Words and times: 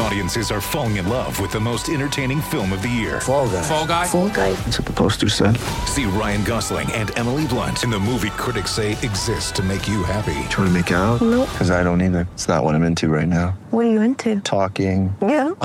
Audiences 0.00 0.50
are 0.52 0.60
falling 0.60 0.96
in 0.96 1.08
love 1.08 1.40
with 1.40 1.50
the 1.50 1.58
most 1.58 1.88
entertaining 1.88 2.40
film 2.40 2.72
of 2.72 2.82
the 2.82 2.88
year. 2.88 3.20
Fall 3.20 3.48
guy. 3.48 3.62
Fall 3.62 3.86
guy. 3.86 4.06
Fall 4.06 4.28
guy. 4.28 4.52
That's 4.52 4.78
what 4.78 4.86
the 4.86 4.92
poster 4.92 5.28
said. 5.28 5.56
See 5.86 6.04
Ryan 6.04 6.44
Gosling 6.44 6.90
and 6.92 7.16
Emily 7.18 7.46
Blunt 7.48 7.82
in 7.82 7.90
the 7.90 7.98
movie 7.98 8.30
critics 8.30 8.70
say 8.70 8.92
exists 8.92 9.50
to 9.52 9.62
make 9.62 9.88
you 9.88 10.04
happy. 10.04 10.34
Trying 10.50 10.68
to 10.68 10.70
make 10.70 10.90
it 10.90 10.94
out? 10.94 11.20
Nope. 11.20 11.48
Because 11.50 11.70
I 11.72 11.82
don't 11.82 12.00
either. 12.00 12.28
It's 12.34 12.46
not 12.46 12.62
what 12.62 12.74
I'm 12.76 12.84
into 12.84 13.08
right 13.08 13.26
now. 13.26 13.58
What 13.70 13.86
are 13.86 13.90
you 13.90 14.00
into? 14.00 14.40
Talking. 14.40 15.14
Yeah. 15.20 15.54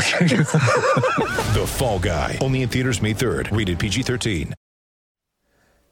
The 1.54 1.68
Fall 1.68 2.00
Guy. 2.00 2.40
Only 2.42 2.64
in 2.64 2.70
theaters 2.70 3.00
May 3.02 3.14
3rd. 3.14 3.56
Rated 3.56 3.78
PG-13. 3.78 4.54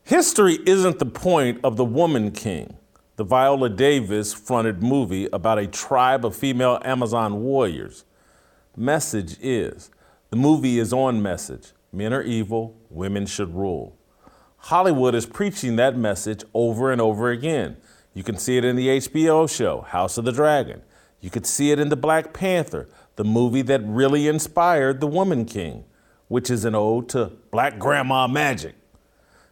History 0.03 0.57
isn't 0.65 0.97
the 0.97 1.05
point 1.05 1.59
of 1.63 1.77
The 1.77 1.85
Woman 1.85 2.31
King, 2.31 2.77
the 3.17 3.23
Viola 3.23 3.69
Davis 3.69 4.33
fronted 4.33 4.81
movie 4.81 5.27
about 5.31 5.59
a 5.59 5.67
tribe 5.67 6.25
of 6.25 6.35
female 6.35 6.79
Amazon 6.83 7.41
warriors. 7.43 8.03
Message 8.77 9.37
is 9.41 9.91
the 10.29 10.37
movie 10.37 10.79
is 10.79 10.93
on 10.93 11.21
message. 11.21 11.73
Men 11.91 12.13
are 12.13 12.21
evil, 12.21 12.79
women 12.89 13.25
should 13.25 13.53
rule. 13.53 13.97
Hollywood 14.55 15.13
is 15.13 15.25
preaching 15.25 15.75
that 15.75 15.97
message 15.97 16.45
over 16.53 16.89
and 16.89 17.01
over 17.01 17.29
again. 17.29 17.75
You 18.13 18.23
can 18.23 18.37
see 18.37 18.57
it 18.57 18.63
in 18.63 18.77
the 18.77 18.87
HBO 18.87 19.53
show, 19.53 19.81
House 19.81 20.17
of 20.17 20.23
the 20.23 20.31
Dragon. 20.31 20.83
You 21.19 21.29
could 21.29 21.45
see 21.45 21.71
it 21.71 21.79
in 21.79 21.89
The 21.89 21.97
Black 21.97 22.31
Panther, 22.31 22.87
the 23.17 23.25
movie 23.25 23.61
that 23.63 23.81
really 23.83 24.29
inspired 24.29 25.01
The 25.01 25.07
Woman 25.07 25.43
King, 25.43 25.83
which 26.29 26.49
is 26.49 26.63
an 26.63 26.73
ode 26.73 27.09
to 27.09 27.33
black 27.51 27.77
grandma 27.77 28.25
magic. 28.25 28.75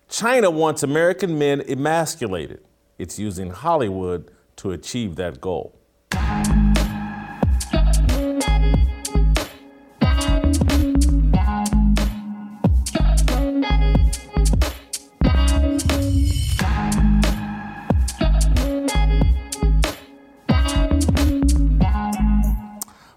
China 0.08 0.50
wants 0.50 0.82
American 0.82 1.38
men 1.38 1.62
emasculated. 1.62 2.62
It's 2.98 3.20
using 3.20 3.52
Hollywood 3.52 4.32
to 4.58 4.72
achieve 4.72 5.18
that 5.18 5.42
goal. 5.42 5.79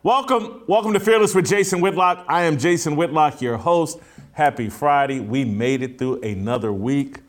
Welcome, 0.04 0.64
welcome 0.66 0.92
to 0.94 0.98
Fearless 0.98 1.32
with 1.32 1.46
Jason 1.46 1.80
Whitlock. 1.80 2.24
I 2.26 2.42
am 2.42 2.58
Jason 2.58 2.96
Whitlock, 2.96 3.40
your 3.40 3.56
host. 3.56 4.00
Happy 4.32 4.68
Friday. 4.68 5.20
We 5.20 5.44
made 5.44 5.80
it 5.80 5.96
through 5.96 6.22
another 6.22 6.72
week. 6.72 7.20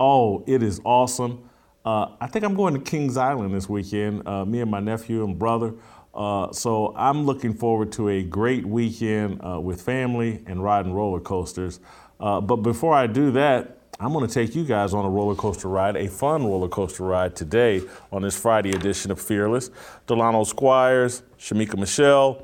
Oh, 0.00 0.42
it 0.44 0.60
is 0.60 0.80
awesome. 0.82 1.48
Uh, 1.84 2.08
I 2.20 2.26
think 2.26 2.44
I'm 2.44 2.56
going 2.56 2.74
to 2.74 2.80
Kings 2.80 3.16
Island 3.16 3.54
this 3.54 3.68
weekend, 3.68 4.26
uh, 4.26 4.44
me 4.44 4.60
and 4.60 4.68
my 4.68 4.80
nephew 4.80 5.22
and 5.22 5.38
brother. 5.38 5.74
Uh, 6.12 6.50
so 6.50 6.92
I'm 6.96 7.26
looking 7.26 7.54
forward 7.54 7.92
to 7.92 8.08
a 8.08 8.24
great 8.24 8.66
weekend 8.66 9.40
uh, 9.46 9.60
with 9.60 9.80
family 9.80 10.42
and 10.48 10.64
riding 10.64 10.94
roller 10.94 11.20
coasters. 11.20 11.78
Uh, 12.18 12.40
but 12.40 12.56
before 12.56 12.92
I 12.92 13.06
do 13.06 13.30
that, 13.30 13.75
I'm 13.98 14.12
going 14.12 14.26
to 14.26 14.32
take 14.32 14.54
you 14.54 14.64
guys 14.64 14.92
on 14.92 15.06
a 15.06 15.08
roller 15.08 15.34
coaster 15.34 15.68
ride, 15.68 15.96
a 15.96 16.06
fun 16.08 16.44
roller 16.44 16.68
coaster 16.68 17.02
ride 17.02 17.34
today 17.34 17.82
on 18.12 18.20
this 18.22 18.38
Friday 18.38 18.70
edition 18.70 19.10
of 19.10 19.18
Fearless. 19.18 19.70
Delano 20.06 20.44
Squires, 20.44 21.22
Shamika 21.38 21.78
Michelle 21.78 22.42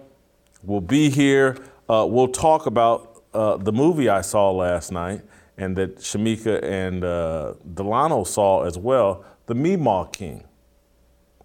will 0.62 0.80
be 0.80 1.10
here. 1.10 1.58
Uh, 1.90 2.06
we'll 2.08 2.28
talk 2.28 2.64
about 2.64 3.22
uh, 3.34 3.58
the 3.58 3.72
movie 3.72 4.08
I 4.08 4.22
saw 4.22 4.50
last 4.50 4.92
night 4.92 5.22
and 5.58 5.76
that 5.76 5.98
Shamika 5.98 6.62
and 6.62 7.04
uh, 7.04 7.52
Delano 7.74 8.24
saw 8.24 8.64
as 8.64 8.78
well, 8.78 9.22
The 9.44 9.54
Meemaw 9.54 10.10
King. 10.10 10.44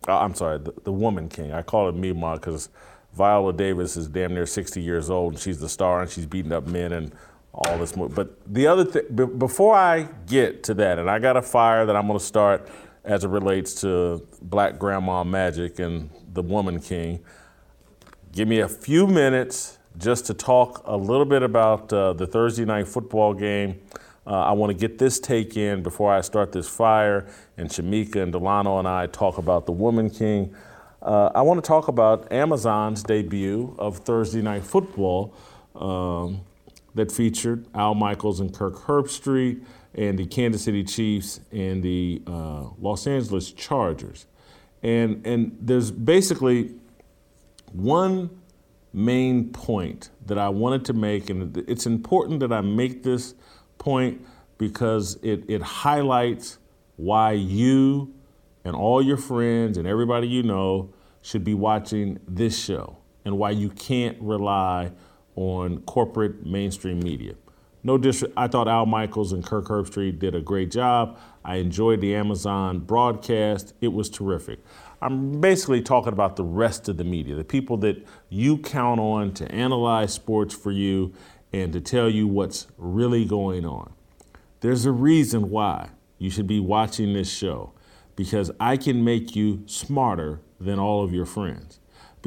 Uh, 0.08 0.20
I'm 0.20 0.36
sorry, 0.36 0.60
the, 0.60 0.74
the 0.86 0.92
Woman 0.94 1.28
King. 1.28 1.52
I 1.52 1.64
call 1.64 1.90
it 1.90 1.96
Meemaw 1.96 2.36
because 2.36 2.70
Viola 3.14 3.52
Davis 3.52 3.98
is 3.98 4.08
damn 4.08 4.34
near 4.34 4.46
60 4.46 4.82
years 4.82 5.10
old 5.10 5.34
and 5.34 5.42
she's 5.42 5.60
the 5.60 5.68
star 5.68 6.02
and 6.02 6.10
she's 6.10 6.26
beating 6.26 6.54
up 6.54 6.66
men 6.66 6.94
and 6.94 7.12
all 7.58 7.78
this. 7.78 7.96
Mo- 7.96 8.08
but 8.10 8.38
the 8.52 8.68
other 8.68 8.86
thing, 8.86 9.04
b- 9.14 9.26
before 9.26 9.76
I 9.76 10.08
get 10.28 10.64
to 10.64 10.74
that, 10.76 11.00
and 11.00 11.10
I 11.10 11.20
got 11.20 11.36
a 11.36 11.42
fire 11.42 11.86
that 11.86 11.96
I'm 11.96 12.08
going 12.08 12.20
to 12.20 12.26
start 12.26 12.68
as 13.04 13.24
it 13.24 13.30
relates 13.30 13.82
to 13.82 14.26
Black 14.42 14.78
Grandma 14.78 15.24
Magic 15.24 15.80
and 15.80 16.10
the 16.34 16.42
Woman 16.42 16.80
King. 16.80 17.20
Give 18.32 18.48
me 18.48 18.60
a 18.60 18.68
few 18.68 19.08
minutes 19.08 19.80
just 19.98 20.28
to 20.28 20.34
talk 20.34 20.84
a 20.86 20.96
little 20.96 21.26
bit 21.26 21.42
about 21.42 21.92
uh, 21.92 22.14
the 22.14 22.28
Thursday 22.28 22.66
night 22.66 22.88
football 22.88 23.34
game. 23.34 23.82
Uh, 24.28 24.42
I 24.42 24.52
want 24.52 24.72
to 24.72 24.78
get 24.78 24.98
this 25.00 25.20
take 25.20 25.56
in 25.56 25.82
before 25.82 26.14
I 26.14 26.22
start 26.22 26.52
this 26.52 26.68
fire, 26.68 27.28
and 27.58 27.70
Shamika 27.70 28.18
and 28.18 28.32
Delano 28.32 28.78
and 28.78 28.88
I 28.88 29.08
talk 29.08 29.38
about 29.38 29.66
the 29.66 29.72
Woman 29.72 30.10
King. 30.10 30.54
Uh, 31.02 31.32
I 31.34 31.42
want 31.42 31.64
to 31.64 31.68
talk 31.68 31.88
about 31.88 32.32
Amazon's 32.32 33.04
debut 33.04 33.74
of 33.80 34.00
Thursday 34.00 34.42
night 34.42 34.64
football 34.64 35.34
um, 35.76 36.42
that 36.98 37.12
featured 37.12 37.66
Al 37.74 37.96
Michaels 37.96 38.40
and 38.40 38.54
Kirk 38.54 38.76
Herbstreit 38.76 39.64
and 39.96 40.18
the 40.18 40.26
Kansas 40.26 40.64
City 40.64 40.84
Chiefs 40.84 41.40
and 41.52 41.82
the 41.82 42.22
uh, 42.28 42.66
Los 42.80 43.08
Angeles 43.08 43.52
Chargers. 43.52 44.28
And, 44.84 45.26
and 45.26 45.58
there's 45.60 45.90
basically 45.90 46.76
one 47.72 48.30
main 48.94 49.52
point 49.52 50.10
that 50.26 50.38
I 50.38 50.50
wanted 50.50 50.86
to 50.86 50.94
make, 50.94 51.30
and 51.30 51.58
it's 51.68 51.86
important 51.86 52.40
that 52.42 52.52
I 52.52 52.62
make 52.62 53.04
this 53.04 53.34
point 53.78 54.26
because 54.58 55.16
it, 55.22 55.44
it 55.48 55.62
highlights 55.62 56.58
why 56.96 57.32
you 57.32 58.14
and 58.66 58.76
all 58.76 59.02
your 59.02 59.18
friends 59.18 59.78
and 59.78 59.88
everybody 59.88 60.28
you 60.28 60.44
know 60.44 60.94
should 61.22 61.44
be 61.44 61.54
watching 61.54 62.20
this 62.28 62.58
show 62.58 62.98
and 63.24 63.38
why 63.38 63.52
you 63.52 63.70
can't 63.70 64.18
rely 64.22 64.92
on 65.38 65.80
corporate 65.82 66.46
mainstream 66.46 67.00
media. 67.00 67.36
No 67.84 67.98
dis- 67.98 68.26
I 68.36 68.48
thought 68.48 68.68
Al 68.68 68.86
Michaels 68.86 69.32
and 69.32 69.46
Kirk 69.46 69.66
Herbstreit 69.66 70.20
did 70.20 70.36
a 70.36 70.42
great 70.42 70.72
job. 70.72 71.18
I 71.46 71.58
enjoyed 71.58 72.02
the 72.02 72.16
Amazon 72.16 72.80
broadcast. 72.80 73.74
It 73.80 73.94
was 73.94 74.10
terrific. 74.10 74.60
I'm 75.00 75.40
basically 75.40 75.82
talking 75.82 76.12
about 76.12 76.36
the 76.36 76.44
rest 76.44 76.90
of 76.90 76.98
the 76.98 77.04
media, 77.04 77.36
the 77.36 77.44
people 77.44 77.78
that 77.78 78.06
you 78.30 78.58
count 78.58 79.00
on 79.00 79.32
to 79.36 79.50
analyze 79.52 80.12
sports 80.12 80.56
for 80.56 80.72
you 80.72 81.14
and 81.54 81.72
to 81.72 81.80
tell 81.80 82.10
you 82.10 82.28
what's 82.28 82.68
really 82.78 83.24
going 83.24 83.64
on. 83.64 83.94
There's 84.62 84.86
a 84.86 84.92
reason 84.92 85.52
why 85.52 85.92
you 86.18 86.32
should 86.32 86.48
be 86.48 86.60
watching 86.60 87.14
this 87.14 87.32
show 87.32 87.74
because 88.16 88.50
I 88.60 88.76
can 88.76 89.04
make 89.04 89.36
you 89.36 89.64
smarter 89.68 90.42
than 90.60 90.80
all 90.80 91.04
of 91.04 91.14
your 91.14 91.28
friends. 91.28 91.80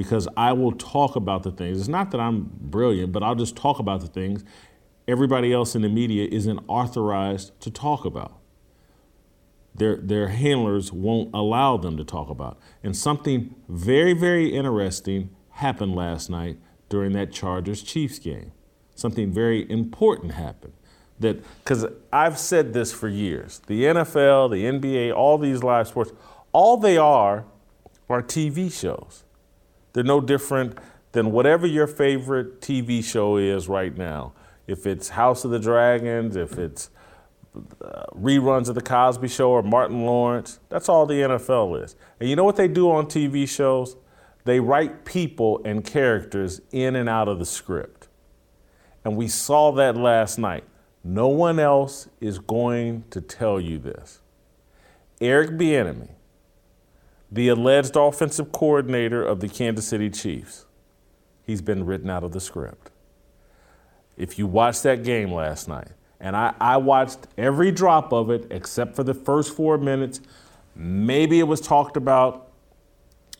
Because 0.03 0.27
I 0.34 0.53
will 0.53 0.72
talk 0.72 1.15
about 1.15 1.43
the 1.43 1.50
things. 1.50 1.78
It's 1.78 1.88
not 1.88 2.11
that 2.12 2.21
I'm 2.21 2.50
brilliant, 2.59 3.12
but 3.12 3.22
I'll 3.22 3.34
just 3.34 3.55
talk 3.55 3.78
about 3.78 4.00
the 4.00 4.06
things 4.06 4.44
everybody 5.06 5.53
else 5.53 5.75
in 5.75 5.83
the 5.83 5.88
media 5.88 6.27
isn't 6.31 6.61
authorized 6.69 7.59
to 7.61 7.71
talk 7.71 8.05
about 8.05 8.41
their, 9.75 9.97
their 9.97 10.28
handlers 10.28 10.93
won't 10.93 11.31
allow 11.34 11.77
them 11.77 11.97
to 11.97 12.05
talk 12.05 12.28
about. 12.31 12.59
And 12.83 12.97
something 12.97 13.55
very, 13.69 14.12
very 14.12 14.49
interesting 14.55 15.31
happened 15.50 15.94
last 15.94 16.31
night 16.31 16.59
during 16.89 17.12
that 17.12 17.33
Chargers 17.33 17.83
Chiefs 17.83 18.19
game. 18.19 18.53
Something 18.94 19.33
very 19.33 19.71
important 19.71 20.33
happened. 20.33 20.75
That 21.19 21.43
because 21.62 21.87
I've 22.12 22.39
said 22.39 22.72
this 22.72 22.93
for 22.93 23.09
years, 23.09 23.60
the 23.66 23.84
NFL, 23.84 24.50
the 24.50 24.65
NBA, 24.65 25.15
all 25.15 25.39
these 25.39 25.62
live 25.62 25.89
sports, 25.89 26.12
all 26.53 26.77
they 26.77 26.97
are 26.97 27.44
are 28.09 28.22
TV 28.22 28.72
shows. 28.72 29.25
They're 29.93 30.05
no 30.05 30.21
different 30.21 30.78
than 31.12 31.33
whatever 31.33 31.67
your 31.67 31.87
favorite 31.87 32.61
TV 32.61 33.03
show 33.03 33.37
is 33.37 33.69
right 33.69 33.97
now. 33.97 34.33
If 34.67 34.87
it's 34.87 35.11
House 35.11 35.45
of 35.45 35.51
the 35.51 35.59
Dragons, 35.59 36.37
if 36.37 36.59
it's 36.59 36.91
uh, 37.84 38.04
reruns 38.15 38.69
of 38.69 38.75
the 38.77 38.81
Cosby 38.81 39.28
Show 39.28 39.51
or 39.51 39.63
Martin 39.63 40.07
Lawrence. 40.07 40.60
That's 40.69 40.89
all 40.89 41.07
the 41.07 41.15
NFL 41.15 41.83
is. 41.83 41.97
And 42.21 42.28
you 42.28 42.37
know 42.37 42.45
what 42.45 42.57
they 42.57 42.69
do 42.69 42.91
on 42.91 43.07
TV 43.07 43.48
shows? 43.48 43.97
They 44.45 44.60
write 44.60 45.04
people 45.04 45.60
and 45.65 45.84
characters 45.84 46.60
in 46.71 46.97
and 46.97 47.09
out 47.09 47.28
of 47.28 47.39
the 47.39 47.45
script. 47.45 48.09
And 49.04 49.16
we 49.16 49.28
saw 49.28 49.72
that 49.72 49.97
last 49.97 50.39
night. 50.39 50.65
No 51.03 51.28
one 51.28 51.59
else 51.59 52.09
is 52.21 52.39
going 52.39 53.04
to 53.10 53.21
tell 53.21 53.60
you 53.60 53.78
this. 53.78 54.21
Eric 55.21 55.51
Bieniemy, 55.51 56.10
the 57.30 57.48
alleged 57.48 57.97
offensive 57.97 58.53
coordinator 58.53 59.24
of 59.24 59.41
the 59.41 59.48
Kansas 59.48 59.86
City 59.86 60.10
Chiefs, 60.10 60.66
he's 61.44 61.62
been 61.62 61.86
written 61.86 62.10
out 62.10 62.24
of 62.24 62.32
the 62.32 62.41
script. 62.41 62.91
If 64.16 64.38
you 64.38 64.47
watched 64.47 64.82
that 64.82 65.04
game 65.04 65.32
last 65.32 65.68
night, 65.68 65.88
and 66.21 66.36
I, 66.36 66.54
I 66.60 66.77
watched 66.77 67.27
every 67.38 67.72
drop 67.72 68.12
of 68.12 68.30
it 68.30 68.47
except 68.50 68.94
for 68.94 69.03
the 69.03 69.15
first 69.15 69.56
four 69.56 69.78
minutes. 69.78 70.21
Maybe 70.77 71.41
it 71.41 71.44
was 71.44 71.60
talked 71.60 71.97
about 71.97 72.50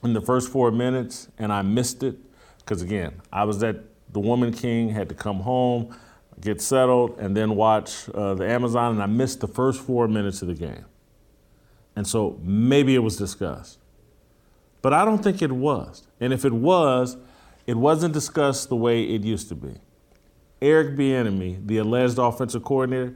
in 0.03 0.15
the 0.15 0.21
first 0.21 0.51
four 0.51 0.71
minutes 0.71 1.29
and 1.39 1.53
I 1.53 1.63
missed 1.63 2.03
it. 2.03 2.17
Because 2.59 2.81
again, 2.81 3.21
I 3.31 3.45
was 3.45 3.63
at 3.63 3.77
the 4.13 4.21
Woman 4.21 4.53
King, 4.53 4.89
had 4.89 5.09
to 5.11 5.15
come 5.15 5.41
home, 5.41 5.95
get 6.41 6.61
settled, 6.63 7.19
and 7.19 7.37
then 7.37 7.55
watch 7.55 8.09
uh, 8.15 8.35
the 8.35 8.49
Amazon, 8.49 8.93
and 8.93 9.03
I 9.03 9.07
missed 9.07 9.41
the 9.41 9.49
first 9.49 9.83
four 9.83 10.09
minutes 10.09 10.41
of 10.41 10.49
the 10.49 10.55
game. 10.55 10.87
And 11.97 12.07
so 12.07 12.39
maybe 12.43 12.95
it 12.95 13.01
was 13.01 13.17
discussed. 13.17 13.79
But 14.83 14.95
I 14.95 15.05
don't 15.05 15.23
think 15.23 15.43
it 15.43 15.53
was. 15.53 16.07
And 16.21 16.33
if 16.33 16.45
it 16.45 16.53
was, 16.53 17.17
it 17.67 17.77
wasn't 17.77 18.15
discussed 18.15 18.69
the 18.69 18.77
way 18.77 19.03
it 19.03 19.23
used 19.23 19.49
to 19.51 19.55
be. 19.55 19.75
Eric 20.63 20.97
Bieniemy, 20.97 21.67
the 21.67 21.79
alleged 21.79 22.19
offensive 22.19 22.65
coordinator, 22.65 23.15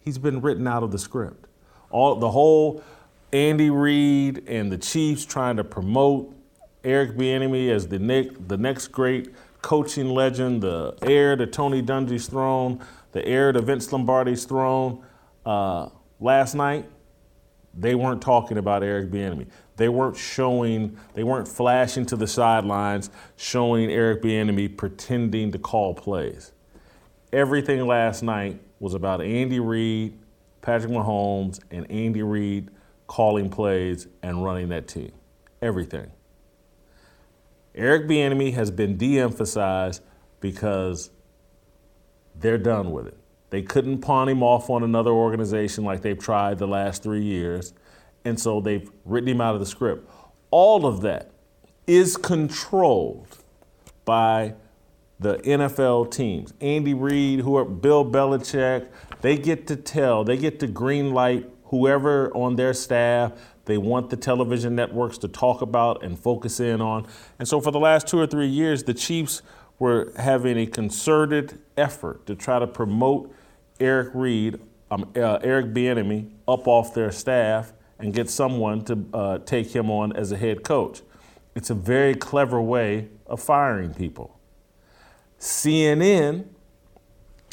he's 0.00 0.18
been 0.18 0.40
written 0.40 0.66
out 0.66 0.82
of 0.82 0.90
the 0.90 0.98
script. 0.98 1.46
All 1.90 2.14
the 2.16 2.30
whole 2.30 2.82
Andy 3.32 3.70
Reid 3.70 4.48
and 4.48 4.70
the 4.70 4.78
Chiefs 4.78 5.24
trying 5.24 5.56
to 5.56 5.64
promote 5.64 6.34
Eric 6.84 7.16
Bieniemy 7.16 7.70
as 7.70 7.88
the 7.88 7.98
next, 7.98 8.48
the 8.48 8.56
next 8.56 8.88
great 8.88 9.34
coaching 9.62 10.08
legend, 10.08 10.62
the 10.62 10.96
heir 11.02 11.36
to 11.36 11.46
Tony 11.46 11.82
Dungy's 11.82 12.28
throne, 12.28 12.80
the 13.12 13.26
heir 13.26 13.52
to 13.52 13.60
Vince 13.60 13.92
Lombardi's 13.92 14.44
throne. 14.44 15.04
Uh, 15.44 15.88
last 16.20 16.54
night, 16.54 16.88
they 17.74 17.94
weren't 17.94 18.22
talking 18.22 18.58
about 18.58 18.82
Eric 18.82 19.10
Bieniemy. 19.10 19.48
They 19.76 19.88
weren't 19.88 20.16
showing, 20.16 20.98
they 21.14 21.22
weren't 21.22 21.48
flashing 21.48 22.06
to 22.06 22.16
the 22.16 22.26
sidelines, 22.26 23.10
showing 23.36 23.90
Eric 23.90 24.22
Bieniemy 24.22 24.76
pretending 24.76 25.52
to 25.52 25.58
call 25.58 25.94
plays. 25.94 26.52
Everything 27.32 27.86
last 27.86 28.22
night 28.22 28.60
was 28.80 28.94
about 28.94 29.20
Andy 29.20 29.60
Reid, 29.60 30.18
Patrick 30.62 30.92
Mahomes, 30.92 31.60
and 31.70 31.90
Andy 31.90 32.22
Reid 32.22 32.70
calling 33.06 33.50
plays 33.50 34.08
and 34.22 34.42
running 34.42 34.70
that 34.70 34.88
team. 34.88 35.12
Everything. 35.60 36.10
Eric 37.74 38.08
Bieniemy 38.08 38.54
has 38.54 38.70
been 38.70 38.96
de-emphasized 38.96 40.02
because 40.40 41.10
they're 42.34 42.58
done 42.58 42.90
with 42.90 43.06
it. 43.06 43.18
They 43.50 43.62
couldn't 43.62 43.98
pawn 43.98 44.28
him 44.28 44.42
off 44.42 44.70
on 44.70 44.82
another 44.82 45.10
organization 45.10 45.84
like 45.84 46.02
they've 46.02 46.18
tried 46.18 46.58
the 46.58 46.66
last 46.66 47.02
three 47.02 47.22
years, 47.22 47.74
and 48.26 48.40
so 48.40 48.60
they've 48.60 48.90
written 49.04 49.28
him 49.28 49.40
out 49.40 49.54
of 49.54 49.60
the 49.60 49.66
script. 49.66 50.10
All 50.50 50.84
of 50.84 51.00
that 51.02 51.30
is 51.86 52.16
controlled 52.16 53.38
by 54.04 54.54
the 55.20 55.36
NFL 55.38 56.10
teams. 56.10 56.52
Andy 56.60 56.92
Reid, 56.92 57.40
who 57.40 57.56
are 57.56 57.64
Bill 57.64 58.04
Belichick, 58.04 58.88
they 59.20 59.38
get 59.38 59.66
to 59.68 59.76
tell, 59.76 60.24
they 60.24 60.36
get 60.36 60.58
to 60.60 60.66
green 60.66 61.12
light 61.12 61.48
whoever 61.66 62.34
on 62.36 62.56
their 62.56 62.74
staff 62.74 63.32
they 63.66 63.78
want 63.78 64.10
the 64.10 64.16
television 64.16 64.76
networks 64.76 65.18
to 65.18 65.28
talk 65.28 65.60
about 65.60 66.04
and 66.04 66.18
focus 66.18 66.60
in 66.60 66.80
on. 66.80 67.06
And 67.38 67.48
so 67.48 67.60
for 67.60 67.72
the 67.72 67.80
last 67.80 68.06
two 68.06 68.18
or 68.18 68.26
three 68.26 68.46
years, 68.46 68.84
the 68.84 68.94
Chiefs 68.94 69.42
were 69.78 70.12
having 70.16 70.56
a 70.56 70.66
concerted 70.66 71.58
effort 71.76 72.26
to 72.26 72.36
try 72.36 72.60
to 72.60 72.66
promote 72.66 73.34
Eric 73.80 74.10
Reid, 74.14 74.60
um, 74.90 75.10
uh, 75.16 75.38
Eric 75.42 75.74
Bieniemy, 75.74 76.30
up 76.46 76.68
off 76.68 76.94
their 76.94 77.10
staff 77.10 77.72
and 77.98 78.12
get 78.12 78.28
someone 78.28 78.84
to 78.84 79.06
uh, 79.14 79.38
take 79.38 79.74
him 79.74 79.90
on 79.90 80.14
as 80.14 80.32
a 80.32 80.36
head 80.36 80.62
coach. 80.62 81.02
It's 81.54 81.70
a 81.70 81.74
very 81.74 82.14
clever 82.14 82.60
way 82.60 83.08
of 83.26 83.40
firing 83.40 83.94
people. 83.94 84.38
CNN, 85.40 86.46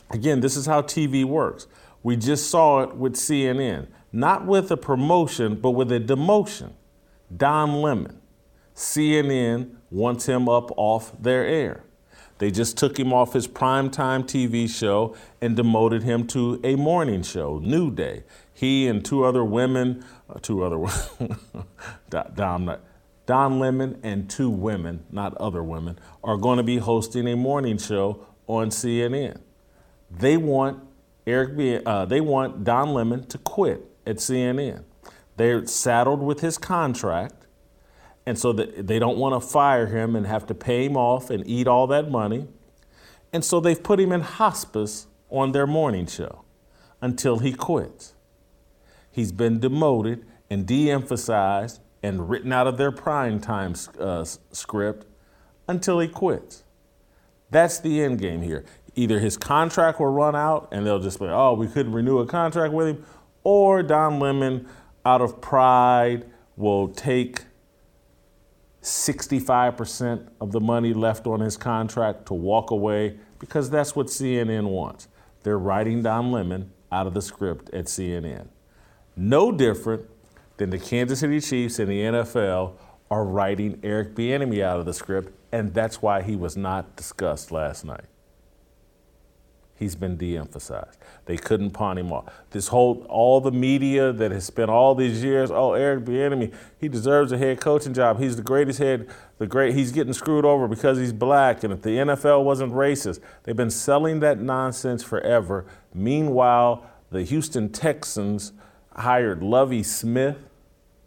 again, 0.09 0.41
this 0.41 0.57
is 0.57 0.65
how 0.65 0.81
TV 0.81 1.23
works. 1.23 1.67
We 2.01 2.17
just 2.17 2.49
saw 2.49 2.81
it 2.81 2.95
with 2.95 3.13
CNN 3.13 3.87
not 4.13 4.45
with 4.45 4.69
a 4.71 4.77
promotion, 4.77 5.55
but 5.55 5.71
with 5.71 5.91
a 5.91 5.99
demotion. 5.99 6.73
Don 7.35 7.81
Lemon, 7.81 8.21
CNN 8.75 9.75
wants 9.89 10.27
him 10.27 10.47
up 10.47 10.71
off 10.77 11.11
their 11.19 11.43
air. 11.43 11.83
They 12.37 12.51
just 12.51 12.77
took 12.77 12.99
him 12.99 13.11
off 13.11 13.33
his 13.33 13.47
primetime 13.47 14.23
TV 14.23 14.69
show 14.69 15.15
and 15.41 15.55
demoted 15.55 16.03
him 16.03 16.27
to 16.27 16.59
a 16.63 16.75
morning 16.75 17.23
show, 17.23 17.59
New 17.59 17.89
Day. 17.89 18.23
He 18.53 18.87
and 18.87 19.03
two 19.03 19.23
other 19.23 19.43
women, 19.43 20.05
uh, 20.29 20.39
two 20.39 20.63
other 20.63 20.85
Don, 22.35 22.77
Don 23.25 23.59
Lemon 23.59 23.99
and 24.03 24.29
two 24.29 24.49
women, 24.49 25.05
not 25.11 25.35
other 25.37 25.63
women, 25.63 25.97
are 26.23 26.37
going 26.37 26.57
to 26.57 26.63
be 26.63 26.77
hosting 26.77 27.27
a 27.27 27.35
morning 27.35 27.77
show 27.77 28.25
on 28.47 28.69
CNN. 28.69 29.39
They 30.11 30.37
want 30.37 30.83
Eric, 31.25 31.83
uh, 31.85 32.05
they 32.05 32.21
want 32.21 32.63
Don 32.63 32.93
Lemon 32.93 33.25
to 33.27 33.37
quit 33.37 33.81
at 34.05 34.17
CNN. 34.17 34.83
They're 35.37 35.65
saddled 35.65 36.21
with 36.21 36.41
his 36.41 36.57
contract, 36.57 37.47
and 38.25 38.37
so 38.37 38.53
they 38.53 38.99
don't 38.99 39.17
want 39.17 39.41
to 39.41 39.47
fire 39.47 39.87
him 39.87 40.15
and 40.15 40.27
have 40.27 40.45
to 40.47 40.53
pay 40.53 40.85
him 40.85 40.95
off 40.95 41.29
and 41.29 41.47
eat 41.47 41.67
all 41.67 41.87
that 41.87 42.11
money. 42.11 42.47
And 43.31 43.43
so 43.43 43.59
they've 43.59 43.81
put 43.81 43.99
him 43.99 44.11
in 44.11 44.21
hospice 44.21 45.07
on 45.29 45.53
their 45.53 45.65
morning 45.65 46.05
show 46.05 46.43
until 47.01 47.39
he 47.39 47.51
quits. 47.51 48.12
He's 49.13 49.31
been 49.31 49.59
demoted 49.59 50.25
and 50.49 50.65
de 50.65 50.89
emphasized 50.89 51.79
and 52.01 52.29
written 52.29 52.51
out 52.51 52.67
of 52.67 52.77
their 52.77 52.91
prime 52.91 53.39
time 53.39 53.75
uh, 53.99 54.25
script 54.25 55.05
until 55.67 55.99
he 55.99 56.07
quits. 56.07 56.63
That's 57.51 57.79
the 57.79 58.03
end 58.03 58.19
game 58.19 58.41
here. 58.41 58.65
Either 58.95 59.19
his 59.19 59.37
contract 59.37 59.99
will 59.99 60.07
run 60.07 60.35
out 60.35 60.67
and 60.71 60.85
they'll 60.85 60.99
just 60.99 61.19
be, 61.19 61.27
oh, 61.27 61.53
we 61.53 61.67
couldn't 61.67 61.93
renew 61.93 62.17
a 62.17 62.25
contract 62.25 62.73
with 62.73 62.87
him, 62.87 63.05
or 63.43 63.83
Don 63.83 64.19
Lemon, 64.19 64.67
out 65.05 65.21
of 65.21 65.39
pride, 65.39 66.25
will 66.57 66.87
take 66.87 67.41
65% 68.81 70.27
of 70.41 70.51
the 70.51 70.59
money 70.59 70.93
left 70.93 71.27
on 71.27 71.39
his 71.39 71.55
contract 71.55 72.25
to 72.27 72.33
walk 72.33 72.71
away 72.71 73.17
because 73.37 73.69
that's 73.69 73.95
what 73.95 74.07
CNN 74.07 74.65
wants. 74.69 75.07
They're 75.43 75.59
writing 75.59 76.01
Don 76.01 76.31
Lemon 76.31 76.71
out 76.91 77.05
of 77.05 77.13
the 77.13 77.21
script 77.21 77.69
at 77.73 77.85
CNN. 77.85 78.47
No 79.15 79.51
different 79.51 80.09
than 80.57 80.69
the 80.69 80.79
Kansas 80.79 81.19
City 81.19 81.39
Chiefs 81.39 81.79
and 81.79 81.89
the 81.89 82.01
NFL 82.01 82.73
are 83.11 83.25
writing 83.25 83.79
Eric 83.83 84.15
Bieniemy 84.15 84.61
out 84.63 84.79
of 84.79 84.85
the 84.85 84.93
script, 84.93 85.31
and 85.51 85.73
that's 85.73 86.01
why 86.01 86.21
he 86.21 86.35
was 86.35 86.57
not 86.57 86.95
discussed 86.95 87.51
last 87.51 87.85
night 87.85 88.05
he's 89.83 89.95
been 89.95 90.15
de-emphasized. 90.15 90.97
They 91.25 91.37
couldn't 91.37 91.71
pawn 91.71 91.97
him 91.97 92.11
off. 92.11 92.25
This 92.51 92.69
whole, 92.69 93.05
all 93.09 93.41
the 93.41 93.51
media 93.51 94.11
that 94.13 94.31
has 94.31 94.45
spent 94.45 94.69
all 94.69 94.95
these 94.95 95.23
years, 95.23 95.51
oh, 95.51 95.73
Eric 95.73 96.05
Bieniemy, 96.05 96.53
he 96.79 96.87
deserves 96.87 97.31
a 97.31 97.37
head 97.37 97.59
coaching 97.59 97.93
job. 97.93 98.19
He's 98.19 98.35
the 98.35 98.41
greatest 98.41 98.79
head, 98.79 99.09
the 99.37 99.45
great. 99.45 99.75
He's 99.75 99.91
getting 99.91 100.13
screwed 100.13 100.45
over 100.45 100.67
because 100.67 100.97
he's 100.97 101.13
black, 101.13 101.63
and 101.63 101.73
if 101.73 101.81
the 101.81 101.97
NFL 101.97 102.43
wasn't 102.43 102.73
racist, 102.73 103.19
they've 103.43 103.55
been 103.55 103.69
selling 103.69 104.19
that 104.21 104.39
nonsense 104.39 105.03
forever. 105.03 105.65
Meanwhile, 105.93 106.85
the 107.11 107.23
Houston 107.23 107.69
Texans 107.69 108.53
hired 108.95 109.43
Lovie 109.43 109.83
Smith 109.83 110.37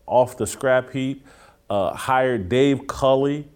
off 0.06 0.36
the 0.36 0.46
scrap 0.46 0.90
heap, 0.92 1.26
uh, 1.70 1.94
hired 1.94 2.48
Dave 2.48 2.86
Culley, 2.86 3.48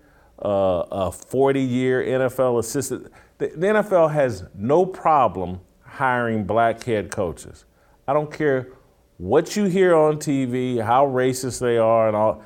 uh, 0.42 0.84
a 0.90 1.10
40-year 1.10 2.02
NFL 2.02 2.58
assistant 2.58 3.12
the, 3.40 3.48
the 3.48 3.66
NFL 3.66 4.12
has 4.12 4.44
no 4.54 4.86
problem 4.86 5.60
hiring 5.82 6.44
black 6.44 6.84
head 6.84 7.10
coaches. 7.10 7.64
I 8.06 8.12
don't 8.12 8.30
care 8.30 8.68
what 9.16 9.56
you 9.56 9.64
hear 9.64 9.94
on 9.94 10.18
TV, 10.18 10.84
how 10.84 11.06
racist 11.06 11.58
they 11.58 11.78
are, 11.78 12.06
and 12.06 12.16
all. 12.16 12.44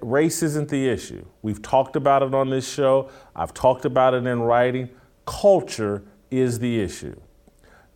Race 0.00 0.44
isn't 0.44 0.68
the 0.68 0.88
issue. 0.88 1.24
We've 1.42 1.60
talked 1.60 1.96
about 1.96 2.22
it 2.22 2.32
on 2.34 2.50
this 2.50 2.72
show. 2.72 3.10
I've 3.34 3.52
talked 3.52 3.84
about 3.84 4.14
it 4.14 4.24
in 4.26 4.40
writing. 4.42 4.90
Culture 5.26 6.04
is 6.30 6.60
the 6.60 6.80
issue. 6.80 7.20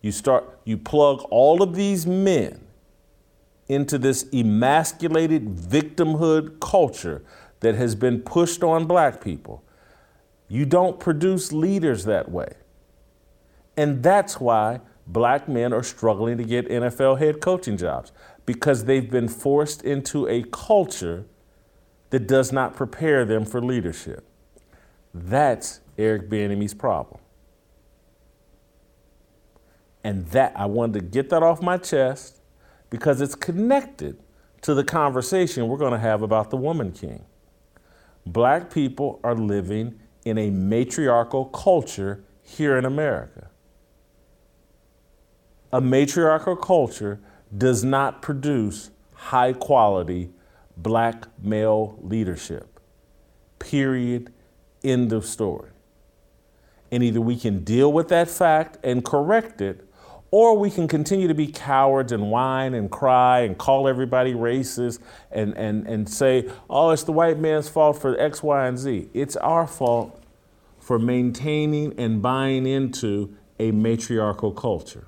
You 0.00 0.12
start, 0.12 0.58
you 0.64 0.78
plug 0.78 1.26
all 1.30 1.62
of 1.62 1.74
these 1.74 2.06
men 2.06 2.66
into 3.68 3.98
this 3.98 4.26
emasculated 4.32 5.56
victimhood 5.56 6.60
culture 6.60 7.22
that 7.60 7.74
has 7.74 7.94
been 7.94 8.20
pushed 8.20 8.62
on 8.62 8.86
black 8.86 9.22
people. 9.22 9.62
You 10.48 10.64
don't 10.64 10.98
produce 10.98 11.52
leaders 11.52 12.04
that 12.04 12.30
way. 12.30 12.54
And 13.76 14.02
that's 14.02 14.40
why 14.40 14.80
black 15.06 15.48
men 15.48 15.72
are 15.72 15.82
struggling 15.82 16.38
to 16.38 16.44
get 16.44 16.68
NFL 16.68 17.18
head 17.18 17.40
coaching 17.40 17.76
jobs 17.76 18.12
because 18.46 18.84
they've 18.84 19.10
been 19.10 19.28
forced 19.28 19.82
into 19.82 20.26
a 20.26 20.42
culture 20.44 21.26
that 22.10 22.26
does 22.26 22.52
not 22.52 22.74
prepare 22.74 23.24
them 23.24 23.44
for 23.44 23.60
leadership. 23.60 24.26
That's 25.12 25.80
Eric 25.98 26.30
Bieniemy's 26.30 26.74
problem. 26.74 27.20
And 30.08 30.24
that 30.28 30.54
I 30.56 30.64
wanted 30.64 30.94
to 30.94 31.00
get 31.00 31.28
that 31.28 31.42
off 31.42 31.60
my 31.60 31.76
chest 31.76 32.40
because 32.88 33.20
it's 33.20 33.34
connected 33.34 34.18
to 34.62 34.72
the 34.72 34.82
conversation 34.82 35.68
we're 35.68 35.76
going 35.76 35.92
to 35.92 35.98
have 35.98 36.22
about 36.22 36.48
the 36.48 36.56
woman 36.56 36.92
king. 36.92 37.26
Black 38.24 38.72
people 38.72 39.20
are 39.22 39.34
living 39.34 40.00
in 40.24 40.38
a 40.38 40.48
matriarchal 40.48 41.44
culture 41.44 42.24
here 42.40 42.78
in 42.78 42.86
America. 42.86 43.50
A 45.74 45.80
matriarchal 45.82 46.56
culture 46.56 47.20
does 47.58 47.84
not 47.84 48.22
produce 48.22 48.90
high 49.12 49.52
quality 49.52 50.30
black 50.74 51.26
male 51.42 51.98
leadership. 52.00 52.80
Period. 53.58 54.32
End 54.82 55.12
of 55.12 55.26
story. 55.26 55.68
And 56.90 57.02
either 57.02 57.20
we 57.20 57.36
can 57.36 57.62
deal 57.62 57.92
with 57.92 58.08
that 58.08 58.30
fact 58.30 58.78
and 58.82 59.04
correct 59.04 59.60
it, 59.60 59.84
or 60.30 60.58
we 60.58 60.70
can 60.70 60.86
continue 60.86 61.28
to 61.28 61.34
be 61.34 61.46
cowards 61.46 62.12
and 62.12 62.30
whine 62.30 62.74
and 62.74 62.90
cry 62.90 63.40
and 63.40 63.56
call 63.56 63.88
everybody 63.88 64.34
racist 64.34 65.00
and, 65.30 65.56
and, 65.56 65.86
and 65.86 66.08
say, 66.08 66.48
oh, 66.68 66.90
it's 66.90 67.04
the 67.04 67.12
white 67.12 67.38
man's 67.38 67.68
fault 67.68 68.00
for 68.00 68.18
X, 68.20 68.42
Y, 68.42 68.66
and 68.66 68.78
Z. 68.78 69.08
It's 69.14 69.36
our 69.36 69.66
fault 69.66 70.22
for 70.78 70.98
maintaining 70.98 71.98
and 71.98 72.20
buying 72.20 72.66
into 72.66 73.36
a 73.58 73.70
matriarchal 73.70 74.52
culture. 74.52 75.06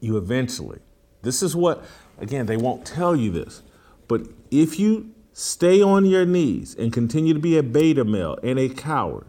You 0.00 0.16
eventually, 0.16 0.80
this 1.22 1.42
is 1.42 1.54
what, 1.54 1.84
again, 2.18 2.46
they 2.46 2.56
won't 2.56 2.86
tell 2.86 3.16
you 3.16 3.30
this, 3.30 3.62
but 4.08 4.22
if 4.50 4.78
you 4.78 5.12
stay 5.32 5.82
on 5.82 6.06
your 6.06 6.24
knees 6.24 6.74
and 6.76 6.92
continue 6.92 7.34
to 7.34 7.40
be 7.40 7.58
a 7.58 7.62
beta 7.62 8.04
male 8.04 8.38
and 8.42 8.58
a 8.58 8.68
coward, 8.68 9.26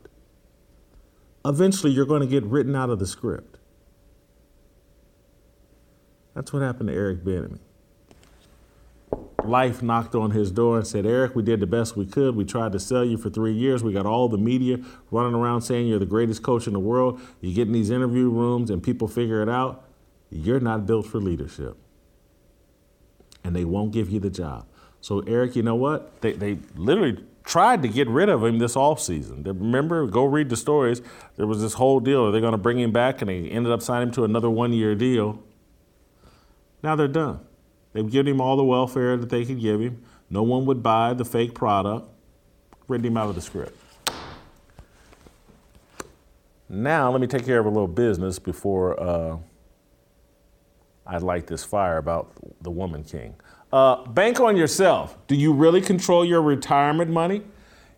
eventually 1.43 1.91
you're 1.91 2.05
going 2.05 2.21
to 2.21 2.27
get 2.27 2.43
written 2.43 2.75
out 2.75 2.89
of 2.89 2.99
the 2.99 3.07
script. 3.07 3.54
That's 6.35 6.51
what 6.51 6.61
happened 6.61 6.89
to 6.89 6.95
Eric 6.95 7.23
Bieniemy. 7.23 7.59
Life 9.43 9.81
knocked 9.81 10.15
on 10.15 10.31
his 10.31 10.51
door 10.51 10.77
and 10.77 10.87
said, 10.87 11.05
Eric, 11.05 11.35
we 11.35 11.43
did 11.43 11.59
the 11.59 11.67
best 11.67 11.95
we 11.95 12.05
could. 12.05 12.35
We 12.35 12.43
tried 12.45 12.71
to 12.73 12.79
sell 12.79 13.05
you 13.05 13.17
for 13.17 13.29
three 13.29 13.53
years. 13.53 13.83
We 13.83 13.93
got 13.93 14.05
all 14.05 14.27
the 14.27 14.37
media 14.37 14.79
running 15.11 15.35
around 15.35 15.61
saying 15.61 15.87
you're 15.87 15.99
the 15.99 16.05
greatest 16.05 16.43
coach 16.43 16.67
in 16.67 16.73
the 16.73 16.79
world. 16.79 17.21
You 17.41 17.53
get 17.53 17.67
in 17.67 17.73
these 17.73 17.89
interview 17.89 18.29
rooms 18.29 18.69
and 18.69 18.83
people 18.83 19.07
figure 19.07 19.41
it 19.41 19.49
out. 19.49 19.85
You're 20.29 20.59
not 20.59 20.85
built 20.85 21.05
for 21.05 21.21
leadership. 21.21 21.77
And 23.43 23.55
they 23.55 23.63
won't 23.63 23.91
give 23.91 24.09
you 24.09 24.19
the 24.19 24.31
job. 24.31 24.65
So, 24.99 25.19
Eric, 25.21 25.55
you 25.55 25.61
know 25.61 25.75
what? 25.75 26.21
They, 26.21 26.33
they 26.33 26.57
literally 26.75 27.23
tried 27.43 27.83
to 27.83 27.87
get 27.87 28.07
rid 28.07 28.27
of 28.27 28.43
him 28.43 28.57
this 28.57 28.73
offseason. 28.75 29.45
Remember, 29.45 30.07
go 30.07 30.25
read 30.25 30.49
the 30.49 30.57
stories. 30.57 31.03
There 31.37 31.45
was 31.45 31.61
this 31.61 31.75
whole 31.75 31.99
deal. 31.99 32.25
Are 32.25 32.31
they 32.31 32.41
going 32.41 32.53
to 32.53 32.57
bring 32.57 32.79
him 32.79 32.91
back? 32.91 33.21
And 33.21 33.29
they 33.29 33.47
ended 33.47 33.71
up 33.71 33.83
signing 33.83 34.07
him 34.07 34.13
to 34.15 34.23
another 34.23 34.49
one 34.49 34.73
year 34.73 34.95
deal. 34.95 35.43
Now 36.85 36.95
they're 36.95 37.07
done. 37.07 37.39
They've 37.93 38.07
given 38.07 38.33
him 38.33 38.39
all 38.39 38.55
the 38.55 38.63
welfare 38.63 39.17
that 39.17 39.31
they 39.31 39.43
could 39.43 39.59
give 39.59 39.81
him. 39.81 40.03
No 40.29 40.43
one 40.43 40.67
would 40.67 40.83
buy 40.83 41.15
the 41.15 41.25
fake 41.25 41.55
product. 41.55 42.07
Written 42.87 43.07
him 43.07 43.17
out 43.17 43.27
of 43.27 43.33
the 43.33 43.41
script. 43.41 43.75
Now, 46.69 47.11
let 47.11 47.21
me 47.21 47.25
take 47.25 47.43
care 47.43 47.57
of 47.57 47.65
a 47.65 47.69
little 47.69 47.87
business 47.87 48.37
before 48.37 49.01
uh, 49.01 49.37
I 51.07 51.17
light 51.17 51.47
this 51.47 51.63
fire 51.63 51.97
about 51.97 52.31
the 52.61 52.69
woman 52.69 53.03
king. 53.03 53.33
Uh, 53.73 54.05
bank 54.05 54.39
on 54.39 54.55
yourself. 54.55 55.17
Do 55.25 55.35
you 55.35 55.53
really 55.53 55.81
control 55.81 56.23
your 56.23 56.43
retirement 56.43 57.09
money? 57.09 57.41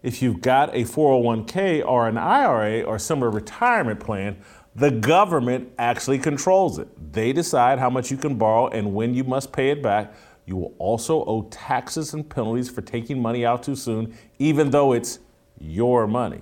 If 0.01 0.21
you've 0.21 0.39
got 0.39 0.73
a 0.73 0.85
401k 0.85 1.85
or 1.85 2.07
an 2.07 2.17
IRA 2.17 2.83
or 2.83 2.99
similar 2.99 3.31
retirement 3.31 3.99
plan, 3.99 4.37
the 4.77 4.91
government 4.91 5.71
actually 5.79 6.19
controls 6.19 6.77
it. 6.77 6.87
They 7.11 7.33
decide 7.33 7.79
how 7.79 7.89
much 7.89 8.11
you 8.11 8.17
can 8.17 8.35
borrow 8.35 8.67
and 8.67 8.93
when 8.93 9.15
you 9.15 9.23
must 9.23 9.51
pay 9.51 9.71
it 9.71 9.81
back. 9.81 10.13
You 10.45 10.55
will 10.55 10.75
also 10.77 11.25
owe 11.25 11.41
taxes 11.49 12.13
and 12.13 12.29
penalties 12.29 12.69
for 12.69 12.81
taking 12.81 13.19
money 13.19 13.43
out 13.43 13.63
too 13.63 13.75
soon, 13.75 14.15
even 14.37 14.69
though 14.69 14.93
it's 14.93 15.17
your 15.59 16.05
money. 16.05 16.41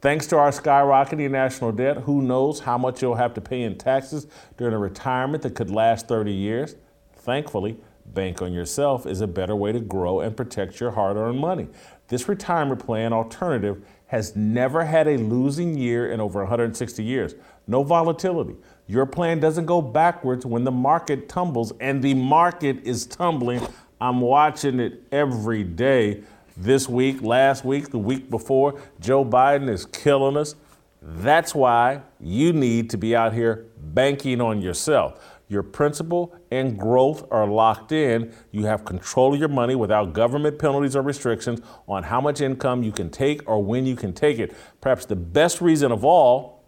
Thanks 0.00 0.26
to 0.28 0.38
our 0.38 0.50
skyrocketing 0.50 1.30
national 1.30 1.72
debt, 1.72 1.98
who 1.98 2.22
knows 2.22 2.60
how 2.60 2.78
much 2.78 3.02
you'll 3.02 3.16
have 3.16 3.34
to 3.34 3.42
pay 3.42 3.62
in 3.62 3.76
taxes 3.76 4.26
during 4.56 4.72
a 4.72 4.78
retirement 4.78 5.42
that 5.42 5.54
could 5.54 5.70
last 5.70 6.08
30 6.08 6.32
years? 6.32 6.74
Thankfully, 7.14 7.76
Bank 8.06 8.40
on 8.40 8.52
Yourself 8.54 9.06
is 9.06 9.20
a 9.20 9.26
better 9.26 9.54
way 9.54 9.72
to 9.72 9.80
grow 9.80 10.20
and 10.20 10.36
protect 10.36 10.80
your 10.80 10.92
hard 10.92 11.18
earned 11.18 11.38
money. 11.38 11.68
This 12.08 12.28
retirement 12.28 12.84
plan 12.84 13.12
alternative 13.12 13.84
has 14.12 14.36
never 14.36 14.84
had 14.84 15.08
a 15.08 15.16
losing 15.16 15.74
year 15.74 16.12
in 16.12 16.20
over 16.20 16.40
160 16.40 17.02
years. 17.02 17.34
No 17.66 17.82
volatility. 17.82 18.54
Your 18.86 19.06
plan 19.06 19.40
doesn't 19.40 19.64
go 19.64 19.80
backwards 19.80 20.44
when 20.44 20.64
the 20.64 20.70
market 20.70 21.30
tumbles, 21.30 21.72
and 21.80 22.02
the 22.02 22.12
market 22.12 22.84
is 22.84 23.06
tumbling. 23.06 23.66
I'm 24.02 24.20
watching 24.20 24.80
it 24.80 25.02
every 25.10 25.64
day. 25.64 26.24
This 26.58 26.90
week, 26.90 27.22
last 27.22 27.64
week, 27.64 27.88
the 27.88 27.98
week 27.98 28.28
before, 28.28 28.78
Joe 29.00 29.24
Biden 29.24 29.70
is 29.70 29.86
killing 29.86 30.36
us. 30.36 30.56
That's 31.00 31.54
why 31.54 32.02
you 32.20 32.52
need 32.52 32.90
to 32.90 32.98
be 32.98 33.16
out 33.16 33.32
here 33.32 33.64
banking 33.78 34.42
on 34.42 34.60
yourself. 34.60 35.31
Your 35.52 35.62
principal 35.62 36.34
and 36.50 36.78
growth 36.78 37.30
are 37.30 37.46
locked 37.46 37.92
in. 37.92 38.32
You 38.52 38.64
have 38.64 38.86
control 38.86 39.34
of 39.34 39.38
your 39.38 39.50
money 39.50 39.74
without 39.74 40.14
government 40.14 40.58
penalties 40.58 40.96
or 40.96 41.02
restrictions 41.02 41.60
on 41.86 42.04
how 42.04 42.22
much 42.22 42.40
income 42.40 42.82
you 42.82 42.90
can 42.90 43.10
take 43.10 43.46
or 43.46 43.62
when 43.62 43.84
you 43.84 43.94
can 43.94 44.14
take 44.14 44.38
it. 44.38 44.56
Perhaps 44.80 45.04
the 45.04 45.14
best 45.14 45.60
reason 45.60 45.92
of 45.92 46.06
all, 46.06 46.64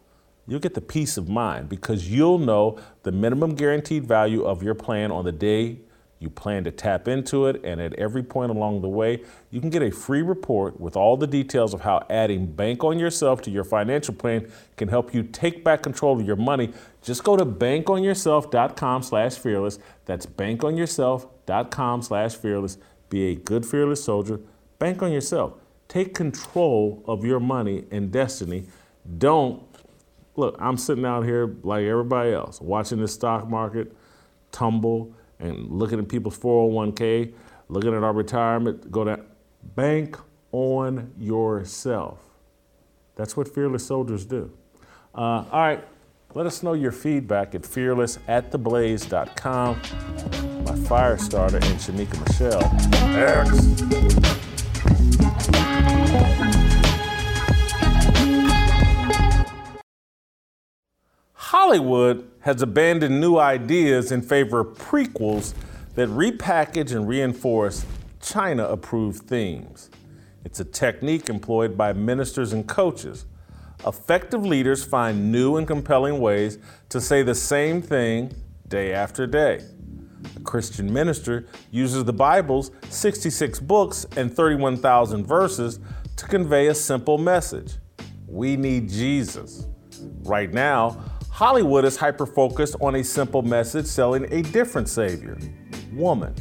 you'll 0.46 0.60
get 0.60 0.74
the 0.74 0.82
peace 0.82 1.16
of 1.16 1.30
mind 1.30 1.70
because 1.70 2.10
you'll 2.10 2.38
know 2.38 2.78
the 3.04 3.10
minimum 3.10 3.54
guaranteed 3.54 4.04
value 4.04 4.44
of 4.44 4.62
your 4.62 4.74
plan 4.74 5.10
on 5.10 5.24
the 5.24 5.32
day 5.32 5.78
you 6.18 6.30
plan 6.30 6.64
to 6.64 6.71
tap 6.71 7.09
into 7.09 7.47
it, 7.47 7.62
and 7.64 7.80
at 7.80 7.92
every 7.94 8.23
point 8.23 8.50
along 8.50 8.80
the 8.80 8.88
way, 8.88 9.23
you 9.50 9.61
can 9.61 9.71
get 9.71 9.83
a 9.83 9.90
free 9.90 10.23
report 10.23 10.80
with 10.80 10.97
all 10.97 11.16
the 11.16 11.26
details 11.26 11.75
of 11.75 11.83
how 11.83 12.06
adding 12.09 12.47
Bank 12.47 12.83
on 12.83 12.99
Yourself 12.99 13.42
to 13.42 13.50
your 13.50 13.64
financial 13.64 14.14
plan 14.14 14.50
can 14.76 14.88
help 14.88 15.12
you 15.12 15.23
take 15.23 15.62
back 15.64 15.83
control 15.83 16.18
of 16.18 16.26
your 16.26 16.37
money. 16.37 16.73
Just 17.02 17.25
go 17.25 17.37
to 17.37 17.44
bankonyourself.com 17.44 19.02
slash 19.02 19.37
fearless. 19.37 19.78
That's 20.06 20.26
bankonyourself.com 20.26 22.02
slash 22.02 22.35
fearless. 22.37 22.78
Be 23.11 23.33
a 23.33 23.35
good 23.35 23.66
fearless 23.66 24.02
soldier. 24.02 24.40
Bank 24.78 25.02
on 25.02 25.12
yourself. 25.12 25.54
Take 25.88 26.14
control 26.14 27.04
of 27.06 27.25
your 27.25 27.40
money 27.40 27.85
and 27.90 28.11
destiny. 28.11 28.64
Don't 29.18 29.62
look, 30.37 30.56
I'm 30.59 30.76
sitting 30.76 31.04
out 31.04 31.25
here 31.25 31.54
like 31.62 31.85
everybody 31.85 32.33
else, 32.33 32.61
watching 32.61 33.00
the 33.00 33.09
stock 33.09 33.49
market 33.49 33.94
tumble 34.50 35.14
and 35.44 35.70
looking 35.70 35.98
at 35.98 36.08
people's 36.08 36.38
401k, 36.38 37.34
looking 37.68 37.94
at 37.94 38.02
our 38.02 38.12
retirement, 38.12 38.90
go 38.90 39.04
to 39.04 39.20
bank 39.76 40.18
on 40.52 41.12
yourself. 41.18 42.18
That's 43.16 43.36
what 43.36 43.52
fearless 43.52 43.86
soldiers 43.86 44.24
do. 44.24 44.50
Uh, 45.14 45.20
all 45.20 45.46
right, 45.52 45.84
let 46.34 46.46
us 46.46 46.62
know 46.62 46.72
your 46.72 46.92
feedback 46.92 47.54
at 47.54 47.60
fearlessattheblaze.com. 47.62 49.82
My 50.64 50.76
fire 50.88 51.18
starter 51.18 51.58
and 51.58 51.78
Shamika 51.78 52.18
Michelle. 52.26 52.64
X. 53.14 54.24
Hollywood 61.34 62.30
has 62.44 62.60
abandoned 62.60 63.18
new 63.18 63.38
ideas 63.38 64.12
in 64.12 64.20
favor 64.20 64.60
of 64.60 64.66
prequels 64.76 65.54
that 65.94 66.10
repackage 66.10 66.94
and 66.94 67.08
reinforce 67.08 67.86
China 68.20 68.64
approved 68.64 69.26
themes. 69.26 69.88
It's 70.44 70.60
a 70.60 70.64
technique 70.64 71.30
employed 71.30 71.74
by 71.74 71.94
ministers 71.94 72.52
and 72.52 72.68
coaches. 72.68 73.24
Effective 73.86 74.44
leaders 74.44 74.84
find 74.84 75.32
new 75.32 75.56
and 75.56 75.66
compelling 75.66 76.20
ways 76.20 76.58
to 76.90 77.00
say 77.00 77.22
the 77.22 77.34
same 77.34 77.80
thing 77.80 78.30
day 78.68 78.92
after 78.92 79.26
day. 79.26 79.62
A 80.36 80.40
Christian 80.40 80.92
minister 80.92 81.46
uses 81.70 82.04
the 82.04 82.12
Bible's 82.12 82.70
66 82.90 83.58
books 83.60 84.04
and 84.18 84.30
31,000 84.30 85.26
verses 85.26 85.80
to 86.16 86.26
convey 86.26 86.66
a 86.66 86.74
simple 86.74 87.16
message 87.16 87.76
We 88.26 88.58
need 88.58 88.90
Jesus. 88.90 89.66
Right 90.24 90.52
now, 90.52 91.13
Hollywood 91.34 91.84
is 91.84 91.96
hyper 91.96 92.26
focused 92.26 92.76
on 92.80 92.94
a 92.94 93.02
simple 93.02 93.42
message 93.42 93.86
selling 93.86 94.32
a 94.32 94.40
different 94.40 94.88
savior 94.88 95.36
woman. 95.92 96.32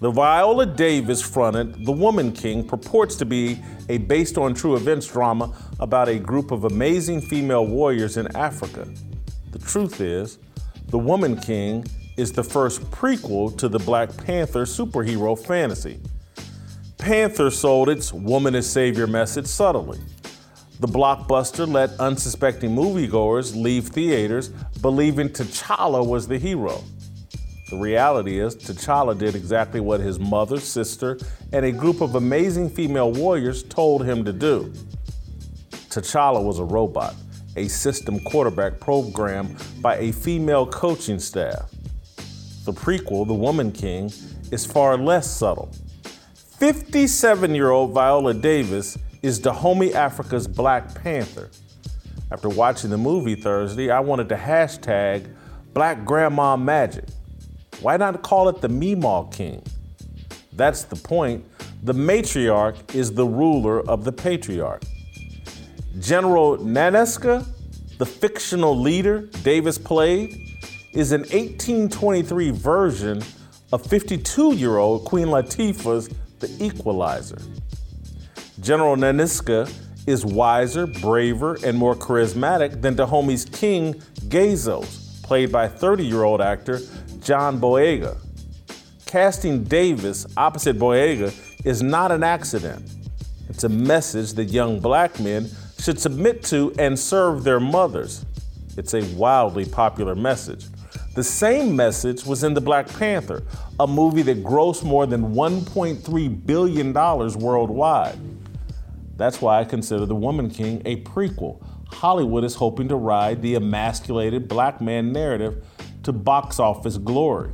The 0.00 0.10
Viola 0.10 0.64
Davis 0.64 1.20
fronted 1.20 1.84
The 1.84 1.92
Woman 1.92 2.32
King 2.32 2.66
purports 2.66 3.16
to 3.16 3.26
be 3.26 3.62
a 3.90 3.98
based 3.98 4.38
on 4.38 4.54
true 4.54 4.76
events 4.76 5.08
drama 5.08 5.54
about 5.78 6.08
a 6.08 6.18
group 6.18 6.52
of 6.52 6.64
amazing 6.64 7.20
female 7.20 7.66
warriors 7.66 8.16
in 8.16 8.34
Africa. 8.34 8.88
The 9.50 9.58
truth 9.58 10.00
is, 10.00 10.38
The 10.86 10.98
Woman 10.98 11.38
King 11.38 11.84
is 12.16 12.32
the 12.32 12.42
first 12.42 12.80
prequel 12.90 13.54
to 13.58 13.68
the 13.68 13.78
Black 13.78 14.08
Panther 14.24 14.64
superhero 14.64 15.38
fantasy. 15.38 16.00
Panther 16.96 17.50
sold 17.50 17.90
its 17.90 18.10
woman 18.10 18.54
as 18.54 18.66
savior 18.66 19.06
message 19.06 19.46
subtly. 19.46 19.98
The 20.82 20.88
blockbuster 20.88 21.72
let 21.72 21.90
unsuspecting 22.00 22.74
moviegoers 22.74 23.54
leave 23.54 23.86
theaters 23.90 24.48
believing 24.80 25.28
T'Challa 25.28 26.04
was 26.04 26.26
the 26.26 26.36
hero. 26.36 26.82
The 27.70 27.76
reality 27.76 28.40
is, 28.40 28.56
T'Challa 28.56 29.16
did 29.16 29.36
exactly 29.36 29.78
what 29.78 30.00
his 30.00 30.18
mother, 30.18 30.58
sister, 30.58 31.20
and 31.52 31.64
a 31.64 31.70
group 31.70 32.00
of 32.00 32.16
amazing 32.16 32.68
female 32.68 33.12
warriors 33.12 33.62
told 33.62 34.04
him 34.04 34.24
to 34.24 34.32
do. 34.32 34.72
T'Challa 35.70 36.44
was 36.44 36.58
a 36.58 36.64
robot, 36.64 37.14
a 37.54 37.68
system 37.68 38.18
quarterback 38.18 38.80
programmed 38.80 39.62
by 39.80 39.98
a 39.98 40.10
female 40.10 40.66
coaching 40.66 41.20
staff. 41.20 41.70
The 42.64 42.72
prequel, 42.72 43.24
The 43.28 43.34
Woman 43.34 43.70
King, 43.70 44.12
is 44.50 44.66
far 44.66 44.96
less 44.96 45.30
subtle. 45.30 45.70
57 46.58 47.54
year 47.54 47.70
old 47.70 47.92
Viola 47.92 48.34
Davis 48.34 48.98
is 49.22 49.38
Dahomey 49.38 49.94
Africa's 49.94 50.48
Black 50.48 50.94
Panther. 51.00 51.48
After 52.32 52.48
watching 52.48 52.90
the 52.90 52.98
movie 52.98 53.36
Thursday, 53.36 53.90
I 53.90 54.00
wanted 54.00 54.28
to 54.30 54.36
hashtag 54.36 55.32
Black 55.74 56.04
Grandma 56.04 56.56
Magic. 56.56 57.04
Why 57.80 57.96
not 57.96 58.22
call 58.22 58.48
it 58.48 58.60
the 58.60 58.68
Meemaw 58.68 59.32
King? 59.32 59.62
That's 60.54 60.82
the 60.82 60.96
point. 60.96 61.44
The 61.84 61.94
matriarch 61.94 62.94
is 62.94 63.12
the 63.12 63.26
ruler 63.26 63.88
of 63.88 64.04
the 64.04 64.12
patriarch. 64.12 64.82
General 66.00 66.58
Nanisca, 66.58 67.46
the 67.98 68.06
fictional 68.06 68.76
leader 68.76 69.28
Davis 69.44 69.78
played, 69.78 70.34
is 70.94 71.12
an 71.12 71.20
1823 71.20 72.50
version 72.50 73.22
of 73.72 73.86
52 73.86 74.54
year 74.54 74.78
old 74.78 75.04
Queen 75.04 75.28
Latifah's 75.28 76.08
The 76.40 76.64
Equalizer. 76.64 77.38
General 78.62 78.94
Nanisca 78.94 79.68
is 80.06 80.24
wiser, 80.24 80.86
braver, 80.86 81.58
and 81.64 81.76
more 81.76 81.96
charismatic 81.96 82.80
than 82.80 82.94
Dahomey's 82.94 83.44
king, 83.44 83.94
Gazos, 84.28 85.20
played 85.24 85.50
by 85.50 85.66
30 85.66 86.06
year 86.06 86.22
old 86.22 86.40
actor 86.40 86.78
John 87.18 87.58
Boyega. 87.58 88.16
Casting 89.04 89.64
Davis 89.64 90.26
opposite 90.36 90.78
Boyega 90.78 91.34
is 91.66 91.82
not 91.82 92.12
an 92.12 92.22
accident. 92.22 92.88
It's 93.48 93.64
a 93.64 93.68
message 93.68 94.34
that 94.34 94.44
young 94.44 94.78
black 94.78 95.18
men 95.18 95.50
should 95.80 95.98
submit 95.98 96.44
to 96.44 96.72
and 96.78 96.96
serve 96.96 97.42
their 97.42 97.58
mothers. 97.58 98.24
It's 98.76 98.94
a 98.94 99.02
wildly 99.16 99.64
popular 99.64 100.14
message. 100.14 100.66
The 101.16 101.24
same 101.24 101.74
message 101.74 102.24
was 102.24 102.44
in 102.44 102.54
The 102.54 102.60
Black 102.60 102.88
Panther, 102.88 103.42
a 103.80 103.88
movie 103.88 104.22
that 104.22 104.44
grossed 104.44 104.84
more 104.84 105.04
than 105.04 105.34
$1.3 105.34 106.46
billion 106.46 106.92
worldwide. 106.92 108.31
That's 109.22 109.40
why 109.40 109.60
I 109.60 109.64
consider 109.64 110.04
The 110.04 110.16
Woman 110.16 110.50
King 110.50 110.82
a 110.84 111.00
prequel. 111.02 111.64
Hollywood 111.86 112.42
is 112.42 112.56
hoping 112.56 112.88
to 112.88 112.96
ride 112.96 113.40
the 113.40 113.54
emasculated 113.54 114.48
black 114.48 114.80
man 114.80 115.12
narrative 115.12 115.64
to 116.02 116.12
box 116.12 116.58
office 116.58 116.98
glory. 116.98 117.52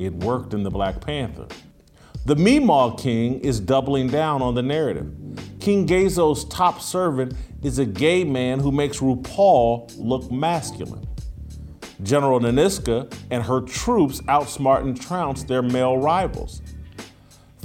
It 0.00 0.12
worked 0.14 0.52
in 0.52 0.64
The 0.64 0.70
Black 0.70 1.00
Panther. 1.00 1.46
The 2.24 2.34
Meemaw 2.34 2.98
King 2.98 3.38
is 3.38 3.60
doubling 3.60 4.08
down 4.08 4.42
on 4.42 4.56
the 4.56 4.62
narrative. 4.62 5.14
King 5.60 5.86
Gazos' 5.86 6.44
top 6.50 6.80
servant 6.80 7.34
is 7.62 7.78
a 7.78 7.86
gay 7.86 8.24
man 8.24 8.58
who 8.58 8.72
makes 8.72 8.98
RuPaul 8.98 9.94
look 9.98 10.32
masculine. 10.32 11.06
General 12.02 12.40
Nanisca 12.40 13.16
and 13.30 13.44
her 13.44 13.60
troops 13.60 14.22
outsmart 14.22 14.80
and 14.80 15.00
trounce 15.00 15.44
their 15.44 15.62
male 15.62 15.98
rivals. 15.98 16.62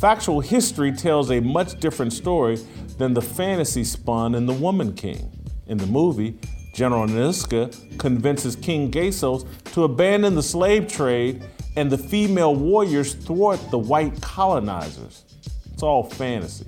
Factual 0.01 0.41
history 0.41 0.91
tells 0.91 1.29
a 1.29 1.39
much 1.39 1.79
different 1.79 2.11
story 2.11 2.57
than 3.01 3.15
the 3.15 3.21
fantasy 3.21 3.83
spun 3.83 4.35
in 4.35 4.45
The 4.45 4.53
Woman 4.53 4.93
King. 4.93 5.31
In 5.65 5.79
the 5.79 5.87
movie, 5.87 6.37
General 6.75 7.07
Nanisca 7.07 7.97
convinces 7.97 8.55
King 8.55 8.91
Gazos 8.91 9.47
to 9.73 9.85
abandon 9.85 10.35
the 10.35 10.43
slave 10.43 10.87
trade 10.87 11.43
and 11.75 11.91
the 11.91 11.97
female 11.97 12.55
warriors 12.55 13.15
thwart 13.15 13.59
the 13.71 13.77
white 13.79 14.21
colonizers. 14.21 15.25
It's 15.73 15.81
all 15.81 16.03
fantasy. 16.03 16.67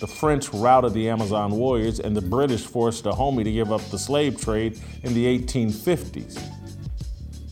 The 0.00 0.06
French 0.06 0.48
routed 0.54 0.94
the 0.94 1.10
Amazon 1.10 1.52
warriors, 1.52 2.00
and 2.00 2.16
the 2.16 2.22
British 2.22 2.64
forced 2.64 3.04
Dahomey 3.04 3.44
to 3.44 3.52
give 3.52 3.70
up 3.70 3.82
the 3.90 3.98
slave 3.98 4.40
trade 4.40 4.80
in 5.02 5.12
the 5.12 5.38
1850s. 5.38 6.42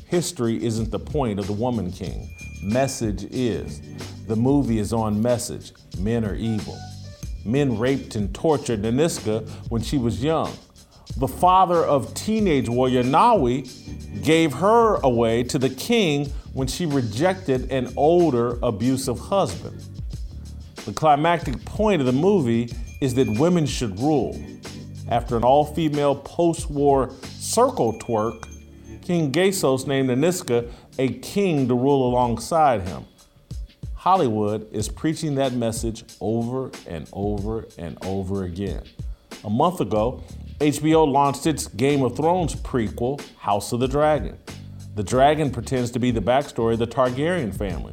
History 0.07 0.65
isn't 0.65 0.91
the 0.91 0.99
point 0.99 1.39
of 1.39 1.47
The 1.47 1.53
Woman 1.53 1.93
King. 1.93 2.35
Message 2.63 3.25
is. 3.25 3.83
The 4.27 4.37
movie 4.37 4.79
is 4.79 4.95
on 4.95 5.21
message. 5.21 5.73
Men 5.99 6.25
are 6.25 6.35
evil. 6.35 6.79
Men 7.45 7.79
raped 7.79 8.17
and 8.17 8.35
tortured 8.35 8.83
Nanisca 8.83 9.49
when 9.71 9.83
she 9.83 9.99
was 9.99 10.23
young. 10.23 10.53
The 11.17 11.29
father 11.29 11.85
of 11.85 12.15
teenage 12.15 12.69
warrior 12.69 13.03
Nawi 13.03 14.23
gave 14.23 14.53
her 14.55 14.97
away 14.97 15.43
to 15.45 15.59
the 15.59 15.71
king 15.71 16.27
when 16.53 16.69
she 16.69 16.87
rejected 16.87 17.71
an 17.71 17.93
older 17.97 18.59
abusive 18.63 19.19
husband. 19.19 19.83
The 20.85 20.93
climactic 20.93 21.65
point 21.65 22.01
of 22.01 22.07
the 22.07 22.13
movie 22.13 22.73
is 23.01 23.15
that 23.15 23.29
women 23.29 23.67
should 23.67 23.99
rule. 23.99 24.41
After 25.09 25.37
an 25.37 25.45
all 25.45 25.65
female 25.65 26.15
post 26.15 26.71
war 26.71 27.11
circle 27.23 27.99
twerk, 27.99 28.47
King 29.03 29.33
Gazos 29.33 29.87
named 29.87 30.11
Nanisca 30.11 30.71
a 30.99 31.09
king 31.15 31.67
to 31.69 31.75
rule 31.75 32.09
alongside 32.09 32.83
him. 32.83 33.05
Hollywood 34.01 34.67
is 34.73 34.89
preaching 34.89 35.35
that 35.35 35.53
message 35.53 36.05
over 36.23 36.71
and 36.87 37.07
over 37.13 37.67
and 37.77 37.99
over 38.03 38.45
again. 38.45 38.83
A 39.45 39.51
month 39.51 39.83
ago, 39.83 40.25
HBO 40.59 41.07
launched 41.07 41.47
its 41.47 41.67
Game 41.67 42.03
of 42.03 42.17
Thrones 42.17 42.55
prequel, 42.55 43.21
House 43.37 43.73
of 43.73 43.81
the 43.81 43.87
Dragon. 43.87 44.39
The 44.95 45.03
dragon 45.03 45.51
pretends 45.51 45.91
to 45.91 45.99
be 45.99 46.13
the 46.13 46.21
backstory 46.23 46.73
of 46.73 46.79
the 46.79 46.87
Targaryen 46.87 47.55
family. 47.55 47.93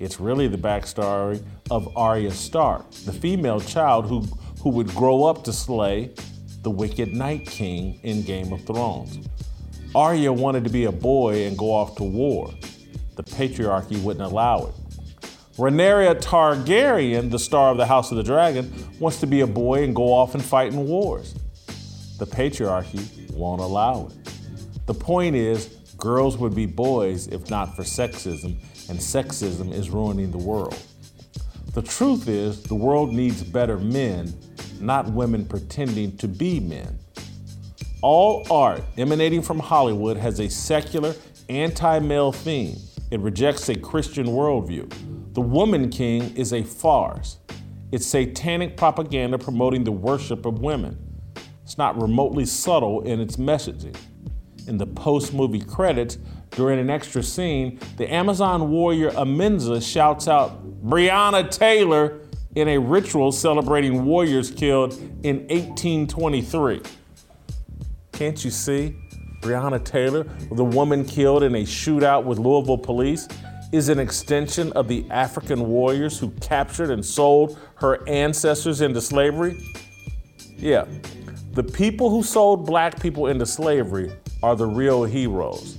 It's 0.00 0.18
really 0.18 0.48
the 0.48 0.58
backstory 0.58 1.40
of 1.70 1.96
Arya 1.96 2.32
Stark, 2.32 2.90
the 3.04 3.12
female 3.12 3.60
child 3.60 4.06
who, 4.06 4.22
who 4.60 4.70
would 4.70 4.88
grow 4.88 5.22
up 5.22 5.44
to 5.44 5.52
slay 5.52 6.10
the 6.62 6.70
wicked 6.70 7.14
Night 7.14 7.46
King 7.46 8.00
in 8.02 8.22
Game 8.22 8.52
of 8.52 8.64
Thrones. 8.64 9.28
Arya 9.94 10.32
wanted 10.32 10.64
to 10.64 10.70
be 10.70 10.86
a 10.86 10.92
boy 10.92 11.46
and 11.46 11.56
go 11.56 11.72
off 11.72 11.94
to 11.94 12.02
war. 12.02 12.52
The 13.14 13.22
patriarchy 13.22 14.02
wouldn't 14.02 14.24
allow 14.24 14.66
it. 14.66 14.74
Rhaenyra 15.58 16.20
Targaryen, 16.20 17.32
the 17.32 17.38
star 17.38 17.72
of 17.72 17.78
the 17.78 17.86
House 17.86 18.12
of 18.12 18.16
the 18.16 18.22
Dragon, 18.22 18.72
wants 19.00 19.18
to 19.18 19.26
be 19.26 19.40
a 19.40 19.46
boy 19.46 19.82
and 19.82 19.92
go 19.92 20.12
off 20.12 20.36
and 20.36 20.44
fight 20.44 20.72
in 20.72 20.86
wars. 20.86 21.34
The 22.18 22.26
patriarchy 22.26 23.28
won't 23.32 23.60
allow 23.60 24.06
it. 24.06 24.32
The 24.86 24.94
point 24.94 25.34
is, 25.34 25.66
girls 25.96 26.38
would 26.38 26.54
be 26.54 26.66
boys 26.66 27.26
if 27.26 27.50
not 27.50 27.74
for 27.74 27.82
sexism, 27.82 28.54
and 28.88 29.00
sexism 29.00 29.72
is 29.72 29.90
ruining 29.90 30.30
the 30.30 30.38
world. 30.38 30.80
The 31.74 31.82
truth 31.82 32.28
is, 32.28 32.62
the 32.62 32.76
world 32.76 33.12
needs 33.12 33.42
better 33.42 33.78
men, 33.78 34.32
not 34.78 35.10
women 35.10 35.44
pretending 35.44 36.16
to 36.18 36.28
be 36.28 36.60
men. 36.60 37.00
All 38.00 38.46
art 38.48 38.84
emanating 38.96 39.42
from 39.42 39.58
Hollywood 39.58 40.18
has 40.18 40.38
a 40.38 40.48
secular, 40.48 41.16
anti 41.48 41.98
male 41.98 42.30
theme. 42.30 42.76
It 43.10 43.18
rejects 43.18 43.68
a 43.68 43.74
Christian 43.74 44.26
worldview. 44.26 45.17
The 45.38 45.42
Woman 45.42 45.88
King 45.88 46.36
is 46.36 46.52
a 46.52 46.64
farce. 46.64 47.38
It's 47.92 48.04
satanic 48.04 48.76
propaganda 48.76 49.38
promoting 49.38 49.84
the 49.84 49.92
worship 49.92 50.44
of 50.46 50.58
women. 50.58 50.98
It's 51.62 51.78
not 51.78 51.96
remotely 52.02 52.44
subtle 52.44 53.02
in 53.02 53.20
its 53.20 53.36
messaging. 53.36 53.94
In 54.66 54.78
the 54.78 54.86
post 54.88 55.32
movie 55.32 55.60
credits, 55.60 56.18
during 56.50 56.80
an 56.80 56.90
extra 56.90 57.22
scene, 57.22 57.78
the 57.98 58.12
Amazon 58.12 58.72
warrior 58.72 59.12
Amenza 59.12 59.80
shouts 59.80 60.26
out, 60.26 60.84
Breonna 60.84 61.48
Taylor, 61.48 62.18
in 62.56 62.66
a 62.70 62.78
ritual 62.78 63.30
celebrating 63.30 64.06
warriors 64.06 64.50
killed 64.50 64.94
in 65.22 65.46
1823. 65.46 66.82
Can't 68.10 68.44
you 68.44 68.50
see? 68.50 68.96
Breonna 69.40 69.84
Taylor, 69.84 70.24
the 70.50 70.64
woman 70.64 71.04
killed 71.04 71.44
in 71.44 71.54
a 71.54 71.62
shootout 71.62 72.24
with 72.24 72.40
Louisville 72.40 72.76
police, 72.76 73.28
is 73.72 73.88
an 73.88 73.98
extension 73.98 74.72
of 74.72 74.88
the 74.88 75.04
African 75.10 75.66
warriors 75.68 76.18
who 76.18 76.30
captured 76.40 76.90
and 76.90 77.04
sold 77.04 77.58
her 77.76 78.06
ancestors 78.08 78.80
into 78.80 79.00
slavery? 79.00 79.60
Yeah, 80.56 80.86
the 81.52 81.62
people 81.62 82.10
who 82.10 82.22
sold 82.22 82.66
black 82.66 83.00
people 83.00 83.26
into 83.26 83.46
slavery 83.46 84.12
are 84.42 84.56
the 84.56 84.66
real 84.66 85.04
heroes. 85.04 85.78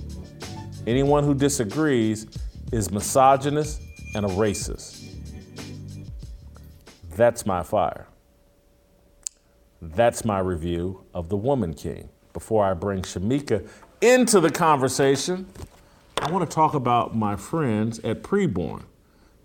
Anyone 0.86 1.24
who 1.24 1.34
disagrees 1.34 2.26
is 2.72 2.90
misogynist 2.90 3.80
and 4.14 4.24
a 4.24 4.28
racist. 4.28 5.06
That's 7.16 7.44
my 7.44 7.62
fire. 7.62 8.06
That's 9.82 10.24
my 10.24 10.38
review 10.38 11.04
of 11.14 11.28
The 11.28 11.36
Woman 11.36 11.74
King 11.74 12.08
before 12.32 12.64
I 12.64 12.74
bring 12.74 13.02
Shamika 13.02 13.66
into 14.00 14.40
the 14.40 14.50
conversation, 14.50 15.46
I 16.20 16.30
want 16.30 16.48
to 16.48 16.54
talk 16.54 16.74
about 16.74 17.16
my 17.16 17.34
friends 17.34 17.98
at 18.00 18.22
Preborn. 18.22 18.84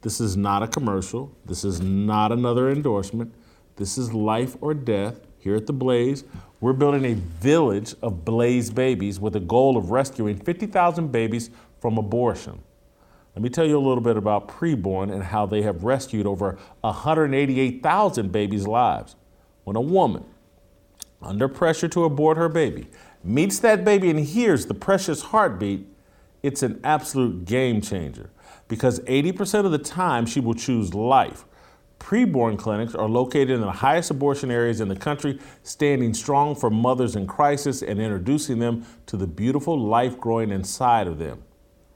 This 0.01 0.19
is 0.19 0.35
not 0.35 0.61
a 0.61 0.67
commercial. 0.67 1.31
This 1.45 1.63
is 1.63 1.79
not 1.79 2.33
another 2.33 2.69
endorsement. 2.69 3.33
This 3.77 3.97
is 3.97 4.13
life 4.13 4.57
or 4.59 4.73
death 4.73 5.21
here 5.39 5.55
at 5.55 5.67
the 5.67 5.73
Blaze. 5.73 6.25
We're 6.59 6.73
building 6.73 7.05
a 7.05 7.13
village 7.13 7.95
of 8.01 8.25
Blaze 8.25 8.69
babies 8.71 9.21
with 9.21 9.37
a 9.37 9.39
goal 9.39 9.77
of 9.77 9.89
rescuing 9.89 10.37
50,000 10.37 11.13
babies 11.13 11.49
from 11.79 11.97
abortion. 11.97 12.61
Let 13.35 13.41
me 13.41 13.49
tell 13.49 13.65
you 13.65 13.77
a 13.77 13.79
little 13.79 14.03
bit 14.03 14.17
about 14.17 14.49
Preborn 14.49 15.13
and 15.13 15.23
how 15.23 15.45
they 15.45 15.61
have 15.61 15.85
rescued 15.85 16.27
over 16.27 16.57
188,000 16.81 18.31
babies' 18.33 18.67
lives. 18.67 19.15
When 19.63 19.77
a 19.77 19.81
woman 19.81 20.25
under 21.21 21.47
pressure 21.47 21.87
to 21.87 22.03
abort 22.03 22.35
her 22.37 22.49
baby, 22.49 22.87
meets 23.23 23.59
that 23.59 23.85
baby 23.85 24.09
and 24.09 24.19
hears 24.19 24.65
the 24.65 24.73
precious 24.73 25.21
heartbeat, 25.21 25.87
it's 26.45 26.61
an 26.61 26.79
absolute 26.83 27.43
game 27.45 27.81
changer 27.81 28.29
because 28.67 28.99
80% 29.01 29.65
of 29.65 29.71
the 29.71 29.79
time 29.79 30.27
she 30.27 30.39
will 30.39 30.53
choose 30.53 30.93
life. 30.93 31.45
preborn 31.97 32.55
clinics 32.55 32.93
are 32.93 33.09
located 33.09 33.49
in 33.49 33.61
the 33.61 33.71
highest 33.71 34.11
abortion 34.11 34.51
areas 34.51 34.79
in 34.79 34.89
the 34.89 34.95
country, 34.95 35.39
standing 35.63 36.13
strong 36.13 36.55
for 36.55 36.69
mothers 36.69 37.15
in 37.15 37.25
crisis 37.25 37.81
and 37.81 37.99
introducing 37.99 38.59
them 38.59 38.85
to 39.07 39.17
the 39.17 39.25
beautiful 39.25 39.79
life 39.79 40.19
growing 40.19 40.51
inside 40.51 41.07
of 41.07 41.17
them. 41.17 41.41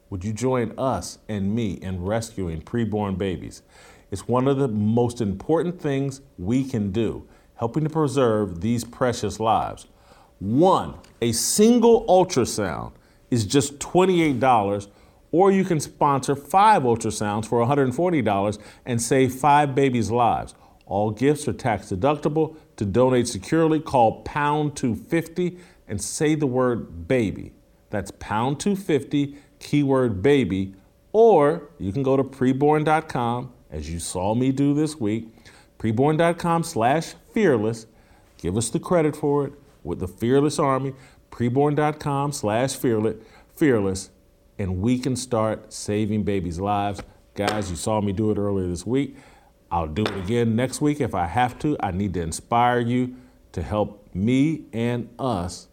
Would 0.09 0.25
you 0.25 0.33
join 0.33 0.73
us 0.79 1.19
and 1.27 1.53
me 1.53 1.73
in 1.73 2.03
rescuing 2.03 2.61
preborn 2.61 3.19
babies? 3.19 3.61
It's 4.09 4.27
one 4.27 4.47
of 4.47 4.57
the 4.57 4.67
most 4.67 5.21
important 5.21 5.79
things 5.79 6.21
we 6.39 6.63
can 6.63 6.91
do, 6.91 7.27
helping 7.55 7.83
to 7.83 7.89
preserve 7.89 8.61
these 8.61 8.83
precious 8.83 9.39
lives. 9.39 9.85
One, 10.39 10.95
a 11.21 11.33
single 11.33 12.07
ultrasound 12.07 12.93
is 13.29 13.45
just 13.45 13.79
$28, 13.79 14.87
or 15.31 15.51
you 15.51 15.63
can 15.63 15.79
sponsor 15.79 16.35
five 16.35 16.83
ultrasounds 16.83 17.45
for 17.45 17.63
$140 17.65 18.59
and 18.85 19.01
save 19.01 19.33
five 19.33 19.75
babies' 19.75 20.11
lives. 20.11 20.55
All 20.85 21.11
gifts 21.11 21.47
are 21.47 21.53
tax 21.53 21.91
deductible. 21.91 22.55
To 22.77 22.85
donate 22.85 23.27
securely, 23.27 23.79
call 23.79 24.23
pound 24.23 24.75
250 24.75 25.59
and 25.87 26.01
say 26.01 26.35
the 26.35 26.47
word 26.47 27.07
baby. 27.07 27.53
That's 27.89 28.11
pound 28.19 28.59
250, 28.59 29.35
keyword 29.59 30.21
baby, 30.21 30.75
or 31.11 31.69
you 31.79 31.91
can 31.91 32.03
go 32.03 32.15
to 32.15 32.23
preborn.com, 32.23 33.51
as 33.71 33.89
you 33.89 33.99
saw 33.99 34.35
me 34.35 34.51
do 34.51 34.73
this 34.73 34.99
week, 34.99 35.27
preborn.com 35.79 36.63
slash 36.63 37.15
fearless. 37.33 37.87
Give 38.37 38.57
us 38.57 38.69
the 38.69 38.79
credit 38.79 39.15
for 39.15 39.47
it 39.47 39.53
with 39.83 39.99
the 39.99 40.07
Fearless 40.07 40.59
Army, 40.59 40.93
preborn.com 41.31 42.31
slash 42.31 42.75
fearless, 42.75 44.09
and 44.57 44.81
we 44.81 44.99
can 44.99 45.15
start 45.15 45.71
saving 45.73 46.23
babies' 46.23 46.59
lives. 46.59 47.01
Guys, 47.35 47.69
you 47.69 47.75
saw 47.75 48.01
me 48.01 48.11
do 48.11 48.31
it 48.31 48.37
earlier 48.37 48.67
this 48.67 48.85
week. 48.85 49.15
I'll 49.71 49.87
do 49.87 50.03
it 50.03 50.17
again 50.17 50.55
next 50.55 50.81
week 50.81 50.99
if 50.99 51.13
I 51.13 51.27
have 51.27 51.59
to. 51.59 51.77
I 51.79 51.91
need 51.91 52.13
to 52.15 52.21
inspire 52.21 52.79
you 52.79 53.15
to 53.51 53.61
help 53.61 54.07
me 54.13 54.65
and 54.73 55.09
us 55.19 55.67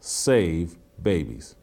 save 0.00 0.76
babies. 1.02 1.54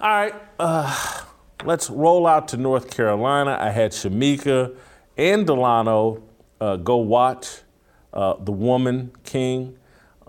All 0.00 0.08
right, 0.08 0.34
uh, 0.60 1.22
let's 1.64 1.90
roll 1.90 2.26
out 2.26 2.48
to 2.48 2.56
North 2.56 2.90
Carolina. 2.90 3.56
I 3.60 3.70
had 3.70 3.92
Shamika 3.92 4.76
and 5.16 5.46
Delano 5.46 6.22
uh, 6.60 6.76
go 6.76 6.96
watch 6.96 7.62
uh, 8.12 8.34
The 8.38 8.52
Woman 8.52 9.12
King. 9.24 9.77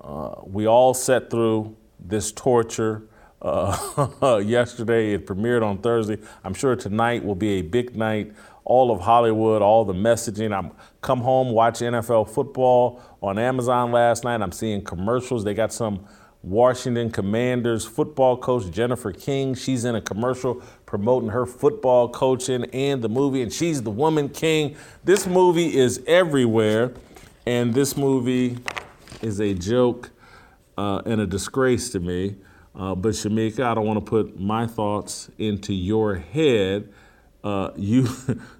Uh, 0.01 0.35
we 0.43 0.67
all 0.67 0.93
sat 0.93 1.29
through 1.29 1.75
this 1.99 2.31
torture 2.31 3.03
uh, 3.41 4.41
yesterday. 4.45 5.13
It 5.13 5.25
premiered 5.25 5.63
on 5.63 5.79
Thursday. 5.79 6.17
I'm 6.43 6.53
sure 6.53 6.75
tonight 6.75 7.23
will 7.23 7.35
be 7.35 7.59
a 7.59 7.61
big 7.61 7.95
night. 7.95 8.33
All 8.63 8.91
of 8.91 9.01
Hollywood, 9.01 9.61
all 9.61 9.83
the 9.83 9.93
messaging. 9.93 10.55
I'm 10.55 10.71
come 11.01 11.21
home, 11.21 11.51
watch 11.51 11.79
NFL 11.79 12.29
football 12.29 13.01
on 13.21 13.39
Amazon 13.39 13.91
last 13.91 14.23
night. 14.23 14.41
I'm 14.41 14.51
seeing 14.51 14.83
commercials. 14.83 15.43
They 15.43 15.53
got 15.53 15.73
some 15.73 16.05
Washington 16.43 17.11
Commanders 17.11 17.83
football 17.85 18.37
coach 18.37 18.69
Jennifer 18.71 19.11
King. 19.11 19.55
She's 19.55 19.85
in 19.85 19.95
a 19.95 20.01
commercial 20.01 20.61
promoting 20.85 21.29
her 21.29 21.45
football 21.45 22.09
coaching 22.09 22.65
and 22.65 23.01
the 23.01 23.09
movie, 23.09 23.41
and 23.41 23.51
she's 23.51 23.81
the 23.81 23.91
woman 23.91 24.29
king. 24.29 24.75
This 25.03 25.27
movie 25.27 25.75
is 25.75 26.01
everywhere, 26.07 26.93
and 27.45 27.73
this 27.73 27.97
movie 27.97 28.59
is 29.21 29.39
a 29.39 29.53
joke 29.53 30.11
uh, 30.77 31.01
and 31.05 31.21
a 31.21 31.27
disgrace 31.27 31.89
to 31.89 31.99
me. 31.99 32.35
Uh, 32.75 32.95
but 32.95 33.11
Shamika, 33.11 33.63
I 33.63 33.73
don't 33.73 33.85
want 33.85 34.03
to 34.03 34.09
put 34.09 34.39
my 34.39 34.65
thoughts 34.67 35.29
into 35.37 35.73
your 35.73 36.15
head. 36.15 36.89
Uh, 37.43 37.71
you 37.75 38.07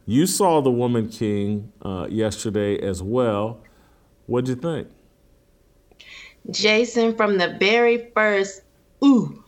you 0.05 0.25
saw 0.25 0.61
the 0.61 0.71
Woman 0.71 1.09
King 1.09 1.71
uh, 1.81 2.07
yesterday 2.09 2.79
as 2.79 3.01
well. 3.01 3.61
What'd 4.25 4.47
you 4.47 4.55
think? 4.55 4.89
Jason, 6.51 7.15
from 7.15 7.37
the 7.37 7.57
very 7.59 8.09
first, 8.15 8.61
ooh, 9.03 9.43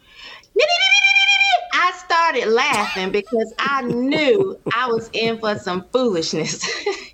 I 1.74 1.92
started 1.98 2.48
laughing 2.48 3.12
because 3.12 3.54
I 3.60 3.82
knew 3.84 4.60
I 4.74 4.88
was 4.88 5.10
in 5.14 5.40
for 5.40 5.58
some 5.58 5.86
foolishness. 5.92 6.64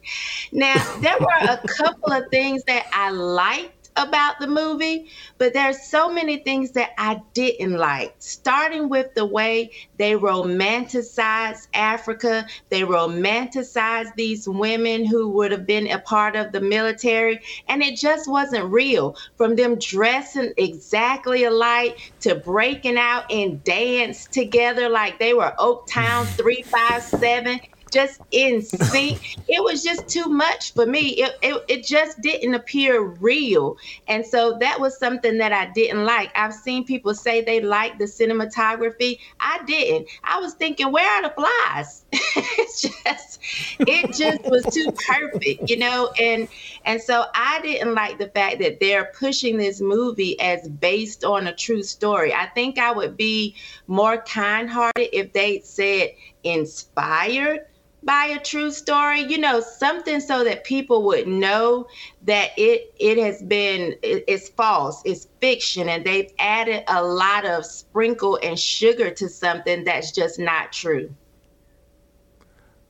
now, 0.51 0.75
there 0.99 1.17
were 1.19 1.47
a 1.47 1.59
couple 1.67 2.11
of 2.11 2.29
things 2.31 2.63
that 2.65 2.87
I 2.91 3.11
liked 3.11 3.76
about 3.97 4.39
the 4.39 4.47
movie, 4.47 5.09
but 5.37 5.53
there's 5.53 5.81
so 5.83 6.11
many 6.11 6.37
things 6.37 6.71
that 6.71 6.91
I 6.97 7.21
didn't 7.33 7.77
like. 7.77 8.15
Starting 8.19 8.89
with 8.89 9.13
the 9.15 9.25
way 9.25 9.71
they 9.97 10.13
romanticize 10.13 11.67
Africa, 11.73 12.45
they 12.69 12.81
romanticize 12.81 14.13
these 14.15 14.47
women 14.47 15.05
who 15.05 15.29
would 15.29 15.51
have 15.51 15.65
been 15.65 15.87
a 15.87 15.99
part 15.99 16.35
of 16.35 16.51
the 16.51 16.61
military, 16.61 17.39
and 17.67 17.81
it 17.81 17.97
just 17.97 18.29
wasn't 18.29 18.71
real. 18.71 19.15
From 19.35 19.55
them 19.55 19.77
dressing 19.79 20.53
exactly 20.57 21.43
alike 21.43 21.97
to 22.21 22.35
breaking 22.35 22.97
out 22.97 23.31
and 23.31 23.63
dance 23.63 24.27
together 24.27 24.89
like 24.89 25.19
they 25.19 25.33
were 25.33 25.53
Oaktown 25.59 26.25
357 26.37 27.59
just 27.91 28.21
in 28.31 28.61
sync. 28.61 29.37
it 29.47 29.63
was 29.63 29.83
just 29.83 30.07
too 30.07 30.25
much 30.25 30.73
for 30.73 30.85
me. 30.85 31.09
It, 31.09 31.37
it, 31.41 31.63
it 31.67 31.85
just 31.85 32.21
didn't 32.21 32.53
appear 32.53 33.01
real. 33.01 33.77
And 34.07 34.25
so 34.25 34.57
that 34.59 34.79
was 34.79 34.97
something 34.97 35.37
that 35.37 35.53
I 35.53 35.71
didn't 35.73 36.05
like. 36.05 36.31
I've 36.35 36.53
seen 36.53 36.85
people 36.85 37.13
say 37.13 37.41
they 37.41 37.61
like 37.61 37.97
the 37.97 38.05
cinematography. 38.05 39.19
I 39.39 39.63
didn't. 39.65 40.07
I 40.23 40.39
was 40.39 40.53
thinking, 40.53 40.91
where 40.91 41.09
are 41.09 41.23
the 41.23 41.33
flies? 41.35 42.05
it's 42.11 42.81
just 42.81 43.39
it 43.79 44.13
just 44.13 44.43
was 44.49 44.63
too 44.73 44.91
perfect, 45.07 45.69
you 45.69 45.77
know, 45.77 46.11
and 46.19 46.47
and 46.85 47.01
so 47.01 47.25
I 47.33 47.59
didn't 47.61 47.93
like 47.93 48.17
the 48.17 48.29
fact 48.29 48.59
that 48.59 48.79
they're 48.79 49.11
pushing 49.17 49.57
this 49.57 49.81
movie 49.81 50.39
as 50.39 50.67
based 50.67 51.23
on 51.23 51.47
a 51.47 51.55
true 51.55 51.83
story. 51.83 52.33
I 52.33 52.47
think 52.47 52.77
I 52.77 52.91
would 52.91 53.17
be 53.17 53.55
more 53.87 54.21
kind-hearted 54.21 55.09
if 55.13 55.33
they 55.33 55.59
said 55.61 56.09
inspired 56.43 57.67
by 58.03 58.25
a 58.25 58.39
true 58.39 58.71
story 58.71 59.21
you 59.21 59.37
know 59.37 59.59
something 59.59 60.19
so 60.19 60.43
that 60.43 60.63
people 60.63 61.03
would 61.03 61.27
know 61.27 61.87
that 62.23 62.51
it 62.57 62.93
it 62.99 63.17
has 63.17 63.41
been 63.43 63.93
it, 64.03 64.23
it's 64.27 64.49
false 64.49 65.01
it's 65.03 65.27
fiction 65.41 65.89
and 65.89 66.05
they've 66.05 66.31
added 66.39 66.83
a 66.87 67.03
lot 67.03 67.45
of 67.45 67.65
sprinkle 67.65 68.39
and 68.43 68.59
sugar 68.59 69.09
to 69.09 69.27
something 69.27 69.83
that's 69.83 70.11
just 70.11 70.39
not 70.39 70.71
true 70.71 71.09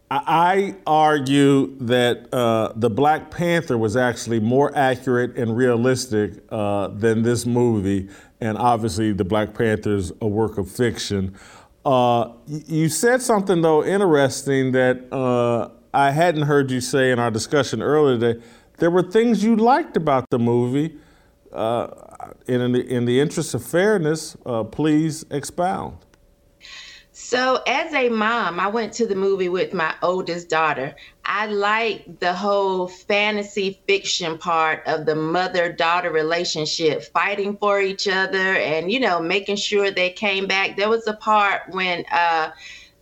I 0.10 0.76
argue 0.86 1.76
that 1.80 2.34
uh, 2.34 2.72
the 2.78 2.90
Black 2.90 3.30
Panther 3.30 3.78
was 3.78 3.98
actually 3.98 4.40
more 4.40 4.74
accurate 4.74 5.36
and 5.36 5.58
realistic 5.58 6.42
uh, 6.50 6.88
than 6.88 7.24
this 7.24 7.46
movie, 7.46 8.08
and 8.40 8.58
obviously, 8.58 9.12
the 9.12 9.26
Black 9.26 9.54
Panther 9.54 9.96
is 9.96 10.14
a 10.22 10.28
work 10.28 10.58
of 10.58 10.72
fiction. 10.72 11.36
Uh, 11.88 12.34
you 12.48 12.90
said 12.90 13.22
something 13.22 13.62
though 13.62 13.82
interesting 13.82 14.74
that 14.74 15.08
uh, 15.10 15.70
I 15.94 16.12
hadn't 16.12 16.42
heard 16.42 16.70
you 16.70 16.82
say 16.82 17.12
in 17.12 17.20
our 17.20 17.32
discussion 17.32 17.82
earlier 17.82 18.20
today. 18.20 18.46
There 18.80 18.92
were 18.92 19.04
things 19.04 19.42
you 19.42 19.56
liked 19.56 19.96
about 19.96 20.30
the 20.30 20.38
movie. 20.38 20.98
Uh, 21.54 21.88
in, 22.46 22.74
the, 22.74 22.86
in 22.86 23.06
the 23.06 23.22
interest 23.22 23.54
of 23.54 23.64
fairness, 23.64 24.36
uh, 24.46 24.66
please 24.66 25.26
expound. 25.32 25.96
So, 27.20 27.64
as 27.66 27.92
a 27.96 28.10
mom, 28.10 28.60
I 28.60 28.68
went 28.68 28.94
to 28.94 29.08
the 29.08 29.16
movie 29.16 29.50
with 29.50 29.74
my 29.74 29.96
oldest 30.04 30.50
daughter. 30.50 30.96
I 31.26 31.48
like 31.48 32.20
the 32.20 32.32
whole 32.32 32.88
fantasy 32.88 33.82
fiction 33.88 34.38
part 34.38 34.84
of 34.86 35.08
the 35.08 35.16
mother 35.16 35.74
daughter 35.74 36.12
relationship, 36.12 37.04
fighting 37.12 37.58
for 37.58 37.82
each 37.82 38.08
other 38.08 38.54
and, 38.56 38.92
you 38.92 39.00
know, 39.00 39.20
making 39.20 39.56
sure 39.56 39.90
they 39.90 40.12
came 40.12 40.46
back. 40.46 40.78
There 40.78 40.90
was 40.90 41.08
a 41.08 41.16
part 41.16 41.64
when, 41.72 42.06
uh, 42.12 42.52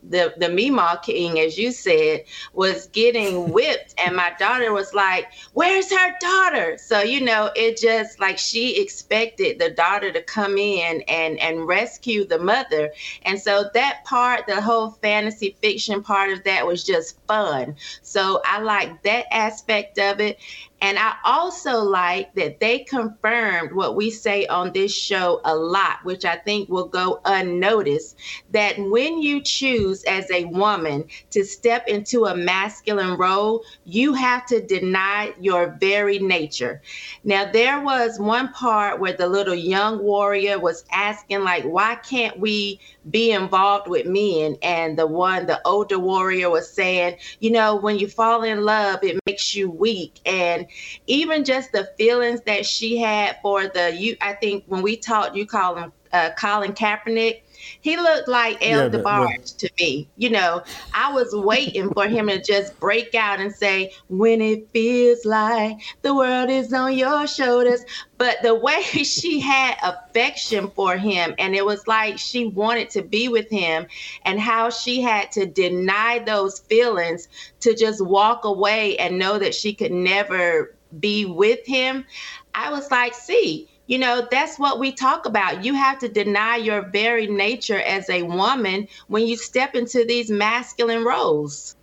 the 0.10 0.34
the 0.38 0.48
Meemaw 0.48 1.02
King, 1.02 1.40
as 1.40 1.58
you 1.58 1.72
said, 1.72 2.24
was 2.54 2.88
getting 2.88 3.52
whipped, 3.54 3.96
and 4.04 4.16
my 4.16 4.34
daughter 4.40 4.72
was 4.74 4.94
like, 4.94 5.28
"Where's 5.54 5.92
her 5.92 6.16
daughter?" 6.20 6.78
So 6.78 7.02
you 7.02 7.22
know, 7.22 7.52
it 7.56 7.78
just 7.78 8.20
like 8.20 8.38
she 8.38 8.82
expected 8.82 9.60
the 9.60 9.70
daughter 9.70 10.12
to 10.12 10.22
come 10.22 10.58
in 10.58 11.02
and 11.08 11.40
and 11.40 11.68
rescue 11.68 12.26
the 12.26 12.40
mother, 12.40 12.92
and 13.24 13.40
so 13.40 13.66
that 13.74 14.04
part, 14.06 14.48
the 14.48 14.62
whole 14.62 14.92
fantasy 15.02 15.56
fiction 15.62 16.04
part 16.04 16.32
of 16.32 16.44
that, 16.44 16.66
was 16.66 16.84
just 16.84 17.20
fun. 17.28 17.76
So 18.02 18.42
I 18.46 18.60
like 18.60 19.04
that 19.04 19.26
aspect 19.32 19.98
of 20.00 20.20
it, 20.20 20.40
And 20.82 21.00
I 21.00 21.16
also 21.24 21.80
like 21.84 22.36
that 22.36 22.60
they 22.60 22.80
confirmed 22.80 23.72
what 23.74 23.96
we 23.96 24.12
say 24.12 24.46
on 24.48 24.74
this 24.74 24.94
show 24.94 25.42
a 25.44 25.56
lot, 25.56 26.04
which 26.04 26.26
I 26.26 26.36
think 26.36 26.70
will 26.70 26.88
go 26.88 27.22
unnoticed 27.26 28.18
that 28.52 28.78
when 28.78 29.20
you 29.22 29.42
choose 29.42 30.04
as 30.04 30.30
a 30.32 30.46
woman 30.46 31.06
to 31.32 31.44
step 31.44 31.88
into 31.88 32.26
a 32.26 32.36
masculine 32.36 33.18
role, 33.18 33.64
you 33.86 34.14
have 34.14 34.46
to 34.48 34.62
deny 34.62 35.34
your 35.40 35.76
very 35.80 36.20
nature. 36.20 36.82
Now, 37.24 37.52
there 37.52 37.82
was 37.82 38.20
one 38.20 38.50
part 38.54 39.00
where 39.00 39.14
the 39.14 39.28
little 39.28 39.56
young 39.56 40.04
warrior 40.04 40.60
was 40.60 40.84
asking, 40.92 41.44
like, 41.44 41.64
why 41.64 41.96
can't 41.96 42.40
we 42.40 42.80
be 43.10 43.32
involved 43.32 43.88
with 43.88 44.06
men? 44.06 44.58
And 44.62 44.98
the 44.98 45.08
one, 45.08 45.46
the 45.48 45.60
older 45.66 46.00
warrior 46.00 46.50
was 46.50 46.72
saying, 46.72 47.18
you 47.40 47.52
know, 47.52 47.76
when 47.76 47.98
you 47.98 48.08
fall 48.08 48.44
in 48.44 48.64
love, 48.64 49.00
it 49.04 49.20
makes 49.26 49.56
you 49.56 49.70
weak. 49.70 50.20
And 50.26 50.65
even 51.08 51.44
just 51.44 51.72
the 51.72 51.90
feelings 51.98 52.42
that 52.42 52.66
she 52.66 52.98
had 52.98 53.38
for 53.42 53.68
the 53.68 53.96
you 53.96 54.16
I 54.22 54.34
think 54.34 54.64
when 54.68 54.82
we 54.82 54.98
talked, 54.98 55.36
you 55.36 55.46
call 55.46 55.76
him 55.76 55.94
uh, 56.12 56.32
Colin 56.38 56.74
Kaepernick. 56.74 57.42
He 57.82 57.98
looked 57.98 58.28
like 58.28 58.58
El 58.62 58.84
Yeah, 58.84 58.90
DeBarge 58.90 59.58
to 59.58 59.70
me. 59.80 60.10
You 60.18 60.30
know, 60.30 60.64
I 60.94 61.12
was 61.14 61.34
waiting 61.34 61.92
for 61.94 62.08
him 62.08 62.28
to 62.28 62.42
just 62.42 62.80
break 62.80 63.14
out 63.16 63.40
and 63.40 63.54
say, 63.54 63.92
"When 64.10 64.42
it 64.42 64.70
feels 64.72 65.26
like 65.26 65.78
the 66.02 66.16
world 66.16 66.50
is 66.50 66.74
on 66.74 66.98
your 66.98 67.28
shoulders." 67.28 67.84
But 68.18 68.38
the 68.44 68.56
way 68.56 68.82
she 68.84 69.40
had 69.40 69.78
affection 69.84 70.72
for 70.76 70.98
him, 70.98 71.36
and 71.38 71.56
it 71.56 71.66
was 71.66 71.88
like 71.88 72.18
she 72.18 72.46
wanted 72.46 72.90
to 72.92 73.02
be 73.02 73.28
with 73.28 73.50
him, 73.50 73.88
and 74.24 74.40
how 74.40 74.70
she 74.70 75.02
had 75.02 75.32
to 75.34 75.46
deny 75.46 76.20
those 76.20 76.60
feelings 76.60 77.28
to 77.62 77.76
just 77.76 78.04
walk 78.06 78.46
away 78.46 78.98
and 78.98 79.20
know 79.20 79.38
that 79.40 79.56
she 79.56 79.74
could 79.74 79.92
never 79.92 80.76
be 81.00 81.26
with 81.26 81.66
him. 81.66 82.06
I 82.54 82.72
was 82.72 82.90
like, 82.92 83.14
see, 83.14 83.70
you 83.88 84.00
know, 84.00 84.28
that's 84.32 84.58
what 84.58 84.80
we 84.80 84.92
talk 84.92 85.26
about. 85.26 85.64
You 85.64 85.76
have 85.76 86.00
to 86.00 86.10
deny 86.10 86.58
your 86.58 86.82
very 86.90 87.28
nature 87.28 87.80
as 87.80 88.10
a 88.10 88.24
woman 88.24 88.88
when 89.08 89.28
you 89.28 89.38
step 89.38 89.76
into 89.76 90.06
these 90.06 90.32
masculine 90.32 91.04
roles. 91.04 91.76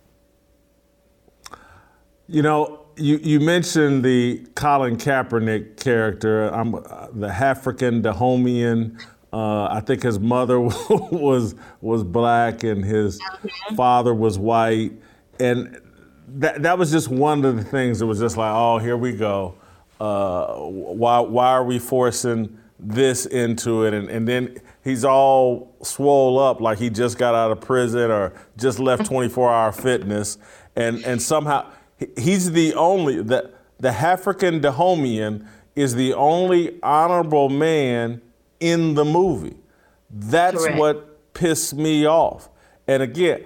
You 2.27 2.41
know, 2.41 2.85
you, 2.97 3.17
you 3.23 3.39
mentioned 3.39 4.03
the 4.03 4.45
Colin 4.55 4.97
Kaepernick 4.97 5.81
character. 5.81 6.47
I'm 6.47 6.75
uh, 6.75 7.07
the 7.13 7.27
African 7.27 8.01
Dahomian. 8.01 9.01
Uh, 9.31 9.65
I 9.65 9.81
think 9.81 10.03
his 10.03 10.19
mother 10.19 10.59
was 10.89 11.55
was 11.81 12.03
black 12.03 12.63
and 12.63 12.83
his 12.83 13.19
father 13.75 14.13
was 14.13 14.37
white, 14.37 14.91
and 15.39 15.79
that 16.27 16.61
that 16.63 16.77
was 16.77 16.91
just 16.91 17.07
one 17.07 17.43
of 17.45 17.55
the 17.55 17.63
things 17.63 17.99
that 17.99 18.05
was 18.05 18.19
just 18.19 18.37
like, 18.37 18.53
oh, 18.53 18.77
here 18.77 18.97
we 18.97 19.13
go. 19.13 19.55
Uh, 19.99 20.55
why 20.55 21.19
why 21.19 21.51
are 21.51 21.63
we 21.63 21.79
forcing 21.79 22.57
this 22.79 23.25
into 23.25 23.83
it? 23.85 23.93
And 23.93 24.09
and 24.09 24.27
then 24.27 24.57
he's 24.83 25.05
all 25.05 25.75
swole 25.81 26.39
up 26.39 26.59
like 26.61 26.77
he 26.77 26.89
just 26.89 27.17
got 27.17 27.35
out 27.35 27.51
of 27.51 27.61
prison 27.61 28.11
or 28.11 28.33
just 28.57 28.79
left 28.79 29.05
24 29.09 29.51
hour 29.53 29.71
fitness, 29.71 30.37
and 30.75 31.03
and 31.05 31.21
somehow 31.21 31.69
he's 32.17 32.51
the 32.51 32.73
only 32.75 33.21
the 33.21 33.51
the 33.79 33.89
African 33.89 34.61
Dahomian 34.61 35.45
is 35.75 35.95
the 35.95 36.13
only 36.13 36.79
honorable 36.83 37.49
man 37.49 38.21
in 38.59 38.93
the 38.93 39.05
movie. 39.05 39.57
That's 40.09 40.63
Correct. 40.63 40.77
what 40.77 41.33
pissed 41.33 41.73
me 41.73 42.05
off. 42.05 42.49
And 42.87 43.01
again, 43.01 43.45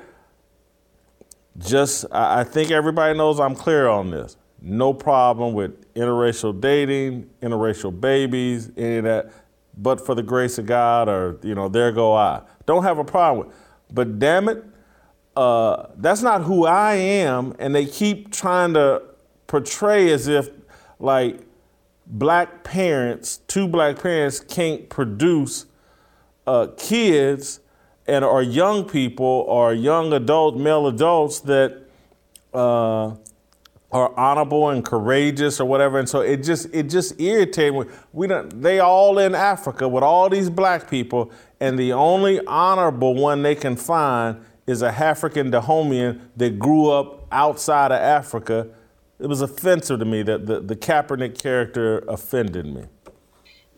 just 1.58 2.06
I 2.12 2.42
I 2.42 2.44
think 2.44 2.72
everybody 2.72 3.18
knows 3.18 3.40
I'm 3.40 3.56
clear 3.56 3.88
on 3.88 4.12
this. 4.12 4.38
No 4.62 4.94
problem 4.94 5.54
with 5.54 5.87
interracial 5.98 6.60
dating, 6.60 7.30
interracial 7.42 8.00
babies, 8.00 8.72
any 8.78 8.98
of 8.98 9.04
that. 9.06 9.32
But 9.78 10.06
for 10.06 10.16
the 10.16 10.24
grace 10.24 10.58
of 10.58 10.66
God, 10.66 11.10
or 11.10 11.40
you 11.44 11.56
know, 11.56 11.68
there 11.68 11.92
go 11.92 12.16
I. 12.16 12.42
Don't 12.66 12.84
have 12.84 13.00
a 13.00 13.04
problem 13.04 13.48
with. 13.48 13.56
But 13.92 14.20
damn 14.20 14.50
it, 14.50 14.64
uh, 15.36 15.88
that's 15.98 16.22
not 16.22 16.44
who 16.44 16.66
I 16.66 16.94
am, 16.96 17.56
and 17.60 17.76
they 17.76 17.86
keep 17.86 18.32
trying 18.32 18.74
to 18.74 19.04
portray 19.46 20.12
as 20.12 20.28
if 20.28 20.50
like 21.00 21.42
black 22.06 22.64
parents, 22.64 23.38
two 23.48 23.68
black 23.68 24.02
parents, 24.02 24.40
can't 24.40 24.90
produce 24.90 25.66
uh, 26.46 26.68
kids 26.78 27.60
and 28.08 28.24
or 28.24 28.42
young 28.42 28.86
people 28.86 29.46
or 29.48 29.74
young 29.74 30.14
adult 30.14 30.56
male 30.56 30.88
adults 30.88 31.42
that 31.42 31.84
uh, 32.54 33.16
are 33.98 34.18
honorable 34.18 34.70
and 34.70 34.86
courageous 34.86 35.60
or 35.60 35.66
whatever. 35.66 36.00
And 36.00 36.08
so 36.08 36.22
it 36.22 36.44
just 36.44 36.68
it 36.74 36.90
just 36.90 37.20
irritated 37.20 37.74
me. 37.74 37.86
We 38.14 38.28
don't 38.28 38.62
they 38.62 38.80
all 38.80 39.18
in 39.20 39.36
Africa 39.36 39.88
with 39.88 40.04
all 40.04 40.30
these 40.30 40.50
black 40.50 40.90
people, 40.90 41.32
and 41.60 41.78
the 41.78 41.94
only 41.94 42.46
honorable 42.46 43.16
one 43.16 43.42
they 43.42 43.56
can 43.56 43.76
find 43.76 44.44
is 44.68 44.82
a 44.82 44.88
African 44.88 45.52
Dahomian 45.52 46.20
that 46.36 46.60
grew 46.60 46.90
up 46.90 47.26
outside 47.32 47.92
of 47.92 48.00
Africa. 48.00 48.68
It 49.20 49.28
was 49.28 49.42
offensive 49.42 50.00
to 50.00 50.06
me 50.06 50.22
that 50.24 50.46
the, 50.46 50.60
the 50.60 50.76
Kaepernick 50.76 51.40
character 51.40 52.00
offended 52.08 52.66
me. 52.66 52.86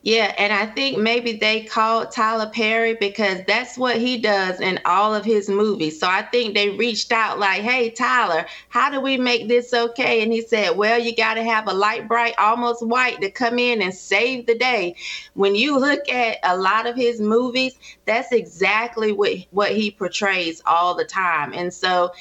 Yeah, 0.02 0.34
and 0.38 0.54
I 0.54 0.66
think 0.66 0.98
maybe 0.98 1.34
they 1.34 1.64
called 1.66 2.12
Tyler 2.12 2.50
Perry 2.54 2.94
because 2.96 3.40
that's 3.46 3.78
what 3.78 3.98
he 3.98 4.18
does 4.18 4.62
in 4.62 4.80
all 4.86 5.14
of 5.14 5.26
his 5.26 5.50
movies. 5.50 6.00
So 6.00 6.08
I 6.08 6.22
think 6.22 6.54
they 6.56 6.70
reached 6.70 7.12
out 7.12 7.38
like, 7.38 7.64
"Hey 7.64 7.90
Tyler, 7.90 8.46
how 8.70 8.90
do 8.90 9.02
we 9.02 9.18
make 9.18 9.50
this 9.50 9.74
okay?" 9.74 10.22
And 10.24 10.32
he 10.32 10.42
said, 10.42 10.78
"Well, 10.78 10.98
you 11.00 11.14
got 11.14 11.34
to 11.34 11.44
have 11.44 11.68
a 11.68 11.74
light 11.74 12.08
bright 12.08 12.34
almost 12.38 12.82
white 12.86 13.20
to 13.20 13.30
come 13.30 13.60
in 13.60 13.82
and 13.82 13.94
save 13.94 14.46
the 14.46 14.58
day." 14.58 14.96
When 15.34 15.54
you 15.54 15.78
look 15.78 16.08
at 16.08 16.38
a 16.44 16.56
lot 16.56 16.88
of 16.88 16.96
his 16.96 17.20
movies, 17.20 17.78
that's 18.06 18.32
exactly 18.32 19.12
what 19.12 19.34
what 19.52 19.74
he 19.74 19.92
portrays 19.92 20.62
all 20.66 20.96
the 20.96 21.06
time. 21.06 21.54
And 21.54 21.74
so 21.74 22.12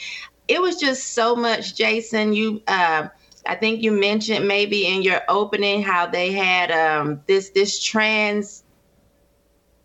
it 0.48 0.60
was 0.62 0.76
just 0.76 1.14
so 1.14 1.36
much 1.36 1.76
Jason 1.76 2.32
you 2.32 2.62
uh 2.66 3.08
I 3.48 3.54
think 3.54 3.82
you 3.82 3.90
mentioned 3.92 4.46
maybe 4.46 4.86
in 4.86 5.02
your 5.02 5.22
opening 5.28 5.82
how 5.82 6.06
they 6.06 6.30
had 6.32 6.70
um, 6.70 7.20
this 7.26 7.50
this 7.50 7.82
trans 7.82 8.62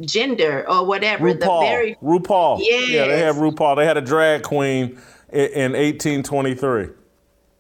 gender 0.02 0.66
or 0.70 0.86
whatever. 0.86 1.26
RuPaul. 1.34 1.38
The 1.62 1.68
very 1.68 1.96
RuPaul. 2.04 2.60
Yeah, 2.62 3.08
they 3.08 3.20
had 3.20 3.36
Yes. 3.36 3.38
RuPaul. 3.38 3.76
They 3.78 3.86
had 3.86 3.98
a 3.98 4.02
drag 4.02 4.44
queen 4.44 4.98
i- 5.32 5.36
in 5.38 5.76
1823. 5.76 6.90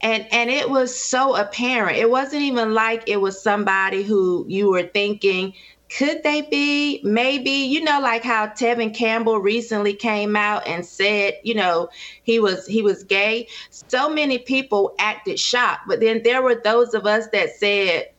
and 0.02 0.28
and 0.32 0.50
it 0.50 0.70
was 0.70 0.94
so 0.94 1.36
apparent. 1.38 1.98
It 1.98 2.10
wasn't 2.10 2.42
even 2.42 2.74
like 2.74 3.04
it 3.08 3.22
was 3.22 3.42
somebody 3.42 4.04
who 4.04 4.46
you 4.50 4.70
were 4.70 4.84
thinking. 4.84 5.54
Could 5.97 6.23
they 6.23 6.41
be? 6.41 7.01
Maybe, 7.03 7.51
you 7.51 7.84
know, 7.84 7.99
like 7.99 8.23
how 8.23 8.47
Tevin 8.47 8.95
Campbell 8.95 9.39
recently 9.39 9.93
came 9.93 10.36
out 10.36 10.65
and 10.65 10.86
said, 10.86 11.36
you 11.43 11.53
know, 11.53 11.89
he 12.23 12.39
was 12.39 12.65
he 12.65 12.82
was 12.82 13.03
gay. 13.03 13.47
So 13.69 14.10
many 14.10 14.39
people 14.39 14.95
acted 14.97 15.39
shocked, 15.39 15.88
but 15.88 15.99
then 15.99 16.23
there 16.23 16.41
were 16.41 16.56
those 16.56 16.95
of 16.95 17.06
us 17.06 17.27
that 17.27 17.56
said, 17.56 18.10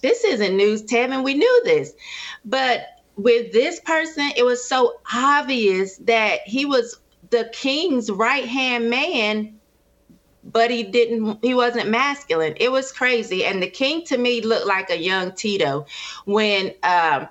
this 0.00 0.24
isn't 0.24 0.56
news, 0.56 0.82
Tevin. 0.84 1.24
We 1.24 1.34
knew 1.34 1.62
this. 1.64 1.92
But 2.44 2.86
with 3.16 3.52
this 3.52 3.80
person, 3.80 4.30
it 4.36 4.44
was 4.44 4.64
so 4.64 5.00
obvious 5.12 5.96
that 5.98 6.40
he 6.44 6.64
was 6.64 7.00
the 7.30 7.50
king's 7.52 8.10
right 8.10 8.46
hand 8.46 8.90
man 8.90 9.57
but 10.52 10.70
he 10.70 10.82
didn't 10.82 11.38
he 11.42 11.54
wasn't 11.54 11.88
masculine. 11.88 12.54
It 12.56 12.72
was 12.72 12.92
crazy. 12.92 13.44
And 13.44 13.62
the 13.62 13.68
king 13.68 14.04
to 14.06 14.18
me 14.18 14.40
looked 14.40 14.66
like 14.66 14.90
a 14.90 14.98
young 14.98 15.32
tito 15.32 15.86
when 16.24 16.72
um 16.82 17.28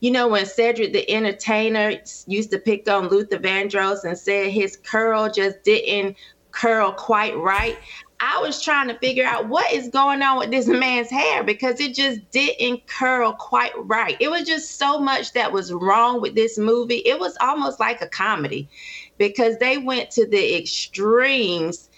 you 0.00 0.10
know 0.10 0.28
when 0.28 0.46
cedric 0.46 0.92
the 0.92 1.10
entertainer 1.10 1.94
used 2.26 2.50
to 2.50 2.58
pick 2.58 2.88
on 2.88 3.08
luther 3.08 3.38
vandross 3.38 4.04
and 4.04 4.16
said 4.16 4.50
his 4.50 4.76
curl 4.76 5.30
just 5.30 5.62
didn't 5.64 6.16
curl 6.52 6.92
quite 6.92 7.36
right. 7.36 7.78
I 8.22 8.38
was 8.42 8.62
trying 8.62 8.88
to 8.88 8.98
figure 8.98 9.24
out 9.24 9.48
what 9.48 9.72
is 9.72 9.88
going 9.88 10.20
on 10.20 10.38
with 10.38 10.50
this 10.50 10.66
man's 10.66 11.08
hair 11.08 11.42
because 11.42 11.80
it 11.80 11.94
just 11.94 12.30
didn't 12.30 12.86
curl 12.86 13.32
quite 13.32 13.72
right. 13.76 14.16
It 14.20 14.30
was 14.30 14.46
just 14.46 14.78
so 14.78 14.98
much 14.98 15.32
that 15.32 15.52
was 15.52 15.72
wrong 15.72 16.20
with 16.20 16.34
this 16.34 16.58
movie. 16.58 16.98
It 17.06 17.18
was 17.18 17.36
almost 17.40 17.80
like 17.80 18.02
a 18.02 18.08
comedy 18.08 18.68
because 19.16 19.56
they 19.56 19.78
went 19.78 20.10
to 20.12 20.26
the 20.26 20.58
extremes 20.58 21.88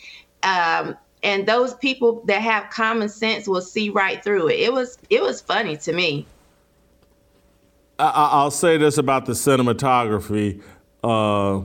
um, 0.43 0.97
and 1.23 1.47
those 1.47 1.75
people 1.75 2.23
that 2.27 2.41
have 2.43 2.71
common 2.71 3.09
sense 3.09 3.47
will 3.47 3.61
see 3.63 3.91
right 3.91 4.23
through 4.25 4.49
it. 4.49 4.61
It 4.61 4.73
was 4.73 4.99
it 5.11 5.23
was 5.23 5.41
funny 5.41 5.77
to 5.79 5.93
me. 5.93 6.27
I, 7.99 8.05
I- 8.07 8.29
I'll 8.33 8.51
say 8.51 8.77
this 8.77 8.99
about 8.99 9.27
the 9.27 9.33
cinematography. 9.33 10.63
Uh, 11.05 11.63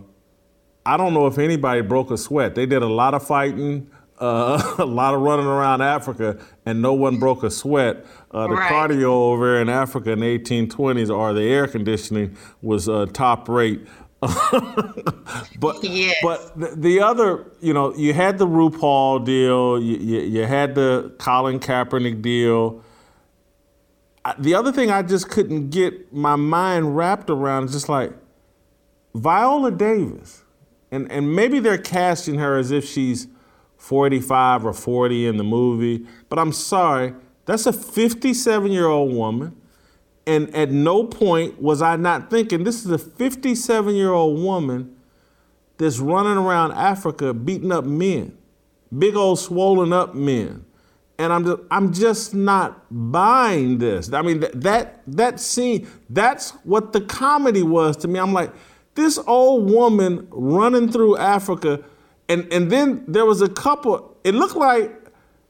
I 0.85 0.95
don't 0.97 1.13
know 1.13 1.27
if 1.27 1.37
anybody 1.37 1.81
broke 1.81 2.11
a 2.11 2.17
sweat. 2.17 2.55
They 2.55 2.65
did 2.65 2.81
a 2.81 2.87
lot 2.87 3.13
of 3.13 3.25
fighting, 3.25 3.89
uh, 4.19 4.75
a 4.79 4.85
lot 4.85 5.13
of 5.13 5.21
running 5.21 5.45
around 5.45 5.81
Africa, 5.81 6.37
and 6.65 6.81
no 6.81 6.93
one 6.93 7.17
broke 7.19 7.43
a 7.43 7.49
sweat. 7.51 8.05
Uh, 8.31 8.47
the 8.47 8.53
Right. 8.55 8.71
cardio 8.71 9.05
over 9.05 9.59
in 9.59 9.69
Africa 9.69 10.11
in 10.11 10.19
the 10.19 10.39
1820s, 10.39 11.09
or 11.15 11.33
the 11.33 11.43
air 11.43 11.67
conditioning, 11.67 12.37
was 12.61 12.87
uh, 12.87 13.05
top 13.11 13.49
rate. 13.49 13.81
but 15.59 15.83
Yes. 15.83 16.17
but 16.23 16.59
the, 16.59 16.73
the 16.75 17.01
other, 17.01 17.45
you 17.61 17.73
know, 17.73 17.93
you 17.95 18.13
had 18.13 18.37
the 18.37 18.47
RuPaul 18.47 19.23
deal, 19.23 19.79
you, 19.81 19.97
you, 19.97 20.21
you 20.21 20.45
had 20.45 20.75
the 20.75 21.13
Colin 21.19 21.59
Kaepernick 21.59 22.21
deal. 22.21 22.83
The 24.39 24.55
other 24.55 24.71
thing 24.71 24.91
I 24.91 25.03
just 25.03 25.29
couldn't 25.29 25.69
get 25.69 26.11
my 26.13 26.35
mind 26.35 26.97
wrapped 26.97 27.29
around 27.29 27.65
is 27.65 27.73
just 27.73 27.89
like 27.89 28.11
Viola 29.15 29.71
Davis, 29.71 30.43
and 30.91 31.09
and 31.11 31.33
maybe 31.33 31.59
they're 31.59 31.77
casting 31.77 32.35
her 32.39 32.57
as 32.57 32.71
if 32.71 32.85
she's 32.85 33.27
45 33.77 34.65
or 34.65 34.73
40 34.73 35.27
in 35.27 35.37
the 35.37 35.43
movie, 35.43 36.05
but 36.29 36.39
I'm 36.39 36.51
sorry, 36.51 37.13
that's 37.45 37.65
a 37.65 37.73
57 37.73 38.71
year 38.71 38.87
old 38.87 39.13
woman. 39.13 39.55
And 40.27 40.53
at 40.53 40.71
no 40.71 41.05
point 41.05 41.59
was 41.61 41.81
I 41.81 41.95
not 41.95 42.29
thinking 42.29 42.65
this 42.65 42.85
is 42.85 42.91
a 42.91 42.97
57 42.97 43.95
year 43.95 44.11
old 44.11 44.43
woman 44.43 44.97
that's 45.77 45.99
running 45.99 46.37
around 46.37 46.73
Africa 46.73 47.33
beating 47.33 47.71
up 47.71 47.85
men, 47.85 48.37
big 48.95 49.15
old 49.15 49.39
swollen 49.39 49.93
up 49.93 50.13
men. 50.13 50.65
And 51.17 51.31
I'm 51.31 51.45
just, 51.45 51.61
I'm 51.71 51.93
just 51.93 52.33
not 52.35 52.85
buying 52.91 53.77
this. 53.77 54.11
I 54.11 54.21
mean, 54.21 54.41
that, 54.41 54.61
that, 54.61 55.01
that 55.07 55.39
scene, 55.39 55.87
that's 56.09 56.51
what 56.63 56.91
the 56.91 57.01
comedy 57.01 57.63
was 57.63 57.95
to 57.97 58.07
me. 58.07 58.19
I'm 58.19 58.33
like, 58.33 58.51
this 58.95 59.17
old 59.27 59.71
woman 59.71 60.27
running 60.29 60.91
through 60.91 61.17
Africa. 61.17 61.83
And, 62.27 62.51
and 62.51 62.69
then 62.69 63.05
there 63.07 63.25
was 63.25 63.41
a 63.41 63.49
couple, 63.49 64.17
it 64.25 64.35
looked 64.35 64.57
like 64.57 64.91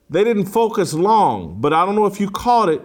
they 0.10 0.24
didn't 0.24 0.46
focus 0.46 0.94
long, 0.94 1.60
but 1.60 1.74
I 1.74 1.84
don't 1.86 1.96
know 1.96 2.06
if 2.06 2.20
you 2.20 2.30
caught 2.30 2.70
it. 2.70 2.82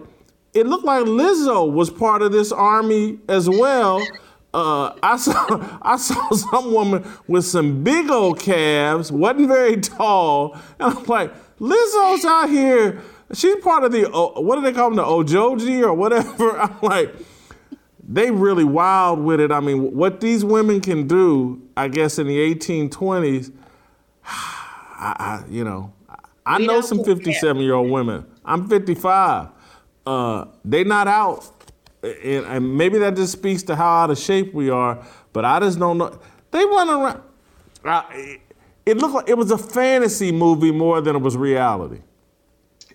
It 0.53 0.67
looked 0.67 0.85
like 0.85 1.05
Lizzo 1.05 1.71
was 1.71 1.89
part 1.89 2.21
of 2.21 2.31
this 2.31 2.51
army 2.51 3.19
as 3.27 3.49
well. 3.49 4.05
Uh, 4.53 4.93
I 5.01 5.17
saw 5.17 5.79
I 5.81 5.97
saw 5.97 6.29
some 6.31 6.71
woman 6.71 7.05
with 7.27 7.45
some 7.45 7.83
big 7.83 8.09
old 8.09 8.39
calves, 8.39 9.11
wasn't 9.11 9.47
very 9.47 9.77
tall, 9.77 10.55
and 10.79 10.95
I'm 10.95 11.03
like, 11.05 11.33
Lizzo's 11.59 12.25
out 12.25 12.49
here. 12.49 13.01
She's 13.33 13.55
part 13.63 13.83
of 13.83 13.91
the 13.91 14.03
what 14.09 14.55
do 14.55 14.61
they 14.61 14.73
call 14.73 14.89
them, 14.89 14.97
the 14.97 15.03
Ojoji 15.03 15.81
or 15.81 15.93
whatever. 15.93 16.59
I'm 16.59 16.77
like, 16.83 17.15
they 18.07 18.29
really 18.29 18.63
wild 18.63 19.19
with 19.19 19.39
it. 19.39 19.51
I 19.51 19.59
mean, 19.59 19.93
what 19.93 20.19
these 20.19 20.45
women 20.45 20.81
can 20.81 21.07
do, 21.07 21.61
I 21.75 21.87
guess, 21.87 22.19
in 22.19 22.27
the 22.27 22.37
1820s, 22.53 23.51
I, 24.25 25.15
I 25.17 25.43
you 25.49 25.63
know, 25.63 25.93
I 26.45 26.59
We 26.59 26.67
know 26.67 26.81
some 26.81 27.03
57 27.03 27.61
year 27.61 27.73
old 27.73 27.89
women. 27.89 28.25
I'm 28.45 28.67
55. 28.69 29.47
Uh, 30.05 30.45
they 30.65 30.83
not 30.83 31.07
out, 31.07 31.49
and, 32.03 32.45
and 32.45 32.77
maybe 32.77 32.97
that 32.99 33.15
just 33.15 33.31
speaks 33.31 33.63
to 33.63 33.75
how 33.75 34.03
out 34.03 34.11
of 34.11 34.17
shape 34.17 34.53
we 34.53 34.69
are. 34.69 35.05
But 35.31 35.45
I 35.45 35.59
just 35.59 35.79
don't 35.79 35.97
know. 35.97 36.19
They 36.51 36.65
run 36.65 36.89
around. 36.89 37.21
I, 37.85 38.39
it 38.85 38.97
looked 38.97 39.13
like 39.13 39.29
it 39.29 39.37
was 39.37 39.51
a 39.51 39.57
fantasy 39.57 40.31
movie 40.31 40.71
more 40.71 41.01
than 41.01 41.15
it 41.15 41.21
was 41.21 41.37
reality. 41.37 42.01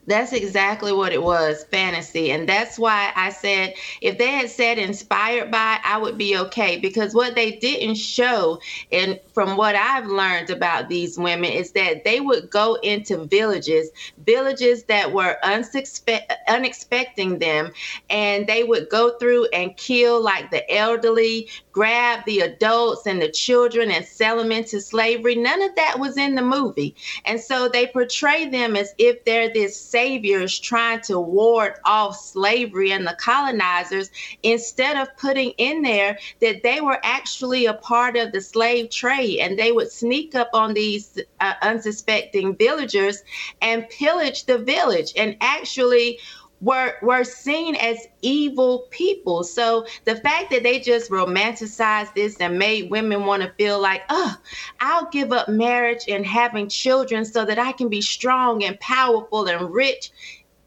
That's 0.09 0.33
exactly 0.33 0.91
what 0.93 1.13
it 1.13 1.23
was, 1.23 1.65
fantasy. 1.65 2.31
And 2.31 2.49
that's 2.49 2.79
why 2.79 3.13
I 3.15 3.29
said 3.29 3.75
if 4.01 4.17
they 4.17 4.31
had 4.31 4.49
said 4.49 4.79
inspired 4.79 5.51
by, 5.51 5.79
I 5.85 5.99
would 5.99 6.17
be 6.17 6.37
okay. 6.39 6.79
Because 6.79 7.15
what 7.15 7.35
they 7.35 7.53
didn't 7.57 7.97
show, 7.97 8.59
and 8.91 9.21
from 9.35 9.59
what 9.59 9.75
I've 9.75 10.07
learned 10.07 10.49
about 10.49 10.89
these 10.89 11.19
women, 11.19 11.53
is 11.53 11.73
that 11.73 12.05
they 12.05 12.21
would 12.21 12.49
go 12.51 12.77
into 12.77 13.27
villages, 13.27 13.91
villages 14.25 14.85
that 14.85 15.13
were 15.13 15.37
unsuspect, 15.45 16.33
unexpecting 16.49 17.39
them, 17.39 17.71
and 18.09 18.47
they 18.47 18.65
would 18.65 18.89
go 18.89 19.19
through 19.19 19.47
and 19.53 19.77
kill 19.77 20.23
like 20.23 20.51
the 20.51 20.75
elderly, 20.75 21.51
grab 21.73 22.25
the 22.25 22.41
adults 22.41 23.07
and 23.07 23.21
the 23.21 23.31
children 23.31 23.91
and 23.91 24.07
sell 24.07 24.39
them 24.39 24.53
into 24.53 24.81
slavery. 24.81 25.37
None 25.37 25.63
of 25.63 25.75
that 25.77 25.99
was 25.99 26.17
in 26.17 26.35
the 26.35 26.43
movie. 26.43 26.97
And 27.27 27.39
so 27.39 27.69
they 27.69 27.87
portray 27.87 28.49
them 28.49 28.75
as 28.75 28.95
if 28.99 29.25
they're 29.25 29.53
this 29.53 29.79
saviors 29.99 30.61
trying 30.61 31.01
to 31.01 31.19
ward 31.19 31.75
off 31.85 32.17
slavery 32.17 32.93
and 32.93 33.05
the 33.05 33.17
colonizers 33.19 34.11
instead 34.45 34.97
of 34.97 35.09
putting 35.17 35.51
in 35.59 35.83
there 35.83 36.17
that 36.41 36.63
they 36.63 36.81
were 36.81 37.01
actually 37.03 37.67
a 37.67 37.75
part 37.75 38.17
of 38.17 38.31
the 38.31 38.41
slave 38.41 38.91
trade. 38.91 39.41
And 39.41 39.59
they 39.59 39.73
would 39.73 39.91
sneak 39.91 40.37
up 40.37 40.51
on 40.55 40.73
these 40.73 41.19
uh, 41.41 41.55
unsuspecting 41.63 42.55
villagers 42.55 43.25
and 43.61 43.89
pillage 43.89 44.45
the 44.45 44.59
village. 44.59 45.13
And 45.17 45.37
actually 45.41 46.21
were 46.61 46.95
were 47.03 47.25
seen 47.25 47.77
as 47.77 47.99
evil 48.23 48.87
people. 48.91 49.45
So 49.45 49.87
the 50.05 50.17
fact 50.17 50.51
that 50.51 50.63
they 50.63 50.81
just 50.81 51.11
romanticized 51.11 52.15
this 52.15 52.37
and 52.39 52.59
made 52.59 52.91
women 52.91 53.25
want 53.25 53.43
to 53.43 53.53
feel 53.53 53.81
like, 53.81 54.03
oh, 54.09 54.37
I'll 54.81 55.09
give 55.11 55.33
up 55.33 55.49
marriage 55.49 56.05
and 56.09 56.27
having 56.27 56.69
children 56.69 57.25
so 57.25 57.45
that 57.45 57.59
I 57.59 57.73
can 57.73 57.89
be 57.89 58.01
strong 58.01 58.65
and 58.65 58.79
powerful 58.81 59.47
and 59.47 59.73
rich. 59.73 60.11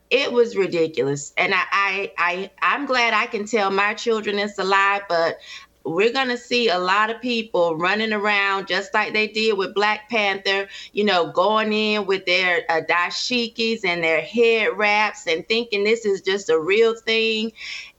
It 0.09 0.33
was 0.33 0.57
ridiculous. 0.57 1.31
And 1.37 1.53
I, 1.53 1.63
I, 1.71 2.11
I 2.17 2.51
I'm 2.61 2.85
glad 2.85 3.13
I 3.13 3.27
can 3.27 3.45
tell 3.45 3.71
my 3.71 3.93
children 3.93 4.39
it's 4.39 4.59
a 4.59 4.63
lie, 4.63 5.01
but 5.07 5.37
we're 5.83 6.13
going 6.13 6.27
to 6.27 6.37
see 6.37 6.69
a 6.69 6.79
lot 6.79 7.09
of 7.09 7.21
people 7.21 7.75
running 7.75 8.13
around 8.13 8.67
just 8.67 8.93
like 8.93 9.13
they 9.13 9.27
did 9.27 9.57
with 9.57 9.73
Black 9.73 10.09
Panther, 10.09 10.67
you 10.93 11.03
know, 11.03 11.31
going 11.31 11.73
in 11.73 12.05
with 12.05 12.25
their 12.25 12.63
uh, 12.69 12.81
dashikis 12.87 13.83
and 13.83 14.03
their 14.03 14.21
head 14.21 14.69
wraps 14.77 15.27
and 15.27 15.47
thinking 15.47 15.83
this 15.83 16.05
is 16.05 16.21
just 16.21 16.49
a 16.49 16.59
real 16.59 16.95
thing. 16.95 17.51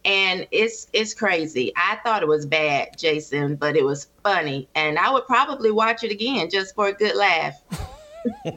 And 0.05 0.47
it's 0.51 0.89
it's 0.93 1.15
crazy. 1.15 1.73
I 1.77 1.97
thought 2.03 2.23
it 2.23 2.29
was 2.29 2.45
bad, 2.45 2.99
Jason, 2.99 3.55
but 3.57 3.77
it 3.77 3.85
was 3.85 4.09
funny. 4.25 4.69
And 4.75 4.99
I 4.99 5.13
would 5.13 5.27
probably 5.27 5.71
watch 5.71 6.03
it 6.03 6.11
again 6.11 6.51
just 6.51 6.75
for 6.75 6.89
a 6.89 6.93
good 6.93 7.15
laugh. 7.15 7.63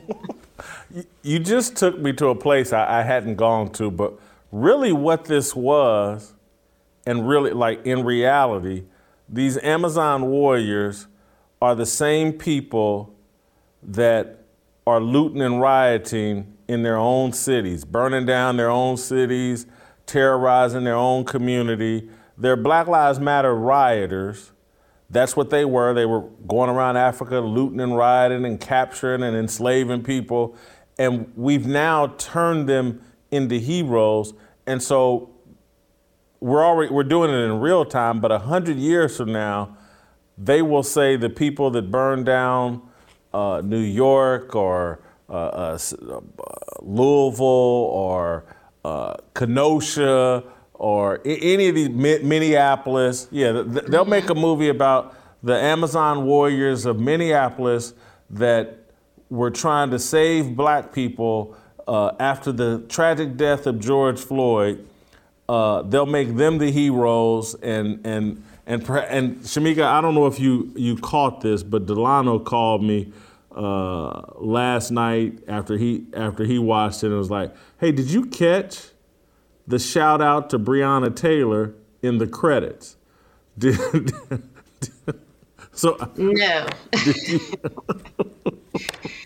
You 1.23 1.39
just 1.39 1.75
took 1.75 1.99
me 1.99 2.13
to 2.13 2.27
a 2.27 2.35
place 2.35 2.71
I, 2.71 2.99
I 2.99 3.03
hadn't 3.03 3.35
gone 3.35 3.71
to, 3.73 3.91
but 3.91 4.13
really 4.51 4.93
what 4.93 5.25
this 5.25 5.55
was, 5.55 6.33
and 7.05 7.27
really 7.27 7.51
like 7.51 7.85
in 7.85 8.05
reality, 8.05 8.83
these 9.27 9.57
Amazon 9.57 10.27
warriors 10.27 11.07
are 11.61 11.75
the 11.75 11.85
same 11.85 12.33
people 12.33 13.13
that 13.81 14.45
are 14.85 14.99
looting 14.99 15.41
and 15.41 15.59
rioting 15.59 16.53
in 16.67 16.83
their 16.83 16.97
own 16.97 17.33
cities, 17.33 17.85
burning 17.85 18.25
down 18.25 18.57
their 18.57 18.69
own 18.69 18.97
cities, 18.97 19.65
terrorizing 20.05 20.83
their 20.83 20.95
own 20.95 21.25
community. 21.25 22.09
They're 22.37 22.55
Black 22.55 22.87
Lives 22.87 23.19
Matter 23.19 23.55
rioters. 23.55 24.51
That's 25.09 25.35
what 25.35 25.49
they 25.49 25.65
were. 25.65 25.93
They 25.93 26.05
were 26.05 26.21
going 26.47 26.69
around 26.69 26.97
Africa 26.97 27.39
looting 27.39 27.79
and 27.79 27.95
rioting 27.95 28.45
and 28.45 28.59
capturing 28.59 29.23
and 29.23 29.35
enslaving 29.37 30.03
people. 30.03 30.55
And 30.97 31.31
we've 31.35 31.67
now 31.67 32.07
turned 32.17 32.67
them 32.67 33.01
into 33.31 33.57
heroes. 33.57 34.33
And 34.65 34.81
so 34.81 35.34
we're 36.45 36.63
already 36.63 36.93
we're 36.93 37.03
doing 37.03 37.31
it 37.31 37.37
in 37.37 37.59
real 37.59 37.83
time, 37.83 38.19
but 38.19 38.29
hundred 38.41 38.77
years 38.77 39.17
from 39.17 39.33
now, 39.33 39.75
they 40.37 40.61
will 40.61 40.83
say 40.83 41.15
the 41.15 41.29
people 41.29 41.71
that 41.71 41.89
burned 41.89 42.27
down 42.27 42.83
uh, 43.33 43.63
New 43.65 43.79
York 43.79 44.55
or 44.55 44.99
uh, 45.27 45.33
uh, 45.33 45.79
uh, 46.07 46.19
Louisville 46.81 47.45
or 47.45 48.45
uh, 48.83 49.15
Kenosha 49.33 50.43
or 50.75 51.19
any 51.25 51.67
of 51.67 51.73
these 51.73 51.89
Mi- 51.89 52.19
Minneapolis, 52.19 53.27
yeah, 53.31 53.51
th- 53.51 53.71
th- 53.71 53.85
they'll 53.85 54.05
make 54.05 54.29
a 54.29 54.35
movie 54.35 54.69
about 54.69 55.15
the 55.41 55.55
Amazon 55.55 56.25
warriors 56.25 56.85
of 56.85 56.99
Minneapolis 56.99 57.95
that 58.29 58.77
were 59.31 59.49
trying 59.49 59.89
to 59.89 59.97
save 59.97 60.55
black 60.55 60.93
people 60.93 61.57
uh, 61.87 62.11
after 62.19 62.51
the 62.51 62.85
tragic 62.87 63.35
death 63.35 63.65
of 63.65 63.79
George 63.79 64.19
Floyd 64.19 64.85
uh, 65.49 65.81
they'll 65.83 66.05
make 66.05 66.35
them 66.35 66.57
the 66.57 66.71
heroes 66.71 67.55
and 67.55 68.05
and 68.05 68.43
and 68.65 68.87
and 68.89 69.37
Shamika, 69.41 69.83
I 69.83 70.01
don't 70.01 70.15
know 70.15 70.25
if 70.27 70.39
you 70.39 70.71
you 70.75 70.97
caught 70.97 71.41
this, 71.41 71.63
but 71.63 71.85
Delano 71.85 72.39
called 72.39 72.83
me 72.83 73.13
uh, 73.55 74.23
last 74.37 74.91
night 74.91 75.39
after 75.47 75.77
he 75.77 76.05
after 76.15 76.45
he 76.45 76.57
watched 76.59 77.03
it 77.03 77.07
and 77.07 77.17
was 77.17 77.29
like, 77.31 77.55
"Hey, 77.79 77.91
did 77.91 78.09
you 78.11 78.25
catch 78.25 78.89
the 79.67 79.79
shout 79.79 80.21
out 80.21 80.49
to 80.51 80.59
Breonna 80.59 81.15
Taylor 81.15 81.75
in 82.01 82.17
the 82.17 82.27
credits?" 82.27 82.97
Did, 83.57 83.79
so 85.71 86.11
No. 86.17 86.67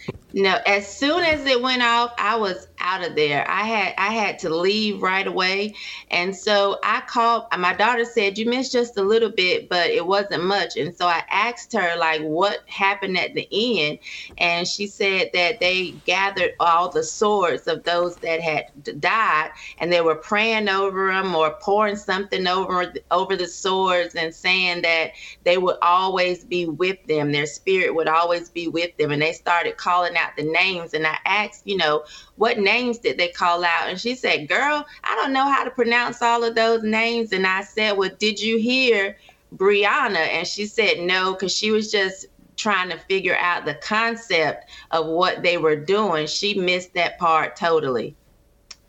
no, 0.34 0.60
as 0.68 0.88
soon 0.88 1.24
as 1.24 1.46
it 1.46 1.62
went 1.62 1.82
off, 1.82 2.12
I 2.20 2.36
was 2.36 2.68
out 2.80 3.06
of 3.08 3.16
there. 3.16 3.50
I 3.50 3.64
had 3.64 3.94
I 3.98 4.14
had 4.14 4.40
to 4.40 4.50
leave 4.56 5.02
right 5.02 5.26
away. 5.26 5.74
And 6.12 6.36
so 6.36 6.80
I 6.84 7.02
called 7.08 7.46
my 7.58 7.74
daughter 7.74 8.06
said, 8.06 8.38
You 8.38 8.48
missed 8.50 8.72
just 8.72 8.98
a 8.98 9.04
little 9.04 9.32
bit, 9.32 9.70
but 9.70 9.90
it 9.90 10.06
wasn't 10.06 10.44
much. 10.46 10.78
And 10.78 10.96
so 10.96 11.08
I 11.08 11.24
asked 11.32 11.74
her 11.74 11.96
like 11.98 12.22
what 12.22 12.60
happened 12.68 13.18
at 13.18 13.34
the 13.34 13.48
end. 13.52 14.00
And 14.38 14.68
she 14.68 14.88
said 14.88 15.32
that 15.34 15.60
they 15.62 15.94
gathered 16.06 16.52
all 16.60 16.92
the 16.92 17.04
swords 17.04 17.68
of 17.68 17.84
those 17.84 18.20
that 18.20 18.42
had 18.42 18.66
died 19.00 19.52
and 19.80 19.92
they 19.92 20.02
were 20.02 20.16
praying 20.16 20.70
over 20.70 21.08
them 21.12 21.36
or 21.36 21.58
pouring 21.62 21.96
something 21.96 22.48
over 22.48 22.94
over 23.12 23.36
the 23.36 23.48
swords 23.48 24.16
and 24.16 24.34
saying 24.36 24.84
that 24.84 25.12
they 25.44 25.58
would 25.58 25.78
always 25.82 26.44
be 26.46 26.68
with 26.68 26.98
them. 27.08 27.32
Their 27.32 27.48
spirit 27.48 27.96
would 27.96 28.08
always 28.10 28.50
be 28.52 28.68
with 28.68 28.96
them. 28.98 29.12
And 29.12 29.22
they 29.24 29.34
started 29.34 29.78
calling 29.78 30.18
out 30.20 30.36
the 30.38 30.44
names. 30.44 30.94
And 30.94 31.08
I 31.08 31.18
asked, 31.26 31.66
you 31.66 31.78
know, 31.78 32.04
what 32.36 32.60
names 32.60 32.98
did 32.98 33.18
they 33.18 33.30
call 33.30 33.64
out? 33.64 33.90
And 33.90 34.00
she 34.00 34.16
said, 34.16 34.48
Girl, 34.48 34.86
I 35.04 35.16
don't 35.16 35.34
know 35.34 35.50
how 35.50 35.64
to 35.64 35.72
pronounce 35.72 36.22
all 36.22 36.44
of 36.44 36.56
those 36.56 36.84
names. 36.84 37.32
And 37.32 37.48
I 37.48 37.62
said, 37.62 37.98
Well, 37.98 38.12
did 38.20 38.42
you 38.42 38.58
hear 38.58 39.18
Breonna? 39.56 40.16
And 40.18 40.48
she 40.48 40.66
said, 40.66 41.00
No, 41.00 41.34
because 41.34 41.56
she 41.56 41.72
was 41.72 41.92
just 41.92 42.28
trying 42.56 42.90
to 42.90 42.98
figure 42.98 43.38
out 43.38 43.66
the 43.66 43.76
concept 43.76 44.70
of 44.92 45.08
what 45.08 45.42
they 45.42 45.58
were 45.58 45.78
doing. 45.78 46.28
She 46.28 46.54
missed 46.54 46.94
that 46.94 47.18
part 47.18 47.56
totally. 47.56 48.16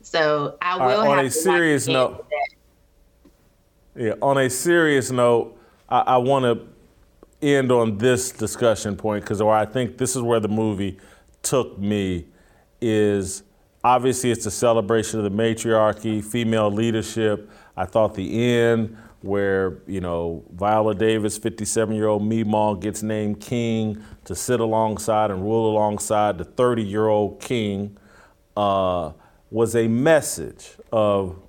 So 0.02 0.58
I 0.60 0.76
will 0.76 1.04
right, 1.04 1.18
on 1.20 1.24
a 1.26 1.30
serious 1.30 1.86
note. 1.86 2.26
Yeah, 3.94 4.14
on 4.20 4.38
a 4.38 4.50
serious 4.50 5.10
note, 5.10 5.56
I, 5.88 6.00
I 6.00 6.16
want 6.16 6.44
to 6.44 6.66
end 7.46 7.72
on 7.72 7.98
this 7.98 8.30
discussion 8.30 8.96
point 8.96 9.24
because, 9.24 9.40
or 9.40 9.54
I 9.54 9.64
think 9.64 9.98
this 9.98 10.16
is 10.16 10.22
where 10.22 10.40
the 10.40 10.48
movie 10.48 10.98
took 11.42 11.78
me 11.78 12.26
is 12.80 13.42
obviously 13.84 14.30
it's 14.30 14.46
a 14.46 14.50
celebration 14.50 15.18
of 15.18 15.24
the 15.24 15.30
matriarchy, 15.30 16.22
female 16.22 16.70
leadership. 16.70 17.50
I 17.76 17.84
thought 17.84 18.14
the 18.14 18.52
end 18.52 18.96
where 19.22 19.78
you 19.86 20.00
know 20.00 20.44
Viola 20.52 20.94
Davis, 20.94 21.38
57-year-old 21.38 22.22
Meemaw, 22.22 22.80
gets 22.80 23.02
named 23.02 23.40
king 23.40 24.02
to 24.24 24.34
sit 24.34 24.60
alongside 24.60 25.30
and 25.30 25.42
rule 25.42 25.70
alongside 25.70 26.38
the 26.38 26.44
30-year-old 26.44 27.40
king 27.40 27.96
uh, 28.56 29.12
was 29.50 29.76
a 29.76 29.88
message 29.88 30.76
of 30.92 31.40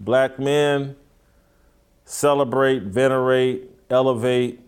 black 0.00 0.38
men 0.38 0.96
celebrate, 2.04 2.82
venerate, 2.82 3.70
elevate, 3.88 4.60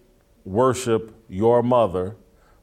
worship 0.45 1.15
your 1.29 1.63
mother, 1.63 2.17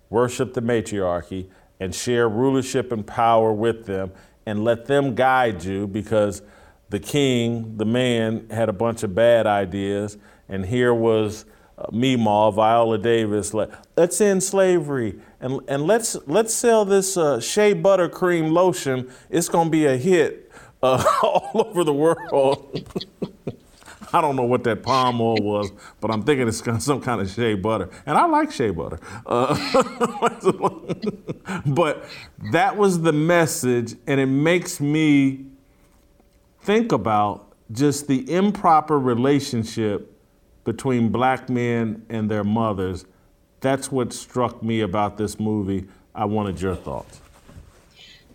worship 0.10 0.54
the 0.54 0.62
matriarchy, 0.62 1.49
and 1.82 1.96
share 1.96 2.30
rulership 2.30 2.92
and 2.92 3.06
power 3.06 3.52
with 3.52 3.88
them 3.88 4.12
and 4.46 4.64
let 4.64 4.86
them 4.86 5.16
guide 5.16 5.64
you 5.64 5.88
because 5.88 6.44
the 6.90 7.00
king, 7.00 7.76
the 7.78 7.86
man, 7.86 8.48
had 8.52 8.70
a 8.70 8.74
bunch 8.74 9.02
of 9.02 9.16
bad 9.16 9.48
ideas. 9.48 10.16
And 10.48 10.64
here 10.64 10.94
was 10.94 11.46
uh, 11.80 11.88
Meemaw, 11.88 12.54
Viola 12.54 13.00
Davis, 13.00 13.56
let, 13.56 13.72
let's 13.98 14.22
end 14.22 14.44
slavery 14.44 15.20
and, 15.40 15.60
and 15.68 15.88
let's, 15.88 16.16
let's 16.28 16.54
sell 16.54 16.86
this 16.86 17.18
uh, 17.18 17.40
shea 17.40 17.74
buttercream 17.74 18.52
lotion. 18.52 19.10
It's 19.32 19.50
going 19.50 19.68
to 19.68 19.72
be 19.72 19.88
a 19.88 19.98
hit 19.98 20.52
uh, 20.84 21.04
all 21.24 21.66
over 21.66 21.84
the 21.84 21.94
world. 21.94 22.88
I 24.14 24.22
don't 24.22 24.36
know 24.36 24.43
what 24.43 24.64
that 24.66 24.84
palm 24.84 25.22
oil 25.22 25.38
was, 25.41 25.72
but 25.99 26.12
I'm 26.12 26.24
thinking 26.24 26.47
it's 26.47 26.64
some 26.84 27.01
kind 27.01 27.22
of 27.22 27.30
shea 27.30 27.55
butter. 27.55 27.89
And 28.05 28.18
I 28.18 28.26
like 28.26 28.51
shea 28.51 28.72
butter. 28.72 28.99
Uh, 29.26 29.55
but 31.66 32.05
that 32.51 32.76
was 32.76 33.01
the 33.01 33.14
message, 33.14 33.95
and 34.07 34.20
it 34.20 34.26
makes 34.26 34.80
me 34.80 35.45
think 36.62 36.91
about 36.91 37.53
just 37.72 38.07
the 38.07 38.30
improper 38.32 38.99
relationship 38.99 40.07
between 40.64 41.09
black 41.09 41.49
men 41.49 42.05
and 42.09 42.30
their 42.30 42.43
mothers. 42.43 43.05
That's 43.62 43.91
what 43.91 44.12
struck 44.14 44.62
me 44.62 44.82
about 44.82 45.18
this 45.18 45.39
movie. 45.39 45.88
I 46.14 46.26
wanted 46.26 46.59
your 46.59 46.76
thoughts. 46.76 47.22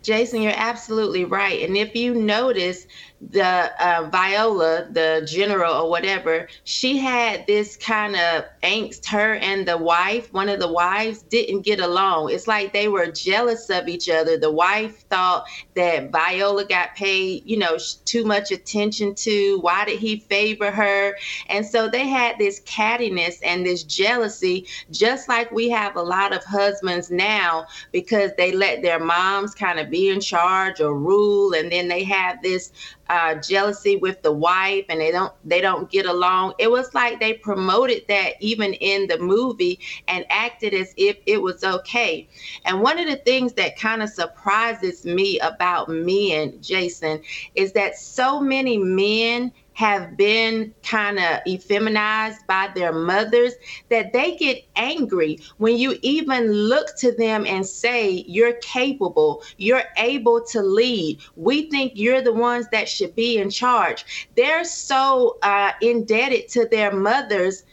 Jason, 0.01 0.41
you're 0.41 0.53
absolutely 0.55 1.25
right. 1.25 1.67
And 1.67 1.75
if 1.75 1.93
you 1.93 2.15
notice, 2.15 2.87
the 3.19 3.71
uh, 3.83 4.09
Viola, 4.11 4.87
the 4.91 5.27
general 5.27 5.73
or 5.73 5.89
whatever, 5.89 6.47
she 6.63 6.97
had 6.97 7.45
this 7.47 7.75
kind 7.75 8.15
of 8.15 8.45
angst. 8.63 9.05
Her 9.07 9.35
and 9.35 9.67
the 9.67 9.77
wife, 9.77 10.31
one 10.33 10.49
of 10.49 10.59
the 10.59 10.71
wives, 10.71 11.23
didn't 11.23 11.61
get 11.61 11.79
along. 11.79 12.31
It's 12.31 12.47
like 12.47 12.73
they 12.73 12.87
were 12.87 13.07
jealous 13.07 13.69
of 13.69 13.87
each 13.87 14.09
other. 14.09 14.37
The 14.37 14.51
wife 14.51 15.03
thought 15.09 15.45
that 15.75 16.11
Viola 16.11 16.65
got 16.65 16.95
paid, 16.95 17.43
you 17.45 17.57
know, 17.57 17.77
too 18.05 18.23
much 18.23 18.51
attention 18.51 19.15
to. 19.15 19.59
Why 19.59 19.85
did 19.85 19.99
he 19.99 20.19
favor 20.19 20.69
her? 20.69 21.15
And 21.47 21.65
so 21.65 21.89
they 21.89 22.07
had 22.07 22.37
this 22.37 22.61
cattiness 22.61 23.39
and 23.43 23.65
this 23.65 23.83
jealousy, 23.83 24.67
just 24.91 25.27
like 25.27 25.51
we 25.51 25.69
have 25.69 25.95
a 25.95 26.01
lot 26.01 26.35
of 26.35 26.43
husbands 26.43 27.09
now 27.09 27.65
because 27.91 28.31
they 28.37 28.51
let 28.51 28.81
their 28.81 28.99
moms 28.99 29.55
kind 29.55 29.79
of 29.79 29.89
be 29.89 30.09
in 30.09 30.21
charge 30.21 30.79
or 30.81 30.93
rule, 30.93 31.53
and 31.53 31.71
then 31.71 31.87
they 31.87 32.03
have 32.03 32.41
this 32.41 32.71
uh, 33.09 33.35
jealousy 33.35 33.95
with 33.95 34.21
the 34.21 34.31
wife 34.31 34.85
and 34.89 34.99
they 34.99 35.11
don't 35.11 35.33
they 35.45 35.61
don't 35.61 35.89
get 35.89 36.05
along. 36.05 36.53
It 36.59 36.71
was 36.71 36.93
like 36.93 37.19
they 37.19 37.33
promoted 37.33 38.03
that 38.07 38.33
even 38.39 38.73
in 38.73 39.07
the 39.07 39.17
movie 39.17 39.79
and 40.07 40.25
acted 40.29 40.73
as 40.73 40.93
if 40.97 41.17
it 41.25 41.41
was 41.41 41.63
okay. 41.63 42.27
And 42.65 42.81
one 42.81 42.99
of 42.99 43.07
the 43.07 43.17
things 43.17 43.53
that 43.53 43.77
kind 43.77 44.01
of 44.03 44.09
surprises 44.09 45.05
me 45.05 45.39
about 45.39 45.89
men 45.89 46.57
jason 46.61 47.21
is 47.55 47.73
that 47.73 47.97
so 47.97 48.39
many 48.39 48.77
men 48.77 49.51
have 49.77 50.17
been 50.17 50.73
kind 50.81 51.19
of 51.19 51.39
effeminized 51.47 52.39
by 52.47 52.67
their 52.73 52.91
mothers 52.91 53.53
that 53.89 54.11
they 54.11 54.35
get 54.35 54.63
angry 54.75 55.37
when 55.57 55.77
you 55.77 55.95
even 56.01 56.51
look 56.51 56.87
to 56.97 57.11
them 57.11 57.45
and 57.45 57.63
say, 57.63 58.25
You're 58.27 58.53
capable, 58.53 59.43
you're 59.57 59.83
able 59.97 60.43
to 60.45 60.63
lead. 60.63 61.19
We 61.35 61.69
think 61.69 61.91
you're 61.93 62.23
the 62.23 62.33
ones 62.33 62.65
that 62.71 62.89
should 62.89 63.13
be 63.15 63.37
in 63.37 63.51
charge. 63.51 64.27
They're 64.35 64.63
so 64.63 65.37
uh, 65.43 65.73
indebted 65.79 66.47
to 66.49 66.67
their 66.67 66.91
mothers 66.91 67.63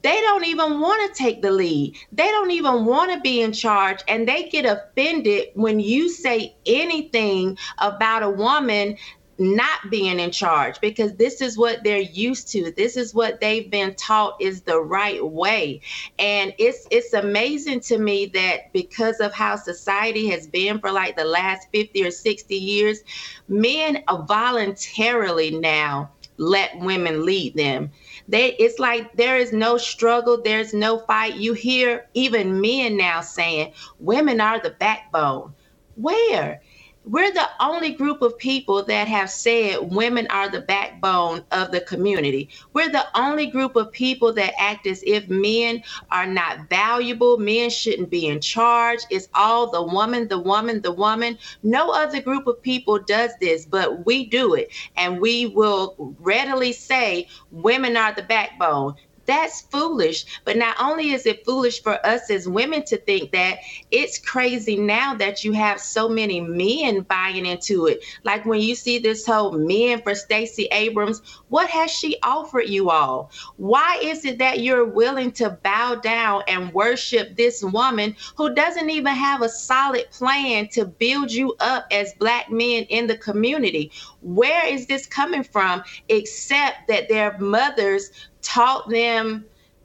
they 0.00 0.20
don't 0.20 0.44
even 0.46 0.80
want 0.80 1.14
to 1.14 1.22
take 1.22 1.42
the 1.42 1.52
lead. 1.52 1.94
They 2.10 2.26
don't 2.26 2.50
even 2.50 2.86
want 2.86 3.12
to 3.12 3.20
be 3.20 3.40
in 3.40 3.52
charge. 3.52 4.00
And 4.08 4.26
they 4.28 4.48
get 4.48 4.64
offended 4.64 5.50
when 5.54 5.78
you 5.78 6.08
say 6.08 6.56
anything 6.66 7.56
about 7.78 8.24
a 8.24 8.30
woman 8.30 8.96
not 9.42 9.90
being 9.90 10.20
in 10.20 10.30
charge 10.30 10.80
because 10.80 11.14
this 11.16 11.40
is 11.40 11.58
what 11.58 11.82
they're 11.82 11.98
used 11.98 12.48
to. 12.52 12.72
This 12.72 12.96
is 12.96 13.14
what 13.14 13.40
they've 13.40 13.70
been 13.70 13.94
taught 13.94 14.40
is 14.40 14.62
the 14.62 14.80
right 14.80 15.24
way. 15.24 15.80
And 16.18 16.54
it's 16.58 16.86
it's 16.90 17.12
amazing 17.12 17.80
to 17.80 17.98
me 17.98 18.26
that 18.26 18.72
because 18.72 19.20
of 19.20 19.32
how 19.34 19.56
society 19.56 20.28
has 20.30 20.46
been 20.46 20.78
for 20.78 20.92
like 20.92 21.16
the 21.16 21.24
last 21.24 21.68
50 21.72 22.04
or 22.04 22.10
60 22.10 22.54
years 22.54 23.00
men 23.48 24.02
voluntarily 24.26 25.50
now 25.50 26.10
let 26.38 26.78
women 26.80 27.24
lead 27.24 27.54
them. 27.56 27.90
They 28.28 28.54
it's 28.56 28.78
like 28.78 29.12
there 29.16 29.36
is 29.36 29.52
no 29.52 29.76
struggle 29.76 30.40
there's 30.42 30.72
no 30.72 30.98
fight. 31.00 31.36
You 31.36 31.52
hear 31.52 32.08
even 32.14 32.60
men 32.60 32.96
now 32.96 33.20
saying 33.20 33.72
women 33.98 34.40
are 34.40 34.60
the 34.60 34.70
backbone. 34.70 35.54
Where 35.96 36.62
we're 37.04 37.32
the 37.32 37.48
only 37.60 37.90
group 37.92 38.22
of 38.22 38.38
people 38.38 38.84
that 38.84 39.08
have 39.08 39.30
said 39.30 39.78
women 39.80 40.26
are 40.28 40.48
the 40.48 40.60
backbone 40.60 41.44
of 41.50 41.72
the 41.72 41.80
community. 41.80 42.48
We're 42.74 42.90
the 42.90 43.06
only 43.18 43.46
group 43.46 43.74
of 43.76 43.90
people 43.92 44.32
that 44.34 44.54
act 44.58 44.86
as 44.86 45.02
if 45.06 45.28
men 45.28 45.82
are 46.10 46.26
not 46.26 46.68
valuable. 46.68 47.38
Men 47.38 47.70
shouldn't 47.70 48.10
be 48.10 48.26
in 48.26 48.40
charge. 48.40 49.00
It's 49.10 49.28
all 49.34 49.70
the 49.70 49.82
woman, 49.82 50.28
the 50.28 50.38
woman, 50.38 50.80
the 50.80 50.92
woman. 50.92 51.38
No 51.62 51.90
other 51.92 52.20
group 52.20 52.46
of 52.46 52.62
people 52.62 52.98
does 53.00 53.32
this, 53.40 53.66
but 53.66 54.06
we 54.06 54.26
do 54.26 54.54
it. 54.54 54.70
And 54.96 55.20
we 55.20 55.46
will 55.46 56.14
readily 56.20 56.72
say 56.72 57.26
women 57.50 57.96
are 57.96 58.14
the 58.14 58.22
backbone. 58.22 58.94
That's 59.32 59.62
foolish. 59.62 60.26
But 60.44 60.58
not 60.58 60.76
only 60.78 61.12
is 61.12 61.24
it 61.24 61.46
foolish 61.46 61.82
for 61.82 62.04
us 62.04 62.30
as 62.30 62.46
women 62.46 62.84
to 62.84 62.98
think 62.98 63.32
that, 63.32 63.60
it's 63.90 64.18
crazy 64.18 64.76
now 64.76 65.14
that 65.14 65.42
you 65.42 65.52
have 65.52 65.80
so 65.80 66.06
many 66.06 66.38
men 66.38 67.00
buying 67.00 67.46
into 67.46 67.86
it. 67.86 68.04
Like 68.24 68.44
when 68.44 68.60
you 68.60 68.74
see 68.74 68.98
this 68.98 69.24
whole 69.24 69.52
men 69.52 70.02
for 70.02 70.14
Stacey 70.14 70.68
Abrams, 70.70 71.22
what 71.48 71.70
has 71.70 71.90
she 71.90 72.18
offered 72.22 72.68
you 72.68 72.90
all? 72.90 73.30
Why 73.56 73.98
is 74.02 74.26
it 74.26 74.36
that 74.36 74.60
you're 74.60 74.84
willing 74.84 75.32
to 75.32 75.58
bow 75.62 75.94
down 75.94 76.42
and 76.46 76.74
worship 76.74 77.34
this 77.34 77.64
woman 77.64 78.14
who 78.36 78.54
doesn't 78.54 78.90
even 78.90 79.14
have 79.14 79.40
a 79.40 79.48
solid 79.48 80.10
plan 80.10 80.68
to 80.72 80.84
build 80.84 81.32
you 81.32 81.54
up 81.58 81.86
as 81.90 82.12
black 82.18 82.50
men 82.50 82.82
in 82.90 83.06
the 83.06 83.16
community? 83.16 83.92
Where 84.20 84.66
is 84.66 84.88
this 84.88 85.06
coming 85.06 85.42
from 85.42 85.82
except 86.10 86.86
that 86.88 87.08
their 87.08 87.38
mothers 87.38 88.10
taught 88.42 88.88
them, 88.88 89.44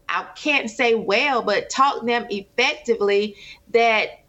I 0.09 0.23
can't 0.35 0.69
say 0.69 0.95
well, 0.95 1.41
but 1.41 1.69
taught 1.69 2.05
them 2.05 2.25
effectively 2.29 3.35
that 3.73 4.21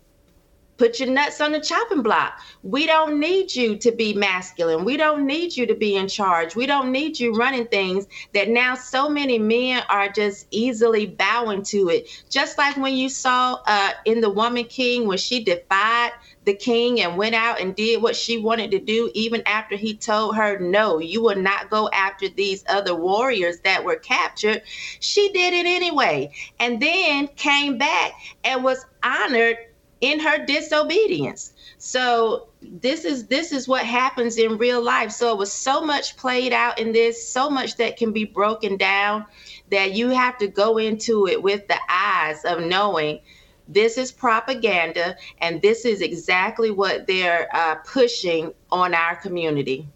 put 0.79 1.01
your 1.01 1.11
nuts 1.11 1.41
on 1.41 1.53
the 1.53 1.61
chopping 1.61 2.03
block. 2.03 2.41
We 2.63 2.87
don't 2.87 3.21
need 3.21 3.55
you 3.55 3.77
to 3.77 3.93
be 3.93 4.15
masculine. 4.15 4.85
We 4.85 4.97
don't 4.97 5.27
need 5.27 5.57
you 5.57 5.67
to 5.67 5.75
be 5.75 5.97
in 5.97 6.09
charge. 6.09 6.57
We 6.57 6.67
don't 6.67 6.93
need 6.93 7.19
you 7.19 7.35
running 7.35 7.67
things 7.67 8.07
that 8.33 8.49
now 8.49 8.77
so 8.77 9.09
many 9.09 9.39
men 9.39 9.83
are 9.91 10.09
just 10.09 10.47
easily 10.51 11.07
bowing 11.07 11.63
to 11.65 11.89
it. 11.91 12.09
Just 12.31 12.57
like 12.57 12.77
when 12.77 12.95
you 12.95 13.09
saw 13.09 13.61
uh, 13.67 13.91
in 14.05 14.21
The 14.21 14.31
Woman 14.31 14.65
King 14.65 15.07
when 15.07 15.19
she 15.19 15.43
defied 15.43 16.13
the 16.45 16.55
king 16.55 17.01
and 17.03 17.19
went 17.19 17.35
out 17.35 17.61
and 17.61 17.75
did 17.77 18.01
what 18.01 18.17
she 18.17 18.39
wanted 18.39 18.71
to 18.71 18.79
do, 18.79 19.11
even 19.13 19.43
after 19.45 19.77
he 19.77 19.95
told 19.95 20.35
her, 20.37 20.59
No, 20.59 20.99
you 20.99 21.23
will 21.23 21.37
not 21.37 21.69
go 21.69 21.91
after 21.93 22.29
these 22.29 22.65
other 22.69 22.95
warriors 22.95 23.61
that 23.65 23.85
were 23.85 23.97
captured. 23.97 24.63
She 25.01 25.31
did 25.33 25.53
it 25.53 25.67
anyway. 25.67 26.33
And 26.59 26.81
then 26.81 27.29
came 27.37 27.77
back 27.77 28.13
and 28.45 28.65
was 28.65 28.87
honored 29.03 29.59
in 30.01 30.21
her 30.21 30.45
disobedience. 30.45 31.53
So 31.79 32.49
this 32.61 33.05
is 33.05 33.27
this 33.27 33.53
is 33.53 33.69
what 33.69 33.85
happens 33.85 34.39
in 34.39 34.59
real 34.59 34.83
life. 34.83 35.11
So 35.11 35.33
it 35.33 35.39
was 35.39 35.53
so 35.53 35.81
much 35.81 36.17
played 36.17 36.53
out 36.53 36.79
in 36.79 36.93
this, 36.93 37.27
so 37.29 37.51
much 37.51 37.77
that 37.77 37.97
can 37.97 38.13
be 38.13 38.25
broken 38.25 38.77
down 38.77 39.27
that 39.71 39.93
you 39.93 40.09
have 40.11 40.39
to 40.39 40.49
go 40.49 40.79
into 40.79 41.27
it 41.27 41.43
with 41.43 41.67
the 41.69 41.79
eyes 41.89 42.45
of 42.45 42.63
knowing 42.63 43.21
this 43.69 43.99
is 43.99 44.11
propaganda 44.11 45.15
and 45.41 45.61
this 45.61 45.85
is 45.85 46.01
exactly 46.01 46.71
what 46.71 47.07
they're 47.07 47.49
uh, 47.55 47.77
pushing 47.77 48.53
on 48.73 48.95
our 48.95 49.17
community. 49.17 49.87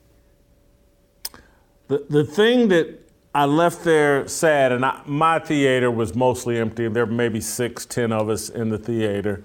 The 1.88 2.04
the 2.08 2.24
thing 2.24 2.68
that 2.68 3.02
I 3.34 3.46
left 3.46 3.82
there 3.82 4.28
sad, 4.28 4.72
and 4.72 4.84
I, 4.84 5.00
my 5.06 5.38
theater 5.38 5.90
was 5.90 6.14
mostly 6.14 6.58
empty. 6.58 6.84
And 6.84 6.94
there 6.94 7.06
were 7.06 7.12
maybe 7.12 7.40
six, 7.40 7.86
ten 7.86 8.12
of 8.12 8.28
us 8.28 8.50
in 8.50 8.68
the 8.68 8.78
theater. 8.78 9.42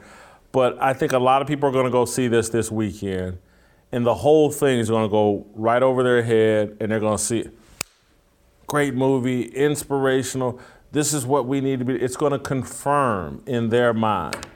But 0.51 0.81
I 0.81 0.93
think 0.93 1.11
a 1.11 1.19
lot 1.19 1.41
of 1.41 1.47
people 1.47 1.69
are 1.69 1.71
going 1.71 1.85
to 1.85 1.91
go 1.91 2.05
see 2.05 2.27
this 2.27 2.49
this 2.49 2.71
weekend, 2.71 3.37
and 3.91 4.05
the 4.05 4.15
whole 4.15 4.51
thing 4.51 4.79
is 4.79 4.89
going 4.89 5.05
to 5.05 5.11
go 5.11 5.45
right 5.53 5.83
over 5.83 6.03
their 6.03 6.23
head, 6.23 6.77
and 6.79 6.91
they're 6.91 6.99
going 6.99 7.17
to 7.17 7.23
see 7.23 7.39
it. 7.39 7.53
Great 8.65 8.93
movie, 8.93 9.43
inspirational. 9.43 10.59
This 10.91 11.13
is 11.13 11.25
what 11.25 11.45
we 11.45 11.61
need 11.61 11.79
to 11.79 11.85
be. 11.85 11.95
It's 11.95 12.17
going 12.17 12.31
to 12.31 12.39
confirm 12.39 13.43
in 13.45 13.69
their 13.69 13.93
mind 13.93 14.47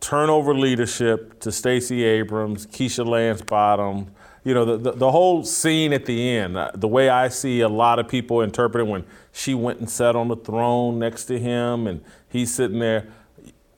turnover 0.00 0.54
leadership 0.54 1.38
to 1.40 1.52
Stacey 1.52 2.04
Abrams, 2.04 2.66
Keisha 2.66 3.06
Lance 3.06 3.42
Bottom. 3.42 4.10
You 4.42 4.54
know, 4.54 4.64
the, 4.64 4.76
the, 4.78 4.92
the, 4.92 5.10
whole 5.10 5.44
scene 5.44 5.92
at 5.92 6.06
the 6.06 6.30
end, 6.30 6.56
uh, 6.56 6.70
the 6.74 6.88
way 6.88 7.10
I 7.10 7.28
see 7.28 7.60
a 7.60 7.68
lot 7.68 7.98
of 7.98 8.08
people 8.08 8.40
interpreting 8.40 8.88
when 8.90 9.04
she 9.32 9.54
went 9.54 9.80
and 9.80 9.90
sat 9.90 10.16
on 10.16 10.28
the 10.28 10.36
throne 10.36 10.98
next 10.98 11.26
to 11.26 11.38
him 11.38 11.86
and 11.86 12.02
he's 12.30 12.54
sitting 12.54 12.78
there. 12.78 13.12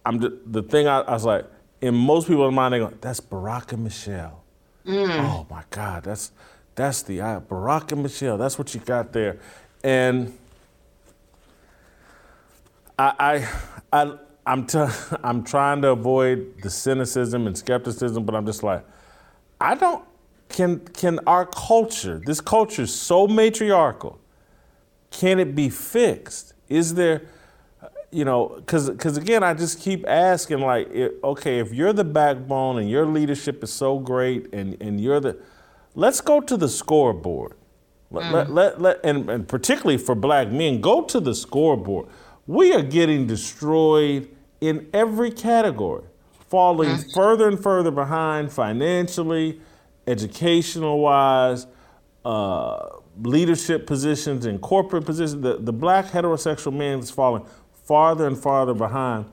I'm 0.05 0.21
just, 0.21 0.35
the 0.47 0.63
thing 0.63 0.87
I, 0.87 1.01
I, 1.01 1.13
was 1.13 1.25
like, 1.25 1.45
in 1.81 1.95
most 1.95 2.29
people's 2.29 2.53
mind, 2.53 2.75
they 2.75 2.79
go, 2.79 2.93
that's 3.01 3.21
Barack 3.21 3.73
and 3.73 3.85
Michelle. 3.85 4.43
Mm. 4.87 5.09
Oh 5.21 5.47
my 5.49 5.63
God, 5.71 6.05
that's 6.05 6.33
that's 6.75 7.03
the 7.03 7.21
uh, 7.21 7.41
Barack 7.41 7.93
and 7.93 8.03
Michelle. 8.03 8.37
That's 8.37 8.59
what 8.59 8.75
you 8.75 8.81
got 8.81 9.13
there, 9.13 9.39
and 9.85 10.37
I 12.99 13.47
I, 13.93 14.03
I 14.05 14.19
I'm 14.45 14.67
t- 14.67 14.85
I'm 15.23 15.45
trying 15.45 15.83
to 15.83 15.91
avoid 15.91 16.63
the 16.63 16.71
cynicism 16.71 17.47
and 17.47 17.57
skepticism, 17.57 18.25
but 18.25 18.35
I'm 18.35 18.47
just 18.47 18.63
like, 18.63 18.85
I 19.61 19.77
don't 19.77 20.05
can 20.49 20.81
can 20.81 21.19
our 21.27 21.47
culture, 21.47 22.21
this 22.25 22.41
culture 22.41 22.83
is 22.83 22.95
so 22.95 23.27
matriarchal, 23.27 24.19
can 25.11 25.39
it 25.39 25.55
be 25.55 25.69
fixed? 25.69 26.55
Is 26.69 26.95
there 26.95 27.23
you 28.13 28.27
know, 28.27 28.55
because 28.57 28.91
because 28.91 29.17
again, 29.17 29.43
I 29.43 29.55
just 29.55 29.81
keep 29.81 30.07
asking, 30.07 30.61
like, 30.61 30.89
it, 30.91 31.19
okay, 31.25 31.59
if 31.59 31.73
you're 31.73 31.95
the 31.95 32.05
backbone 32.05 32.79
and 32.79 32.89
your 32.89 33.07
leadership 33.07 33.65
is 33.65 33.73
so 33.73 33.99
great, 33.99 34.53
and 34.53 34.77
and 34.81 35.01
you're 35.01 35.19
the, 35.19 35.39
let's 35.95 36.21
go 36.21 36.41
to 36.41 36.57
the 36.57 36.69
scoreboard. 36.69 37.55
Let, 38.11 38.25
mm. 38.25 38.33
let, 38.33 38.51
let, 38.51 38.81
let 38.83 39.01
and, 39.03 39.31
and 39.31 39.49
particularly 39.49 39.97
for 39.97 40.15
black 40.15 40.51
men, 40.51 40.83
go 40.83 41.03
to 41.03 41.19
the 41.19 41.35
scoreboard. 41.35 42.09
We 42.47 42.75
are 42.75 42.83
getting 42.83 43.27
destroyed 43.27 44.29
in 44.61 44.89
every 44.93 45.31
category, 45.31 46.05
falling 46.51 46.91
mm. 46.91 47.15
further 47.15 47.49
and 47.49 47.61
further 47.61 47.91
behind 47.91 48.53
financially, 48.53 49.61
educational 50.07 50.99
wise, 51.01 51.67
uh, 52.27 52.89
leadership 53.23 53.87
positions 53.87 54.45
and 54.45 54.61
corporate 54.61 55.07
positions. 55.07 55.43
The, 55.43 55.57
the 55.59 55.73
black 55.73 56.07
heterosexual 56.07 56.75
man 56.75 56.99
is 56.99 57.11
falling 57.11 57.47
farther 57.93 58.27
and 58.27 58.39
farther 58.39 58.73
behind. 58.73 59.27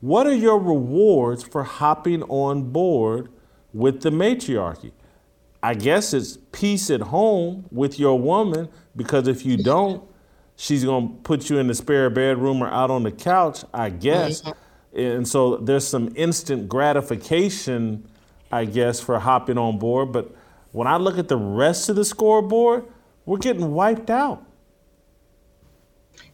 What 0.00 0.26
are 0.26 0.34
your 0.34 0.58
rewards 0.58 1.42
for 1.42 1.64
hopping 1.64 2.22
on 2.22 2.70
board 2.70 3.28
with 3.74 4.00
the 4.00 4.10
matriarchy? 4.10 4.92
I 5.62 5.74
guess 5.74 6.14
it's 6.14 6.38
peace 6.50 6.88
at 6.88 7.02
home 7.02 7.66
with 7.70 7.98
your 7.98 8.18
woman 8.18 8.70
because 8.96 9.28
if 9.28 9.44
you 9.44 9.58
don't, 9.58 10.02
she's 10.56 10.82
going 10.82 11.08
to 11.08 11.14
put 11.16 11.50
you 11.50 11.58
in 11.58 11.66
the 11.66 11.74
spare 11.74 12.08
bedroom 12.08 12.62
or 12.62 12.68
out 12.68 12.90
on 12.90 13.02
the 13.02 13.12
couch, 13.12 13.64
I 13.74 13.90
guess. 13.90 14.42
And 14.94 15.28
so 15.28 15.58
there's 15.58 15.86
some 15.86 16.10
instant 16.16 16.70
gratification, 16.70 18.08
I 18.50 18.64
guess, 18.64 18.98
for 18.98 19.18
hopping 19.18 19.58
on 19.58 19.78
board. 19.78 20.10
But 20.10 20.34
when 20.72 20.86
I 20.86 20.96
look 20.96 21.18
at 21.18 21.28
the 21.28 21.36
rest 21.36 21.90
of 21.90 21.96
the 21.96 22.04
scoreboard, 22.06 22.86
we're 23.26 23.36
getting 23.36 23.72
wiped 23.72 24.08
out. 24.08 24.47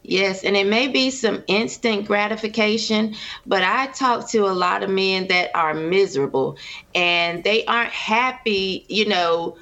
Yes, 0.07 0.43
and 0.43 0.55
it 0.55 0.67
may 0.67 0.87
be 0.87 1.09
some 1.09 1.43
instant 1.47 2.05
gratification, 2.05 3.15
but 3.45 3.63
I 3.63 3.87
talk 3.87 4.29
to 4.31 4.45
a 4.45 4.53
lot 4.53 4.83
of 4.83 4.89
men 4.89 5.27
that 5.27 5.49
are 5.55 5.73
miserable 5.73 6.57
and 6.93 7.43
they 7.43 7.65
aren't 7.65 7.91
happy, 7.91 8.85
you 8.87 9.05
know, 9.07 9.57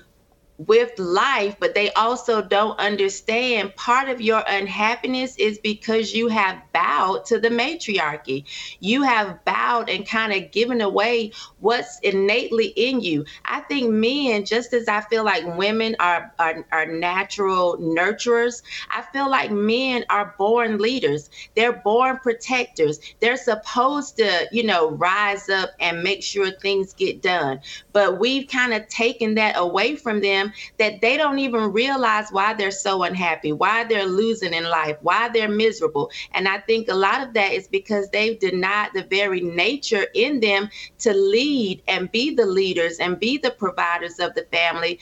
with 0.57 0.97
life, 0.99 1.55
but 1.59 1.73
they 1.73 1.91
also 1.93 2.41
don't 2.41 2.79
understand 2.79 3.75
part 3.75 4.09
of 4.09 4.21
your 4.21 4.43
unhappiness 4.47 5.35
is 5.37 5.57
because 5.59 6.13
you 6.13 6.27
have 6.27 6.61
bowed 6.73 7.25
to 7.25 7.39
the 7.39 7.49
matriarchy. 7.49 8.45
You 8.79 9.01
have 9.03 9.43
bowed 9.45 9.89
and 9.89 10.07
kind 10.07 10.31
of 10.33 10.51
given 10.51 10.81
away 10.81 11.31
what's 11.59 11.99
innately 11.99 12.67
in 12.67 13.01
you. 13.01 13.25
I 13.45 13.61
think 13.61 13.89
men, 13.89 14.45
just 14.45 14.73
as 14.73 14.87
I 14.87 15.01
feel 15.01 15.23
like 15.23 15.57
women 15.57 15.95
are, 15.99 16.31
are, 16.39 16.65
are 16.71 16.85
natural 16.85 17.77
nurturers, 17.77 18.61
I 18.91 19.03
feel 19.13 19.29
like 19.29 19.51
men 19.51 20.05
are 20.09 20.35
born 20.37 20.77
leaders. 20.77 21.29
They're 21.55 21.73
born 21.73 22.19
protectors. 22.19 22.99
They're 23.19 23.37
supposed 23.37 24.17
to, 24.17 24.47
you 24.51 24.63
know, 24.63 24.91
rise 24.91 25.49
up 25.49 25.71
and 25.79 26.03
make 26.03 26.23
sure 26.23 26.51
things 26.51 26.93
get 26.93 27.21
done. 27.21 27.61
But 27.91 28.19
we've 28.19 28.47
kind 28.47 28.73
of 28.73 28.87
taken 28.87 29.35
that 29.35 29.57
away 29.57 29.95
from 29.95 30.21
them 30.43 30.53
that 30.77 31.01
they 31.01 31.17
don't 31.17 31.39
even 31.39 31.71
realize 31.71 32.27
why 32.31 32.53
they're 32.53 32.71
so 32.71 33.03
unhappy, 33.03 33.51
why 33.51 33.83
they're 33.83 34.05
losing 34.05 34.53
in 34.53 34.65
life, 34.65 34.97
why 35.01 35.29
they're 35.29 35.49
miserable. 35.49 36.11
And 36.31 36.47
I 36.47 36.59
think 36.59 36.89
a 36.89 36.95
lot 36.95 37.25
of 37.25 37.33
that 37.33 37.53
is 37.53 37.67
because 37.67 38.09
they've 38.09 38.39
denied 38.39 38.89
the 38.93 39.03
very 39.03 39.41
nature 39.41 40.07
in 40.13 40.39
them 40.39 40.69
to 40.99 41.13
lead 41.13 41.81
and 41.87 42.11
be 42.11 42.35
the 42.35 42.45
leaders 42.45 42.97
and 42.99 43.19
be 43.19 43.37
the 43.37 43.51
providers 43.51 44.19
of 44.19 44.33
the 44.35 44.45
family. 44.51 44.99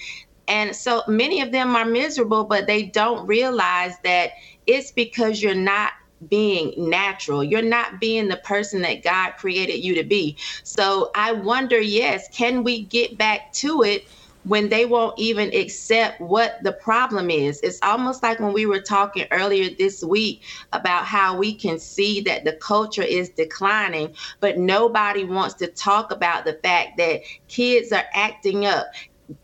And 0.47 0.75
so 0.75 1.03
many 1.07 1.41
of 1.41 1.51
them 1.51 1.75
are 1.75 1.85
miserable, 1.85 2.43
but 2.43 2.67
they 2.67 2.83
don't 2.83 3.25
realize 3.25 3.93
that 4.03 4.31
it's 4.67 4.91
because 4.91 5.41
you're 5.41 5.55
not 5.55 5.93
being 6.29 6.73
natural. 6.77 7.43
You're 7.43 7.61
not 7.61 7.99
being 7.99 8.27
the 8.27 8.37
person 8.37 8.81
that 8.81 9.03
God 9.03 9.31
created 9.37 9.83
you 9.83 9.95
to 9.95 10.03
be. 10.03 10.37
So 10.63 11.09
I 11.15 11.31
wonder, 11.31 11.79
yes, 11.79 12.27
can 12.31 12.63
we 12.63 12.83
get 12.83 13.17
back 13.17 13.53
to 13.53 13.81
it? 13.83 14.07
When 14.43 14.69
they 14.69 14.85
won't 14.85 15.17
even 15.19 15.53
accept 15.53 16.19
what 16.19 16.57
the 16.63 16.71
problem 16.73 17.29
is. 17.29 17.59
It's 17.61 17.79
almost 17.83 18.23
like 18.23 18.39
when 18.39 18.53
we 18.53 18.65
were 18.65 18.81
talking 18.81 19.27
earlier 19.31 19.69
this 19.77 20.03
week 20.03 20.43
about 20.73 21.05
how 21.05 21.37
we 21.37 21.53
can 21.53 21.79
see 21.79 22.21
that 22.21 22.43
the 22.43 22.53
culture 22.53 23.03
is 23.03 23.29
declining, 23.29 24.15
but 24.39 24.57
nobody 24.57 25.23
wants 25.23 25.55
to 25.55 25.67
talk 25.67 26.11
about 26.11 26.45
the 26.45 26.59
fact 26.63 26.97
that 26.97 27.21
kids 27.47 27.91
are 27.91 28.05
acting 28.13 28.65
up. 28.65 28.87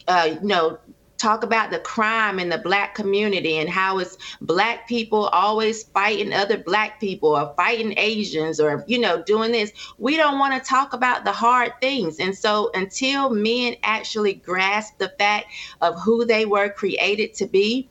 Uh, 0.07 0.35
you 0.41 0.47
know, 0.47 0.77
talk 1.17 1.43
about 1.43 1.71
the 1.71 1.79
crime 1.79 2.39
in 2.39 2.49
the 2.49 2.57
black 2.57 2.95
community 2.95 3.57
and 3.57 3.69
how 3.69 3.97
it's 3.99 4.17
black 4.41 4.87
people 4.87 5.27
always 5.27 5.83
fighting 5.83 6.33
other 6.33 6.57
black 6.57 6.99
people 6.99 7.29
or 7.29 7.53
fighting 7.55 7.93
Asians 7.97 8.59
or 8.59 8.83
you 8.87 8.99
know 8.99 9.23
doing 9.23 9.51
this. 9.51 9.71
We 9.97 10.17
don't 10.17 10.39
want 10.39 10.53
to 10.53 10.69
talk 10.69 10.93
about 10.93 11.25
the 11.25 11.31
hard 11.31 11.73
things. 11.81 12.19
And 12.19 12.35
so 12.37 12.71
until 12.73 13.29
men 13.29 13.75
actually 13.83 14.33
grasp 14.33 14.97
the 14.97 15.13
fact 15.17 15.47
of 15.81 15.99
who 16.01 16.25
they 16.25 16.45
were 16.45 16.69
created 16.69 17.33
to 17.35 17.45
be, 17.45 17.89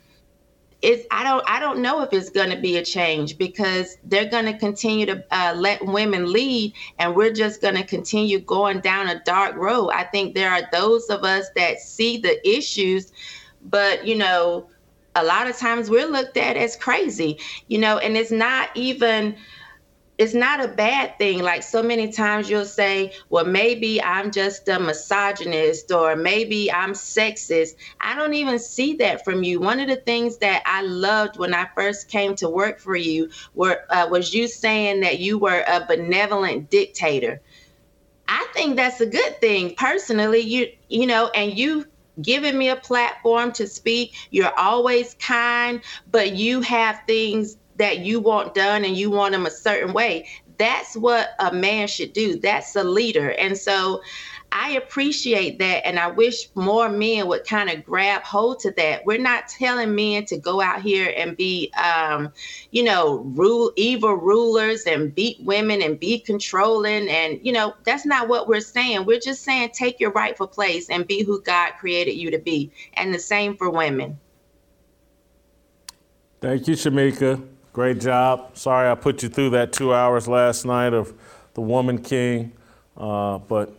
it's 0.82 1.06
I 1.10 1.24
don't 1.24 1.42
I 1.48 1.58
don't 1.58 1.80
know 1.80 2.02
if 2.02 2.12
it's 2.12 2.30
going 2.30 2.50
to 2.50 2.56
be 2.56 2.76
a 2.76 2.84
change 2.84 3.38
because 3.38 3.96
they're 4.04 4.28
going 4.28 4.44
to 4.44 4.56
continue 4.56 5.06
to 5.06 5.24
uh, 5.30 5.54
let 5.56 5.84
women 5.84 6.32
lead, 6.32 6.74
and 6.98 7.16
we're 7.16 7.32
just 7.32 7.62
going 7.62 7.76
to 7.76 7.84
continue 7.84 8.38
going 8.40 8.80
down 8.80 9.08
a 9.08 9.22
dark 9.24 9.56
road. 9.56 9.90
I 9.90 10.04
think 10.04 10.34
there 10.34 10.50
are 10.50 10.62
those 10.72 11.06
of 11.06 11.24
us 11.24 11.46
that 11.56 11.80
see 11.80 12.18
the 12.18 12.46
issues, 12.48 13.12
but 13.62 14.06
you 14.06 14.16
know, 14.16 14.68
a 15.14 15.24
lot 15.24 15.48
of 15.48 15.56
times 15.56 15.88
we're 15.88 16.06
looked 16.06 16.36
at 16.36 16.56
as 16.56 16.76
crazy, 16.76 17.38
you 17.68 17.78
know, 17.78 17.98
and 17.98 18.16
it's 18.16 18.30
not 18.30 18.68
even 18.74 19.34
it's 20.18 20.34
not 20.34 20.64
a 20.64 20.68
bad 20.68 21.18
thing. 21.18 21.42
Like 21.42 21.62
so 21.62 21.82
many 21.82 22.10
times 22.10 22.48
you'll 22.48 22.64
say, 22.64 23.12
well, 23.28 23.44
maybe 23.44 24.02
I'm 24.02 24.30
just 24.30 24.68
a 24.68 24.78
misogynist 24.80 25.92
or 25.92 26.16
maybe 26.16 26.72
I'm 26.72 26.92
sexist. 26.92 27.72
I 28.00 28.14
don't 28.14 28.34
even 28.34 28.58
see 28.58 28.94
that 28.96 29.24
from 29.24 29.42
you. 29.42 29.60
One 29.60 29.78
of 29.78 29.88
the 29.88 29.96
things 29.96 30.38
that 30.38 30.62
I 30.64 30.82
loved 30.82 31.38
when 31.38 31.52
I 31.52 31.68
first 31.74 32.08
came 32.08 32.34
to 32.36 32.48
work 32.48 32.80
for 32.80 32.96
you 32.96 33.28
were 33.54 33.82
uh, 33.90 34.08
was 34.10 34.32
you 34.32 34.48
saying 34.48 35.00
that 35.00 35.18
you 35.18 35.38
were 35.38 35.62
a 35.66 35.84
benevolent 35.86 36.70
dictator. 36.70 37.42
I 38.26 38.46
think 38.54 38.76
that's 38.76 39.00
a 39.00 39.06
good 39.06 39.40
thing 39.40 39.74
personally. 39.76 40.40
You 40.40 40.68
you 40.88 41.06
know, 41.06 41.30
and 41.34 41.56
you 41.56 41.86
giving 42.22 42.56
me 42.56 42.70
a 42.70 42.76
platform 42.76 43.52
to 43.52 43.66
speak. 43.66 44.14
You're 44.30 44.58
always 44.58 45.14
kind, 45.14 45.82
but 46.10 46.34
you 46.34 46.62
have 46.62 47.00
things 47.06 47.58
that 47.76 48.00
you 48.00 48.20
want 48.20 48.54
done 48.54 48.84
and 48.84 48.96
you 48.96 49.10
want 49.10 49.32
them 49.32 49.46
a 49.46 49.50
certain 49.50 49.92
way. 49.92 50.26
That's 50.58 50.96
what 50.96 51.30
a 51.38 51.52
man 51.52 51.86
should 51.88 52.12
do. 52.12 52.38
That's 52.38 52.74
a 52.76 52.84
leader. 52.84 53.30
And 53.32 53.56
so 53.56 54.00
I 54.52 54.70
appreciate 54.70 55.58
that. 55.58 55.86
And 55.86 55.98
I 55.98 56.06
wish 56.06 56.48
more 56.54 56.88
men 56.88 57.26
would 57.26 57.44
kind 57.44 57.68
of 57.68 57.84
grab 57.84 58.22
hold 58.22 58.60
to 58.60 58.70
that. 58.72 59.04
We're 59.04 59.18
not 59.18 59.48
telling 59.48 59.94
men 59.94 60.24
to 60.26 60.38
go 60.38 60.62
out 60.62 60.80
here 60.80 61.12
and 61.16 61.36
be, 61.36 61.70
um, 61.74 62.32
you 62.70 62.84
know, 62.84 63.18
rule 63.18 63.72
evil 63.76 64.14
rulers 64.14 64.84
and 64.84 65.14
beat 65.14 65.38
women 65.40 65.82
and 65.82 66.00
be 66.00 66.18
controlling. 66.18 67.08
And, 67.08 67.38
you 67.42 67.52
know, 67.52 67.74
that's 67.84 68.06
not 68.06 68.28
what 68.28 68.48
we're 68.48 68.60
saying. 68.60 69.04
We're 69.04 69.20
just 69.20 69.42
saying 69.42 69.70
take 69.74 70.00
your 70.00 70.12
rightful 70.12 70.46
place 70.46 70.88
and 70.88 71.06
be 71.06 71.22
who 71.22 71.42
God 71.42 71.72
created 71.78 72.12
you 72.12 72.30
to 72.30 72.38
be. 72.38 72.70
And 72.94 73.12
the 73.12 73.18
same 73.18 73.56
for 73.56 73.68
women. 73.68 74.18
Thank 76.40 76.68
you, 76.68 76.76
Shamika. 76.76 77.55
Great 77.76 78.00
job. 78.00 78.56
Sorry 78.56 78.90
I 78.90 78.94
put 78.94 79.22
you 79.22 79.28
through 79.28 79.50
that 79.50 79.70
two 79.70 79.92
hours 79.92 80.26
last 80.26 80.64
night 80.64 80.94
of 80.94 81.12
The 81.52 81.60
Woman 81.60 81.98
King, 81.98 82.52
uh, 82.96 83.36
but 83.36 83.70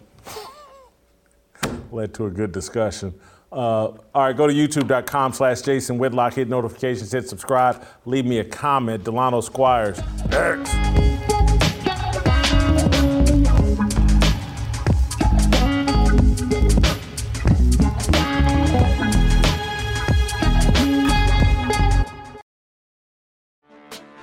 led 1.91 2.13
to 2.13 2.27
a 2.27 2.29
good 2.29 2.51
discussion. 2.51 3.11
Uh, 3.51 3.55
all 3.55 3.97
right, 4.13 4.37
go 4.37 4.45
to 4.45 4.53
youtube.com 4.53 5.33
slash 5.33 5.61
Jason 5.61 5.97
Whitlock, 5.97 6.35
hit 6.35 6.47
notifications, 6.47 7.11
hit 7.11 7.27
subscribe, 7.27 7.83
leave 8.05 8.27
me 8.27 8.37
a 8.37 8.43
comment. 8.43 9.03
Delano 9.03 9.41
Squires, 9.41 9.99
X. 10.29 11.33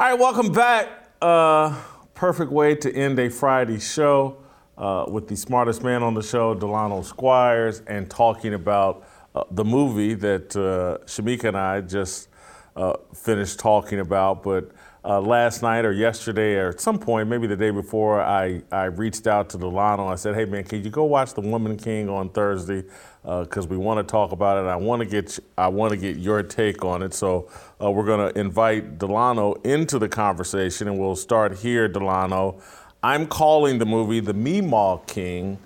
All 0.00 0.06
right, 0.06 0.18
welcome 0.18 0.50
back. 0.50 1.10
Uh, 1.20 1.78
perfect 2.14 2.50
way 2.50 2.74
to 2.74 2.90
end 2.90 3.18
a 3.18 3.28
Friday 3.28 3.78
show 3.78 4.38
uh, 4.78 5.04
with 5.06 5.28
the 5.28 5.36
smartest 5.36 5.82
man 5.82 6.02
on 6.02 6.14
the 6.14 6.22
show, 6.22 6.54
Delano 6.54 7.02
Squires, 7.02 7.82
and 7.86 8.08
talking 8.08 8.54
about 8.54 9.06
uh, 9.34 9.44
the 9.50 9.62
movie 9.62 10.14
that 10.14 10.56
uh, 10.56 11.04
Shamika 11.04 11.44
and 11.44 11.56
I 11.58 11.82
just 11.82 12.30
uh, 12.76 12.94
finished 13.14 13.58
talking 13.58 14.00
about. 14.00 14.42
But 14.42 14.70
uh, 15.04 15.20
last 15.20 15.62
night 15.62 15.84
or 15.84 15.92
yesterday 15.92 16.56
or 16.56 16.68
at 16.70 16.80
some 16.80 16.98
point, 16.98 17.28
maybe 17.28 17.46
the 17.46 17.56
day 17.56 17.70
before, 17.70 18.20
I, 18.20 18.62
I 18.70 18.84
reached 18.84 19.26
out 19.26 19.48
to 19.50 19.58
Delano. 19.58 20.06
I 20.08 20.16
said, 20.16 20.34
hey, 20.34 20.44
man, 20.44 20.64
can 20.64 20.84
you 20.84 20.90
go 20.90 21.04
watch 21.04 21.32
The 21.34 21.40
Woman 21.40 21.76
King 21.76 22.08
on 22.08 22.28
Thursday? 22.28 22.84
Because 23.22 23.66
we 23.66 23.76
want 23.76 24.06
to 24.06 24.10
talk 24.10 24.32
about 24.32 24.64
it. 24.64 24.68
I 24.68 24.76
want 24.76 25.00
to 25.00 25.06
get 25.06 25.38
I 25.58 25.68
want 25.68 25.90
to 25.90 25.98
get 25.98 26.16
your 26.16 26.42
take 26.42 26.84
on 26.84 27.02
it. 27.02 27.12
So 27.12 27.50
uh, 27.82 27.90
we're 27.90 28.06
going 28.06 28.32
to 28.32 28.40
invite 28.40 28.98
Delano 28.98 29.54
into 29.64 29.98
the 29.98 30.08
conversation, 30.08 30.88
and 30.88 30.98
we'll 30.98 31.16
start 31.16 31.58
here, 31.58 31.86
Delano. 31.86 32.62
I'm 33.02 33.26
calling 33.26 33.78
the 33.78 33.84
movie 33.86 34.20
The 34.20 34.32
Meemaw 34.32 35.06
King, 35.06 35.58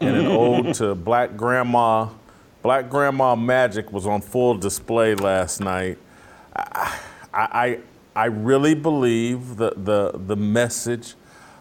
and 0.00 0.16
an 0.16 0.26
ode 0.26 0.74
to 0.74 0.94
Black 0.96 1.36
Grandma. 1.36 2.08
Black 2.62 2.90
Grandma 2.90 3.34
Magic 3.34 3.90
was 3.92 4.06
on 4.06 4.20
full 4.20 4.54
display 4.54 5.14
last 5.14 5.60
night. 5.60 5.98
I, 6.54 6.98
I, 7.32 7.80
I 8.14 8.26
really 8.26 8.74
believe 8.74 9.56
the, 9.56 9.72
the, 9.76 10.12
the 10.14 10.36
message 10.36 11.14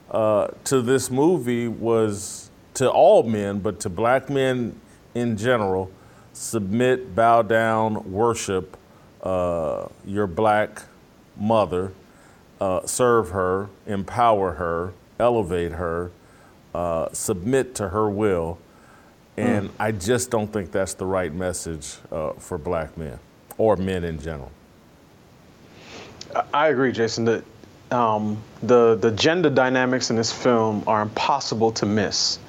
uh, 0.09 0.47
to 0.65 0.81
this 0.81 1.11
movie 1.11 1.67
was 1.67 2.49
to 2.75 2.89
all 2.89 3.23
men, 3.23 3.59
but 3.59 3.79
to 3.81 3.89
black 3.89 4.29
men 4.29 4.79
in 5.13 5.37
general 5.37 5.91
submit, 6.33 7.15
bow 7.15 7.41
down, 7.41 8.11
worship 8.11 8.77
uh, 9.21 9.87
your 10.05 10.27
black 10.27 10.83
mother, 11.35 11.91
uh, 12.61 12.85
serve 12.85 13.31
her, 13.31 13.69
empower 13.85 14.53
her, 14.53 14.93
elevate 15.19 15.73
her, 15.73 16.11
uh, 16.73 17.09
submit 17.11 17.75
to 17.75 17.89
her 17.89 18.09
will. 18.09 18.57
And 19.37 19.69
mm. 19.69 19.73
I 19.79 19.91
just 19.91 20.31
don't 20.31 20.51
think 20.51 20.71
that's 20.71 20.93
the 20.93 21.05
right 21.05 21.33
message 21.33 21.95
uh, 22.11 22.33
for 22.33 22.57
black 22.57 22.97
men 22.97 23.19
or 23.57 23.75
men 23.75 24.03
in 24.03 24.19
general. 24.19 24.51
I 26.53 26.67
agree, 26.67 26.91
Jason. 26.91 27.25
That 27.25 27.43
um, 27.91 28.41
the 28.61 28.95
the 28.95 29.11
gender 29.11 29.49
dynamics 29.49 30.09
in 30.09 30.15
this 30.15 30.31
film 30.31 30.83
are 30.87 31.01
impossible 31.01 31.71
to 31.73 31.85
miss, 31.85 32.39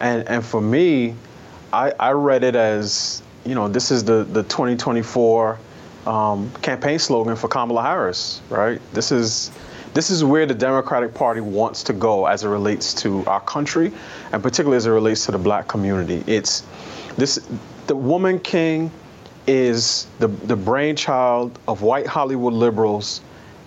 and 0.00 0.28
and 0.28 0.44
for 0.44 0.60
me, 0.60 1.14
I, 1.72 1.92
I 1.98 2.10
read 2.12 2.44
it 2.44 2.56
as 2.56 3.22
you 3.44 3.54
know 3.54 3.68
this 3.68 3.90
is 3.90 4.04
the 4.04 4.24
the 4.24 4.42
2024 4.42 5.58
um, 6.06 6.50
campaign 6.62 6.98
slogan 6.98 7.36
for 7.36 7.48
Kamala 7.48 7.82
Harris, 7.82 8.40
right? 8.48 8.80
This 8.92 9.12
is 9.12 9.50
this 9.94 10.10
is 10.10 10.22
where 10.24 10.46
the 10.46 10.54
Democratic 10.54 11.14
Party 11.14 11.40
wants 11.40 11.82
to 11.84 11.92
go 11.92 12.26
as 12.26 12.44
it 12.44 12.48
relates 12.48 12.94
to 12.94 13.24
our 13.26 13.40
country, 13.40 13.92
and 14.32 14.42
particularly 14.42 14.76
as 14.76 14.86
it 14.86 14.90
relates 14.90 15.26
to 15.26 15.32
the 15.32 15.38
Black 15.38 15.68
community. 15.68 16.24
It's 16.26 16.64
this 17.16 17.46
the 17.86 17.96
woman 17.96 18.38
king 18.38 18.90
is 19.46 20.06
the 20.18 20.28
the 20.28 20.56
brainchild 20.56 21.58
of 21.66 21.82
white 21.82 22.06
Hollywood 22.06 22.52
liberals 22.52 23.20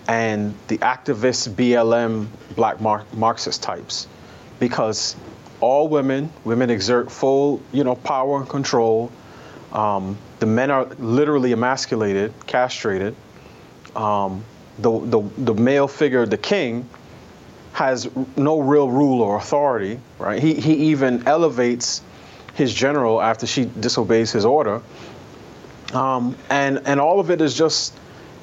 and 0.08 0.54
the 0.68 0.78
activist 0.78 1.54
BLM 1.54 2.26
Black 2.54 2.80
Mar- 2.80 3.06
Marxist 3.14 3.62
types, 3.62 4.06
because 4.60 5.16
all 5.60 5.88
women 5.88 6.30
women 6.44 6.70
exert 6.70 7.10
full 7.10 7.60
you 7.72 7.84
know 7.84 7.94
power 7.94 8.38
and 8.38 8.48
control. 8.48 9.10
Um, 9.72 10.16
the 10.38 10.46
men 10.46 10.70
are 10.70 10.84
literally 10.98 11.52
emasculated, 11.52 12.32
castrated. 12.46 13.16
Um, 13.96 14.44
the, 14.78 15.00
the, 15.06 15.20
the 15.38 15.54
male 15.54 15.88
figure, 15.88 16.26
the 16.26 16.38
king, 16.38 16.88
has 17.72 18.08
no 18.36 18.60
real 18.60 18.88
rule 18.88 19.20
or 19.20 19.36
authority, 19.36 19.98
right? 20.18 20.40
He, 20.40 20.54
he 20.54 20.74
even 20.90 21.26
elevates 21.26 22.02
his 22.54 22.72
general 22.72 23.20
after 23.20 23.46
she 23.46 23.64
disobeys 23.80 24.30
his 24.30 24.44
order. 24.44 24.80
Um, 25.94 26.36
and, 26.50 26.82
and 26.86 27.00
all 27.00 27.20
of 27.20 27.30
it 27.30 27.40
is 27.40 27.54
just, 27.54 27.94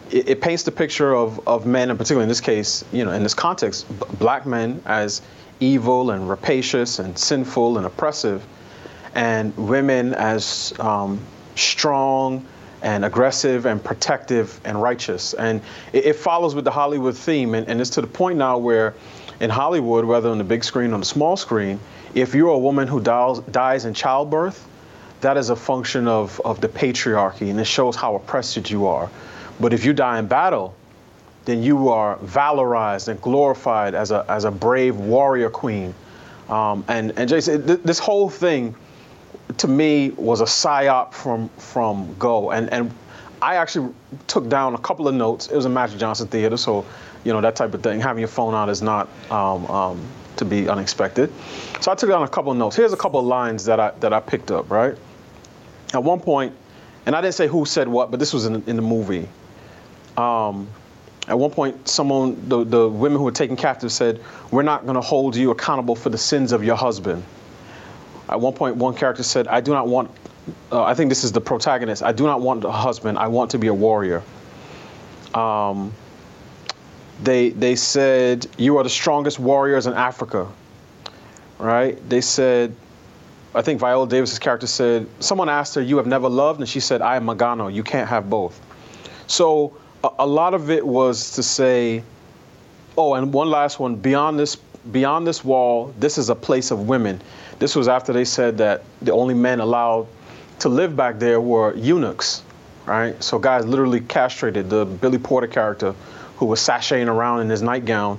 it, 0.09 0.29
it, 0.29 0.41
paints 0.41 0.63
the 0.63 0.71
picture 0.71 1.13
of, 1.13 1.45
of 1.47 1.65
men, 1.65 1.89
and 1.89 1.99
particularly 1.99 2.23
in 2.23 2.29
this 2.29 2.41
case, 2.41 2.83
you 2.91 3.03
know, 3.03 3.11
in 3.11 3.23
this 3.23 3.33
context, 3.33 3.87
b- 3.99 4.05
black 4.19 4.45
men 4.45 4.81
as 4.85 5.21
evil 5.59 6.11
and 6.11 6.29
rapacious 6.29 6.99
and 6.99 7.17
sinful 7.17 7.77
and 7.77 7.85
oppressive, 7.85 8.45
and 9.15 9.55
women 9.57 10.13
as 10.13 10.73
um, 10.79 11.19
strong 11.55 12.45
and 12.81 13.05
aggressive 13.05 13.65
and 13.65 13.83
protective 13.83 14.59
and 14.65 14.81
righteous. 14.81 15.33
And 15.33 15.61
it, 15.93 16.05
it 16.05 16.15
follows 16.15 16.55
with 16.55 16.65
the 16.65 16.71
Hollywood 16.71 17.15
theme. 17.15 17.53
And, 17.53 17.67
and, 17.67 17.79
it's 17.81 17.91
to 17.91 18.01
the 18.01 18.07
point 18.07 18.37
now 18.37 18.57
where 18.57 18.95
in 19.39 19.49
Hollywood, 19.49 20.05
whether 20.05 20.29
on 20.29 20.37
the 20.37 20.43
big 20.43 20.63
screen 20.63 20.93
or 20.93 20.99
the 20.99 21.05
small 21.05 21.35
screen, 21.35 21.79
if 22.13 22.33
you're 22.33 22.49
a 22.49 22.59
woman 22.59 22.87
who 22.87 22.99
dies, 22.99 23.39
dies 23.39 23.85
in 23.85 23.93
childbirth, 23.93 24.67
that 25.21 25.37
is 25.37 25.49
a 25.49 25.55
function 25.55 26.07
of, 26.07 26.39
of 26.43 26.61
the 26.61 26.67
patriarchy 26.67 27.49
and 27.49 27.59
it 27.59 27.65
shows 27.65 27.95
how 27.95 28.15
oppressed 28.15 28.69
you 28.69 28.87
are. 28.87 29.09
But 29.59 29.73
if 29.73 29.85
you 29.85 29.93
die 29.93 30.19
in 30.19 30.27
battle, 30.27 30.75
then 31.45 31.63
you 31.63 31.89
are 31.89 32.17
valorized 32.17 33.07
and 33.07 33.21
glorified 33.21 33.95
as 33.95 34.11
a, 34.11 34.25
as 34.27 34.43
a 34.43 34.51
brave 34.51 34.95
warrior 34.97 35.49
queen. 35.49 35.93
Um, 36.49 36.83
and, 36.87 37.17
and 37.17 37.29
Jason, 37.29 37.65
th- 37.65 37.79
this 37.83 37.99
whole 37.99 38.29
thing 38.29 38.75
to 39.57 39.67
me 39.67 40.09
was 40.11 40.41
a 40.41 40.45
psyop 40.45 41.13
from 41.13 41.49
from 41.57 42.13
Go, 42.17 42.51
and 42.51 42.71
and 42.71 42.91
I 43.41 43.55
actually 43.55 43.93
took 44.27 44.49
down 44.49 44.75
a 44.75 44.77
couple 44.77 45.07
of 45.07 45.15
notes. 45.15 45.47
It 45.47 45.55
was 45.55 45.65
a 45.65 45.69
Magic 45.69 45.99
Johnson 45.99 46.27
theater, 46.27 46.57
so 46.57 46.85
you 47.23 47.33
know 47.33 47.41
that 47.41 47.55
type 47.55 47.73
of 47.73 47.83
thing. 47.83 47.99
Having 47.99 48.21
your 48.21 48.27
phone 48.27 48.53
out 48.53 48.69
is 48.69 48.81
not 48.81 49.09
um, 49.29 49.65
um, 49.67 50.07
to 50.37 50.45
be 50.45 50.69
unexpected. 50.69 51.31
So 51.81 51.91
I 51.91 51.95
took 51.95 52.09
down 52.09 52.23
a 52.23 52.27
couple 52.27 52.51
of 52.51 52.57
notes. 52.57 52.75
Here's 52.75 52.93
a 52.93 52.97
couple 52.97 53.19
of 53.19 53.25
lines 53.25 53.65
that 53.65 53.79
I 53.79 53.91
that 53.99 54.13
I 54.13 54.19
picked 54.19 54.51
up. 54.51 54.69
Right 54.69 54.97
at 55.93 56.03
one 56.03 56.19
point, 56.19 56.53
and 57.05 57.15
I 57.15 57.21
didn't 57.21 57.35
say 57.35 57.47
who 57.47 57.65
said 57.65 57.87
what, 57.87 58.11
but 58.11 58.19
this 58.19 58.33
was 58.33 58.45
in, 58.45 58.63
in 58.67 58.75
the 58.75 58.81
movie. 58.81 59.27
Um, 60.17 60.67
at 61.27 61.37
one 61.37 61.51
point, 61.51 61.87
someone, 61.87 62.49
the, 62.49 62.63
the 62.63 62.89
women 62.89 63.17
who 63.17 63.23
were 63.23 63.31
taken 63.31 63.55
captive 63.55 63.91
said, 63.91 64.21
We're 64.51 64.63
not 64.63 64.83
going 64.83 64.95
to 64.95 65.01
hold 65.01 65.35
you 65.35 65.51
accountable 65.51 65.95
for 65.95 66.09
the 66.09 66.17
sins 66.17 66.51
of 66.51 66.63
your 66.63 66.75
husband. 66.75 67.23
At 68.29 68.39
one 68.39 68.53
point, 68.53 68.77
one 68.77 68.95
character 68.95 69.23
said, 69.23 69.47
I 69.47 69.61
do 69.61 69.71
not 69.71 69.87
want, 69.87 70.09
uh, 70.71 70.83
I 70.83 70.93
think 70.93 71.09
this 71.09 71.23
is 71.23 71.31
the 71.31 71.41
protagonist, 71.41 72.01
I 72.01 72.11
do 72.11 72.23
not 72.23 72.41
want 72.41 72.63
a 72.63 72.71
husband, 72.71 73.17
I 73.17 73.27
want 73.27 73.51
to 73.51 73.59
be 73.59 73.67
a 73.67 73.73
warrior. 73.73 74.23
Um, 75.33 75.93
they, 77.23 77.49
they 77.49 77.75
said, 77.75 78.47
You 78.57 78.77
are 78.77 78.83
the 78.83 78.89
strongest 78.89 79.39
warriors 79.39 79.85
in 79.85 79.93
Africa. 79.93 80.47
Right? 81.59 81.97
They 82.09 82.21
said, 82.21 82.75
I 83.53 83.61
think 83.61 83.79
Viola 83.79 84.07
Davis's 84.07 84.39
character 84.39 84.67
said, 84.67 85.07
someone 85.19 85.49
asked 85.49 85.75
her, 85.75 85.81
You 85.81 85.97
have 85.97 86.07
never 86.07 86.29
loved? 86.29 86.59
And 86.59 86.69
she 86.69 86.79
said, 86.79 87.01
I 87.01 87.17
am 87.17 87.25
Magano. 87.25 87.73
You 87.73 87.83
can't 87.83 88.07
have 88.07 88.29
both. 88.29 88.59
So 89.27 89.75
a, 90.03 90.09
a 90.19 90.27
lot 90.27 90.53
of 90.53 90.69
it 90.69 90.85
was 90.85 91.31
to 91.31 91.43
say, 91.43 92.03
oh, 92.97 93.13
and 93.15 93.33
one 93.33 93.49
last 93.49 93.79
one, 93.79 93.95
beyond 93.95 94.39
this 94.39 94.57
beyond 94.91 95.27
this 95.27 95.45
wall, 95.45 95.93
this 95.99 96.17
is 96.17 96.29
a 96.29 96.35
place 96.35 96.71
of 96.71 96.87
women. 96.87 97.21
This 97.59 97.75
was 97.75 97.87
after 97.87 98.13
they 98.13 98.25
said 98.25 98.57
that 98.57 98.83
the 99.01 99.11
only 99.11 99.35
men 99.35 99.59
allowed 99.59 100.07
to 100.59 100.69
live 100.69 100.95
back 100.95 101.19
there 101.19 101.39
were 101.39 101.75
eunuchs, 101.75 102.41
right? 102.85 103.21
So 103.23 103.37
guys 103.37 103.65
literally 103.65 103.99
castrated 103.99 104.69
the 104.71 104.85
Billy 104.85 105.19
Porter 105.19 105.45
character 105.45 105.93
who 106.37 106.47
was 106.47 106.59
sashaying 106.59 107.07
around 107.07 107.41
in 107.41 107.49
his 107.49 107.61
nightgown, 107.61 108.17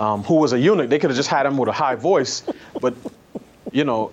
um, 0.00 0.24
who 0.24 0.34
was 0.34 0.52
a 0.52 0.58
eunuch. 0.58 0.90
They 0.90 0.98
could 0.98 1.10
have 1.10 1.16
just 1.16 1.28
had 1.28 1.46
him 1.46 1.56
with 1.56 1.68
a 1.68 1.72
high 1.72 1.94
voice, 1.94 2.42
but 2.80 2.94
you 3.70 3.84
know, 3.84 4.10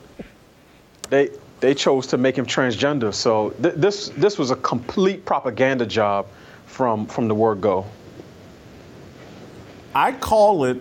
they 1.09 1.29
they 1.59 1.73
chose 1.73 2.07
to 2.07 2.17
make 2.17 2.37
him 2.37 2.45
transgender. 2.45 3.13
So 3.13 3.51
th- 3.61 3.75
this 3.75 4.09
this 4.09 4.37
was 4.37 4.51
a 4.51 4.55
complete 4.57 5.25
propaganda 5.25 5.85
job 5.85 6.27
from 6.65 7.05
from 7.05 7.27
the 7.27 7.35
word 7.35 7.61
go. 7.61 7.85
I 9.95 10.11
call 10.11 10.65
it 10.65 10.79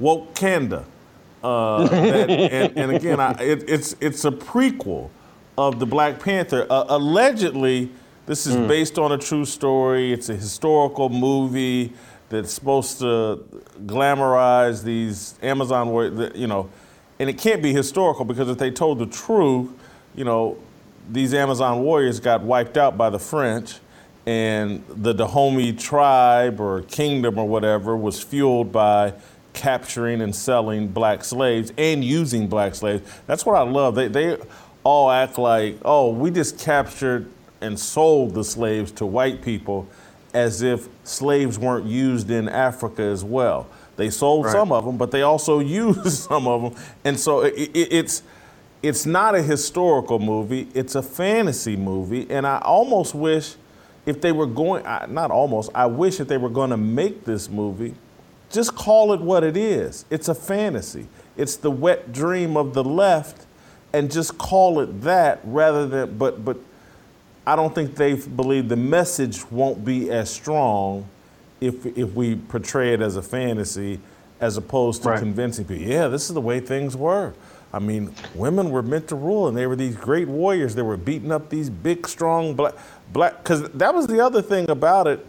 Wokanda. 0.00 0.84
Uh, 1.42 1.86
that, 1.86 2.30
and, 2.30 2.76
and, 2.76 2.92
again, 2.92 3.20
I, 3.20 3.32
it, 3.40 3.68
it's 3.68 3.94
it's 4.00 4.24
a 4.24 4.30
prequel 4.30 5.10
of 5.56 5.78
the 5.78 5.86
Black 5.86 6.18
Panther. 6.20 6.66
Uh, 6.68 6.86
allegedly, 6.88 7.90
this 8.26 8.46
is 8.46 8.56
mm. 8.56 8.66
based 8.66 8.98
on 8.98 9.12
a 9.12 9.18
true 9.18 9.44
story. 9.44 10.12
It's 10.12 10.28
a 10.28 10.34
historical 10.34 11.08
movie 11.08 11.92
that's 12.28 12.52
supposed 12.52 12.98
to 12.98 13.44
glamorize 13.86 14.82
these 14.82 15.36
Amazon. 15.40 16.32
You 16.34 16.46
know, 16.46 16.68
and 17.18 17.30
it 17.30 17.38
can't 17.38 17.62
be 17.62 17.72
historical 17.72 18.24
because 18.24 18.48
if 18.48 18.58
they 18.58 18.70
told 18.70 18.98
the 18.98 19.06
truth, 19.06 19.70
you 20.14 20.24
know, 20.24 20.56
these 21.10 21.32
Amazon 21.34 21.82
warriors 21.82 22.20
got 22.20 22.42
wiped 22.42 22.76
out 22.76 22.96
by 22.96 23.10
the 23.10 23.18
French, 23.18 23.78
and 24.26 24.84
the 24.88 25.14
Dahomey 25.14 25.72
tribe 25.72 26.60
or 26.60 26.82
kingdom 26.82 27.38
or 27.38 27.48
whatever 27.48 27.96
was 27.96 28.22
fueled 28.22 28.72
by 28.72 29.14
capturing 29.52 30.20
and 30.20 30.34
selling 30.34 30.88
black 30.88 31.24
slaves 31.24 31.72
and 31.78 32.04
using 32.04 32.48
black 32.48 32.74
slaves. 32.74 33.08
That's 33.26 33.46
what 33.46 33.54
I 33.54 33.62
love. 33.62 33.94
They, 33.94 34.08
they 34.08 34.36
all 34.82 35.10
act 35.10 35.38
like, 35.38 35.78
oh, 35.84 36.10
we 36.10 36.30
just 36.32 36.58
captured 36.58 37.30
and 37.60 37.78
sold 37.78 38.34
the 38.34 38.44
slaves 38.44 38.90
to 38.92 39.06
white 39.06 39.42
people 39.42 39.88
as 40.34 40.60
if 40.60 40.88
slaves 41.04 41.58
weren't 41.58 41.86
used 41.86 42.30
in 42.30 42.48
Africa 42.48 43.02
as 43.02 43.24
well. 43.24 43.68
They 43.96 44.10
sold 44.10 44.44
right. 44.44 44.52
some 44.52 44.72
of 44.72 44.84
them, 44.84 44.96
but 44.96 45.10
they 45.10 45.22
also 45.22 45.58
used 45.82 46.08
some 46.08 46.46
of 46.46 46.62
them. 46.62 46.82
And 47.04 47.18
so 47.18 47.40
it, 47.40 47.54
it, 47.54 47.92
it's 47.92 48.22
it's 48.82 49.06
not 49.06 49.34
a 49.34 49.42
historical 49.42 50.18
movie, 50.18 50.68
it's 50.74 50.94
a 50.94 51.02
fantasy 51.02 51.76
movie. 51.76 52.26
And 52.30 52.46
I 52.46 52.58
almost 52.58 53.14
wish 53.14 53.56
if 54.04 54.20
they 54.20 54.32
were 54.32 54.46
going, 54.46 54.84
not 55.08 55.30
almost, 55.30 55.70
I 55.74 55.86
wish 55.86 56.20
if 56.20 56.28
they 56.28 56.36
were 56.36 56.50
going 56.50 56.70
to 56.70 56.76
make 56.76 57.24
this 57.24 57.48
movie, 57.50 57.94
just 58.50 58.76
call 58.76 59.12
it 59.12 59.20
what 59.20 59.42
it 59.42 59.56
is. 59.56 60.04
It's 60.10 60.28
a 60.28 60.34
fantasy. 60.34 61.08
It's 61.36 61.56
the 61.56 61.70
wet 61.70 62.12
dream 62.12 62.56
of 62.56 62.74
the 62.74 62.84
left, 62.84 63.46
and 63.92 64.10
just 64.10 64.38
call 64.38 64.80
it 64.80 65.02
that 65.02 65.40
rather 65.42 65.86
than, 65.86 66.16
but, 66.16 66.44
but 66.44 66.58
I 67.46 67.56
don't 67.56 67.74
think 67.74 67.96
they 67.96 68.14
believe 68.14 68.68
the 68.68 68.76
message 68.76 69.50
won't 69.50 69.84
be 69.84 70.10
as 70.10 70.30
strong 70.30 71.08
if, 71.60 71.86
if 71.86 72.12
we 72.14 72.36
portray 72.36 72.92
it 72.92 73.00
as 73.00 73.16
a 73.16 73.22
fantasy 73.22 74.00
as 74.40 74.56
opposed 74.56 75.02
to 75.02 75.10
right. 75.10 75.18
convincing 75.18 75.64
people, 75.64 75.84
yeah, 75.84 76.08
this 76.08 76.28
is 76.28 76.34
the 76.34 76.40
way 76.40 76.60
things 76.60 76.96
were. 76.96 77.32
I 77.72 77.78
mean, 77.78 78.14
women 78.34 78.70
were 78.70 78.82
meant 78.82 79.08
to 79.08 79.16
rule, 79.16 79.48
and 79.48 79.56
they 79.56 79.66
were 79.66 79.76
these 79.76 79.96
great 79.96 80.28
warriors. 80.28 80.74
They 80.74 80.82
were 80.82 80.96
beating 80.96 81.32
up 81.32 81.50
these 81.50 81.68
big, 81.68 82.08
strong 82.08 82.54
black, 82.54 82.74
black. 83.12 83.42
Because 83.42 83.68
that 83.70 83.94
was 83.94 84.06
the 84.06 84.20
other 84.20 84.40
thing 84.40 84.70
about 84.70 85.06
it. 85.06 85.24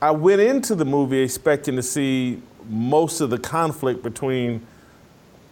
I 0.00 0.12
went 0.12 0.40
into 0.40 0.74
the 0.74 0.84
movie 0.84 1.18
expecting 1.18 1.74
to 1.76 1.82
see 1.82 2.40
most 2.68 3.20
of 3.20 3.30
the 3.30 3.38
conflict 3.38 4.02
between 4.02 4.64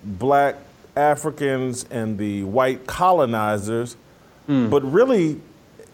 black 0.04 0.56
Africans 0.96 1.84
and 1.90 2.16
the 2.16 2.44
white 2.44 2.86
colonizers, 2.86 3.96
mm. 4.48 4.70
but 4.70 4.80
really, 4.90 5.40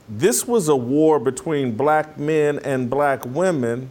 this 0.08 0.46
was 0.46 0.68
a 0.68 0.76
war 0.76 1.18
between 1.18 1.76
black 1.76 2.18
men 2.18 2.58
and 2.58 2.90
black 2.90 3.24
women. 3.24 3.90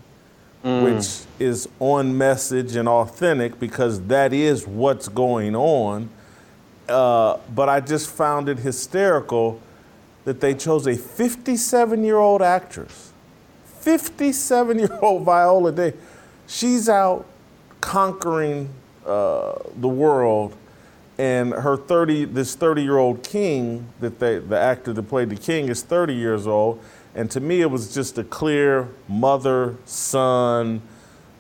Mm. 0.64 0.84
Which 0.84 1.26
is 1.40 1.68
on 1.80 2.16
message 2.16 2.76
and 2.76 2.88
authentic 2.88 3.60
because 3.60 4.00
that 4.02 4.32
is 4.32 4.68
what's 4.68 5.08
going 5.08 5.56
on 5.56 6.10
uh, 6.92 7.38
but 7.54 7.70
I 7.70 7.80
just 7.80 8.10
found 8.10 8.50
it 8.50 8.60
hysterical 8.60 9.62
that 10.26 10.42
they 10.42 10.54
chose 10.54 10.88
a 10.88 10.96
57 10.96 12.04
year 12.04 12.18
old 12.18 12.42
actress. 12.42 13.12
57 13.80 14.80
year 14.80 15.00
old 15.02 15.24
Viola 15.24 15.72
Day. 15.72 15.94
She's 16.48 16.90
out 16.90 17.26
conquering 17.80 18.70
uh, 19.06 19.54
the 19.78 19.88
world, 19.88 20.56
and 21.18 21.54
her 21.54 21.78
30, 21.78 22.26
this 22.26 22.56
30 22.56 22.84
year 22.84 22.98
old 22.98 23.24
king, 23.24 23.88
that 24.00 24.20
they, 24.20 24.40
the 24.40 24.60
actor 24.60 24.94
that 24.94 25.04
played 25.04 25.30
the 25.30 25.36
king, 25.36 25.70
is 25.70 25.82
30 25.82 26.14
years 26.14 26.46
old. 26.46 26.84
And 27.16 27.30
to 27.32 27.40
me, 27.40 27.62
it 27.62 27.70
was 27.70 27.94
just 27.94 28.18
a 28.18 28.24
clear 28.24 28.88
mother 29.08 29.76
son, 29.86 30.82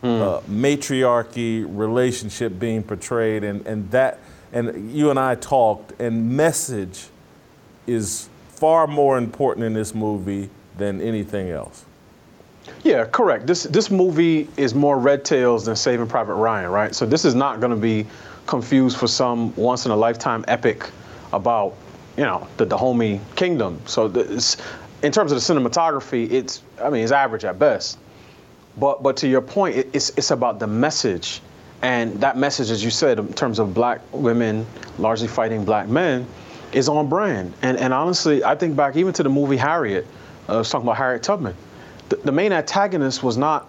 mm. 0.03 0.21
uh, 0.21 0.41
matriarchy 0.47 1.63
relationship 1.63 2.59
being 2.59 2.83
portrayed, 2.83 3.43
and, 3.43 3.65
and 3.65 3.89
that 3.91 4.19
and 4.53 4.91
you 4.91 5.09
and 5.09 5.19
I 5.19 5.35
talked, 5.35 5.99
and 5.99 6.35
message 6.35 7.07
is 7.87 8.27
far 8.49 8.85
more 8.85 9.17
important 9.17 9.65
in 9.65 9.73
this 9.73 9.95
movie 9.95 10.49
than 10.77 11.01
anything 11.01 11.49
else. 11.49 11.85
Yeah, 12.83 13.05
correct. 13.05 13.47
This 13.47 13.63
this 13.63 13.89
movie 13.89 14.47
is 14.57 14.75
more 14.75 14.99
Red 14.99 15.25
Tails 15.25 15.65
than 15.65 15.75
Saving 15.75 16.07
Private 16.07 16.35
Ryan, 16.35 16.69
right? 16.69 16.93
So 16.93 17.05
this 17.05 17.25
is 17.25 17.33
not 17.33 17.59
going 17.59 17.71
to 17.71 17.77
be 17.77 18.05
confused 18.45 18.97
for 18.97 19.07
some 19.07 19.55
once 19.55 19.85
in 19.85 19.91
a 19.91 19.95
lifetime 19.95 20.43
epic 20.47 20.89
about 21.33 21.75
you 22.17 22.23
know 22.23 22.47
the 22.57 22.65
Dahomey 22.65 23.19
Kingdom. 23.35 23.81
So 23.85 24.07
this, 24.07 24.57
in 25.03 25.11
terms 25.11 25.31
of 25.31 25.41
the 25.41 25.53
cinematography, 25.53 26.31
it's 26.31 26.61
I 26.81 26.89
mean 26.89 27.03
it's 27.03 27.11
average 27.11 27.45
at 27.45 27.59
best. 27.59 27.97
But 28.77 29.03
but 29.03 29.17
to 29.17 29.27
your 29.27 29.41
point, 29.41 29.75
it, 29.77 29.89
it's 29.93 30.09
it's 30.11 30.31
about 30.31 30.59
the 30.59 30.67
message 30.67 31.41
and 31.81 32.21
that 32.21 32.37
message, 32.37 32.69
as 32.69 32.83
you 32.83 32.91
said, 32.91 33.17
in 33.17 33.33
terms 33.33 33.59
of 33.59 33.73
black 33.73 34.01
women 34.11 34.65
largely 34.99 35.27
fighting 35.27 35.65
black 35.65 35.87
men, 35.87 36.27
is 36.73 36.87
on 36.87 37.09
brand. 37.09 37.53
And, 37.61 37.77
and 37.77 37.93
honestly, 37.93 38.43
I 38.43 38.55
think 38.55 38.75
back 38.75 38.95
even 38.95 39.13
to 39.13 39.23
the 39.23 39.29
movie 39.29 39.57
Harriet, 39.57 40.05
uh, 40.47 40.55
I 40.55 40.57
was 40.57 40.69
talking 40.69 40.85
about 40.85 40.97
Harriet 40.97 41.23
Tubman. 41.23 41.55
The, 42.09 42.17
the 42.17 42.31
main 42.31 42.53
antagonist 42.53 43.23
was 43.23 43.35
not 43.35 43.67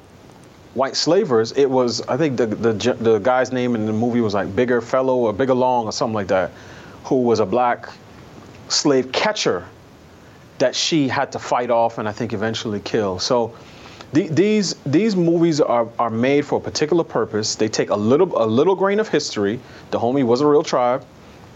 white 0.74 0.95
slavers. 0.95 1.53
It 1.53 1.70
was, 1.70 2.03
I 2.03 2.16
think 2.16 2.37
the, 2.37 2.47
the, 2.47 2.72
the 3.01 3.18
guy's 3.18 3.51
name 3.51 3.74
in 3.74 3.87
the 3.87 3.93
movie 3.93 4.20
was 4.20 4.35
like 4.35 4.55
Bigger 4.55 4.80
Fellow 4.80 5.16
or 5.16 5.33
Bigger 5.33 5.55
Long 5.55 5.87
or 5.87 5.93
something 5.93 6.14
like 6.14 6.28
that, 6.28 6.51
who 7.05 7.22
was 7.22 7.41
a 7.41 7.47
black 7.47 7.89
slave 8.68 9.11
catcher 9.11 9.66
that 10.62 10.76
she 10.76 11.08
had 11.08 11.32
to 11.32 11.40
fight 11.40 11.70
off 11.70 11.98
and 11.98 12.08
I 12.08 12.12
think 12.12 12.32
eventually 12.32 12.78
kill. 12.78 13.18
So 13.18 13.52
the, 14.12 14.28
these 14.28 14.74
these 14.86 15.16
movies 15.16 15.60
are, 15.60 15.88
are 15.98 16.08
made 16.08 16.46
for 16.46 16.58
a 16.58 16.62
particular 16.62 17.02
purpose. 17.02 17.56
They 17.56 17.68
take 17.68 17.90
a 17.90 17.96
little 17.96 18.30
a 18.40 18.46
little 18.46 18.76
grain 18.76 19.00
of 19.00 19.08
history. 19.08 19.58
The 19.90 19.98
Dahomey 19.98 20.22
was 20.22 20.40
a 20.40 20.46
real 20.46 20.62
tribe, 20.62 21.04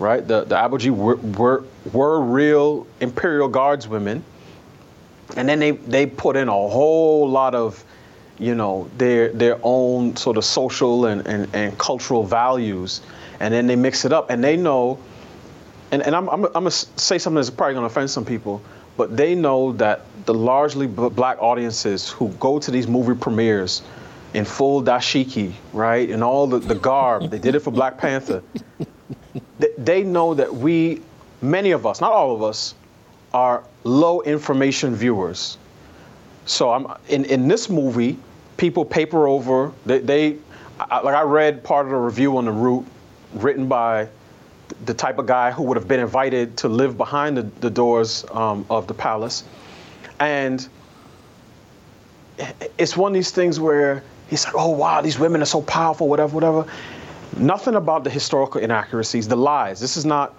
right? 0.00 0.26
The 0.26 0.42
the 0.44 0.56
Aborigine 0.56 0.96
were, 0.96 1.16
were 1.16 1.62
were 1.92 2.20
real 2.20 2.84
imperial 3.00 3.48
guardswomen, 3.48 4.22
and 5.36 5.48
then 5.48 5.60
they 5.60 5.70
they 5.70 6.06
put 6.06 6.36
in 6.36 6.48
a 6.48 6.52
whole 6.52 7.30
lot 7.30 7.54
of, 7.54 7.84
you 8.40 8.56
know, 8.56 8.90
their 8.98 9.28
their 9.28 9.60
own 9.62 10.16
sort 10.16 10.36
of 10.36 10.44
social 10.44 11.06
and, 11.06 11.24
and, 11.28 11.54
and 11.54 11.78
cultural 11.78 12.24
values, 12.24 13.02
and 13.38 13.54
then 13.54 13.68
they 13.68 13.76
mix 13.76 14.04
it 14.04 14.12
up, 14.12 14.30
and 14.30 14.42
they 14.42 14.56
know 14.56 14.98
and, 15.92 16.02
and 16.02 16.16
I'm, 16.16 16.28
I'm, 16.28 16.44
I'm 16.46 16.52
gonna 16.52 16.70
say 16.70 17.18
something 17.18 17.36
that's 17.36 17.50
probably 17.50 17.74
gonna 17.74 17.86
offend 17.86 18.10
some 18.10 18.24
people, 18.24 18.60
but 18.96 19.16
they 19.16 19.34
know 19.34 19.72
that 19.72 20.02
the 20.24 20.34
largely 20.34 20.86
black 20.86 21.38
audiences 21.40 22.10
who 22.10 22.28
go 22.40 22.58
to 22.58 22.70
these 22.70 22.86
movie 22.88 23.14
premieres 23.14 23.82
in 24.34 24.44
full 24.44 24.82
dashiki, 24.82 25.52
right, 25.72 26.10
and 26.10 26.22
all 26.22 26.46
the, 26.46 26.58
the 26.58 26.74
garb, 26.74 27.30
they 27.30 27.38
did 27.38 27.54
it 27.54 27.60
for 27.60 27.70
Black 27.70 27.96
Panther. 27.96 28.42
They, 29.58 29.68
they 29.78 30.02
know 30.02 30.34
that 30.34 30.52
we, 30.52 31.00
many 31.40 31.70
of 31.70 31.86
us, 31.86 32.00
not 32.00 32.12
all 32.12 32.34
of 32.34 32.42
us, 32.42 32.74
are 33.32 33.64
low 33.84 34.22
information 34.22 34.94
viewers. 34.94 35.58
So 36.44 36.70
I'm 36.72 36.86
in, 37.08 37.24
in 37.26 37.48
this 37.48 37.70
movie, 37.70 38.18
people 38.56 38.84
paper 38.84 39.26
over. 39.26 39.72
They, 39.84 39.98
they 39.98 40.36
I, 40.78 41.00
like 41.00 41.14
I 41.14 41.22
read 41.22 41.64
part 41.64 41.86
of 41.86 41.92
the 41.92 41.98
review 41.98 42.36
on 42.36 42.44
the 42.44 42.52
Root, 42.52 42.84
written 43.34 43.66
by 43.66 44.08
the 44.84 44.94
type 44.94 45.18
of 45.18 45.26
guy 45.26 45.50
who 45.50 45.62
would 45.64 45.76
have 45.76 45.88
been 45.88 46.00
invited 46.00 46.56
to 46.58 46.68
live 46.68 46.96
behind 46.96 47.36
the, 47.36 47.42
the 47.60 47.70
doors 47.70 48.24
um, 48.30 48.66
of 48.68 48.86
the 48.86 48.94
palace, 48.94 49.44
and 50.20 50.68
it's 52.78 52.96
one 52.96 53.12
of 53.12 53.14
these 53.14 53.30
things 53.30 53.58
where 53.58 54.02
he's 54.28 54.44
like, 54.44 54.54
oh 54.56 54.70
wow, 54.70 55.00
these 55.00 55.18
women 55.18 55.40
are 55.42 55.46
so 55.46 55.62
powerful, 55.62 56.08
whatever, 56.08 56.34
whatever. 56.34 56.66
Nothing 57.36 57.74
about 57.74 58.04
the 58.04 58.10
historical 58.10 58.60
inaccuracies, 58.60 59.28
the 59.28 59.36
lies. 59.36 59.80
This 59.80 59.96
is 59.96 60.04
not, 60.04 60.34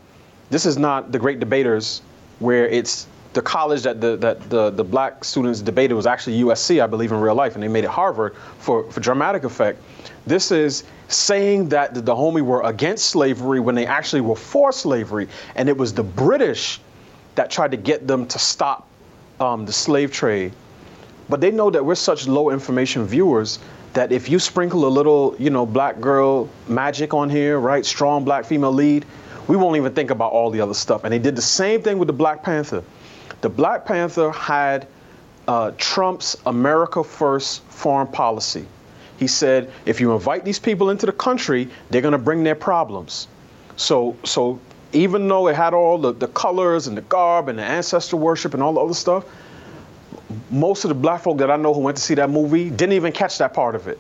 this 0.49 0.65
is 0.65 0.77
not 0.77 1.11
the 1.11 1.19
great 1.19 1.39
debaters, 1.39 2.01
where 2.39 2.67
it's 2.67 3.07
the 3.33 3.41
college 3.41 3.83
that 3.83 4.01
the 4.01 4.17
that 4.17 4.49
the, 4.49 4.69
the 4.71 4.83
black 4.83 5.23
students 5.23 5.61
debated 5.61 5.93
was 5.93 6.05
actually 6.05 6.41
USC, 6.41 6.81
I 6.81 6.87
believe, 6.87 7.11
in 7.11 7.19
real 7.19 7.35
life, 7.35 7.55
and 7.55 7.63
they 7.63 7.67
made 7.67 7.83
it 7.83 7.89
Harvard 7.89 8.35
for, 8.59 8.89
for 8.91 8.99
dramatic 8.99 9.43
effect. 9.43 9.81
This 10.25 10.51
is 10.51 10.83
saying 11.07 11.69
that 11.69 11.93
the 11.93 12.01
Dahomey 12.01 12.41
were 12.41 12.61
against 12.63 13.07
slavery 13.07 13.59
when 13.59 13.75
they 13.75 13.85
actually 13.85 14.21
were 14.21 14.35
for 14.35 14.71
slavery, 14.71 15.27
and 15.55 15.69
it 15.69 15.77
was 15.77 15.93
the 15.93 16.03
British 16.03 16.79
that 17.35 17.51
tried 17.51 17.71
to 17.71 17.77
get 17.77 18.07
them 18.07 18.25
to 18.27 18.39
stop 18.39 18.87
um, 19.39 19.65
the 19.65 19.73
slave 19.73 20.11
trade. 20.11 20.51
But 21.29 21.41
they 21.41 21.51
know 21.51 21.69
that 21.69 21.83
we're 21.83 21.95
such 21.95 22.27
low 22.27 22.49
information 22.49 23.05
viewers 23.05 23.59
that 23.93 24.11
if 24.11 24.29
you 24.29 24.39
sprinkle 24.39 24.85
a 24.85 24.89
little, 24.89 25.35
you 25.39 25.49
know, 25.49 25.65
black 25.65 25.99
girl 25.99 26.49
magic 26.67 27.13
on 27.13 27.29
here, 27.29 27.59
right, 27.59 27.85
strong 27.85 28.23
black 28.23 28.45
female 28.45 28.71
lead, 28.71 29.05
we 29.47 29.55
won't 29.55 29.77
even 29.77 29.93
think 29.93 30.11
about 30.11 30.31
all 30.31 30.49
the 30.49 30.61
other 30.61 30.73
stuff. 30.73 31.03
And 31.03 31.13
they 31.13 31.19
did 31.19 31.35
the 31.35 31.41
same 31.41 31.81
thing 31.81 31.97
with 31.97 32.07
the 32.07 32.13
Black 32.13 32.43
Panther. 32.43 32.83
The 33.41 33.49
Black 33.49 33.85
Panther 33.85 34.31
had 34.31 34.87
uh, 35.47 35.71
Trump's 35.77 36.35
America 36.45 37.03
First 37.03 37.63
foreign 37.65 38.07
policy. 38.07 38.65
He 39.17 39.27
said, 39.27 39.71
if 39.85 39.99
you 39.99 40.13
invite 40.13 40.45
these 40.45 40.59
people 40.59 40.89
into 40.89 41.05
the 41.05 41.11
country, 41.11 41.69
they're 41.89 42.01
going 42.01 42.11
to 42.11 42.17
bring 42.17 42.43
their 42.43 42.55
problems. 42.55 43.27
So, 43.75 44.15
so 44.23 44.59
even 44.93 45.27
though 45.27 45.47
it 45.47 45.55
had 45.55 45.73
all 45.73 45.97
the, 45.97 46.13
the 46.13 46.27
colors 46.27 46.87
and 46.87 46.97
the 46.97 47.01
garb 47.01 47.47
and 47.47 47.57
the 47.59 47.63
ancestor 47.63 48.17
worship 48.17 48.53
and 48.53 48.61
all 48.61 48.73
the 48.73 48.81
other 48.81 48.93
stuff, 48.93 49.25
most 50.49 50.83
of 50.83 50.89
the 50.89 50.95
black 50.95 51.21
folk 51.21 51.37
that 51.37 51.49
I 51.49 51.55
know 51.57 51.73
who 51.73 51.81
went 51.81 51.97
to 51.97 52.03
see 52.03 52.15
that 52.15 52.29
movie 52.29 52.69
didn't 52.69 52.93
even 52.93 53.11
catch 53.11 53.37
that 53.39 53.53
part 53.53 53.75
of 53.75 53.87
it. 53.87 53.99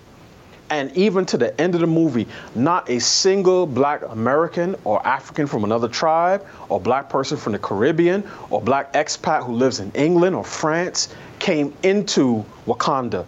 And 0.69 0.95
even 0.97 1.25
to 1.27 1.37
the 1.37 1.59
end 1.59 1.75
of 1.75 1.81
the 1.81 1.87
movie, 1.87 2.27
not 2.53 2.89
a 2.89 2.99
single 2.99 3.65
black 3.65 4.01
American 4.09 4.75
or 4.83 5.05
African 5.07 5.47
from 5.47 5.63
another 5.63 5.87
tribe 5.87 6.45
or 6.67 6.79
black 6.79 7.09
person 7.09 7.37
from 7.37 7.53
the 7.53 7.59
Caribbean 7.59 8.23
or 8.49 8.61
black 8.61 8.91
expat 8.93 9.45
who 9.45 9.53
lives 9.53 9.79
in 9.79 9.91
England 9.93 10.35
or 10.35 10.43
France 10.43 11.07
came 11.39 11.73
into 11.83 12.43
Wakanda. 12.65 13.25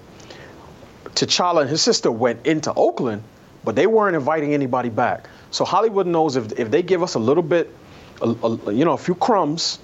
T'Challa 1.15 1.61
and 1.61 1.69
his 1.69 1.81
sister 1.81 2.11
went 2.11 2.45
into 2.45 2.73
Oakland, 2.73 3.23
but 3.63 3.75
they 3.75 3.87
weren't 3.87 4.15
inviting 4.15 4.53
anybody 4.53 4.89
back. 4.89 5.29
So 5.51 5.65
Hollywood 5.65 6.07
knows 6.07 6.35
if, 6.35 6.59
if 6.59 6.69
they 6.69 6.83
give 6.83 7.01
us 7.01 7.15
a 7.15 7.19
little 7.19 7.43
bit, 7.43 7.73
a, 8.21 8.29
a, 8.43 8.73
you 8.73 8.85
know, 8.85 8.93
a 8.93 8.97
few 8.97 9.15
crumbs, 9.15 9.79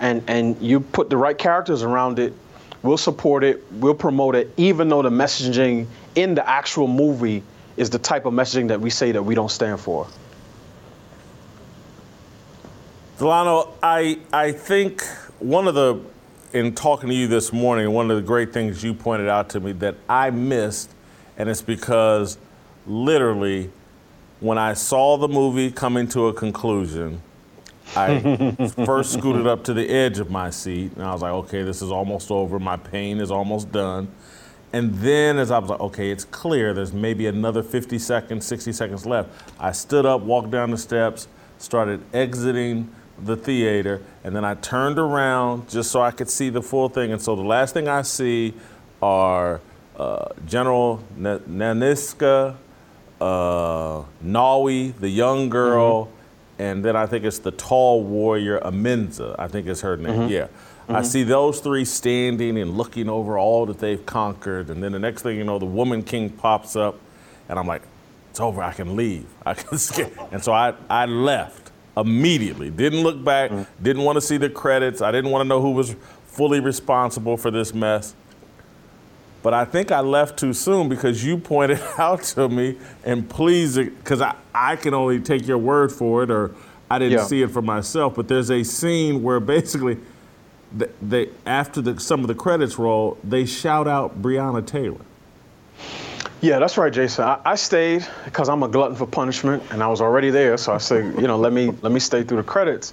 and 0.00 0.22
and 0.26 0.60
you 0.60 0.80
put 0.80 1.08
the 1.08 1.16
right 1.16 1.36
characters 1.38 1.82
around 1.82 2.18
it, 2.18 2.34
we'll 2.82 2.98
support 2.98 3.44
it, 3.44 3.64
we'll 3.72 3.94
promote 3.94 4.34
it, 4.34 4.52
even 4.56 4.88
though 4.88 5.02
the 5.02 5.10
messaging 5.10 5.86
in 6.16 6.34
the 6.34 6.48
actual 6.48 6.88
movie 6.88 7.42
is 7.76 7.90
the 7.90 7.98
type 7.98 8.24
of 8.24 8.32
messaging 8.32 8.68
that 8.68 8.80
we 8.80 8.90
say 8.90 9.12
that 9.12 9.22
we 9.22 9.34
don't 9.34 9.50
stand 9.50 9.78
for. 9.78 10.08
Delano, 13.18 13.74
I 13.82 14.18
I 14.32 14.52
think 14.52 15.04
one 15.38 15.68
of 15.68 15.74
the 15.74 16.00
in 16.52 16.74
talking 16.74 17.08
to 17.08 17.14
you 17.14 17.28
this 17.28 17.52
morning, 17.52 17.90
one 17.92 18.10
of 18.10 18.16
the 18.16 18.22
great 18.22 18.52
things 18.52 18.82
you 18.82 18.94
pointed 18.94 19.28
out 19.28 19.50
to 19.50 19.60
me 19.60 19.72
that 19.72 19.94
I 20.08 20.30
missed, 20.30 20.90
and 21.36 21.48
it's 21.48 21.62
because 21.62 22.38
literally 22.86 23.70
when 24.40 24.58
I 24.58 24.74
saw 24.74 25.16
the 25.16 25.28
movie 25.28 25.70
coming 25.70 26.08
to 26.08 26.28
a 26.28 26.32
conclusion, 26.32 27.22
I 27.94 28.54
first 28.84 29.12
scooted 29.12 29.46
up 29.46 29.64
to 29.64 29.74
the 29.74 29.88
edge 29.88 30.18
of 30.18 30.30
my 30.30 30.50
seat 30.50 30.92
and 30.94 31.02
I 31.02 31.12
was 31.12 31.22
like, 31.22 31.32
okay, 31.32 31.62
this 31.62 31.82
is 31.82 31.90
almost 31.90 32.30
over. 32.30 32.58
My 32.58 32.76
pain 32.76 33.20
is 33.20 33.30
almost 33.30 33.72
done. 33.72 34.08
And 34.76 34.92
then 34.96 35.38
as 35.38 35.50
I 35.50 35.58
was 35.58 35.70
like, 35.70 35.80
okay, 35.80 36.10
it's 36.10 36.26
clear, 36.26 36.74
there's 36.74 36.92
maybe 36.92 37.26
another 37.28 37.62
50 37.62 37.98
seconds, 37.98 38.44
60 38.44 38.72
seconds 38.72 39.06
left. 39.06 39.30
I 39.58 39.72
stood 39.72 40.04
up, 40.04 40.20
walked 40.20 40.50
down 40.50 40.70
the 40.70 40.76
steps, 40.76 41.28
started 41.56 42.02
exiting 42.12 42.92
the 43.18 43.38
theater, 43.38 44.02
and 44.22 44.36
then 44.36 44.44
I 44.44 44.52
turned 44.56 44.98
around 44.98 45.70
just 45.70 45.90
so 45.90 46.02
I 46.02 46.10
could 46.10 46.28
see 46.28 46.50
the 46.50 46.60
full 46.60 46.90
thing. 46.90 47.10
And 47.10 47.22
so 47.22 47.34
the 47.34 47.42
last 47.42 47.72
thing 47.72 47.88
I 47.88 48.02
see 48.02 48.52
are 49.00 49.62
uh, 49.98 50.28
General 50.44 51.02
N- 51.16 51.40
Nanisca, 51.48 52.54
uh, 53.18 54.02
Nawi, 54.22 54.94
the 55.00 55.08
young 55.08 55.48
girl, 55.48 56.04
mm-hmm. 56.04 56.62
and 56.62 56.84
then 56.84 56.96
I 56.96 57.06
think 57.06 57.24
it's 57.24 57.38
the 57.38 57.52
tall 57.52 58.04
warrior 58.04 58.60
Amenza. 58.60 59.36
I 59.38 59.48
think 59.48 59.68
it's 59.68 59.80
her 59.80 59.96
name. 59.96 60.12
Mm-hmm. 60.12 60.32
Yeah. 60.32 60.48
Mm-hmm. 60.86 60.96
I 60.96 61.02
see 61.02 61.24
those 61.24 61.58
three 61.58 61.84
standing 61.84 62.58
and 62.58 62.76
looking 62.76 63.08
over 63.08 63.38
all 63.38 63.66
that 63.66 63.80
they've 63.80 64.04
conquered, 64.06 64.70
and 64.70 64.82
then 64.82 64.92
the 64.92 65.00
next 65.00 65.22
thing 65.22 65.36
you 65.36 65.42
know, 65.42 65.58
the 65.58 65.64
Woman 65.66 66.02
King 66.02 66.30
pops 66.30 66.76
up, 66.76 67.00
and 67.48 67.58
I'm 67.58 67.66
like, 67.66 67.82
"It's 68.30 68.38
over. 68.38 68.62
I 68.62 68.72
can 68.72 68.94
leave. 68.94 69.26
I 69.46 69.54
can 69.54 69.78
skip." 69.78 70.16
and 70.30 70.42
so 70.42 70.52
I 70.52 70.74
I 70.88 71.06
left 71.06 71.72
immediately. 71.96 72.70
Didn't 72.70 73.00
look 73.02 73.22
back. 73.24 73.50
Mm-hmm. 73.50 73.82
Didn't 73.82 74.02
want 74.02 74.16
to 74.16 74.20
see 74.20 74.36
the 74.36 74.48
credits. 74.48 75.02
I 75.02 75.10
didn't 75.10 75.30
want 75.32 75.44
to 75.44 75.48
know 75.48 75.60
who 75.60 75.72
was 75.72 75.96
fully 76.26 76.60
responsible 76.60 77.36
for 77.36 77.50
this 77.50 77.74
mess. 77.74 78.14
But 79.42 79.54
I 79.54 79.64
think 79.64 79.92
I 79.92 80.00
left 80.00 80.38
too 80.38 80.52
soon 80.52 80.88
because 80.88 81.24
you 81.24 81.38
pointed 81.38 81.80
out 81.98 82.22
to 82.24 82.48
me, 82.48 82.78
and 83.04 83.28
please, 83.28 83.76
because 83.76 84.20
I, 84.20 84.34
I 84.54 84.76
can 84.76 84.92
only 84.92 85.20
take 85.20 85.46
your 85.46 85.58
word 85.58 85.92
for 85.92 86.22
it, 86.22 86.30
or 86.30 86.54
I 86.90 86.98
didn't 86.98 87.18
yeah. 87.18 87.24
see 87.26 87.42
it 87.42 87.50
for 87.50 87.62
myself. 87.62 88.14
But 88.16 88.28
there's 88.28 88.50
a 88.50 88.62
scene 88.62 89.22
where 89.22 89.40
basically, 89.40 89.98
they, 90.76 90.88
they 91.02 91.30
after 91.44 91.80
the, 91.80 91.98
some 92.00 92.20
of 92.20 92.28
the 92.28 92.34
credits 92.34 92.78
roll, 92.78 93.18
they 93.24 93.46
shout 93.46 93.88
out 93.88 94.20
Breonna 94.20 94.64
Taylor. 94.66 95.00
Yeah, 96.40 96.58
that's 96.58 96.76
right, 96.76 96.92
Jason. 96.92 97.24
I, 97.24 97.40
I 97.44 97.54
stayed 97.54 98.06
because 98.24 98.48
I'm 98.48 98.62
a 98.62 98.68
glutton 98.68 98.96
for 98.96 99.06
punishment, 99.06 99.62
and 99.70 99.82
I 99.82 99.88
was 99.88 100.00
already 100.00 100.30
there. 100.30 100.56
So 100.56 100.72
I 100.72 100.78
said, 100.78 101.14
you 101.20 101.26
know, 101.26 101.38
let 101.38 101.52
me 101.52 101.72
let 101.82 101.92
me 101.92 102.00
stay 102.00 102.22
through 102.22 102.38
the 102.38 102.44
credits, 102.44 102.92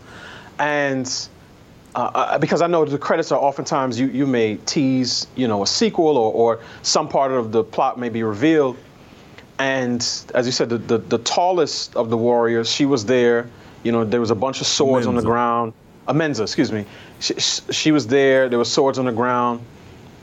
and 0.59 1.07
uh, 1.95 2.09
uh, 2.13 2.37
because 2.39 2.61
I 2.61 2.67
know 2.67 2.85
the 2.85 2.97
credits 2.97 3.31
are 3.31 3.39
oftentimes 3.39 3.99
you, 3.99 4.07
you 4.07 4.25
may 4.25 4.55
tease, 4.57 5.27
you 5.35 5.47
know, 5.47 5.61
a 5.61 5.67
sequel 5.67 6.17
or, 6.17 6.33
or 6.33 6.59
some 6.81 7.07
part 7.07 7.31
of 7.31 7.51
the 7.51 7.63
plot 7.63 7.99
may 7.99 8.09
be 8.09 8.23
revealed. 8.23 8.77
And 9.59 10.01
as 10.33 10.45
you 10.45 10.51
said, 10.51 10.69
the, 10.69 10.79
the, 10.79 10.97
the 10.97 11.19
tallest 11.19 11.95
of 11.95 12.09
the 12.09 12.17
warriors, 12.17 12.69
she 12.69 12.85
was 12.85 13.05
there. 13.05 13.47
You 13.83 13.91
know, 13.91 14.03
there 14.03 14.19
was 14.19 14.31
a 14.31 14.35
bunch 14.35 14.59
of 14.61 14.67
swords 14.67 15.05
Menza. 15.05 15.09
on 15.09 15.15
the 15.15 15.21
ground. 15.21 15.73
Amenza, 16.07 16.41
excuse 16.41 16.71
me. 16.71 16.85
She, 17.23 17.33
she, 17.39 17.91
was 17.91 18.07
there. 18.07 18.49
There 18.49 18.59
were 18.59 18.65
swords 18.65 18.99
on 18.99 19.05
the 19.05 19.11
ground. 19.11 19.61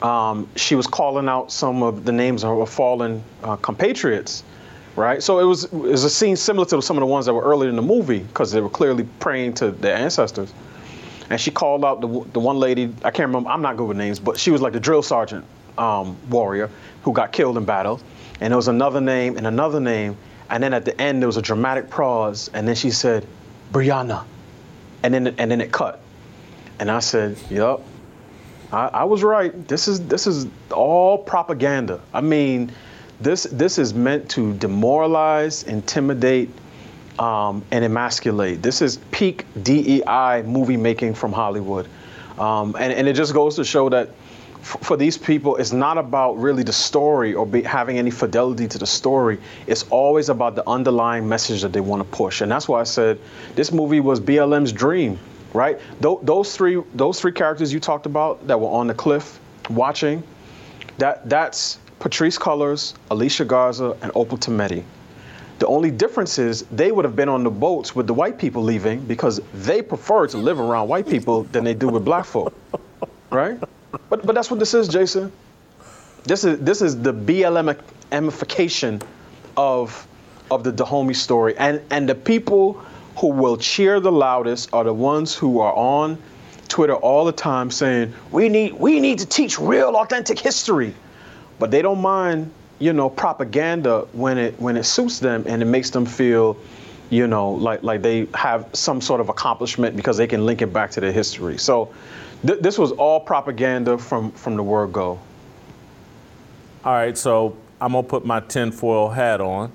Um, 0.02 0.48
she 0.56 0.74
was 0.74 0.86
calling 0.86 1.28
out 1.28 1.50
some 1.50 1.82
of 1.82 2.04
the 2.04 2.12
names 2.12 2.44
of 2.44 2.58
her 2.58 2.66
fallen 2.66 3.22
uh, 3.42 3.56
compatriots, 3.56 4.44
right? 4.96 5.22
So 5.22 5.38
it 5.40 5.44
was, 5.44 5.64
it 5.64 5.72
was 5.72 6.04
a 6.04 6.10
scene 6.10 6.36
similar 6.36 6.66
to 6.66 6.82
some 6.82 6.96
of 6.96 7.00
the 7.00 7.06
ones 7.06 7.26
that 7.26 7.34
were 7.34 7.42
earlier 7.42 7.70
in 7.70 7.76
the 7.76 7.82
movie 7.82 8.20
because 8.20 8.52
they 8.52 8.60
were 8.60 8.70
clearly 8.70 9.06
praying 9.18 9.54
to 9.54 9.70
their 9.70 9.96
ancestors 9.96 10.52
and 11.30 11.40
she 11.40 11.52
called 11.52 11.84
out 11.84 12.00
the, 12.00 12.08
the 12.32 12.40
one 12.40 12.58
lady, 12.58 12.92
I 13.04 13.12
can't 13.12 13.28
remember, 13.28 13.48
I'm 13.48 13.62
not 13.62 13.76
good 13.76 13.86
with 13.86 13.96
names, 13.96 14.18
but 14.18 14.38
she 14.38 14.50
was 14.50 14.60
like 14.60 14.72
the 14.72 14.80
drill 14.80 15.02
sergeant 15.02 15.44
um, 15.78 16.16
warrior 16.28 16.68
who 17.02 17.12
got 17.12 17.32
killed 17.32 17.56
in 17.56 17.64
battle. 17.64 18.00
And 18.40 18.50
there 18.50 18.56
was 18.56 18.66
another 18.66 19.00
name 19.00 19.36
and 19.36 19.46
another 19.46 19.78
name. 19.78 20.16
And 20.50 20.60
then 20.60 20.74
at 20.74 20.84
the 20.84 21.00
end, 21.00 21.22
there 21.22 21.28
was 21.28 21.36
a 21.36 21.42
dramatic 21.42 21.88
pause. 21.88 22.50
And 22.52 22.66
then 22.66 22.74
she 22.74 22.90
said, 22.90 23.26
Breonna. 23.72 24.24
And 25.04 25.14
then, 25.14 25.28
and 25.38 25.50
then 25.50 25.60
it 25.60 25.70
cut. 25.70 26.00
And 26.80 26.90
I 26.90 27.00
said, 27.00 27.36
Yup, 27.50 27.82
I, 28.72 28.86
I 28.86 29.04
was 29.04 29.22
right. 29.22 29.68
This 29.68 29.86
is, 29.86 30.00
this 30.08 30.26
is 30.26 30.48
all 30.72 31.18
propaganda. 31.18 32.00
I 32.14 32.22
mean, 32.22 32.72
this, 33.20 33.44
this 33.44 33.78
is 33.78 33.92
meant 33.92 34.30
to 34.30 34.54
demoralize, 34.54 35.62
intimidate, 35.64 36.48
um, 37.18 37.62
and 37.70 37.84
emasculate. 37.84 38.62
This 38.62 38.80
is 38.80 38.98
peak 39.10 39.44
DEI 39.62 40.42
movie 40.46 40.78
making 40.78 41.14
from 41.14 41.32
Hollywood. 41.32 41.86
Um, 42.38 42.74
and, 42.78 42.94
and, 42.94 43.06
it 43.06 43.12
just 43.12 43.34
goes 43.34 43.56
to 43.56 43.64
show 43.64 43.90
that 43.90 44.08
for 44.62 44.96
these 44.96 45.18
people, 45.18 45.56
it's 45.56 45.72
not 45.72 45.98
about 45.98 46.38
really 46.38 46.62
the 46.62 46.72
story 46.72 47.34
or 47.34 47.44
be, 47.44 47.62
having 47.62 47.98
any 47.98 48.10
fidelity 48.10 48.66
to 48.68 48.78
the 48.78 48.86
story. 48.86 49.38
It's 49.66 49.82
always 49.90 50.30
about 50.30 50.54
the 50.54 50.66
underlying 50.66 51.28
message 51.28 51.60
that 51.60 51.74
they 51.74 51.80
want 51.80 52.02
to 52.02 52.16
push, 52.16 52.40
and 52.40 52.50
that's 52.50 52.68
why 52.68 52.80
I 52.80 52.84
said 52.84 53.18
this 53.54 53.70
movie 53.72 54.00
was 54.00 54.20
BLM's 54.20 54.72
dream, 54.72 55.18
right? 55.52 55.78
Th- 56.02 56.18
those 56.22 56.56
three, 56.56 56.82
those 56.94 57.20
three 57.20 57.32
characters 57.32 57.72
you 57.72 57.80
talked 57.80 58.06
about 58.06 58.46
that 58.46 58.60
were 58.60 58.68
on 58.68 58.86
the 58.86 58.94
cliff 58.94 59.40
watching, 59.68 60.22
that 60.98 61.28
that's 61.28 61.78
Patrisse 61.98 62.38
Cullors, 62.38 62.94
Alicia 63.10 63.44
Garza, 63.44 63.96
and 64.02 64.10
Opal 64.14 64.38
Tometi. 64.38 64.84
The 65.58 65.66
only 65.66 65.90
difference 65.90 66.38
is 66.38 66.62
they 66.72 66.90
would 66.90 67.04
have 67.04 67.14
been 67.14 67.28
on 67.28 67.44
the 67.44 67.50
boats 67.50 67.94
with 67.94 68.06
the 68.06 68.14
white 68.14 68.38
people 68.38 68.62
leaving 68.62 69.00
because 69.00 69.40
they 69.52 69.82
prefer 69.82 70.26
to 70.28 70.38
live 70.38 70.58
around 70.58 70.88
white 70.88 71.06
people 71.06 71.42
than 71.44 71.64
they 71.64 71.74
do 71.74 71.88
with 71.88 72.02
black 72.02 72.24
folk, 72.24 72.54
right? 73.30 73.58
But 74.08 74.24
but 74.24 74.34
that's 74.34 74.50
what 74.50 74.58
this 74.58 74.72
is, 74.72 74.88
Jason. 74.88 75.30
This 76.24 76.44
is 76.44 76.60
this 76.60 76.80
is 76.80 77.00
the 77.00 77.12
BLM 77.12 77.78
ramification 78.10 79.02
of 79.56 80.06
of 80.50 80.64
the 80.64 80.72
Dahomey 80.72 81.14
story, 81.14 81.56
and 81.58 81.82
and 81.90 82.08
the 82.08 82.14
people 82.14 82.82
who 83.18 83.28
will 83.28 83.56
cheer 83.56 84.00
the 84.00 84.12
loudest 84.12 84.72
are 84.72 84.84
the 84.84 84.94
ones 84.94 85.34
who 85.34 85.60
are 85.60 85.74
on 85.74 86.18
Twitter 86.68 86.94
all 86.94 87.24
the 87.24 87.32
time 87.32 87.70
saying 87.70 88.14
we 88.30 88.48
need 88.48 88.72
we 88.74 89.00
need 89.00 89.18
to 89.18 89.26
teach 89.26 89.58
real 89.58 89.96
authentic 89.96 90.38
history, 90.38 90.94
but 91.58 91.70
they 91.70 91.82
don't 91.82 92.00
mind 92.00 92.50
you 92.78 92.92
know 92.92 93.10
propaganda 93.10 94.06
when 94.12 94.38
it 94.38 94.58
when 94.60 94.76
it 94.76 94.84
suits 94.84 95.18
them 95.18 95.44
and 95.46 95.62
it 95.62 95.66
makes 95.66 95.90
them 95.90 96.06
feel 96.06 96.56
you 97.10 97.26
know 97.26 97.50
like 97.50 97.82
like 97.82 98.02
they 98.02 98.26
have 98.34 98.68
some 98.72 99.00
sort 99.00 99.20
of 99.20 99.28
accomplishment 99.28 99.96
because 99.96 100.16
they 100.16 100.26
can 100.26 100.46
link 100.46 100.62
it 100.62 100.72
back 100.72 100.90
to 100.92 101.00
their 101.00 101.12
history. 101.12 101.58
So 101.58 101.92
th- 102.46 102.60
this 102.60 102.78
was 102.78 102.92
all 102.92 103.20
propaganda 103.20 103.98
from 103.98 104.30
from 104.32 104.56
the 104.56 104.62
word 104.62 104.92
go. 104.92 105.18
All 106.84 106.92
right, 106.94 107.18
so 107.18 107.56
I'm 107.80 107.92
gonna 107.92 108.06
put 108.06 108.24
my 108.24 108.40
tinfoil 108.40 109.10
hat 109.10 109.40
on 109.40 109.72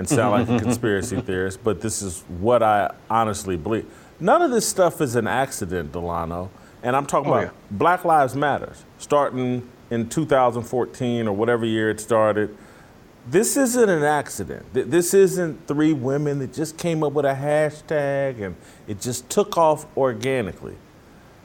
and 0.00 0.08
sound 0.08 0.48
like 0.48 0.60
a 0.60 0.62
conspiracy 0.64 1.20
theorist, 1.20 1.62
but 1.62 1.80
this 1.80 2.02
is 2.02 2.24
what 2.40 2.62
I 2.62 2.90
honestly 3.08 3.56
believe. 3.56 3.86
None 4.18 4.42
of 4.42 4.50
this 4.50 4.66
stuff 4.66 5.00
is 5.00 5.14
an 5.14 5.26
accident, 5.26 5.92
Delano. 5.92 6.50
And 6.82 6.96
I'm 6.96 7.06
talking 7.06 7.30
Oh, 7.30 7.34
about 7.34 7.44
yeah. 7.52 7.60
Black 7.70 8.04
Lives 8.04 8.34
Matters, 8.34 8.84
starting 8.98 9.68
in 9.90 10.08
2014 10.08 11.28
or 11.28 11.32
whatever 11.36 11.64
year 11.66 11.90
it 11.90 12.00
started. 12.00 12.56
This 13.28 13.56
isn't 13.56 13.88
an 13.88 14.02
accident. 14.02 14.64
This 14.72 15.12
isn't 15.14 15.66
three 15.68 15.92
women 15.92 16.38
that 16.38 16.54
just 16.54 16.78
came 16.78 17.04
up 17.04 17.12
with 17.12 17.26
a 17.26 17.34
hashtag 17.34 18.40
and 18.40 18.56
it 18.88 19.00
just 19.00 19.28
took 19.28 19.58
off 19.58 19.86
organically 19.96 20.76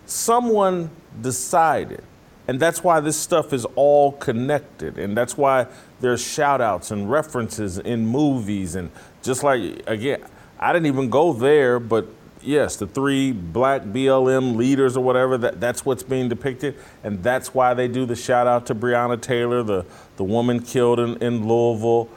someone 0.06 0.90
decided. 1.22 2.04
And 2.48 2.60
that's 2.60 2.84
why 2.84 3.00
this 3.00 3.18
stuff 3.18 3.54
is 3.54 3.66
all 3.76 4.12
connected. 4.14 4.98
And 5.00 5.18
that's 5.18 5.36
why 5.36 5.66
there's 6.02 6.26
shout 6.26 6.62
outs 6.62 6.92
and 6.92 7.10
references 7.10 7.78
in 7.78 8.06
movies. 8.06 8.76
And 8.76 8.92
just 9.24 9.44
like, 9.44 9.84
again, 9.88 10.24
I 10.60 10.74
didn't 10.74 10.88
even 10.88 11.10
go 11.10 11.34
there, 11.34 11.80
but 11.80 12.08
yes, 12.42 12.76
the 12.76 12.88
three 12.88 13.32
black 13.32 13.84
BLM 13.84 14.56
leaders 14.56 14.96
or 14.98 15.04
whatever, 15.04 15.38
that, 15.38 15.60
that's 15.60 15.86
what's 15.86 16.04
being 16.04 16.30
depicted. 16.30 16.76
And 17.04 17.24
that's 17.24 17.54
why 17.54 17.74
they 17.74 17.88
do 17.88 18.06
the 18.06 18.16
shout 18.16 18.48
out 18.48 18.66
to 18.68 18.76
Breonna 18.76 19.20
Taylor, 19.20 19.64
the, 19.64 19.86
the 20.18 20.24
woman 20.24 20.62
killed 20.62 21.00
in, 21.00 21.22
in 21.22 21.48
Louisville. 21.48 22.10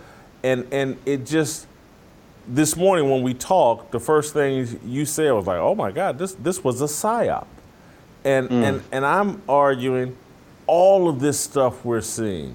And, 0.43 0.67
and 0.73 0.99
it 1.05 1.27
just, 1.27 1.67
this 2.47 2.77
morning 2.77 3.11
when 3.11 3.23
we 3.23 3.35
talked, 3.35 3.93
the 3.93 4.01
first 4.01 4.33
thing 4.33 4.81
you 4.85 5.05
said 5.05 5.33
was 5.33 5.47
like, 5.47 5.59
oh 5.59 5.75
my 5.75 5.91
God, 5.91 6.19
this, 6.19 6.35
this 6.35 6.63
was 6.63 6.81
a 6.81 6.87
psyop. 6.87 7.47
And, 8.25 8.49
mm. 8.49 8.63
and, 8.63 8.83
and 8.93 9.07
I'm 9.07 9.43
arguing 9.49 10.17
all 10.67 11.09
of 11.09 11.21
this 11.21 11.41
stuff 11.41 11.85
we're 11.85 12.01
seeing 12.01 12.55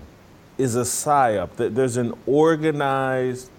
is 0.58 0.76
a 0.76 0.82
psyop, 0.82 1.56
that 1.56 1.76
there's 1.76 1.97
an 1.97 2.14
organized 2.26 3.49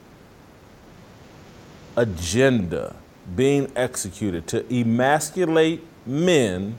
agenda 1.97 2.95
being 3.37 3.71
executed 3.77 4.47
to 4.49 4.65
emasculate 4.73 5.83
men, 6.07 6.77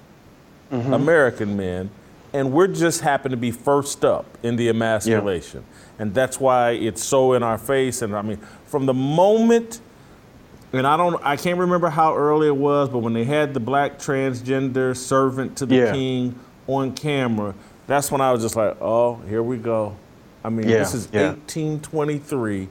mm-hmm. 0.72 0.94
American 0.94 1.58
men, 1.58 1.90
and 2.34 2.52
we're 2.52 2.68
just 2.68 3.02
happen 3.02 3.32
to 3.32 3.38
be 3.38 3.52
first 3.52 4.04
up 4.04 4.26
in 4.44 4.56
the 4.56 4.70
emasculation. 4.70 5.64
And 5.98 6.14
that's 6.14 6.40
why 6.40 6.72
it's 6.72 7.04
so 7.04 7.34
in 7.34 7.44
our 7.44 7.58
face. 7.58 8.02
And 8.02 8.16
I 8.16 8.22
mean, 8.22 8.38
from 8.66 8.86
the 8.86 8.94
moment 8.94 9.80
and 10.74 10.86
I 10.86 10.98
don't 10.98 11.24
I 11.24 11.38
can't 11.38 11.58
remember 11.58 11.90
how 11.90 12.16
early 12.16 12.48
it 12.48 12.56
was, 12.56 12.90
but 12.90 13.00
when 13.00 13.14
they 13.14 13.24
had 13.24 13.54
the 13.54 13.60
black 13.62 13.98
transgender 13.98 14.96
servant 14.96 15.58
to 15.58 15.66
the 15.66 15.76
Yeah. 15.76 15.92
king 15.94 16.40
on 16.68 16.94
camera, 16.94 17.54
that's 17.88 18.12
when 18.12 18.20
I 18.20 18.32
was 18.32 18.42
just 18.42 18.56
like, 18.56 18.76
oh, 18.82 19.22
here 19.30 19.44
we 19.44 19.58
go. 19.58 19.96
I 20.46 20.50
mean, 20.50 20.70
Yeah, 20.70 20.78
this 20.80 20.94
is 20.94 21.10
yeah. 21.12 21.30
1823, 21.30 22.68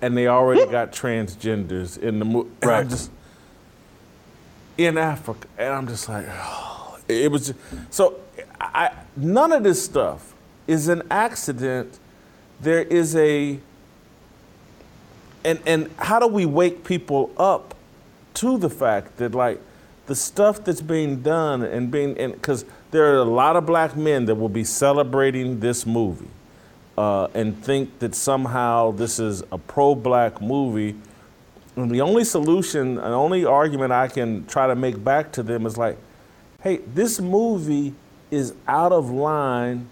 and 0.00 0.16
they 0.16 0.26
already 0.26 0.64
got 0.70 0.90
transgenders 0.90 1.98
in 1.98 2.18
the 2.18 2.24
movie. 2.24 2.48
Right. 2.62 2.88
Just 2.88 3.10
in 4.78 4.96
Africa, 4.96 5.46
and 5.58 5.74
I'm 5.74 5.86
just 5.86 6.08
like, 6.08 6.26
oh, 6.30 6.98
it 7.08 7.30
was. 7.30 7.48
Just, 7.48 7.58
so, 7.90 8.20
I 8.58 8.92
none 9.16 9.52
of 9.52 9.62
this 9.62 9.84
stuff 9.84 10.34
is 10.66 10.88
an 10.88 11.02
accident. 11.10 11.98
There 12.62 12.82
is 12.82 13.14
a 13.16 13.58
and 15.44 15.58
and 15.66 15.90
how 15.98 16.18
do 16.18 16.26
we 16.26 16.46
wake 16.46 16.84
people 16.84 17.30
up 17.36 17.74
to 18.34 18.56
the 18.56 18.70
fact 18.70 19.18
that 19.18 19.34
like 19.34 19.60
the 20.06 20.14
stuff 20.14 20.64
that's 20.64 20.80
being 20.80 21.20
done 21.20 21.62
and 21.62 21.90
being 21.90 22.16
and 22.18 22.32
because 22.32 22.64
there 22.90 23.12
are 23.12 23.18
a 23.18 23.24
lot 23.24 23.56
of 23.56 23.66
black 23.66 23.96
men 23.96 24.24
that 24.24 24.34
will 24.34 24.48
be 24.48 24.64
celebrating 24.64 25.60
this 25.60 25.86
movie 25.86 26.28
uh, 26.98 27.28
and 27.34 27.62
think 27.64 27.98
that 28.00 28.14
somehow 28.14 28.90
this 28.90 29.18
is 29.18 29.42
a 29.52 29.58
pro-black 29.58 30.40
movie 30.40 30.96
and 31.76 31.90
the 31.90 32.00
only 32.00 32.24
solution 32.24 32.96
the 32.96 33.04
only 33.04 33.44
argument 33.44 33.92
i 33.92 34.08
can 34.08 34.44
try 34.46 34.66
to 34.66 34.74
make 34.74 35.02
back 35.02 35.32
to 35.32 35.42
them 35.42 35.66
is 35.66 35.78
like 35.78 35.96
hey 36.62 36.78
this 36.94 37.20
movie 37.20 37.94
is 38.30 38.54
out 38.66 38.92
of 38.92 39.10
line 39.10 39.88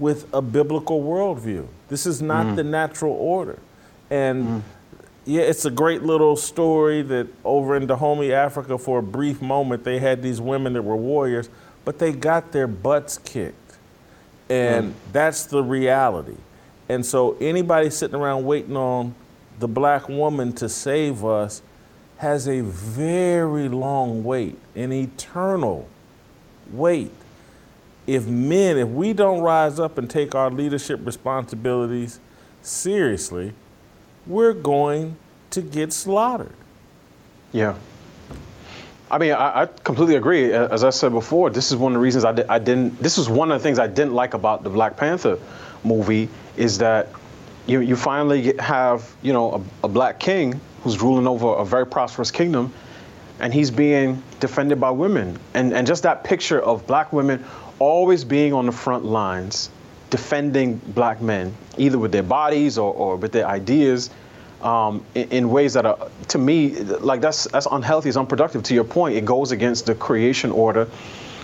with 0.00 0.26
a 0.32 0.40
biblical 0.40 1.02
worldview. 1.02 1.66
This 1.88 2.06
is 2.06 2.22
not 2.22 2.56
the 2.56 2.64
natural 2.64 3.12
order. 3.12 3.58
And 4.08 4.64
yeah, 5.26 5.42
it's 5.42 5.66
a 5.66 5.70
great 5.70 6.02
little 6.02 6.34
story 6.34 7.02
that 7.02 7.28
over 7.44 7.76
in 7.76 7.86
Dahomey, 7.86 8.32
Africa, 8.32 8.78
for 8.78 8.98
a 8.98 9.02
brief 9.02 9.42
moment, 9.42 9.84
they 9.84 9.98
had 9.98 10.22
these 10.22 10.40
women 10.40 10.72
that 10.72 10.82
were 10.82 10.96
warriors, 10.96 11.50
but 11.84 11.98
they 11.98 12.12
got 12.12 12.50
their 12.50 12.66
butts 12.66 13.18
kicked. 13.18 13.54
And 14.50 14.94
that's 15.12 15.44
the 15.46 15.62
reality. 15.62 16.36
And 16.88 17.06
so 17.06 17.36
anybody 17.40 17.90
sitting 17.90 18.16
around 18.16 18.44
waiting 18.44 18.76
on 18.76 19.14
the 19.58 19.68
black 19.68 20.08
woman 20.08 20.52
to 20.54 20.68
save 20.68 21.24
us 21.24 21.62
has 22.18 22.48
a 22.48 22.60
very 22.60 23.68
long 23.68 24.24
wait, 24.24 24.58
an 24.74 24.92
eternal 24.92 25.88
wait 26.72 27.12
if 28.10 28.26
men, 28.26 28.76
if 28.76 28.88
we 28.88 29.12
don't 29.12 29.40
rise 29.40 29.78
up 29.78 29.96
and 29.96 30.10
take 30.10 30.34
our 30.34 30.50
leadership 30.50 30.98
responsibilities 31.04 32.18
seriously, 32.60 33.52
we're 34.26 34.52
going 34.52 35.16
to 35.50 35.62
get 35.62 35.92
slaughtered. 35.92 36.54
Yeah. 37.52 37.76
I 39.10 39.18
mean, 39.18 39.32
I, 39.32 39.62
I 39.62 39.66
completely 39.66 40.16
agree. 40.16 40.52
As 40.52 40.84
I 40.84 40.90
said 40.90 41.12
before, 41.12 41.50
this 41.50 41.70
is 41.70 41.76
one 41.76 41.92
of 41.92 41.94
the 41.94 42.02
reasons 42.02 42.24
I, 42.24 42.32
di- 42.32 42.44
I 42.48 42.58
didn't. 42.58 43.00
This 43.02 43.18
was 43.18 43.28
one 43.28 43.50
of 43.50 43.58
the 43.58 43.62
things 43.62 43.78
I 43.78 43.88
didn't 43.88 44.14
like 44.14 44.34
about 44.34 44.62
the 44.62 44.70
Black 44.70 44.96
Panther 44.96 45.38
movie 45.82 46.28
is 46.56 46.78
that 46.78 47.08
you 47.66 47.80
you 47.80 47.96
finally 47.96 48.56
have 48.58 49.12
you 49.22 49.32
know 49.32 49.64
a, 49.82 49.86
a 49.86 49.88
black 49.88 50.20
king 50.20 50.60
who's 50.82 51.00
ruling 51.00 51.26
over 51.26 51.48
a 51.48 51.64
very 51.64 51.86
prosperous 51.86 52.30
kingdom, 52.30 52.72
and 53.40 53.52
he's 53.52 53.70
being 53.70 54.22
defended 54.38 54.80
by 54.80 54.90
women, 54.90 55.38
and 55.54 55.72
and 55.72 55.86
just 55.86 56.04
that 56.04 56.22
picture 56.22 56.60
of 56.60 56.86
black 56.86 57.12
women 57.12 57.44
always 57.78 58.24
being 58.24 58.52
on 58.52 58.66
the 58.66 58.72
front 58.72 59.04
lines, 59.04 59.70
defending 60.10 60.76
black 60.76 61.20
men, 61.20 61.54
either 61.78 61.98
with 61.98 62.12
their 62.12 62.22
bodies 62.22 62.78
or, 62.78 62.92
or 62.92 63.16
with 63.16 63.32
their 63.32 63.46
ideas 63.46 64.10
um, 64.62 65.04
in, 65.14 65.28
in 65.30 65.50
ways 65.50 65.74
that 65.74 65.86
are, 65.86 66.10
to 66.28 66.38
me, 66.38 66.76
like 66.76 67.20
that's 67.20 67.44
that's 67.44 67.66
unhealthy, 67.70 68.08
it's 68.08 68.18
unproductive. 68.18 68.62
To 68.64 68.74
your 68.74 68.84
point, 68.84 69.16
it 69.16 69.24
goes 69.24 69.52
against 69.52 69.86
the 69.86 69.94
creation 69.94 70.50
order 70.50 70.88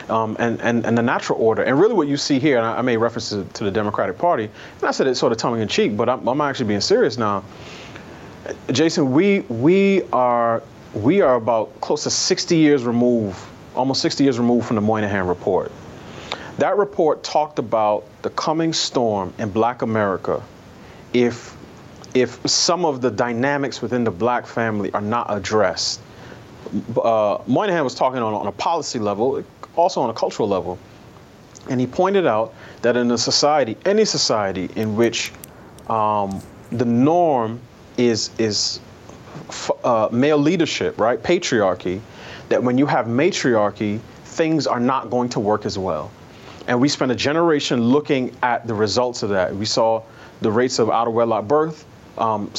um, 0.09 0.37
and, 0.39 0.61
and 0.61 0.87
and 0.87 0.97
the 0.97 1.03
natural 1.03 1.41
order. 1.41 1.63
And 1.63 1.79
really, 1.79 1.95
what 1.95 2.09
you 2.09 2.17
see 2.17 2.39
here, 2.39 2.59
and 2.59 2.67
I, 2.67 2.79
I 2.79 2.83
made 2.83 2.99
reference 2.99 3.31
to, 3.31 3.45
to 3.45 3.65
the 3.65 3.71
Democratic 3.71 4.19
Party, 4.19 4.45
and 4.45 4.85
I 4.85 4.91
said 4.91 5.07
it 5.07 5.15
sort 5.17 5.33
of 5.33 5.39
tongue 5.39 5.61
in 5.61 5.69
cheek, 5.69 5.97
but 5.97 6.09
I'm, 6.09 6.27
I'm 6.29 6.41
actually 6.41 6.67
being 6.67 6.81
serious 6.81 7.17
now. 7.17 7.45
Jason, 8.71 9.13
we 9.13 9.41
we 9.41 10.03
are 10.13 10.63
we 10.95 11.21
are 11.21 11.37
about 11.37 11.81
close 11.81 12.05
to 12.05 12.11
60 12.11 12.57
years 12.57 12.85
removed, 12.85 13.39
almost 13.75 14.01
60 14.03 14.25
years 14.25 14.39
removed 14.39 14.67
from 14.67 14.77
the 14.77 14.83
Moynihan 14.83 15.27
report. 15.27 15.73
That 16.59 16.77
report 16.79 17.23
talked 17.23 17.59
about 17.59 18.05
the 18.23 18.31
coming 18.31 18.73
storm 18.73 19.35
in 19.39 19.51
Black 19.51 19.83
America 19.83 20.43
if 21.13 21.56
if 22.17 22.49
some 22.49 22.87
of 22.87 23.03
the 23.03 23.11
dynamics 23.11 23.83
within 23.83 24.03
the 24.03 24.11
black 24.11 24.47
family 24.47 24.91
are 24.95 25.03
not 25.03 25.27
addressed. 25.29 26.01
Uh, 26.97 27.39
Moynihan 27.47 27.85
was 27.85 27.95
talking 27.95 28.21
on, 28.21 28.33
on 28.33 28.47
a 28.47 28.53
policy 28.53 28.99
level, 28.99 29.45
also 29.77 30.01
on 30.01 30.09
a 30.09 30.15
cultural 30.15 30.49
level. 30.49 30.79
And 31.69 31.79
he 31.79 31.87
pointed 31.87 32.27
out 32.27 32.55
that 32.81 32.97
in 32.97 33.11
a 33.11 33.19
society, 33.19 33.77
any 33.85 34.07
society 34.07 34.71
in 34.77 34.97
which 34.97 35.31
um, 35.89 36.41
the 36.71 36.87
norm 36.87 37.61
is 37.99 38.31
is 38.39 38.81
uh, 39.85 40.09
male 40.11 40.39
leadership, 40.39 40.99
right, 40.99 41.23
patriarchy, 41.23 42.01
that 42.49 42.63
when 42.63 42.79
you 42.79 42.87
have 42.87 43.07
matriarchy, 43.07 44.01
things 44.25 44.67
are 44.67 44.81
not 44.81 45.11
going 45.11 45.29
to 45.29 45.41
work 45.41 45.67
as 45.67 45.79
well. 45.79 46.11
And 46.67 46.81
we 46.81 46.89
spent 46.89 47.13
a 47.13 47.15
generation 47.15 47.81
looking 47.81 48.35
at 48.43 48.67
the 48.67 48.75
results 48.75 49.23
of 49.23 49.29
that. 49.31 49.55
We 49.55 49.67
saw 49.67 50.03
the 50.41 50.51
rates 50.51 50.79
of 50.79 50.89
out 50.89 51.09
of 51.09 51.13
wedlock 51.13 51.47
birth 51.47 51.85
um, 52.19 52.51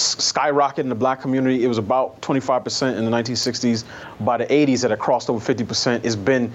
in 0.78 0.90
the 0.90 0.96
black 0.96 1.22
community. 1.22 1.64
It 1.64 1.68
was 1.68 1.78
about 1.78 2.22
25% 2.22 2.98
in 2.98 3.06
the 3.06 3.12
1960s. 3.12 3.84
By 4.22 4.38
the 4.38 4.46
80s, 4.46 4.84
it 4.84 4.92
had 4.92 5.00
crossed 5.00 5.30
over 5.30 5.54
50%. 5.54 6.06
It's 6.06 6.16
been 6.16 6.52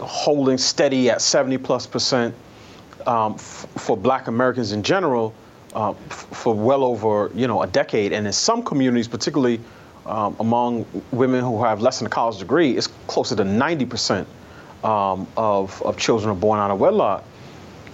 holding 0.00 0.58
steady 0.58 1.10
at 1.10 1.20
70 1.20 1.58
plus 1.58 1.86
percent 1.86 2.34
um, 3.06 3.34
f- 3.34 3.66
for 3.76 3.96
black 3.96 4.28
Americans 4.28 4.72
in 4.72 4.82
general 4.82 5.34
uh, 5.74 5.90
f- 5.90 6.26
for 6.32 6.54
well 6.54 6.84
over 6.84 7.30
you 7.34 7.46
know 7.46 7.62
a 7.62 7.66
decade. 7.66 8.12
And 8.12 8.26
in 8.26 8.32
some 8.32 8.62
communities, 8.62 9.08
particularly 9.08 9.60
um, 10.06 10.36
among 10.40 10.86
women 11.10 11.42
who 11.42 11.62
have 11.64 11.80
less 11.80 11.98
than 11.98 12.06
a 12.06 12.10
college 12.10 12.38
degree, 12.38 12.76
it's 12.76 12.86
closer 13.06 13.36
to 13.36 13.44
90 13.44 13.86
percent 13.86 14.28
um, 14.84 15.26
of, 15.36 15.80
of 15.82 15.96
children 15.96 16.30
are 16.30 16.38
born 16.38 16.60
out 16.60 16.70
of 16.70 16.78
wedlock. 16.78 17.24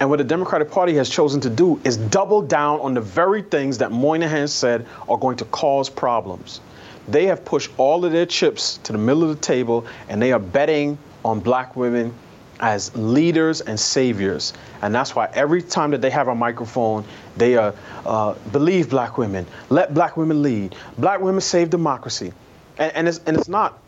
And 0.01 0.11
what 0.11 0.19
the 0.19 0.25
Democratic 0.25 0.71
Party 0.71 0.95
has 0.95 1.09
chosen 1.09 1.41
to 1.43 1.51
do 1.51 1.81
is 1.85 1.97
double 1.97 2.43
down 2.43 2.81
on 2.81 2.95
the 2.95 3.01
very 3.01 3.43
things 3.43 3.79
that 3.79 3.93
Moynihan 3.93 4.49
said 4.49 4.87
are 5.09 5.17
going 5.17 5.37
to 5.37 5.45
cause 5.47 5.89
problems. 5.89 6.61
They 7.07 7.27
have 7.27 7.45
pushed 7.45 7.71
all 7.77 8.05
of 8.05 8.13
their 8.13 8.27
chips 8.27 8.79
to 8.85 8.93
the 8.93 8.99
middle 8.99 9.23
of 9.23 9.29
the 9.29 9.43
table 9.43 9.87
and 10.09 10.21
they 10.21 10.33
are 10.33 10.39
betting 10.39 10.99
on 11.25 11.41
black 11.41 11.77
women 11.77 12.15
as 12.61 12.95
leaders 12.97 13.61
and 13.61 13.79
saviors. 13.79 14.53
And 14.83 14.95
that's 14.95 15.15
why 15.15 15.29
every 15.35 15.63
time 15.63 15.91
that 15.91 16.01
they 16.01 16.11
have 16.11 16.29
a 16.29 16.35
microphone, 16.35 17.05
they 17.37 17.57
uh, 17.57 17.73
uh, 18.07 18.35
believe 18.53 18.91
black 18.91 19.19
women, 19.19 19.47
let 19.71 19.93
black 19.93 20.17
women 20.17 20.43
lead, 20.43 20.75
black 20.99 21.21
women 21.21 21.41
save 21.41 21.71
democracy. 21.71 22.33
And, 22.79 22.93
and, 22.95 23.09
it's, 23.09 23.21
and 23.27 23.37
it's 23.37 23.49
not, 23.49 23.83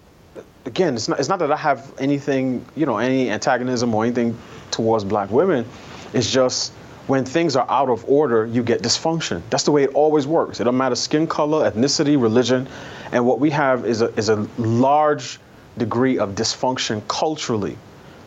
again, 0.64 0.94
it's 0.94 1.08
not, 1.08 1.18
it's 1.18 1.28
not 1.28 1.38
that 1.38 1.52
I 1.52 1.56
have 1.56 1.92
anything, 1.98 2.64
you 2.74 2.86
know, 2.86 2.98
any 2.98 3.30
antagonism 3.30 3.94
or 3.94 4.04
anything 4.04 4.36
towards 4.70 5.04
black 5.04 5.30
women. 5.30 5.64
It's 6.12 6.30
just 6.30 6.72
when 7.06 7.24
things 7.24 7.54
are 7.54 7.66
out 7.70 7.88
of 7.88 8.04
order, 8.08 8.46
you 8.46 8.62
get 8.62 8.82
dysfunction. 8.82 9.42
That's 9.50 9.62
the 9.62 9.70
way 9.70 9.84
it 9.84 9.90
always 9.94 10.26
works. 10.26 10.60
It 10.60 10.64
don't 10.64 10.76
matter 10.76 10.96
skin 10.96 11.26
color, 11.26 11.70
ethnicity, 11.70 12.20
religion. 12.20 12.68
And 13.12 13.24
what 13.24 13.38
we 13.38 13.50
have 13.50 13.84
is 13.84 14.02
a, 14.02 14.06
is 14.16 14.28
a 14.28 14.36
large 14.58 15.38
degree 15.78 16.18
of 16.18 16.30
dysfunction 16.30 17.06
culturally. 17.06 17.78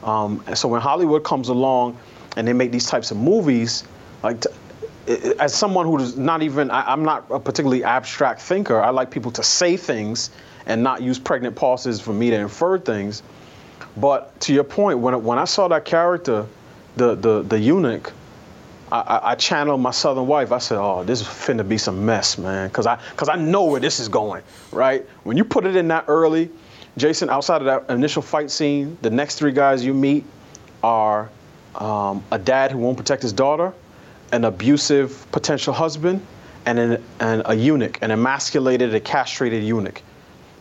Um, 0.03 0.43
so 0.55 0.69
when 0.69 0.81
Hollywood 0.81 1.25
comes 1.25 1.49
along 1.49 1.97
and 2.37 2.47
they 2.47 2.53
make 2.53 2.71
these 2.71 2.85
types 2.85 3.11
of 3.11 3.17
movies, 3.17 3.83
like 4.23 4.45
as 5.39 5.53
someone 5.53 5.85
who's 5.85 6.17
not 6.17 6.41
even, 6.41 6.71
I, 6.71 6.93
am 6.93 7.03
not 7.03 7.25
a 7.29 7.39
particularly 7.39 7.83
abstract 7.83 8.41
thinker. 8.41 8.79
I 8.79 8.91
like 8.91 9.11
people 9.11 9.31
to 9.31 9.43
say 9.43 9.75
things 9.75 10.29
and 10.67 10.83
not 10.83 11.01
use 11.01 11.19
pregnant 11.19 11.55
pauses 11.55 11.99
for 11.99 12.13
me 12.13 12.29
to 12.29 12.35
infer 12.37 12.77
things. 12.77 13.23
But 13.97 14.39
to 14.41 14.53
your 14.53 14.63
point, 14.63 14.99
when 14.99 15.23
when 15.23 15.39
I 15.39 15.45
saw 15.45 15.67
that 15.69 15.83
character, 15.83 16.45
the 16.99 17.15
the 17.15 17.41
the 17.41 17.59
eunuch, 17.59 18.13
I, 18.91 19.19
I, 19.23 19.35
channeled 19.35 19.81
my 19.81 19.91
southern 19.91 20.27
wife. 20.27 20.51
I 20.51 20.59
said, 20.59 20.77
"Oh, 20.77 21.03
this 21.03 21.21
is 21.21 21.27
finna 21.27 21.67
be 21.67 21.77
some 21.77 22.05
mess, 22.05 22.37
man," 22.37 22.67
because 22.67 22.85
I 22.85 22.99
because 23.11 23.29
I 23.29 23.35
know 23.35 23.63
where 23.65 23.79
this 23.79 23.99
is 23.99 24.09
going. 24.09 24.43
Right? 24.71 25.07
When 25.23 25.37
you 25.37 25.43
put 25.43 25.65
it 25.65 25.75
in 25.75 25.87
that 25.87 26.05
early, 26.07 26.51
Jason, 26.97 27.29
outside 27.29 27.61
of 27.61 27.65
that 27.65 27.91
initial 27.93 28.21
fight 28.21 28.51
scene, 28.51 28.97
the 29.01 29.09
next 29.09 29.35
three 29.39 29.51
guys 29.51 29.83
you 29.83 29.93
meet 29.93 30.25
are 30.83 31.29
um, 31.75 32.23
a 32.31 32.37
dad 32.37 32.71
who 32.71 32.77
won't 32.79 32.97
protect 32.97 33.21
his 33.21 33.33
daughter, 33.33 33.73
an 34.31 34.45
abusive 34.45 35.25
potential 35.31 35.73
husband, 35.73 36.25
and, 36.65 36.79
an, 36.79 37.03
and 37.19 37.41
a 37.45 37.55
eunuch, 37.55 37.99
an 38.01 38.11
emasculated, 38.11 38.93
a 38.93 38.99
castrated 38.99 39.63
eunuch. 39.63 40.01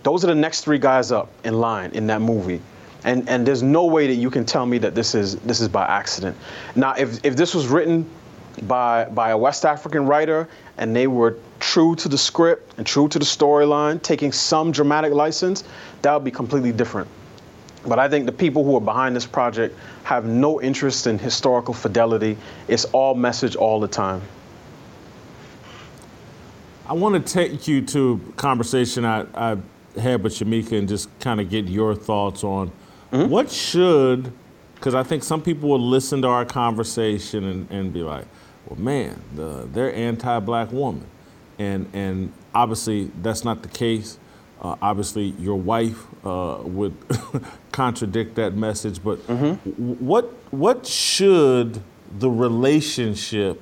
Those 0.03 0.25
are 0.25 0.29
the 0.29 0.35
next 0.35 0.63
three 0.63 0.79
guys 0.79 1.11
up 1.13 1.29
in 1.45 1.55
line 1.55 1.91
in 1.93 2.07
that 2.07 2.21
movie. 2.21 2.61
And, 3.09 3.27
and 3.27 3.47
there's 3.47 3.63
no 3.63 3.87
way 3.87 4.07
that 4.07 4.17
you 4.17 4.29
can 4.29 4.45
tell 4.45 4.67
me 4.67 4.77
that 4.79 4.95
this 4.95 5.15
is 5.15 5.37
this 5.37 5.63
is 5.63 5.69
by 5.69 5.87
accident. 5.87 6.37
Now, 6.77 6.93
if, 6.93 7.25
if 7.25 7.37
this 7.37 7.55
was 7.55 7.67
written 7.67 8.07
by 8.65 9.07
by 9.07 9.31
a 9.31 9.39
West 9.39 9.65
African 9.65 10.05
writer 10.05 10.47
and 10.77 10.95
they 10.95 11.07
were 11.07 11.39
true 11.59 11.97
to 11.97 12.09
the 12.11 12.19
script 12.19 12.75
and 12.77 12.87
true 12.87 13.09
to 13.09 13.19
the 13.19 13.25
storyline, 13.25 14.03
taking 14.03 14.31
some 14.31 14.71
dramatic 14.73 15.15
license, 15.15 15.65
that 16.03 16.13
would 16.13 16.23
be 16.23 16.31
completely 16.31 16.71
different. 16.71 17.09
But 17.87 17.99
I 17.99 18.11
think 18.11 18.27
the 18.27 18.39
people 18.45 18.63
who 18.63 18.77
are 18.77 18.87
behind 18.93 19.17
this 19.17 19.25
project 19.25 19.75
have 20.05 20.27
no 20.27 20.61
interest 20.61 21.07
in 21.07 21.19
historical 21.19 21.73
fidelity. 21.73 22.37
It's 22.69 22.85
all 22.87 23.15
message 23.15 23.57
all 23.57 23.81
the 23.81 23.89
time. 23.89 24.21
I 26.87 26.93
want 26.93 27.27
to 27.27 27.33
take 27.33 27.67
you 27.67 27.81
to 27.87 28.21
a 28.29 28.33
conversation 28.33 29.07
I, 29.07 29.25
I 29.35 29.57
had 29.99 30.23
with 30.23 30.35
Shamika 30.35 30.79
and 30.79 30.87
just 30.87 31.09
kind 31.21 31.41
of 31.41 31.49
get 31.49 31.69
your 31.69 31.95
thoughts 31.95 32.45
on 32.45 32.71
mm-hmm. 33.13 33.31
what 33.31 33.51
should, 33.51 34.33
because 34.75 34.95
I 34.95 35.03
think 35.03 35.23
some 35.23 35.43
people 35.43 35.69
will 35.69 35.81
listen 35.81 36.23
to 36.23 36.29
our 36.29 36.45
conversation 36.45 37.45
and, 37.45 37.71
and 37.71 37.93
be 37.93 38.03
like, 38.03 38.25
well, 38.67 38.79
man, 38.79 39.21
the, 39.35 39.69
they're 39.73 39.95
anti-black 39.95 40.73
woman, 40.73 41.07
and 41.59 41.89
and 41.93 42.33
obviously 42.55 43.11
that's 43.23 43.45
not 43.45 43.63
the 43.63 43.69
case. 43.69 44.19
Uh, 44.61 44.75
obviously, 44.83 45.27
your 45.39 45.57
wife 45.57 46.05
uh, 46.25 46.59
would 46.63 46.95
contradict 47.73 48.35
that 48.35 48.55
message, 48.55 49.03
but 49.03 49.19
mm-hmm. 49.27 49.55
what 50.05 50.25
what 50.51 50.87
should 50.87 51.81
the 52.19 52.29
relationship 52.29 53.61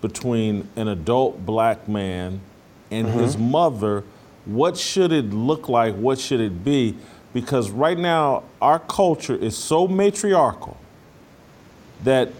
between 0.00 0.68
an 0.76 0.88
adult 0.88 1.44
black 1.44 1.88
man 1.88 2.40
and 2.90 3.06
mm-hmm. 3.06 3.20
his 3.20 3.36
mother? 3.36 4.04
What 4.44 4.76
should 4.76 5.12
it 5.12 5.30
look 5.30 5.68
like? 5.68 5.94
What 5.94 6.18
should 6.18 6.40
it 6.40 6.64
be? 6.64 6.96
Because 7.34 7.70
right 7.70 7.98
now, 7.98 8.44
our 8.62 8.78
culture 8.78 9.34
is 9.34 9.54
so 9.56 9.86
matriarchal 9.86 10.78
that 12.04 12.30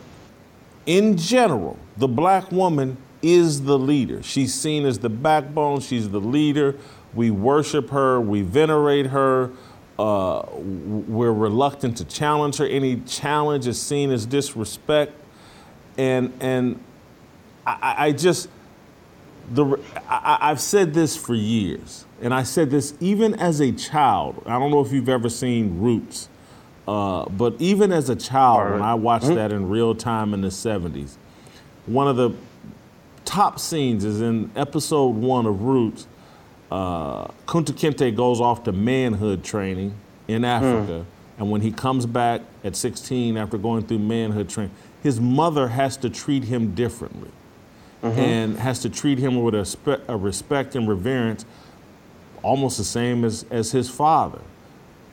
in 0.86 1.18
general, 1.18 1.76
the 1.96 2.08
black 2.08 2.50
woman 2.50 2.96
is 3.20 3.62
the 3.62 3.78
leader. 3.78 4.22
She's 4.22 4.54
seen 4.54 4.86
as 4.86 5.00
the 5.00 5.08
backbone, 5.08 5.80
she's 5.80 6.08
the 6.08 6.20
leader. 6.20 6.76
We 7.12 7.30
worship 7.30 7.90
her, 7.90 8.20
we 8.20 8.42
venerate 8.42 9.06
her. 9.06 9.50
Uh, 9.98 10.44
we're 10.56 11.32
reluctant 11.32 11.96
to 11.98 12.04
challenge 12.04 12.56
her. 12.56 12.66
Any 12.66 13.00
challenge 13.00 13.66
is 13.66 13.80
seen 13.80 14.10
as 14.10 14.26
disrespect. 14.26 15.12
And, 15.96 16.32
and 16.40 16.80
I, 17.66 17.94
I 17.98 18.12
just, 18.12 18.48
the, 19.52 19.78
I, 20.08 20.48
have 20.48 20.60
said 20.60 20.94
this 20.94 21.16
for 21.16 21.34
years, 21.34 22.04
and 22.20 22.32
I 22.32 22.42
said 22.42 22.70
this 22.70 22.94
even 23.00 23.34
as 23.34 23.60
a 23.60 23.72
child. 23.72 24.42
I 24.46 24.58
don't 24.58 24.70
know 24.70 24.80
if 24.80 24.92
you've 24.92 25.08
ever 25.08 25.28
seen 25.28 25.80
Roots. 25.80 26.28
Uh, 26.86 27.26
but 27.30 27.54
even 27.60 27.92
as 27.92 28.10
a 28.10 28.16
child, 28.16 28.72
when 28.72 28.82
I 28.82 28.94
watched 28.94 29.24
mm-hmm. 29.24 29.36
that 29.36 29.52
in 29.52 29.70
real 29.70 29.94
time 29.94 30.34
in 30.34 30.42
the 30.42 30.48
70s, 30.48 31.16
one 31.86 32.08
of 32.08 32.16
the 32.16 32.34
top 33.24 33.58
scenes 33.58 34.04
is 34.04 34.20
in 34.20 34.50
episode 34.54 35.16
one 35.16 35.46
of 35.46 35.62
Roots. 35.62 36.06
Uh, 36.70 37.28
Kunta 37.46 37.72
Kinte 37.72 38.14
goes 38.14 38.40
off 38.40 38.64
to 38.64 38.72
manhood 38.72 39.44
training 39.44 39.94
in 40.28 40.42
hmm. 40.42 40.46
Africa. 40.46 40.92
Mm. 40.92 41.04
And 41.36 41.50
when 41.50 41.60
he 41.60 41.72
comes 41.72 42.06
back 42.06 42.42
at 42.62 42.76
16 42.76 43.36
after 43.36 43.58
going 43.58 43.86
through 43.86 44.00
manhood 44.00 44.48
training, 44.48 44.74
his 45.02 45.20
mother 45.20 45.68
has 45.68 45.96
to 45.98 46.10
treat 46.10 46.44
him 46.44 46.74
differently 46.74 47.30
mm-hmm. 48.04 48.20
and 48.20 48.58
has 48.58 48.78
to 48.80 48.90
treat 48.90 49.18
him 49.18 49.42
with 49.42 49.54
a, 49.54 49.64
spe- 49.64 50.08
a 50.08 50.16
respect 50.16 50.76
and 50.76 50.88
reverence 50.88 51.44
almost 52.42 52.78
the 52.78 52.84
same 52.84 53.24
as, 53.24 53.44
as 53.50 53.72
his 53.72 53.88
father. 53.88 54.40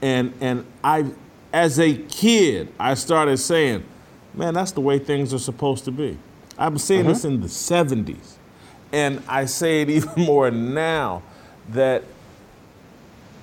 And, 0.01 0.33
and 0.41 0.65
I 0.83 1.05
as 1.53 1.79
a 1.79 1.95
kid, 1.95 2.71
I 2.79 2.93
started 2.93 3.37
saying, 3.37 3.83
man, 4.33 4.53
that's 4.53 4.71
the 4.71 4.81
way 4.81 4.99
things 4.99 5.33
are 5.33 5.39
supposed 5.39 5.85
to 5.85 5.91
be. 5.91 6.17
I've 6.57 6.73
been 6.73 6.79
saying 6.79 7.07
this 7.07 7.25
in 7.25 7.41
the 7.41 7.47
70s. 7.47 8.35
And 8.93 9.21
I 9.27 9.45
say 9.45 9.81
it 9.81 9.89
even 9.89 10.25
more 10.25 10.51
now 10.51 11.23
that 11.69 12.03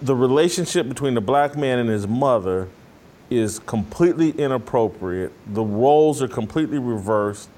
the 0.00 0.14
relationship 0.14 0.88
between 0.88 1.14
the 1.14 1.20
black 1.20 1.56
man 1.56 1.78
and 1.78 1.88
his 1.88 2.06
mother 2.06 2.68
is 3.30 3.58
completely 3.60 4.30
inappropriate. 4.30 5.32
The 5.46 5.62
roles 5.62 6.22
are 6.22 6.28
completely 6.28 6.78
reversed. 6.78 7.50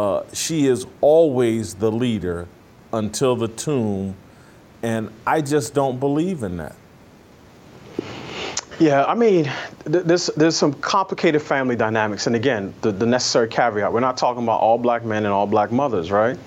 Uh, 0.00 0.24
she 0.32 0.66
is 0.66 0.86
always 1.02 1.74
the 1.74 1.92
leader 1.92 2.48
until 2.90 3.36
the 3.36 3.48
tomb. 3.48 4.16
And 4.82 5.10
I 5.26 5.42
just 5.42 5.74
don't 5.74 6.00
believe 6.00 6.42
in 6.42 6.56
that. 6.56 6.74
Yeah, 8.78 9.04
I 9.04 9.14
mean, 9.14 9.44
th- 9.84 10.04
there's 10.06 10.28
there's 10.28 10.56
some 10.56 10.72
complicated 10.72 11.42
family 11.42 11.76
dynamics, 11.76 12.26
and 12.26 12.34
again, 12.34 12.72
the, 12.80 12.92
the 12.92 13.04
necessary 13.04 13.46
caveat: 13.46 13.92
we're 13.92 14.00
not 14.00 14.16
talking 14.16 14.42
about 14.42 14.62
all 14.62 14.78
black 14.78 15.04
men 15.04 15.26
and 15.26 15.34
all 15.34 15.46
black 15.46 15.70
mothers, 15.70 16.10
right? 16.10 16.38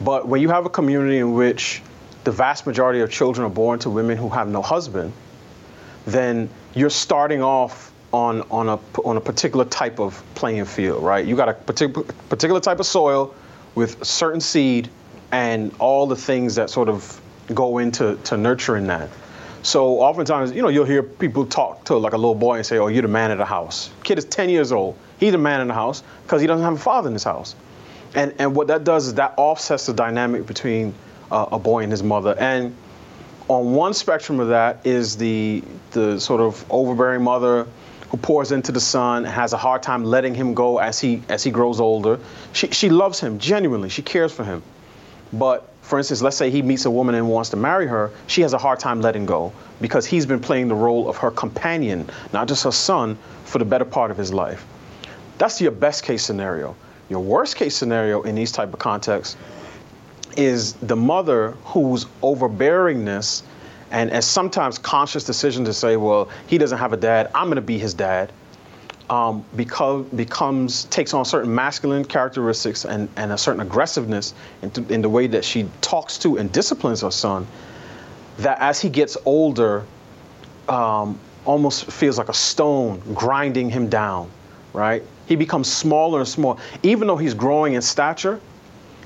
But 0.00 0.28
when 0.28 0.40
you 0.40 0.48
have 0.50 0.64
a 0.64 0.70
community 0.70 1.18
in 1.18 1.32
which 1.32 1.82
the 2.22 2.30
vast 2.30 2.64
majority 2.64 3.00
of 3.00 3.10
children 3.10 3.44
are 3.44 3.50
born 3.50 3.80
to 3.80 3.90
women 3.90 4.16
who 4.16 4.28
have 4.28 4.46
no 4.46 4.62
husband, 4.62 5.12
then 6.06 6.48
you're 6.74 6.90
starting 6.90 7.42
off 7.42 7.92
on 8.14 8.42
on 8.42 8.68
a 8.68 8.78
on 9.04 9.16
a 9.16 9.20
particular 9.20 9.64
type 9.64 9.98
of 9.98 10.22
playing 10.36 10.64
field, 10.64 11.02
right? 11.02 11.26
You 11.26 11.34
got 11.34 11.48
a 11.48 11.54
particular 11.54 12.06
particular 12.28 12.60
type 12.60 12.78
of 12.78 12.86
soil 12.86 13.34
with 13.74 14.04
certain 14.04 14.40
seed 14.40 14.88
and 15.32 15.74
all 15.80 16.06
the 16.06 16.14
things 16.14 16.54
that 16.54 16.70
sort 16.70 16.88
of 16.88 17.20
go 17.52 17.78
into 17.78 18.16
to 18.24 18.36
nurturing 18.36 18.86
that. 18.86 19.10
So 19.64 19.98
oftentimes, 19.98 20.52
you 20.52 20.62
know, 20.62 20.68
you'll 20.68 20.84
hear 20.84 21.02
people 21.02 21.44
talk 21.44 21.84
to 21.86 21.96
like 21.96 22.12
a 22.12 22.16
little 22.16 22.36
boy 22.36 22.58
and 22.58 22.64
say, 22.64 22.78
"Oh, 22.78 22.86
you're 22.86 23.02
the 23.02 23.08
man 23.08 23.32
of 23.32 23.38
the 23.38 23.44
house." 23.44 23.90
Kid 24.04 24.18
is 24.18 24.26
10 24.26 24.48
years 24.48 24.70
old. 24.70 24.96
He's 25.18 25.32
the 25.32 25.38
man 25.38 25.60
in 25.60 25.66
the 25.66 25.74
house 25.74 26.04
because 26.22 26.40
he 26.40 26.46
doesn't 26.46 26.64
have 26.64 26.74
a 26.74 26.78
father 26.78 27.08
in 27.08 27.14
his 27.14 27.24
house. 27.24 27.56
And 28.14 28.32
and 28.38 28.54
what 28.54 28.68
that 28.68 28.84
does 28.84 29.08
is 29.08 29.14
that 29.14 29.34
offsets 29.36 29.86
the 29.86 29.92
dynamic 29.92 30.46
between 30.46 30.94
uh, 31.32 31.46
a 31.50 31.58
boy 31.58 31.82
and 31.82 31.90
his 31.90 32.04
mother. 32.04 32.36
And 32.38 32.76
on 33.48 33.74
one 33.74 33.92
spectrum 33.92 34.38
of 34.38 34.48
that 34.48 34.86
is 34.86 35.16
the 35.16 35.64
the 35.90 36.20
sort 36.20 36.40
of 36.40 36.64
overbearing 36.70 37.24
mother 37.24 37.66
pours 38.16 38.52
into 38.52 38.72
the 38.72 38.80
son, 38.80 39.24
has 39.24 39.52
a 39.52 39.56
hard 39.56 39.82
time 39.82 40.04
letting 40.04 40.34
him 40.34 40.54
go 40.54 40.78
as 40.78 41.00
he 41.00 41.22
as 41.28 41.42
he 41.42 41.50
grows 41.50 41.80
older. 41.80 42.18
She 42.52 42.68
she 42.68 42.88
loves 42.88 43.20
him 43.20 43.38
genuinely. 43.38 43.88
She 43.88 44.02
cares 44.02 44.32
for 44.32 44.44
him. 44.44 44.62
But 45.32 45.68
for 45.84 45.98
instance, 45.98 46.22
let's 46.22 46.36
say 46.36 46.50
he 46.50 46.62
meets 46.62 46.86
a 46.86 46.90
woman 46.90 47.14
and 47.14 47.28
wants 47.28 47.50
to 47.50 47.56
marry 47.56 47.86
her, 47.86 48.10
she 48.26 48.40
has 48.40 48.54
a 48.54 48.58
hard 48.58 48.80
time 48.80 49.02
letting 49.02 49.26
go 49.26 49.52
because 49.82 50.06
he's 50.06 50.24
been 50.24 50.40
playing 50.40 50.68
the 50.68 50.74
role 50.74 51.10
of 51.10 51.18
her 51.18 51.30
companion, 51.30 52.08
not 52.32 52.48
just 52.48 52.64
her 52.64 52.72
son, 52.72 53.18
for 53.44 53.58
the 53.58 53.66
better 53.66 53.84
part 53.84 54.10
of 54.10 54.16
his 54.16 54.32
life. 54.32 54.64
That's 55.36 55.60
your 55.60 55.72
best 55.72 56.02
case 56.02 56.24
scenario. 56.24 56.74
Your 57.10 57.20
worst 57.20 57.56
case 57.56 57.76
scenario 57.76 58.22
in 58.22 58.34
these 58.34 58.50
type 58.50 58.72
of 58.72 58.78
contexts 58.78 59.36
is 60.38 60.72
the 60.74 60.96
mother 60.96 61.50
whose 61.64 62.06
overbearingness 62.22 63.42
and 63.94 64.10
as 64.10 64.26
sometimes 64.26 64.76
conscious 64.76 65.22
decision 65.22 65.64
to 65.66 65.72
say, 65.72 65.96
well, 65.96 66.28
he 66.48 66.58
doesn't 66.58 66.78
have 66.78 66.92
a 66.92 66.96
dad, 66.96 67.30
I'm 67.32 67.46
going 67.46 67.56
to 67.56 67.62
be 67.62 67.78
his 67.78 67.94
dad, 67.94 68.32
um, 69.08 69.44
because, 69.54 70.04
becomes 70.06 70.84
takes 70.86 71.14
on 71.14 71.24
certain 71.24 71.54
masculine 71.54 72.04
characteristics 72.04 72.84
and, 72.84 73.08
and 73.14 73.30
a 73.30 73.38
certain 73.38 73.60
aggressiveness 73.60 74.34
in, 74.62 74.72
in 74.90 75.00
the 75.00 75.08
way 75.08 75.28
that 75.28 75.44
she 75.44 75.68
talks 75.80 76.18
to 76.18 76.38
and 76.38 76.50
disciplines 76.50 77.02
her 77.02 77.12
son. 77.12 77.46
That 78.38 78.58
as 78.58 78.80
he 78.80 78.90
gets 78.90 79.16
older, 79.26 79.84
um, 80.68 81.16
almost 81.44 81.88
feels 81.92 82.18
like 82.18 82.28
a 82.28 82.34
stone 82.34 83.00
grinding 83.14 83.70
him 83.70 83.88
down, 83.88 84.28
right? 84.72 85.04
He 85.26 85.36
becomes 85.36 85.72
smaller 85.72 86.18
and 86.18 86.28
smaller. 86.28 86.60
Even 86.82 87.06
though 87.06 87.16
he's 87.16 87.34
growing 87.34 87.74
in 87.74 87.82
stature, 87.82 88.40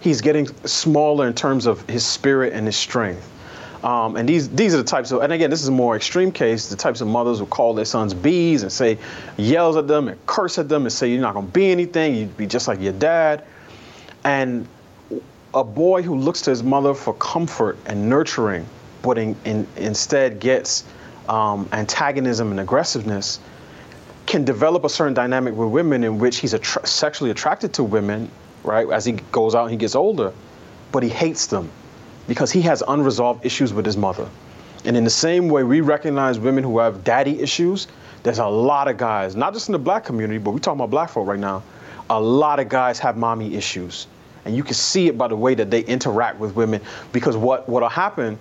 he's 0.00 0.22
getting 0.22 0.46
smaller 0.64 1.26
in 1.26 1.34
terms 1.34 1.66
of 1.66 1.86
his 1.90 2.06
spirit 2.06 2.54
and 2.54 2.64
his 2.64 2.76
strength. 2.76 3.30
Um, 3.84 4.16
and 4.16 4.28
these 4.28 4.48
these 4.48 4.74
are 4.74 4.78
the 4.78 4.84
types 4.84 5.12
of, 5.12 5.22
and 5.22 5.32
again, 5.32 5.50
this 5.50 5.62
is 5.62 5.68
a 5.68 5.72
more 5.72 5.94
extreme 5.94 6.32
case. 6.32 6.68
The 6.68 6.76
types 6.76 7.00
of 7.00 7.06
mothers 7.06 7.38
who 7.38 7.46
call 7.46 7.74
their 7.74 7.84
sons 7.84 8.12
bees 8.12 8.62
and 8.62 8.72
say, 8.72 8.98
yells 9.36 9.76
at 9.76 9.86
them 9.86 10.08
and 10.08 10.26
curse 10.26 10.58
at 10.58 10.68
them 10.68 10.82
and 10.82 10.92
say, 10.92 11.08
"You're 11.08 11.20
not 11.20 11.34
going 11.34 11.46
to 11.46 11.52
be 11.52 11.70
anything. 11.70 12.16
You'd 12.16 12.36
be 12.36 12.46
just 12.46 12.66
like 12.66 12.80
your 12.80 12.92
dad." 12.92 13.44
And 14.24 14.66
a 15.54 15.62
boy 15.62 16.02
who 16.02 16.16
looks 16.16 16.42
to 16.42 16.50
his 16.50 16.62
mother 16.62 16.92
for 16.92 17.14
comfort 17.14 17.78
and 17.86 18.08
nurturing, 18.08 18.66
but 19.02 19.16
in, 19.16 19.36
in, 19.44 19.66
instead 19.76 20.40
gets 20.40 20.84
um, 21.28 21.68
antagonism 21.72 22.50
and 22.50 22.58
aggressiveness, 22.58 23.38
can 24.26 24.44
develop 24.44 24.84
a 24.84 24.88
certain 24.88 25.14
dynamic 25.14 25.54
with 25.54 25.68
women 25.68 26.02
in 26.02 26.18
which 26.18 26.38
he's 26.38 26.52
attra- 26.52 26.86
sexually 26.86 27.30
attracted 27.30 27.72
to 27.74 27.84
women, 27.84 28.28
right? 28.64 28.90
As 28.90 29.04
he 29.04 29.12
goes 29.12 29.54
out 29.54 29.62
and 29.62 29.70
he 29.70 29.76
gets 29.76 29.94
older, 29.94 30.32
but 30.90 31.02
he 31.02 31.08
hates 31.08 31.46
them 31.46 31.70
because 32.28 32.52
he 32.52 32.60
has 32.60 32.82
unresolved 32.86 33.44
issues 33.44 33.72
with 33.72 33.84
his 33.84 33.96
mother. 33.96 34.28
And 34.84 34.96
in 34.96 35.02
the 35.02 35.10
same 35.10 35.48
way 35.48 35.64
we 35.64 35.80
recognize 35.80 36.38
women 36.38 36.62
who 36.62 36.78
have 36.78 37.02
daddy 37.02 37.40
issues, 37.40 37.88
there's 38.22 38.38
a 38.38 38.46
lot 38.46 38.86
of 38.86 38.96
guys, 38.96 39.34
not 39.34 39.52
just 39.52 39.68
in 39.68 39.72
the 39.72 39.78
black 39.78 40.04
community, 40.04 40.38
but 40.38 40.52
we're 40.52 40.58
talking 40.60 40.78
about 40.78 40.90
black 40.90 41.10
folk 41.10 41.26
right 41.26 41.38
now, 41.38 41.64
a 42.10 42.20
lot 42.20 42.60
of 42.60 42.68
guys 42.68 42.98
have 43.00 43.16
mommy 43.16 43.54
issues. 43.54 44.06
And 44.44 44.54
you 44.56 44.62
can 44.62 44.74
see 44.74 45.08
it 45.08 45.18
by 45.18 45.28
the 45.28 45.36
way 45.36 45.54
that 45.54 45.70
they 45.70 45.80
interact 45.80 46.38
with 46.38 46.54
women 46.54 46.80
because 47.12 47.36
what 47.36 47.68
what'll 47.68 47.88
happen 47.88 48.38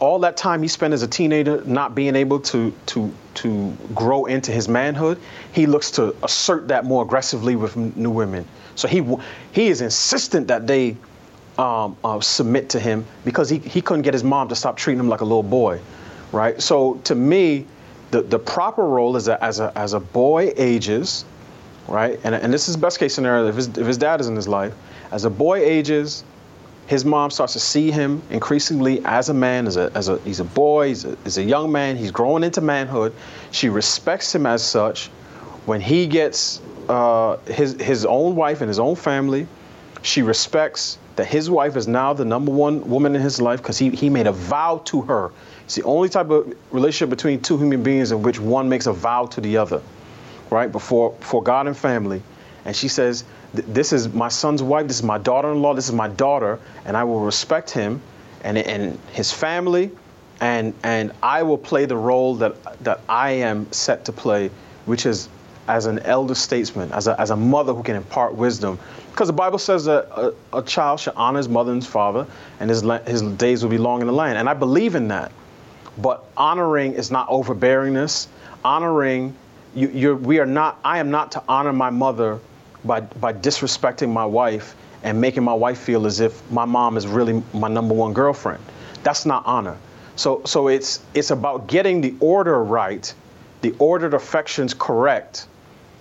all 0.00 0.20
that 0.20 0.36
time 0.36 0.62
he 0.62 0.68
spent 0.68 0.94
as 0.94 1.02
a 1.02 1.08
teenager 1.08 1.62
not 1.64 1.94
being 1.94 2.16
able 2.16 2.40
to 2.40 2.72
to 2.86 3.12
to 3.34 3.76
grow 3.94 4.24
into 4.24 4.50
his 4.50 4.68
manhood, 4.68 5.20
he 5.52 5.66
looks 5.66 5.90
to 5.92 6.14
assert 6.22 6.68
that 6.68 6.84
more 6.84 7.02
aggressively 7.02 7.56
with 7.56 7.76
new 7.76 8.10
women. 8.10 8.44
So 8.74 8.88
he 8.88 9.04
he 9.52 9.68
is 9.68 9.80
insistent 9.80 10.48
that 10.48 10.66
they 10.66 10.96
um, 11.58 11.96
uh, 12.04 12.20
submit 12.20 12.70
to 12.70 12.80
him 12.80 13.04
because 13.24 13.50
he, 13.50 13.58
he 13.58 13.82
couldn't 13.82 14.02
get 14.02 14.14
his 14.14 14.24
mom 14.24 14.48
to 14.48 14.56
stop 14.56 14.76
treating 14.76 15.00
him 15.00 15.08
like 15.08 15.20
a 15.20 15.24
little 15.24 15.42
boy, 15.42 15.80
right? 16.32 16.60
So 16.62 16.94
to 17.04 17.14
me, 17.14 17.66
the, 18.12 18.22
the 18.22 18.38
proper 18.38 18.84
role 18.86 19.16
is 19.16 19.24
that 19.26 19.42
as 19.42 19.60
a, 19.60 19.72
as 19.76 19.92
a 19.92 20.00
boy 20.00 20.52
ages, 20.56 21.24
right? 21.88 22.18
And, 22.22 22.34
and 22.34 22.52
this 22.52 22.68
is 22.68 22.76
best 22.76 22.98
case 22.98 23.14
scenario 23.14 23.48
if 23.48 23.56
his, 23.56 23.68
if 23.68 23.86
his 23.86 23.98
dad 23.98 24.20
is 24.20 24.28
in 24.28 24.36
his 24.36 24.48
life. 24.48 24.72
As 25.10 25.24
a 25.24 25.30
boy 25.30 25.58
ages, 25.58 26.22
his 26.86 27.04
mom 27.04 27.30
starts 27.30 27.52
to 27.54 27.60
see 27.60 27.90
him 27.90 28.22
increasingly 28.30 29.04
as 29.04 29.28
a 29.28 29.34
man, 29.34 29.66
as 29.66 29.76
a, 29.76 29.90
as 29.94 30.08
a 30.08 30.18
he's 30.20 30.40
a 30.40 30.44
boy, 30.44 30.88
he's 30.88 31.04
a, 31.04 31.16
he's 31.24 31.38
a 31.38 31.42
young 31.42 31.70
man, 31.70 31.96
he's 31.96 32.10
growing 32.10 32.44
into 32.44 32.60
manhood. 32.60 33.12
She 33.50 33.68
respects 33.68 34.34
him 34.34 34.46
as 34.46 34.64
such. 34.64 35.08
When 35.66 35.82
he 35.82 36.06
gets 36.06 36.62
uh, 36.88 37.36
his 37.46 37.74
his 37.74 38.06
own 38.06 38.36
wife 38.36 38.62
and 38.62 38.68
his 38.68 38.78
own 38.78 38.96
family, 38.96 39.46
she 40.00 40.22
respects 40.22 40.98
that 41.18 41.26
his 41.26 41.50
wife 41.50 41.74
is 41.74 41.88
now 41.88 42.12
the 42.12 42.24
number 42.24 42.52
one 42.52 42.88
woman 42.88 43.16
in 43.16 43.20
his 43.20 43.40
life 43.40 43.60
because 43.60 43.76
he, 43.76 43.90
he 43.90 44.08
made 44.08 44.28
a 44.28 44.32
vow 44.32 44.80
to 44.84 45.02
her. 45.02 45.32
It's 45.64 45.74
the 45.74 45.82
only 45.82 46.08
type 46.08 46.30
of 46.30 46.56
relationship 46.70 47.10
between 47.10 47.40
two 47.40 47.58
human 47.58 47.82
beings 47.82 48.12
in 48.12 48.22
which 48.22 48.38
one 48.38 48.68
makes 48.68 48.86
a 48.86 48.92
vow 48.92 49.26
to 49.26 49.40
the 49.40 49.56
other, 49.56 49.82
right? 50.48 50.70
Before, 50.70 51.10
before 51.10 51.42
God 51.42 51.66
and 51.66 51.76
family. 51.76 52.22
And 52.64 52.74
she 52.74 52.86
says, 52.86 53.24
This 53.52 53.92
is 53.92 54.08
my 54.14 54.28
son's 54.28 54.62
wife, 54.62 54.86
this 54.86 54.98
is 54.98 55.02
my 55.02 55.18
daughter 55.18 55.50
in 55.50 55.60
law, 55.60 55.74
this 55.74 55.88
is 55.88 55.92
my 55.92 56.06
daughter, 56.06 56.60
and 56.84 56.96
I 56.96 57.02
will 57.02 57.20
respect 57.20 57.72
him 57.72 58.00
and, 58.44 58.56
and 58.56 58.96
his 59.12 59.32
family, 59.32 59.90
and, 60.40 60.72
and 60.84 61.10
I 61.20 61.42
will 61.42 61.58
play 61.58 61.86
the 61.86 61.96
role 61.96 62.36
that, 62.36 62.84
that 62.84 63.00
I 63.08 63.30
am 63.30 63.72
set 63.72 64.04
to 64.04 64.12
play, 64.12 64.52
which 64.86 65.04
is 65.04 65.28
as 65.66 65.86
an 65.86 65.98
elder 66.00 66.34
statesman, 66.34 66.92
as 66.92 67.08
a, 67.08 67.20
as 67.20 67.30
a 67.30 67.36
mother 67.36 67.74
who 67.74 67.82
can 67.82 67.96
impart 67.96 68.34
wisdom. 68.34 68.78
Because 69.18 69.26
the 69.26 69.32
Bible 69.32 69.58
says 69.58 69.86
that 69.86 70.06
a, 70.12 70.32
a, 70.52 70.62
child 70.62 71.00
should 71.00 71.14
honor 71.16 71.38
his 71.38 71.48
mother 71.48 71.72
and 71.72 71.82
his 71.82 71.90
father, 71.90 72.24
and 72.60 72.70
his, 72.70 72.82
his 73.04 73.20
days 73.20 73.64
will 73.64 73.70
be 73.70 73.76
long 73.76 74.00
in 74.00 74.06
the 74.06 74.12
land. 74.12 74.38
And 74.38 74.48
I 74.48 74.54
believe 74.54 74.94
in 74.94 75.08
that. 75.08 75.32
But 76.00 76.24
honoring 76.36 76.92
is 76.92 77.10
not 77.10 77.28
overbearingness. 77.28 78.28
Honoring, 78.64 79.34
you, 79.74 79.88
you're, 79.88 80.14
we 80.14 80.38
are 80.38 80.46
not, 80.46 80.78
I 80.84 81.00
am 81.00 81.10
not 81.10 81.32
to 81.32 81.42
honor 81.48 81.72
my 81.72 81.90
mother 81.90 82.38
by, 82.84 83.00
by 83.00 83.32
disrespecting 83.32 84.08
my 84.08 84.24
wife 84.24 84.76
and 85.02 85.20
making 85.20 85.42
my 85.42 85.54
wife 85.54 85.80
feel 85.80 86.06
as 86.06 86.20
if 86.20 86.48
my 86.52 86.64
mom 86.64 86.96
is 86.96 87.08
really 87.08 87.42
my 87.52 87.66
number 87.66 87.94
one 87.94 88.12
girlfriend. 88.12 88.62
That's 89.02 89.26
not 89.26 89.44
honor. 89.46 89.78
So, 90.14 90.42
so 90.44 90.68
it's, 90.68 91.00
it's 91.14 91.32
about 91.32 91.66
getting 91.66 92.02
the 92.02 92.14
order 92.20 92.62
right, 92.62 93.12
the 93.62 93.74
ordered 93.80 94.14
affections 94.14 94.74
correct, 94.74 95.48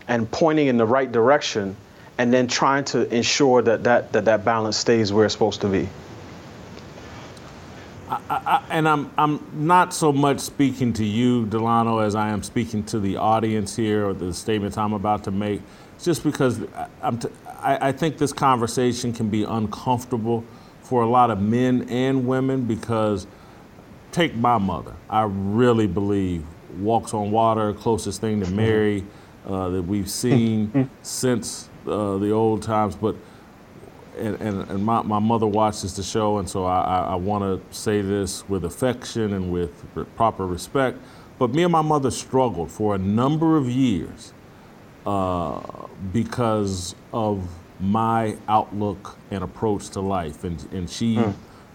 and 0.08 0.30
pointing 0.30 0.68
in 0.68 0.78
the 0.78 0.86
right 0.86 1.12
direction 1.12 1.76
and 2.18 2.34
then 2.34 2.48
trying 2.48 2.84
to 2.86 3.14
ensure 3.14 3.62
that 3.62 3.84
that, 3.84 4.12
that, 4.14 4.26
that 4.26 4.46
balance 4.46 4.78
stays 4.78 5.14
where 5.14 5.26
it's 5.26 5.34
supposed 5.34 5.62
to 5.62 5.68
be. 5.68 5.88
I, 8.10 8.20
I, 8.30 8.64
and 8.70 8.88
I'm 8.88 9.12
I'm 9.18 9.46
not 9.54 9.94
so 9.94 10.14
much 10.14 10.40
speaking 10.40 10.94
to 10.94 11.04
you, 11.04 11.46
Delano, 11.46 12.00
as 12.00 12.16
I 12.16 12.30
am 12.30 12.42
speaking 12.42 12.84
to 12.86 13.00
the 13.00 13.18
audience 13.18 13.76
here 13.76 14.08
or 14.08 14.14
the 14.14 14.34
statements 14.34 14.78
I'm 14.78 14.94
about 14.94 15.26
to 15.26 15.32
make. 15.32 15.62
Just 16.02 16.24
because 16.24 16.62
I'm 17.02 17.20
t- 17.20 17.28
I, 17.60 17.90
I 17.90 17.92
think 17.92 18.18
this 18.18 18.32
conversation 18.32 19.12
can 19.12 19.30
be 19.30 19.44
uncomfortable 19.44 20.46
for 20.82 21.02
a 21.02 21.08
lot 21.08 21.32
of 21.32 21.42
men 21.42 21.90
and 21.90 22.26
women 22.26 22.64
because 22.64 23.28
take 24.14 24.34
my 24.36 24.58
mother. 24.58 24.94
I 25.10 25.24
really 25.24 25.88
believe 25.88 26.46
walks 26.80 27.14
on 27.14 27.32
water, 27.32 27.74
closest 27.74 28.22
thing 28.22 28.40
to 28.42 28.50
Mary 28.52 29.04
uh, 29.46 29.70
that 29.70 29.82
we've 29.82 30.10
seen 30.10 30.90
since 31.02 31.70
uh, 31.88 32.18
the 32.18 32.32
old 32.32 32.62
times. 32.62 32.96
But 32.96 33.16
and, 34.18 34.40
and, 34.42 34.70
and 34.70 34.84
my, 34.84 35.02
my 35.04 35.20
mother 35.20 35.46
watches 35.46 35.96
the 35.96 36.04
show, 36.04 36.40
and 36.40 36.50
so 36.50 36.66
I, 36.66 36.82
I, 36.82 37.00
I 37.12 37.16
want 37.16 37.44
to 37.44 37.76
say 37.76 38.02
this 38.02 38.48
with 38.50 38.66
affection 38.66 39.34
and 39.34 39.52
with 39.52 39.86
proper 40.16 40.46
respect. 40.46 40.98
But 41.38 41.54
me 41.54 41.64
and 41.64 41.72
my 41.72 41.84
mother 41.84 42.10
struggled 42.10 42.72
for 42.72 42.96
a 42.96 42.98
number 42.98 43.58
of 43.58 43.70
years 43.70 44.34
uh, 45.06 45.62
because 46.12 46.96
of 47.14 47.48
my 47.80 48.36
outlook 48.48 49.18
and 49.30 49.44
approach 49.44 49.90
to 49.90 50.02
life. 50.02 50.44
And, 50.44 50.68
and 50.72 50.90
she 50.90 51.18
mm. 51.18 51.34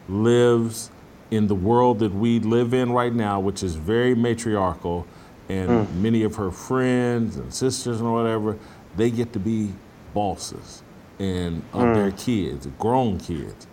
lives 0.08 0.90
in 1.30 1.46
the 1.46 1.54
world 1.54 2.00
that 2.00 2.12
we 2.12 2.40
live 2.40 2.74
in 2.74 2.90
right 2.90 3.14
now, 3.14 3.38
which 3.40 3.62
is 3.62 3.76
very 3.76 4.14
matriarchal 4.14 5.06
and 5.48 5.68
mm. 5.70 5.94
many 5.94 6.24
of 6.24 6.36
her 6.36 6.50
friends 6.50 7.36
and 7.36 7.52
sisters 7.52 8.00
and 8.00 8.12
whatever, 8.12 8.58
they 8.96 9.10
get 9.10 9.32
to 9.32 9.38
be 9.38 9.72
bosses 10.14 10.82
and 11.18 11.62
of 11.72 11.82
mm. 11.82 11.94
their 11.94 12.10
kids, 12.12 12.66
grown 12.78 13.18
kids. 13.18 13.66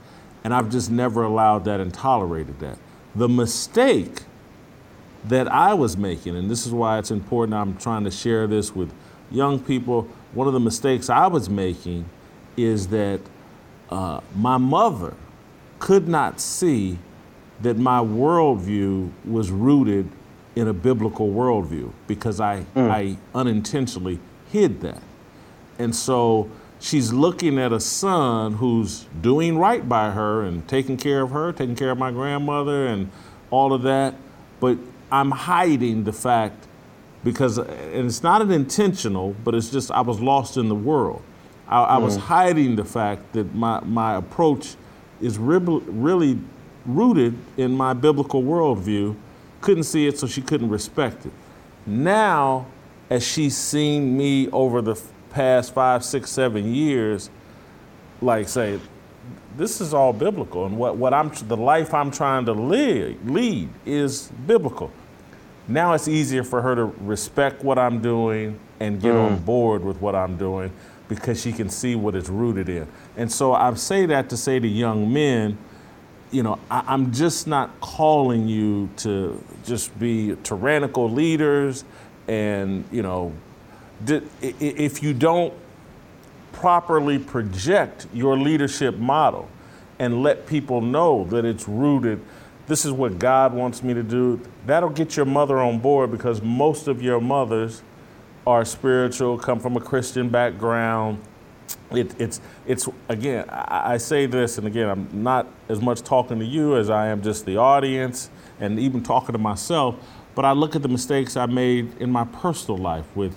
And 0.44 0.54
I've 0.54 0.70
just 0.70 0.90
never 0.90 1.24
allowed 1.24 1.66
that 1.66 1.80
and 1.80 1.94
tolerated 1.94 2.60
that. 2.60 2.78
The 3.16 3.28
mistake 3.28 4.24
that 5.26 5.52
I 5.52 5.74
was 5.74 5.98
making, 5.98 6.36
and 6.36 6.50
this 6.50 6.66
is 6.66 6.72
why 6.72 7.00
it's 7.00 7.12
important. 7.12 7.54
I'm 7.56 7.76
trying 7.78 8.04
to 8.06 8.12
share 8.12 8.48
this 8.48 8.74
with 8.74 8.94
young 9.32 9.60
people. 9.60 10.08
One 10.34 10.48
of 10.48 10.54
the 10.54 10.60
mistakes 10.60 11.10
I 11.10 11.28
was 11.28 11.50
making 11.50 12.06
is 12.56 12.88
that 12.88 13.20
uh, 13.90 14.22
my 14.36 14.58
mother 14.58 15.16
could 15.80 16.08
not 16.08 16.40
see 16.40 16.98
that 17.62 17.78
my 17.78 18.00
worldview 18.00 19.12
was 19.26 19.52
rooted 19.52 20.10
in 20.56 20.68
a 20.68 20.74
biblical 20.74 21.30
worldview 21.30 21.92
because 22.08 22.40
I, 22.40 22.66
I 22.76 23.18
unintentionally 23.34 24.20
hid 24.52 24.82
that. 24.82 25.02
And 25.80 25.96
so 25.96 26.52
she's 26.80 27.12
looking 27.12 27.58
at 27.58 27.72
a 27.72 27.80
son 27.80 28.54
who's 28.54 29.06
doing 29.22 29.58
right 29.58 29.88
by 29.88 30.12
her 30.12 30.44
and 30.44 30.68
taking 30.68 30.98
care 30.98 31.22
of 31.22 31.32
her, 31.32 31.52
taking 31.52 31.76
care 31.76 31.92
of 31.92 31.98
my 31.98 32.12
grandmother 32.12 32.86
and 32.88 33.10
all 33.50 33.74
of 33.74 33.82
that. 33.84 34.16
But 34.60 34.78
I'm 35.12 35.32
hiding 35.32 36.04
the 36.04 36.14
fact 36.14 36.68
because, 37.24 37.58
and 37.58 38.08
it's 38.08 38.22
not 38.22 38.42
an 38.42 38.52
intentional, 38.52 39.36
but 39.44 39.56
it's 39.56 39.70
just 39.70 39.90
I 39.90 40.02
was 40.02 40.20
lost 40.20 40.58
in 40.58 40.70
the 40.70 40.76
world. 40.76 41.22
I, 41.68 41.82
I 41.82 41.98
was 41.98 42.18
mm. 42.18 42.22
hiding 42.22 42.76
the 42.76 42.86
fact 42.86 43.34
that 43.34 43.54
my, 43.56 43.80
my 43.82 44.16
approach 44.16 44.76
is 45.22 45.38
rib- 45.38 45.84
really 45.88 46.40
rooted 46.86 47.38
in 47.58 47.76
my 47.76 47.94
biblical 47.94 48.44
worldview. 48.44 49.16
Couldn't 49.62 49.84
see 49.84 50.08
it, 50.08 50.18
so 50.18 50.28
she 50.28 50.42
couldn't 50.42 50.70
respect 50.70 51.26
it. 51.26 51.34
Now, 51.86 52.68
as 53.10 53.26
she's 53.26 53.58
seen 53.58 54.18
me 54.18 54.50
over 54.50 54.82
the 54.82 55.02
past 55.30 55.74
five, 55.74 56.04
six, 56.04 56.30
seven 56.30 56.74
years, 56.74 57.30
like 58.22 58.48
say, 58.48 58.80
this 59.58 59.82
is 59.82 59.94
all 59.94 60.14
biblical, 60.14 60.66
and 60.66 60.78
what, 60.78 60.98
what 60.98 61.14
I'm 61.14 61.32
the 61.48 61.58
life 61.58 61.94
I'm 61.94 62.12
trying 62.12 62.46
to 62.46 62.54
live 62.54 63.30
lead 63.30 63.70
is 63.86 64.32
biblical. 64.48 64.92
Now 65.68 65.94
it's 65.94 66.08
easier 66.08 66.44
for 66.44 66.62
her 66.62 66.76
to 66.76 66.86
respect 66.86 67.64
what 67.64 67.78
I'm 67.78 68.02
doing 68.02 68.60
and 68.80 69.02
get 69.02 69.16
on 69.16 69.38
mm. 69.38 69.46
board 69.46 69.84
with 69.84 70.02
what 70.02 70.16
I'm 70.16 70.38
doing 70.38 70.72
because 71.08 71.42
she 71.42 71.52
can 71.52 71.70
see 71.70 71.96
what 71.96 72.16
it's 72.16 72.30
rooted 72.30 72.70
in. 72.70 72.88
And 73.18 73.32
so 73.32 73.54
I 73.54 73.74
say 73.76 74.06
that 74.08 74.30
to 74.30 74.38
say 74.38 74.60
to 74.60 74.68
young 74.68 75.12
men, 75.12 75.58
you 76.32 76.44
know, 76.44 76.60
I, 76.72 76.84
I'm 76.88 77.12
just 77.12 77.48
not 77.48 77.80
calling 77.82 78.48
you 78.48 78.90
to 78.98 79.44
just 79.66 79.98
be 80.00 80.36
tyrannical 80.44 81.10
leaders 81.10 81.84
and, 82.28 82.86
you 82.92 83.02
know, 83.02 83.34
if 84.08 85.04
you 85.04 85.14
don't 85.14 85.54
properly 86.52 87.20
project 87.20 88.08
your 88.14 88.38
leadership 88.38 88.96
model 88.96 89.50
and 90.00 90.24
let 90.24 90.48
people 90.48 90.82
know 90.82 91.26
that 91.26 91.46
it's 91.46 91.68
rooted 91.68 92.20
this 92.70 92.86
is 92.86 92.92
what 92.92 93.18
God 93.18 93.54
wants 93.54 93.82
me 93.82 93.96
to 93.96 94.04
do 94.04 94.40
that'll 94.66 94.90
get 94.90 95.18
your 95.18 95.26
mother 95.26 95.58
on 95.58 95.80
board 95.80 96.12
because 96.12 96.42
most 96.42 96.88
of 96.88 97.02
your 97.02 97.20
mothers 97.20 97.82
are 98.46 98.64
spiritual 98.64 99.38
come 99.38 99.60
from 99.60 99.76
a 99.76 99.82
Christian 99.82 100.30
background. 100.30 101.20
It, 101.92 102.20
it's 102.20 102.40
it's 102.68 102.88
again 103.08 103.46
I, 103.50 103.94
I 103.94 103.98
say 103.98 104.28
this 104.28 104.60
and 104.60 104.68
again 104.68 104.88
I'm 104.90 105.24
not 105.24 105.48
as 105.68 105.82
much 105.82 106.02
talking 106.02 106.40
to 106.40 106.46
you 106.46 106.78
as 106.78 106.90
I 106.90 107.08
am 107.08 107.24
just 107.24 107.46
the 107.46 107.58
audience 107.58 108.30
and 108.60 108.80
even 108.80 109.02
talking 109.02 109.34
to 109.34 109.40
myself 109.40 109.96
but 110.36 110.46
I 110.46 110.52
look 110.52 110.76
at 110.76 110.84
the 110.84 110.88
mistakes 110.88 111.36
I 111.36 111.48
made 111.48 111.98
in 112.00 112.12
my 112.12 112.26
personal 112.26 112.78
life 112.78 113.06
with 113.16 113.36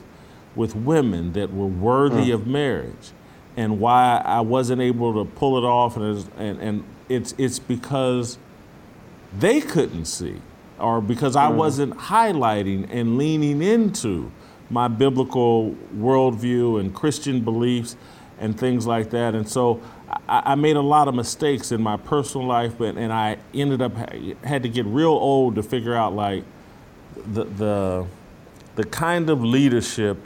with 0.55 0.77
women 0.77 1.33
that 1.33 1.53
were 1.53 1.66
worthy 1.66 2.31
mm. 2.31 2.35
of 2.35 2.47
marriage 2.47 3.12
and 3.57 3.79
why 3.79 4.23
I 4.24 4.41
wasn't 4.41 4.81
able 4.81 5.24
to 5.24 5.31
pull 5.31 5.59
it 5.59 5.65
off 5.65 5.97
and 5.97 6.16
it's, 6.16 6.29
and, 6.37 6.61
and 6.61 6.85
it's 7.09 7.35
it's 7.39 7.59
because 7.59 8.39
they 9.39 9.61
couldn't 9.61 10.07
see 10.07 10.41
or 10.79 11.01
because 11.01 11.37
I 11.37 11.51
mm. 11.51 11.57
wasn't 11.57 11.95
highlighting 11.95 12.89
and 12.91 13.19
leaning 13.19 13.62
into 13.62 14.31
my 14.70 14.89
biblical 14.89 15.77
worldview 15.97 16.81
and 16.81 16.95
Christian 16.95 17.41
beliefs 17.41 17.97
and 18.39 18.59
things 18.59 18.87
like 18.87 19.11
that. 19.11 19.35
And 19.35 19.49
so 19.49 19.81
I, 20.29 20.53
I 20.53 20.55
made 20.55 20.77
a 20.77 20.83
lot 20.83 21.09
of 21.09 21.15
mistakes 21.15 21.73
in 21.73 21.83
my 21.83 21.97
personal 21.97 22.47
life, 22.47 22.74
but 22.79 22.97
and 22.97 23.12
I 23.12 23.39
ended 23.55 23.83
up 23.83 23.95
had 24.45 24.62
to 24.62 24.69
get 24.69 24.87
real 24.87 25.09
old 25.09 25.55
to 25.57 25.62
figure 25.62 25.95
out 25.95 26.15
like 26.15 26.45
the 27.15 27.45
the 27.45 28.07
the 28.74 28.85
kind 28.85 29.29
of 29.29 29.45
leadership 29.45 30.16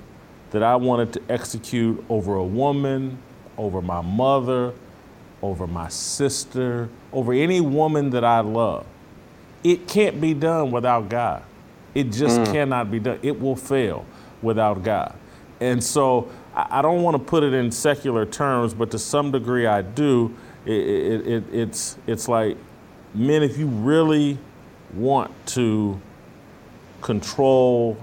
that 0.51 0.63
I 0.63 0.77
wanted 0.77 1.13
to 1.15 1.23
execute 1.29 2.05
over 2.09 2.37
a 2.37 2.45
woman, 2.45 3.19
over 3.59 3.83
my 3.83 4.01
mother, 4.01 4.73
over 5.43 5.67
my 5.67 5.89
sister, 5.89 6.89
over 7.13 7.33
any 7.33 7.61
woman 7.61 8.11
that 8.11 8.25
I 8.25 8.41
love. 8.41 8.87
It 9.65 9.89
can't 9.89 10.21
be 10.21 10.35
done 10.35 10.71
without 10.71 11.09
God. 11.09 11.43
It 11.95 12.13
just 12.13 12.41
mm. 12.41 12.53
cannot 12.53 12.91
be 12.91 12.99
done. 13.01 13.19
It 13.23 13.41
will 13.41 13.57
fail 13.57 14.07
without 14.43 14.83
God. 14.83 15.17
And 15.61 15.83
so 15.83 16.31
I 16.55 16.83
don't 16.83 17.03
want 17.03 17.17
to 17.17 17.23
put 17.23 17.43
it 17.43 17.53
in 17.53 17.71
secular 17.71 18.27
terms, 18.27 18.75
but 18.75 18.91
to 18.93 18.99
some 18.99 19.31
degree 19.31 19.67
I 19.67 19.83
do. 19.83 20.35
It, 20.65 20.73
it, 20.73 21.27
it, 21.27 21.45
it's, 21.53 21.97
it's 22.07 22.29
like, 22.29 22.57
men, 23.15 23.43
if 23.43 23.57
you 23.57 23.67
really 23.67 24.39
want 24.95 25.33
to 25.49 26.01
control, 27.03 27.97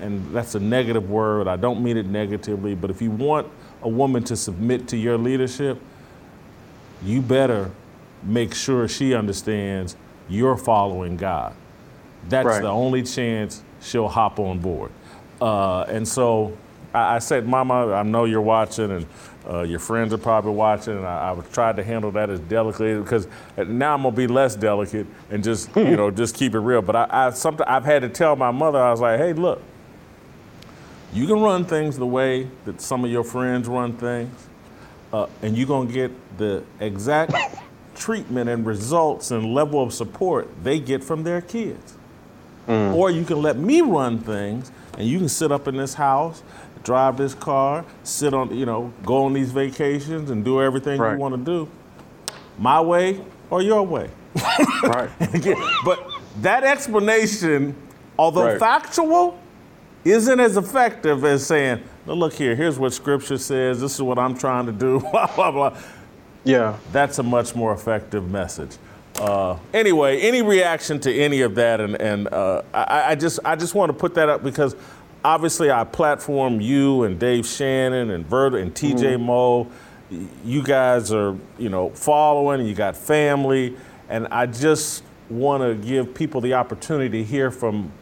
and 0.00 0.34
that's 0.34 0.54
a 0.54 0.60
negative 0.60 1.10
word, 1.10 1.48
I 1.48 1.56
don't 1.56 1.82
mean 1.82 1.96
it 1.96 2.06
negatively, 2.06 2.74
but 2.74 2.90
if 2.90 3.00
you 3.00 3.10
want 3.10 3.46
a 3.82 3.88
woman 3.88 4.22
to 4.24 4.36
submit 4.36 4.88
to 4.88 4.96
your 4.96 5.16
leadership, 5.16 5.80
you 7.04 7.22
better 7.22 7.70
make 8.22 8.54
sure 8.54 8.88
she 8.88 9.14
understands 9.14 9.96
you're 10.28 10.56
following 10.56 11.16
God. 11.16 11.54
That's 12.28 12.46
Right. 12.46 12.62
the 12.62 12.68
only 12.68 13.02
chance 13.02 13.62
she'll 13.80 14.08
hop 14.08 14.38
on 14.38 14.58
board. 14.58 14.90
Uh, 15.40 15.82
and 15.88 16.06
so 16.06 16.52
I, 16.92 17.16
I 17.16 17.18
said, 17.20 17.46
Mama, 17.46 17.92
I 17.92 18.02
know 18.02 18.24
you're 18.24 18.40
watching, 18.42 18.90
and 18.90 19.06
uh, 19.48 19.62
your 19.62 19.78
friends 19.78 20.12
are 20.12 20.18
probably 20.18 20.52
watching, 20.52 20.96
and 20.96 21.06
I, 21.06 21.32
I 21.32 21.42
tried 21.52 21.76
to 21.76 21.82
handle 21.84 22.10
that 22.12 22.28
as 22.28 22.38
delicately 22.40 23.00
because 23.00 23.26
now 23.56 23.94
I'm 23.94 24.02
gonna 24.02 24.14
be 24.14 24.26
less 24.26 24.54
delicate 24.54 25.06
and 25.30 25.42
just 25.42 25.74
you 25.74 25.96
know 25.96 26.10
just 26.10 26.34
keep 26.34 26.54
it 26.54 26.58
real. 26.58 26.82
But 26.82 26.96
I, 26.96 27.06
I 27.10 27.30
something 27.30 27.66
I've 27.66 27.84
had 27.84 28.02
to 28.02 28.08
tell 28.10 28.36
my 28.36 28.50
mother. 28.50 28.78
I 28.78 28.90
was 28.90 29.00
like, 29.00 29.18
Hey, 29.18 29.32
look, 29.32 29.62
you 31.14 31.26
can 31.26 31.40
run 31.40 31.64
things 31.64 31.96
the 31.96 32.06
way 32.06 32.48
that 32.66 32.80
some 32.82 33.04
of 33.04 33.10
your 33.10 33.24
friends 33.24 33.68
run 33.68 33.96
things, 33.96 34.48
uh, 35.12 35.26
and 35.40 35.56
you're 35.56 35.66
gonna 35.66 35.90
get 35.90 36.12
the 36.36 36.62
exact 36.80 37.32
treatment 37.94 38.50
and 38.50 38.66
results 38.66 39.30
and 39.30 39.54
level 39.54 39.82
of 39.82 39.94
support 39.94 40.46
they 40.62 40.78
get 40.78 41.02
from 41.02 41.22
their 41.22 41.40
kids. 41.40 41.94
Or 42.94 43.10
you 43.10 43.24
can 43.24 43.40
let 43.40 43.56
me 43.56 43.80
run 43.80 44.18
things, 44.18 44.70
and 44.98 45.08
you 45.08 45.18
can 45.18 45.28
sit 45.30 45.50
up 45.50 45.66
in 45.68 45.76
this 45.78 45.94
house, 45.94 46.42
drive 46.82 47.16
this 47.16 47.34
car, 47.34 47.84
sit 48.02 48.34
on, 48.34 48.54
you 48.56 48.66
know, 48.66 48.92
go 49.04 49.24
on 49.24 49.32
these 49.32 49.50
vacations 49.52 50.30
and 50.30 50.44
do 50.44 50.60
everything 50.62 51.00
Right. 51.00 51.12
you 51.12 51.18
want 51.18 51.34
to 51.34 51.40
do, 51.44 51.68
my 52.58 52.80
way 52.80 53.20
or 53.50 53.62
your 53.62 53.82
way. 53.82 54.10
Right. 54.82 55.10
But 55.84 56.06
that 56.42 56.64
explanation, 56.64 57.74
although 58.18 58.44
Right. 58.46 58.58
factual, 58.60 59.38
isn't 60.04 60.40
as 60.40 60.56
effective 60.56 61.24
as 61.24 61.44
saying, 61.46 61.80
"Now 62.06 62.14
look 62.14 62.32
here, 62.32 62.54
here's 62.54 62.78
what 62.78 62.92
Scripture 62.92 63.36
says. 63.38 63.80
This 63.80 63.94
is 63.94 64.02
what 64.02 64.18
I'm 64.18 64.34
trying 64.36 64.66
to 64.66 64.72
do." 64.72 65.00
Blah 65.12 65.26
blah 65.34 65.50
blah. 65.50 65.76
Yeah. 66.44 66.74
That's 66.92 67.18
a 67.18 67.22
much 67.22 67.54
more 67.56 67.72
effective 67.72 68.30
message. 68.30 68.76
Uh, 69.20 69.56
anyway, 69.74 70.20
any 70.20 70.40
reaction 70.42 71.00
to 71.00 71.12
any 71.12 71.40
of 71.42 71.56
that, 71.56 71.80
and 71.80 72.00
and 72.00 72.32
uh, 72.32 72.62
I, 72.72 73.10
I 73.10 73.14
just 73.16 73.40
I 73.44 73.56
just 73.56 73.74
want 73.74 73.90
to 73.90 73.92
put 73.92 74.14
that 74.14 74.28
up 74.28 74.44
because 74.44 74.76
obviously 75.24 75.70
I 75.70 75.84
platform 75.84 76.60
you 76.60 77.04
and 77.04 77.18
Dave 77.18 77.46
Shannon 77.46 78.10
and 78.10 78.26
Verda 78.26 78.58
and 78.58 78.74
TJ 78.74 79.20
Moe. 79.20 79.68
You 80.44 80.62
guys 80.62 81.12
are 81.12 81.36
you 81.58 81.68
know 81.68 81.90
following. 81.90 82.66
You 82.66 82.74
got 82.74 82.96
family, 82.96 83.76
and 84.08 84.26
I 84.28 84.46
just 84.46 85.02
want 85.28 85.62
to 85.62 85.74
give 85.86 86.14
people 86.14 86.40
the 86.40 86.54
opportunity 86.54 87.18
to 87.18 87.24
hear 87.24 87.50
from 87.50 87.92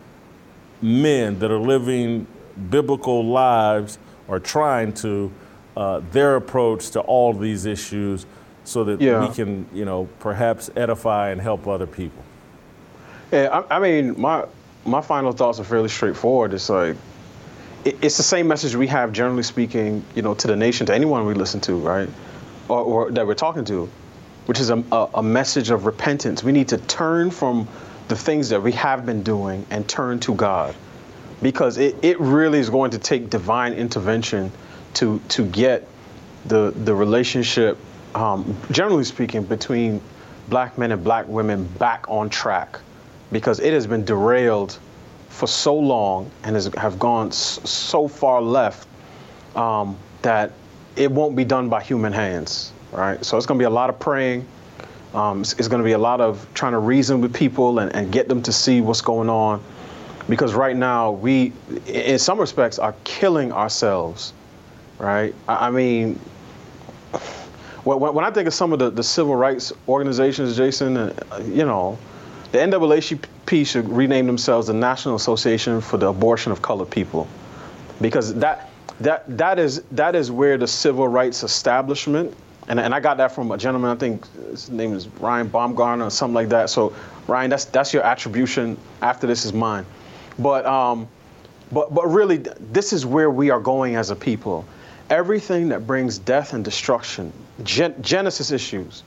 men 0.81 1.39
that 1.41 1.51
are 1.51 1.59
living 1.59 2.27
biblical 2.71 3.25
lives 3.25 3.99
or 4.29 4.39
trying 4.39 4.93
to 4.93 5.33
uh, 5.77 6.01
their 6.13 6.37
approach 6.37 6.91
to 6.91 7.01
all 7.01 7.33
these 7.33 7.67
issues 7.67 8.25
so 8.65 8.85
that 8.85 9.01
Yeah. 9.01 9.27
we 9.27 9.35
can 9.35 9.67
you 9.75 9.85
know 9.85 10.09
perhaps 10.21 10.71
edify 10.77 11.31
and 11.31 11.41
help 11.41 11.67
other 11.67 11.87
people 11.87 12.23
Yeah, 13.33 13.63
I, 13.71 13.77
I 13.77 13.81
mean, 13.81 14.19
my 14.21 14.45
my 14.87 15.01
final 15.01 15.33
thoughts 15.33 15.59
are 15.61 15.65
fairly 15.65 15.89
straightforward. 15.89 16.55
It's 16.55 16.69
like 16.69 16.97
it, 17.85 17.97
it's 18.03 18.17
the 18.17 18.23
same 18.23 18.49
message 18.49 18.75
we 18.75 18.87
have, 18.87 19.13
generally 19.13 19.43
speaking, 19.43 20.05
you 20.15 20.23
know, 20.23 20.35
to 20.35 20.47
the 20.47 20.57
nation, 20.57 20.87
to 20.87 20.95
anyone 20.95 21.27
we 21.27 21.35
listen 21.35 21.61
to, 21.63 21.75
right, 21.75 22.09
or, 22.69 22.81
or 22.81 23.11
that 23.11 23.27
we're 23.27 23.35
talking 23.35 23.65
to, 23.67 23.91
which 24.47 24.61
is 24.61 24.71
a, 24.71 24.83
a, 24.93 25.09
a 25.15 25.23
message 25.23 25.71
of 25.71 25.87
repentance. 25.87 26.43
We 26.43 26.53
need 26.53 26.69
to 26.69 26.79
turn 26.79 27.31
from 27.31 27.69
the 28.09 28.17
things 28.17 28.49
that 28.51 28.63
we 28.63 28.73
have 28.73 29.05
been 29.05 29.23
doing 29.23 29.67
and 29.71 29.89
turn 29.89 30.21
to 30.21 30.35
God, 30.35 30.75
because 31.43 31.79
it, 31.79 31.97
it 32.03 32.21
really 32.21 32.59
is 32.59 32.71
going 32.71 32.93
to 32.93 32.99
take 32.99 33.31
divine 33.31 33.73
intervention 33.73 34.53
to 34.95 35.21
to 35.29 35.45
get 35.45 35.87
the 36.47 36.71
the 36.71 36.95
relationship, 36.95 37.77
um, 38.15 38.57
generally 38.71 39.05
speaking, 39.05 39.43
between 39.43 40.01
black 40.49 40.79
men 40.79 40.93
and 40.93 41.03
black 41.03 41.27
women 41.27 41.67
back 41.79 42.05
on 42.09 42.31
track 42.31 42.79
because 43.33 43.61
it 43.61 43.73
has 43.73 43.87
been 43.87 44.05
derailed 44.05 44.79
for 45.29 45.47
so 45.47 45.77
long 45.77 46.31
and 46.45 46.55
has 46.55 46.67
have 46.77 46.99
gone 46.99 47.31
so 47.31 48.09
far 48.09 48.41
left 48.41 48.89
um, 49.55 49.97
that 50.23 50.53
it 50.97 51.11
won't 51.11 51.37
be 51.37 51.45
done 51.45 51.69
by 51.69 51.83
human 51.83 52.13
hands, 52.13 52.73
right? 52.93 53.23
So 53.25 53.37
it's 53.37 53.47
going 53.47 53.59
to 53.59 53.63
be 53.63 53.67
a 53.67 53.71
lot 53.71 53.91
of 53.91 53.99
praying. 53.99 54.47
Um, 55.15 55.43
it's, 55.43 55.53
it's 55.55 55.69
going 55.69 55.81
to 55.81 55.85
be 55.85 55.93
a 55.93 55.99
lot 55.99 56.21
of 56.21 56.47
trying 56.55 56.73
to 56.73 56.79
reason 56.79 57.21
with 57.21 57.35
people 57.35 57.81
and, 57.81 57.95
and 57.95 58.11
get 58.11 58.29
them 58.29 58.43
to 58.43 58.53
see 58.53 58.81
what's 58.81 59.03
going 59.03 59.29
on, 59.29 59.63
because 60.29 60.55
right 60.55 60.77
now 60.77 61.11
we, 61.13 61.53
in 61.87 62.19
some 62.19 62.39
respects, 62.39 62.79
are 62.79 62.95
killing 63.05 63.53
ourselves, 63.53 64.33
right? 64.99 65.35
I, 65.49 65.69
I 65.69 65.71
mean, 65.71 66.19
when, 67.85 68.15
when 68.15 68.25
I 68.25 68.31
think 68.31 68.47
of 68.47 68.55
some 68.55 68.73
of 68.73 68.79
the, 68.79 68.91
the 68.91 69.03
civil 69.03 69.37
rights 69.37 69.73
organizations, 69.87 70.57
Jason, 70.57 70.97
uh, 70.97 71.13
you 71.47 71.65
know, 71.65 71.99
the 72.57 72.63
NAACP 72.63 73.67
should 73.67 73.87
rename 73.89 74.27
themselves 74.27 74.69
the 74.69 74.73
National 74.73 75.15
Association 75.15 75.83
for 75.83 75.99
the 75.99 76.09
Abortion 76.09 76.53
of 76.53 76.63
Colored 76.63 76.91
People, 76.91 77.29
because 78.01 78.35
that 78.37 78.71
that 79.01 79.25
that 79.37 79.59
is 79.59 79.83
that 79.93 80.15
is 80.15 80.31
where 80.31 80.57
the 80.57 80.67
civil 80.67 81.07
rights 81.07 81.43
establishment, 81.43 82.35
and, 82.69 82.81
and 82.81 82.95
I 82.95 83.01
got 83.01 83.19
that 83.19 83.33
from 83.33 83.53
a 83.53 83.59
gentleman, 83.59 83.91
I 83.91 83.97
think 83.97 84.27
his 84.51 84.71
name 84.71 84.95
is 84.95 85.07
Ryan 85.21 85.49
Baumgartner 85.49 86.07
or 86.07 86.11
something 86.11 86.35
like 86.35 86.49
that. 86.49 86.71
So 86.71 86.97
Ryan, 87.27 87.51
that's 87.51 87.67
that's 87.67 87.93
your 87.93 88.03
attribution. 88.03 88.79
After 89.03 89.27
this 89.27 89.45
is 89.45 89.53
mine, 89.53 89.85
but 90.39 90.65
um, 90.65 91.09
but 91.71 91.93
but 91.93 92.07
really, 92.07 92.39
this 92.39 92.95
is 92.95 93.05
where 93.05 93.31
we 93.31 93.51
are 93.51 93.61
going 93.61 93.97
as 93.97 94.09
a 94.09 94.17
people. 94.17 94.65
Everything 95.11 95.69
that 95.69 95.87
brings 95.87 96.17
death 96.17 96.55
and 96.55 96.65
destruction, 96.65 97.35
gen- 97.65 98.03
Genesis 98.03 98.51
issues 98.51 99.03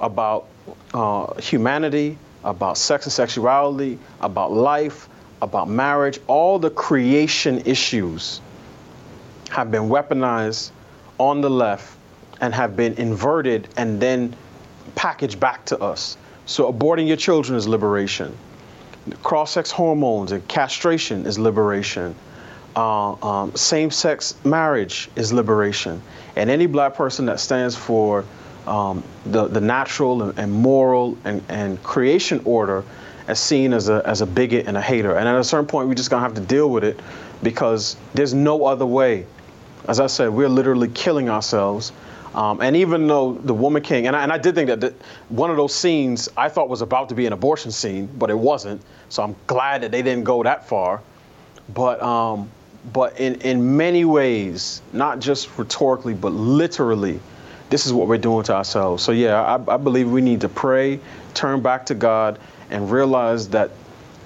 about 0.00 0.48
uh, 0.92 1.32
humanity, 1.40 2.18
about 2.44 2.78
sex 2.78 3.06
and 3.06 3.12
sexuality, 3.12 3.98
about 4.20 4.52
life, 4.52 5.08
about 5.42 5.68
marriage, 5.68 6.18
all 6.26 6.58
the 6.58 6.70
creation 6.70 7.62
issues 7.64 8.40
have 9.50 9.70
been 9.70 9.88
weaponized 9.88 10.70
on 11.18 11.40
the 11.40 11.50
left 11.50 11.96
and 12.40 12.54
have 12.54 12.76
been 12.76 12.94
inverted 12.94 13.68
and 13.76 14.00
then 14.00 14.34
packaged 14.94 15.38
back 15.40 15.64
to 15.66 15.78
us. 15.80 16.16
So 16.46 16.72
aborting 16.72 17.06
your 17.06 17.16
children 17.16 17.56
is 17.56 17.66
liberation. 17.66 18.36
Cross-sex 19.22 19.70
hormones 19.70 20.32
and 20.32 20.46
castration 20.48 21.26
is 21.26 21.38
liberation. 21.38 22.14
Uh, 22.76 23.12
um, 23.22 23.54
same-sex 23.54 24.34
marriage 24.44 25.08
is 25.14 25.32
liberation. 25.32 26.02
And 26.36 26.50
any 26.50 26.66
black 26.66 26.94
person 26.94 27.26
that 27.26 27.38
stands 27.38 27.76
for 27.76 28.24
um, 28.66 29.02
the, 29.26 29.46
the 29.48 29.60
natural 29.60 30.22
and, 30.22 30.38
and 30.38 30.52
moral 30.52 31.16
and, 31.24 31.42
and 31.48 31.82
creation 31.82 32.40
order 32.44 32.84
as 33.28 33.40
seen 33.40 33.72
as 33.72 33.88
a, 33.88 34.02
as 34.04 34.20
a 34.20 34.26
bigot 34.26 34.66
and 34.66 34.76
a 34.76 34.80
hater. 34.80 35.16
And 35.16 35.28
at 35.28 35.36
a 35.36 35.44
certain 35.44 35.66
point, 35.66 35.88
we're 35.88 35.94
just 35.94 36.10
gonna 36.10 36.22
have 36.22 36.34
to 36.34 36.40
deal 36.40 36.70
with 36.70 36.84
it 36.84 36.98
because 37.42 37.96
there's 38.14 38.34
no 38.34 38.66
other 38.66 38.86
way. 38.86 39.26
As 39.88 40.00
I 40.00 40.06
said, 40.06 40.28
we're 40.28 40.48
literally 40.48 40.88
killing 40.88 41.28
ourselves. 41.28 41.92
Um, 42.34 42.60
and 42.60 42.74
even 42.76 43.06
though 43.06 43.34
the 43.34 43.54
Woman 43.54 43.82
King, 43.82 44.08
and 44.08 44.16
I, 44.16 44.22
and 44.22 44.32
I 44.32 44.38
did 44.38 44.54
think 44.54 44.68
that 44.68 44.80
the, 44.80 44.94
one 45.28 45.50
of 45.50 45.56
those 45.56 45.74
scenes 45.74 46.28
I 46.36 46.48
thought 46.48 46.68
was 46.68 46.82
about 46.82 47.08
to 47.10 47.14
be 47.14 47.26
an 47.26 47.32
abortion 47.32 47.70
scene, 47.70 48.08
but 48.18 48.28
it 48.28 48.38
wasn't. 48.38 48.82
So 49.08 49.22
I'm 49.22 49.36
glad 49.46 49.82
that 49.82 49.92
they 49.92 50.02
didn't 50.02 50.24
go 50.24 50.42
that 50.42 50.68
far. 50.68 51.00
But 51.72 52.02
um, 52.02 52.50
but 52.92 53.18
in, 53.18 53.40
in 53.40 53.76
many 53.76 54.04
ways, 54.04 54.82
not 54.92 55.20
just 55.20 55.56
rhetorically, 55.56 56.14
but 56.14 56.32
literally, 56.32 57.20
this 57.70 57.86
is 57.86 57.92
what 57.92 58.08
we're 58.08 58.18
doing 58.18 58.44
to 58.44 58.54
ourselves. 58.54 59.02
So 59.02 59.12
yeah, 59.12 59.42
I, 59.42 59.74
I 59.74 59.76
believe 59.76 60.10
we 60.10 60.20
need 60.20 60.40
to 60.42 60.48
pray, 60.48 61.00
turn 61.34 61.60
back 61.60 61.86
to 61.86 61.94
God, 61.94 62.38
and 62.70 62.90
realize 62.90 63.48
that 63.50 63.70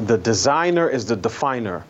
the 0.00 0.18
designer 0.18 0.88
is 0.88 1.06
the 1.06 1.16
definer. 1.16 1.84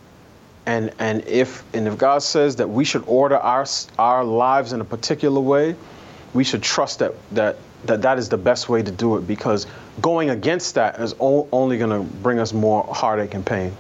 And, 0.67 0.93
and 0.99 1.27
if 1.27 1.65
and 1.75 1.89
if 1.89 1.97
God 1.97 2.23
says 2.23 2.57
that 2.57 2.69
we 2.69 2.85
should 2.85 3.03
order 3.07 3.37
our 3.39 3.67
our 3.99 4.23
lives 4.23 4.73
in 4.73 4.81
a 4.81 4.85
particular 4.85 5.41
way, 5.41 5.75
we 6.35 6.45
should 6.45 6.63
trust 6.63 6.99
that 6.99 7.15
that 7.33 7.57
that, 7.87 8.03
that 8.03 8.19
is 8.19 8.29
the 8.29 8.37
best 8.37 8.69
way 8.69 8.83
to 8.83 8.91
do 8.91 9.17
it 9.17 9.27
because 9.27 9.67
going 10.01 10.31
against 10.31 10.75
that 10.75 11.01
is 11.01 11.15
only 11.21 11.79
going 11.79 11.91
to 11.91 12.01
bring 12.19 12.39
us 12.39 12.53
more 12.53 12.83
heartache 12.93 13.35
and 13.35 13.47
pain. 13.47 13.73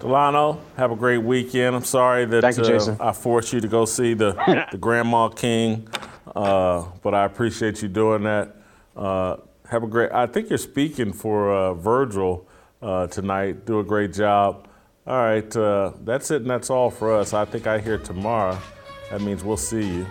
Delano, 0.00 0.60
have 0.76 0.92
a 0.92 0.96
great 0.96 1.18
weekend. 1.18 1.74
I'm 1.74 1.84
sorry 1.84 2.24
that 2.26 2.56
you, 2.56 2.64
uh, 2.64 2.96
I 3.00 3.12
forced 3.12 3.52
you 3.52 3.60
to 3.60 3.68
go 3.68 3.84
see 3.84 4.14
the, 4.14 4.32
the 4.72 4.78
Grandma 4.78 5.28
King, 5.28 5.88
uh, 6.34 6.84
but 7.02 7.14
I 7.14 7.24
appreciate 7.24 7.82
you 7.82 7.88
doing 7.88 8.22
that. 8.22 8.54
Uh, 8.96 9.36
have 9.68 9.82
a 9.82 9.86
great. 9.86 10.12
I 10.12 10.26
think 10.26 10.50
you're 10.50 10.58
speaking 10.58 11.12
for 11.12 11.52
uh, 11.52 11.74
Virgil 11.74 12.46
uh, 12.80 13.06
tonight. 13.08 13.66
Do 13.66 13.80
a 13.80 13.84
great 13.84 14.12
job. 14.12 14.68
All 15.06 15.16
right, 15.16 15.56
uh, 15.56 15.92
that's 16.04 16.30
it, 16.30 16.42
and 16.42 16.50
that's 16.50 16.70
all 16.70 16.90
for 16.90 17.14
us. 17.14 17.32
I 17.32 17.44
think 17.44 17.66
I 17.66 17.78
hear 17.78 17.98
tomorrow. 17.98 18.58
That 19.10 19.20
means 19.22 19.42
we'll 19.42 19.56
see 19.56 19.86
you 19.86 20.06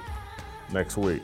next 0.71 0.97
week. 0.97 1.21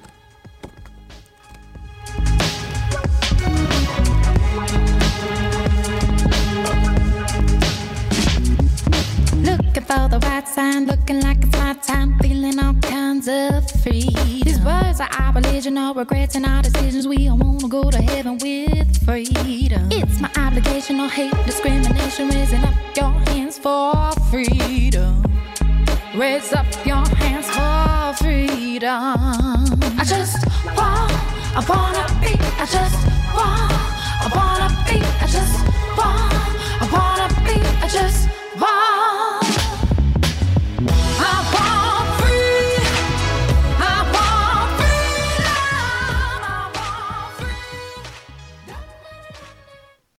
Looking 9.84 10.02
for 10.02 10.20
the 10.20 10.28
right 10.28 10.48
sign, 10.48 10.86
looking 10.86 11.20
like 11.22 11.44
it's 11.44 11.58
my 11.58 11.74
time, 11.74 12.18
feeling 12.20 12.58
all 12.58 12.74
kinds 12.76 13.28
of 13.28 13.70
free. 13.82 14.10
These 14.44 14.60
words 14.62 15.02
are 15.02 15.10
our 15.20 15.34
religion, 15.34 15.74
no 15.74 15.94
regrets 15.94 16.36
and 16.36 16.46
our 16.46 16.62
decisions. 16.62 17.06
We 17.06 17.28
all 17.28 17.38
wanna 17.38 17.68
go 17.68 17.92
to 17.92 18.02
heaven 18.02 18.38
with 18.38 19.04
freedom. 19.04 19.90
It's 19.92 20.22
my 20.22 20.32
obligation, 20.38 20.98
no 20.98 21.10
hate, 21.10 21.34
discrimination, 21.46 22.30
raising 22.30 22.64
up 22.64 22.74
your 22.96 23.12
hands 23.28 23.58
for 23.58 24.12
freedom. 24.32 25.24
Raise 26.16 26.54
up 26.54 26.68
your 26.86 27.06
hands 27.18 27.48
for 27.50 28.24
freedom. 28.24 29.18
I 30.00 30.06
just 30.06 30.46
want, 30.78 31.12
I 31.58 31.64
wanna 31.68 32.06
be, 32.22 32.34
I 32.58 32.66
just 32.66 33.06
want, 33.36 33.74
I 34.24 34.30
wanna 34.34 34.70
be, 34.88 35.02
I 35.20 35.28
just 35.28 35.98
want. 35.98 36.23